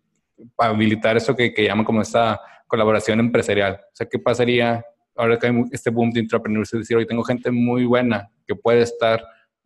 habilitar 0.58 1.18
eso 1.18 1.36
que, 1.36 1.54
que 1.54 1.64
llaman 1.64 1.86
como 1.86 2.02
esta 2.02 2.40
colaboración 2.68 3.20
empresarial. 3.20 3.80
O 3.92 3.96
sea, 3.96 4.08
¿qué 4.08 4.20
pasaría 4.20 4.84
ahora 5.18 5.38
que 5.38 5.48
hay 5.48 5.64
este 5.72 5.90
boom 5.90 6.12
de 6.12 6.22
intrapreneurs, 6.22 6.74
es 6.74 6.80
decir, 6.82 6.96
hoy 6.96 7.06
tengo 7.06 7.24
gente 7.24 7.52
muy 7.52 7.86
buena 7.86 8.30
que 8.46 8.56
puede 8.56 8.82
estar 8.82 9.22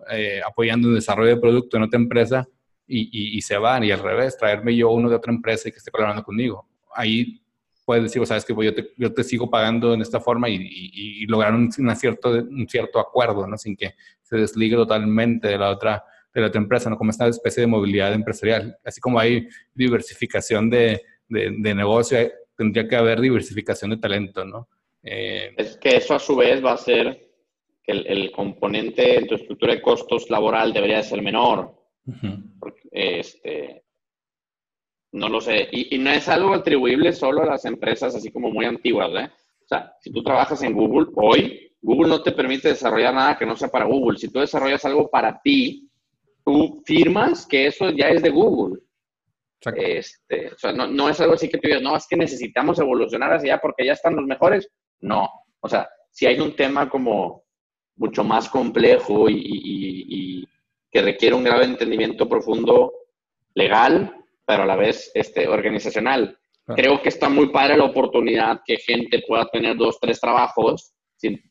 eh, 0.10 0.42
apoyando 0.46 0.88
el 0.90 0.96
desarrollo 0.96 1.36
de 1.36 1.42
producto 1.42 1.78
en 1.78 1.84
otra 1.84 2.00
empresa 2.00 2.48
y, 2.88 3.38
y, 3.38 3.42
se 3.42 3.58
van, 3.58 3.84
y 3.84 3.92
al 3.92 4.00
revés, 4.00 4.38
traerme 4.38 4.76
yo 4.76 4.92
uno 4.92 5.10
de 5.10 5.16
otra 5.16 5.32
empresa 5.32 5.70
y 5.70 5.72
que 5.72 5.78
esté 5.78 5.92
colaborando 5.92 6.24
conmigo. 6.24 6.68
Ahí 6.94 7.42
puedes 7.86 8.04
decir, 8.04 8.26
sabes 8.26 8.44
que 8.44 8.54
yo, 8.98 9.14
te, 9.14 9.24
sigo 9.24 9.50
pagando 9.50 9.94
en 9.94 10.02
esta 10.02 10.20
forma 10.20 10.50
y, 10.50 10.56
y, 10.62 11.26
lograr 11.26 11.54
un, 11.54 11.72
cierto, 11.72 12.32
un 12.32 12.68
cierto 12.68 13.00
acuerdo, 13.00 13.48
¿no? 13.48 13.58
Sin 13.58 13.78
que 13.78 13.94
se 14.32 14.38
desligue 14.38 14.78
totalmente 14.78 15.50
de 15.50 15.58
la 15.58 15.70
otra 15.70 16.04
de 16.34 16.40
la 16.40 16.48
otra 16.48 16.62
empresa, 16.62 16.90
¿no? 16.90 16.98
Como 16.98 17.12
esta 17.12 17.28
especie 17.28 17.60
de 17.60 17.68
movilidad 17.68 18.14
empresarial. 18.14 18.78
Así 18.86 19.02
como 19.02 19.20
hay 19.20 19.50
diversificación 19.76 20.70
de, 20.70 21.02
de, 21.28 21.54
de 21.60 21.76
negocio, 21.76 22.20
tendría 22.56 22.88
que 22.88 22.96
haber 22.96 23.20
diversificación 23.20 23.92
de 23.92 23.98
talento, 23.98 24.46
¿no? 24.46 24.70
Eh, 25.04 25.54
es 25.58 25.78
que 25.78 25.98
eso 25.98 26.14
a 26.14 26.20
su 26.20 26.36
vez 26.36 26.64
va 26.64 26.74
a 26.74 26.78
ser 26.78 27.30
que 27.84 27.92
el, 27.92 28.32
componente 28.32 29.18
en 29.18 29.28
tu 29.28 29.36
estructura 29.36 29.74
de 29.74 29.82
costos 29.82 30.30
laboral 30.30 30.72
debería 30.72 31.04
ser 31.04 31.22
menor. 31.22 31.76
este, 32.92 33.84
no 35.12 35.28
lo 35.28 35.42
sé. 35.42 35.68
Y, 35.72 35.98
no 35.98 36.12
es 36.12 36.30
algo 36.30 36.54
atribuible 36.54 37.12
solo 37.14 37.42
a 37.42 37.48
las 37.48 37.66
empresas 37.66 38.16
así 38.16 38.32
como 38.32 38.52
muy 38.52 38.66
antiguas. 38.66 39.10
¿eh? 39.16 39.30
O 39.64 39.68
sea, 39.68 39.94
si 40.00 40.12
tú 40.12 40.24
trabajas 40.24 40.62
en 40.64 40.74
Google 40.74 41.08
hoy, 41.16 41.71
Google 41.82 42.10
no 42.10 42.22
te 42.22 42.32
permite 42.32 42.70
desarrollar 42.70 43.14
nada 43.14 43.38
que 43.38 43.46
no 43.46 43.56
sea 43.56 43.70
para 43.70 43.86
Google. 43.86 44.18
Si 44.18 44.30
tú 44.30 44.40
desarrollas 44.40 44.86
algo 44.86 45.10
para 45.10 45.42
ti, 45.42 45.90
tú 46.46 46.82
firmas 46.86 47.48
que 47.48 47.68
eso 47.68 47.90
ya 47.90 48.10
es 48.10 48.22
de 48.22 48.30
Google. 48.30 48.82
Este, 49.76 50.48
o 50.54 50.58
sea, 50.58 50.72
no, 50.72 50.88
no, 50.88 51.10
es 51.10 51.20
algo 51.20 51.34
así 51.34 51.48
que 51.48 51.58
tú 51.58 51.68
digas, 51.68 51.82
no, 51.82 51.96
es 51.96 52.08
que 52.08 52.18
necesitamos 52.18 52.80
evolucionar 52.80 53.34
hacia 53.34 53.54
allá 53.54 53.62
porque 53.62 53.86
ya 53.86 53.94
están 53.94 54.16
los 54.16 54.26
mejores. 54.26 54.68
No, 55.02 55.30
o 55.60 55.70
sea, 55.70 55.88
si 56.12 56.26
hay 56.26 56.40
un 56.40 56.56
tema 56.56 56.90
como 56.90 57.44
mucho 57.96 58.24
más 58.24 58.50
complejo 58.50 59.28
y, 59.30 60.48
que 60.94 61.02
requiere 61.02 61.36
un 61.36 61.44
grave 61.46 61.64
entendimiento 61.64 62.28
profundo 62.28 62.92
legal, 63.54 64.14
pero 64.46 64.64
a 64.64 64.66
la 64.66 64.76
vez 64.76 65.10
este, 65.14 65.48
organizacional. 65.48 66.38
Creo 66.76 67.02
que 67.02 67.08
está 67.08 67.30
muy 67.30 67.50
padre 67.50 67.78
la 67.78 67.86
oportunidad 67.86 68.60
que 68.66 68.76
gente 68.76 69.24
pueda 69.26 69.46
tener 69.46 69.78
dos, 69.78 69.98
tres 70.02 70.20
trabajos 70.20 70.94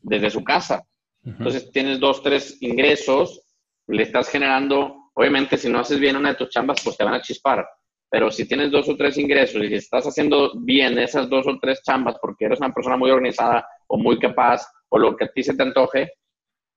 desde 0.03 0.31
su 0.31 0.43
casa. 0.43 0.85
Entonces 1.23 1.71
tienes 1.71 2.01
dos, 2.01 2.23
tres 2.23 2.57
ingresos, 2.63 3.43
le 3.87 4.05
estás 4.05 4.29
generando, 4.29 5.11
obviamente 5.15 5.59
si 5.59 5.69
no 5.69 5.81
haces 5.81 6.01
bien 6.01 6.17
una 6.17 6.31
de 6.31 6.37
tus 6.37 6.49
chambas, 6.49 6.81
pues 6.83 6.97
te 6.97 7.05
van 7.05 7.15
a 7.15 7.21
chispar, 7.21 7.67
pero 8.11 8.31
si 8.31 8.47
tienes 8.49 8.71
dos 8.71 8.89
o 8.89 8.97
tres 8.97 9.19
ingresos 9.19 9.63
y 9.63 9.69
si 9.69 9.75
estás 9.75 10.07
haciendo 10.07 10.53
bien 10.61 10.99
esas 10.99 11.29
dos 11.29 11.47
o 11.47 11.59
tres 11.61 11.83
chambas 11.83 12.17
porque 12.21 12.47
eres 12.47 12.59
una 12.59 12.73
persona 12.73 12.97
muy 12.97 13.11
organizada 13.11 13.67
o 13.87 13.99
muy 13.99 14.19
capaz 14.19 14.67
o 14.89 14.99
lo 14.99 15.17
que 15.17 15.25
a 15.25 15.33
ti 15.33 15.43
se 15.43 15.55
te 15.55 15.63
antoje, 15.63 16.11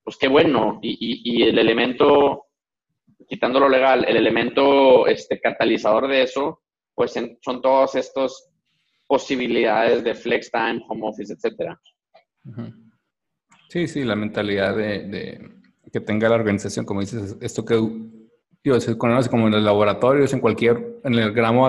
pues 0.04 0.18
qué 0.18 0.28
bueno. 0.28 0.80
Y, 0.82 1.22
y, 1.24 1.44
el 1.44 1.58
elemento, 1.58 2.48
quitando 3.28 3.60
lo 3.60 3.70
legal, 3.70 4.06
el 4.08 4.18
elemento 4.18 5.08
este, 5.08 5.40
catalizador 5.40 6.08
de 6.08 6.24
eso, 6.24 6.62
pues 6.94 7.14
son 7.42 7.62
todas 7.62 7.96
estas 7.96 8.52
posibilidades 9.08 10.04
de 10.04 10.14
flex 10.14 10.52
time, 10.52 10.84
home 10.88 11.08
office, 11.08 11.34
etcétera. 11.34 11.80
Sí, 13.74 13.88
sí, 13.88 14.04
la 14.04 14.16
mentalidad 14.16 14.78
de, 14.78 15.50
que 15.92 16.00
tenga 16.00 16.30
la 16.30 16.36
organización, 16.36 16.86
como 16.86 17.00
dices, 17.00 17.36
esto 17.42 17.66
que 17.66 17.74
digo, 18.64 18.80
se 18.80 18.96
conoce 19.00 19.32
como 19.32 19.48
en 19.48 19.54
los 19.54 19.64
laboratorios, 19.64 20.32
en 20.32 20.42
cualquier, 20.42 21.00
en 21.04 21.16
el 21.16 21.34
grado, 21.34 21.66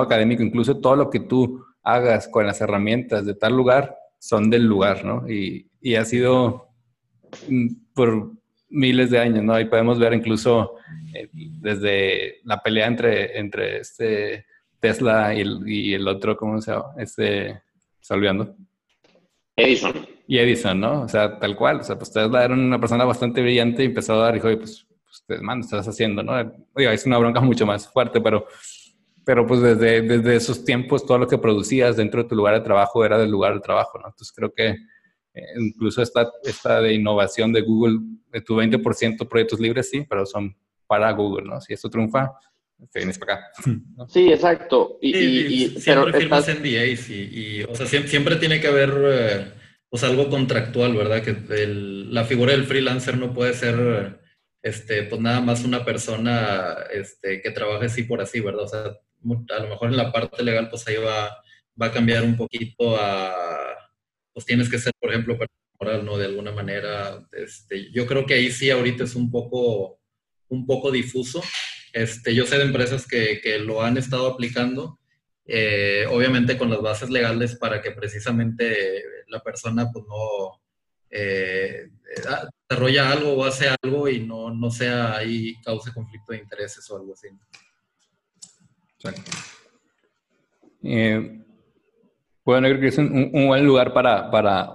académico, 0.00 0.44
incluso 0.44 0.78
todo 0.78 0.94
lo 0.94 1.10
que 1.10 1.18
tú 1.18 1.64
hagas 1.82 2.28
con 2.28 2.46
las 2.46 2.60
herramientas 2.60 3.26
de 3.26 3.34
tal 3.34 3.56
lugar 3.56 3.96
son 4.20 4.48
del 4.48 4.62
lugar, 4.64 5.04
¿no? 5.04 5.28
Y, 5.28 5.68
y 5.80 5.96
ha 5.96 6.04
sido 6.04 6.68
mm, 7.48 7.66
por 7.94 8.30
miles 8.68 9.10
de 9.10 9.18
años, 9.18 9.42
¿no? 9.42 9.54
Ahí 9.54 9.64
podemos 9.64 9.98
ver 9.98 10.12
incluso 10.14 10.76
eh, 11.12 11.28
desde 11.32 12.42
la 12.44 12.62
pelea 12.62 12.86
entre, 12.86 13.36
entre 13.40 13.78
este 13.78 14.46
Tesla 14.78 15.34
y 15.34 15.40
el, 15.40 15.68
y 15.68 15.94
el 15.94 16.06
otro, 16.06 16.36
¿cómo 16.36 16.60
se 16.60 16.70
llama? 16.70 16.94
Este, 16.96 17.60
salviando. 17.98 18.54
Edison. 19.60 20.06
Y 20.26 20.38
Edison, 20.38 20.78
¿no? 20.78 21.02
O 21.02 21.08
sea, 21.08 21.38
tal 21.38 21.56
cual. 21.56 21.80
O 21.80 21.82
sea, 21.82 21.96
pues 21.96 22.12
Tesla 22.12 22.44
era 22.44 22.54
una 22.54 22.80
persona 22.80 23.04
bastante 23.04 23.42
brillante 23.42 23.82
y 23.82 23.86
empezó 23.86 24.14
a 24.14 24.24
dar, 24.24 24.34
dijo, 24.34 24.48
pues, 24.56 24.86
pues 25.26 25.42
man, 25.42 25.60
estás 25.60 25.86
haciendo, 25.88 26.22
¿no? 26.22 26.38
Es 26.76 27.06
una 27.06 27.18
bronca 27.18 27.40
mucho 27.40 27.66
más 27.66 27.88
fuerte, 27.88 28.20
pero, 28.20 28.46
pero 29.24 29.46
pues 29.46 29.60
desde, 29.60 30.02
desde 30.02 30.36
esos 30.36 30.64
tiempos 30.64 31.04
todo 31.04 31.18
lo 31.18 31.26
que 31.26 31.38
producías 31.38 31.96
dentro 31.96 32.22
de 32.22 32.28
tu 32.28 32.36
lugar 32.36 32.54
de 32.54 32.60
trabajo 32.60 33.04
era 33.04 33.18
del 33.18 33.30
lugar 33.30 33.54
de 33.54 33.60
trabajo, 33.60 33.98
¿no? 33.98 34.08
Entonces 34.08 34.32
creo 34.32 34.52
que 34.52 34.76
eh, 35.34 35.42
incluso 35.58 36.02
esta, 36.02 36.30
esta 36.42 36.80
de 36.80 36.94
innovación 36.94 37.52
de 37.52 37.62
Google, 37.62 37.98
de 38.32 38.40
tu 38.40 38.56
20% 38.56 39.28
proyectos 39.28 39.60
libres, 39.60 39.90
sí, 39.90 40.04
pero 40.08 40.26
son 40.26 40.56
para 40.86 41.10
Google, 41.12 41.46
¿no? 41.46 41.60
Si 41.60 41.72
esto 41.72 41.88
triunfa, 41.88 42.32
te 42.88 43.00
vienes 43.00 43.18
para 43.18 43.34
acá. 43.34 43.46
Sí, 44.08 44.32
exacto. 44.32 44.98
Y, 45.00 45.16
y, 45.16 45.80
siempre 45.80 46.12
firmas 46.20 46.48
NDAs 46.48 47.10
y, 47.10 47.28
y, 47.32 47.62
o 47.64 47.74
sea, 47.74 47.86
siempre, 47.86 48.36
tiene 48.36 48.60
que 48.60 48.68
haber 48.68 48.92
eh, 49.04 49.52
pues 49.88 50.04
algo 50.04 50.28
contractual, 50.30 50.94
¿verdad? 50.94 51.22
Que 51.22 51.36
la 51.66 52.24
figura 52.24 52.52
del 52.52 52.64
freelancer 52.64 53.18
no 53.18 53.32
puede 53.34 53.54
ser 53.54 54.20
este, 54.62 55.04
pues 55.04 55.20
nada 55.20 55.40
más 55.40 55.64
una 55.64 55.84
persona 55.84 56.76
este, 56.92 57.40
que 57.42 57.50
trabaje 57.50 57.86
así 57.86 58.02
por 58.04 58.20
así, 58.20 58.40
¿verdad? 58.40 58.64
O 58.64 58.68
sea, 58.68 58.80
a 58.80 59.62
lo 59.62 59.68
mejor 59.68 59.90
en 59.90 59.96
la 59.96 60.12
parte 60.12 60.42
legal, 60.42 60.68
pues 60.68 60.86
ahí 60.86 60.96
va, 60.96 61.42
va 61.80 61.86
a 61.86 61.92
cambiar 61.92 62.22
un 62.24 62.36
poquito 62.36 62.96
a, 62.96 63.32
pues 64.32 64.46
tienes 64.46 64.68
que 64.68 64.78
ser, 64.78 64.92
por 64.98 65.10
ejemplo, 65.10 65.38
moral, 65.80 66.04
¿no? 66.04 66.18
De 66.18 66.26
alguna 66.26 66.52
manera, 66.52 67.26
este, 67.32 67.90
yo 67.92 68.06
creo 68.06 68.26
que 68.26 68.34
ahí 68.34 68.50
sí 68.50 68.70
ahorita 68.70 69.04
es 69.04 69.14
un 69.14 69.30
poco, 69.30 70.00
un 70.48 70.66
poco 70.66 70.90
difuso. 70.90 71.42
Este, 71.92 72.34
yo 72.34 72.46
sé 72.46 72.58
de 72.58 72.64
empresas 72.64 73.06
que, 73.06 73.40
que 73.40 73.58
lo 73.58 73.82
han 73.82 73.96
estado 73.96 74.26
aplicando, 74.28 75.00
eh, 75.52 76.06
obviamente 76.08 76.56
con 76.56 76.70
las 76.70 76.80
bases 76.80 77.10
legales 77.10 77.56
para 77.56 77.82
que 77.82 77.90
precisamente 77.90 79.02
la 79.26 79.40
persona 79.40 79.90
pues 79.92 80.04
no 80.06 80.62
eh, 81.10 81.88
desarrolla 82.68 83.10
algo 83.10 83.32
o 83.32 83.44
hace 83.44 83.66
algo 83.82 84.08
y 84.08 84.20
no, 84.20 84.54
no 84.54 84.70
sea 84.70 85.16
ahí 85.16 85.60
cause 85.64 85.92
conflicto 85.92 86.32
de 86.32 86.38
intereses 86.38 86.88
o 86.88 86.96
algo 86.96 87.14
así. 87.14 87.28
Eh, 90.84 91.42
bueno, 92.44 92.68
creo 92.68 92.80
que 92.80 92.86
es 92.86 92.98
un, 92.98 93.32
buen 93.32 93.66
lugar 93.66 93.92
para, 93.92 94.30
para, 94.30 94.68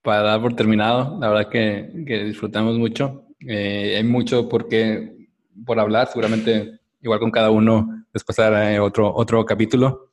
para, 0.00 0.22
dar 0.22 0.40
por 0.40 0.56
terminado. 0.56 1.18
La 1.20 1.28
verdad 1.28 1.50
que, 1.50 2.04
que 2.06 2.24
disfrutamos 2.24 2.78
mucho. 2.78 3.26
hay 3.46 4.04
mucho 4.04 4.48
por, 4.48 4.68
qué, 4.68 5.15
por 5.64 5.78
hablar. 5.80 6.08
Seguramente, 6.08 6.80
igual 7.00 7.20
con 7.20 7.30
cada 7.30 7.50
uno, 7.50 8.04
después 8.12 8.38
hará 8.38 8.82
otro, 8.82 9.14
otro 9.14 9.44
capítulo. 9.44 10.10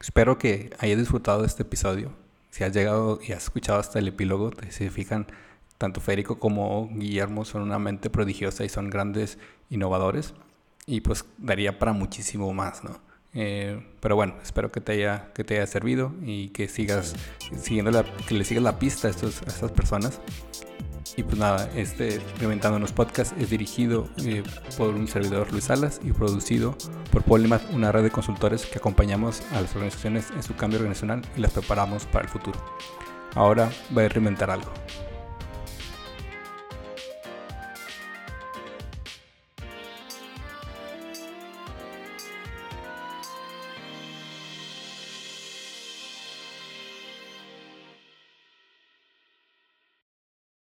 Espero 0.00 0.36
que 0.36 0.70
hayas 0.78 0.98
disfrutado 0.98 1.40
de 1.40 1.46
este 1.46 1.62
episodio. 1.62 2.12
Si 2.50 2.62
has 2.62 2.74
llegado 2.74 3.18
y 3.26 3.32
has 3.32 3.44
escuchado 3.44 3.80
hasta 3.80 3.98
el 3.98 4.08
epílogo, 4.08 4.50
se 4.68 4.90
fijan, 4.90 5.26
tanto 5.78 6.00
Federico 6.00 6.38
como 6.38 6.88
Guillermo 6.92 7.44
son 7.44 7.62
una 7.62 7.78
mente 7.78 8.10
prodigiosa 8.10 8.64
y 8.64 8.68
son 8.68 8.90
grandes 8.90 9.38
innovadores. 9.70 10.34
Y 10.86 11.00
pues 11.00 11.24
daría 11.38 11.78
para 11.78 11.94
muchísimo 11.94 12.52
más, 12.52 12.84
¿no? 12.84 13.00
Eh, 13.32 13.84
pero 13.98 14.14
bueno, 14.14 14.36
espero 14.42 14.70
que 14.70 14.80
te 14.80 14.92
haya, 14.92 15.32
que 15.34 15.42
te 15.42 15.54
haya 15.54 15.66
servido 15.66 16.14
y 16.22 16.50
que 16.50 16.68
sigas 16.68 17.16
siguiendo 17.60 17.90
la, 17.90 18.04
que 18.04 18.34
le 18.34 18.44
sigas 18.44 18.62
la 18.62 18.78
pista 18.78 19.08
a, 19.08 19.10
estos, 19.10 19.42
a 19.42 19.46
estas 19.46 19.72
personas. 19.72 20.20
Y 21.16 21.22
pues 21.22 21.38
nada, 21.38 21.68
este 21.76 22.20
Reventándonos 22.40 22.92
Podcast 22.92 23.38
es 23.38 23.50
dirigido 23.50 24.08
eh, 24.24 24.42
por 24.76 24.88
un 24.90 25.06
servidor 25.06 25.50
Luis 25.52 25.64
Salas 25.64 26.00
y 26.02 26.12
producido 26.12 26.76
por 27.12 27.22
Polymath, 27.22 27.70
una 27.72 27.92
red 27.92 28.02
de 28.02 28.10
consultores 28.10 28.66
que 28.66 28.78
acompañamos 28.78 29.42
a 29.52 29.60
las 29.60 29.74
organizaciones 29.74 30.30
en 30.30 30.42
su 30.42 30.56
cambio 30.56 30.78
organizacional 30.78 31.22
y 31.36 31.40
las 31.40 31.52
preparamos 31.52 32.06
para 32.06 32.24
el 32.24 32.30
futuro. 32.30 32.58
Ahora 33.34 33.70
voy 33.90 34.04
a 34.04 34.08
reinventar 34.08 34.50
algo. 34.50 34.72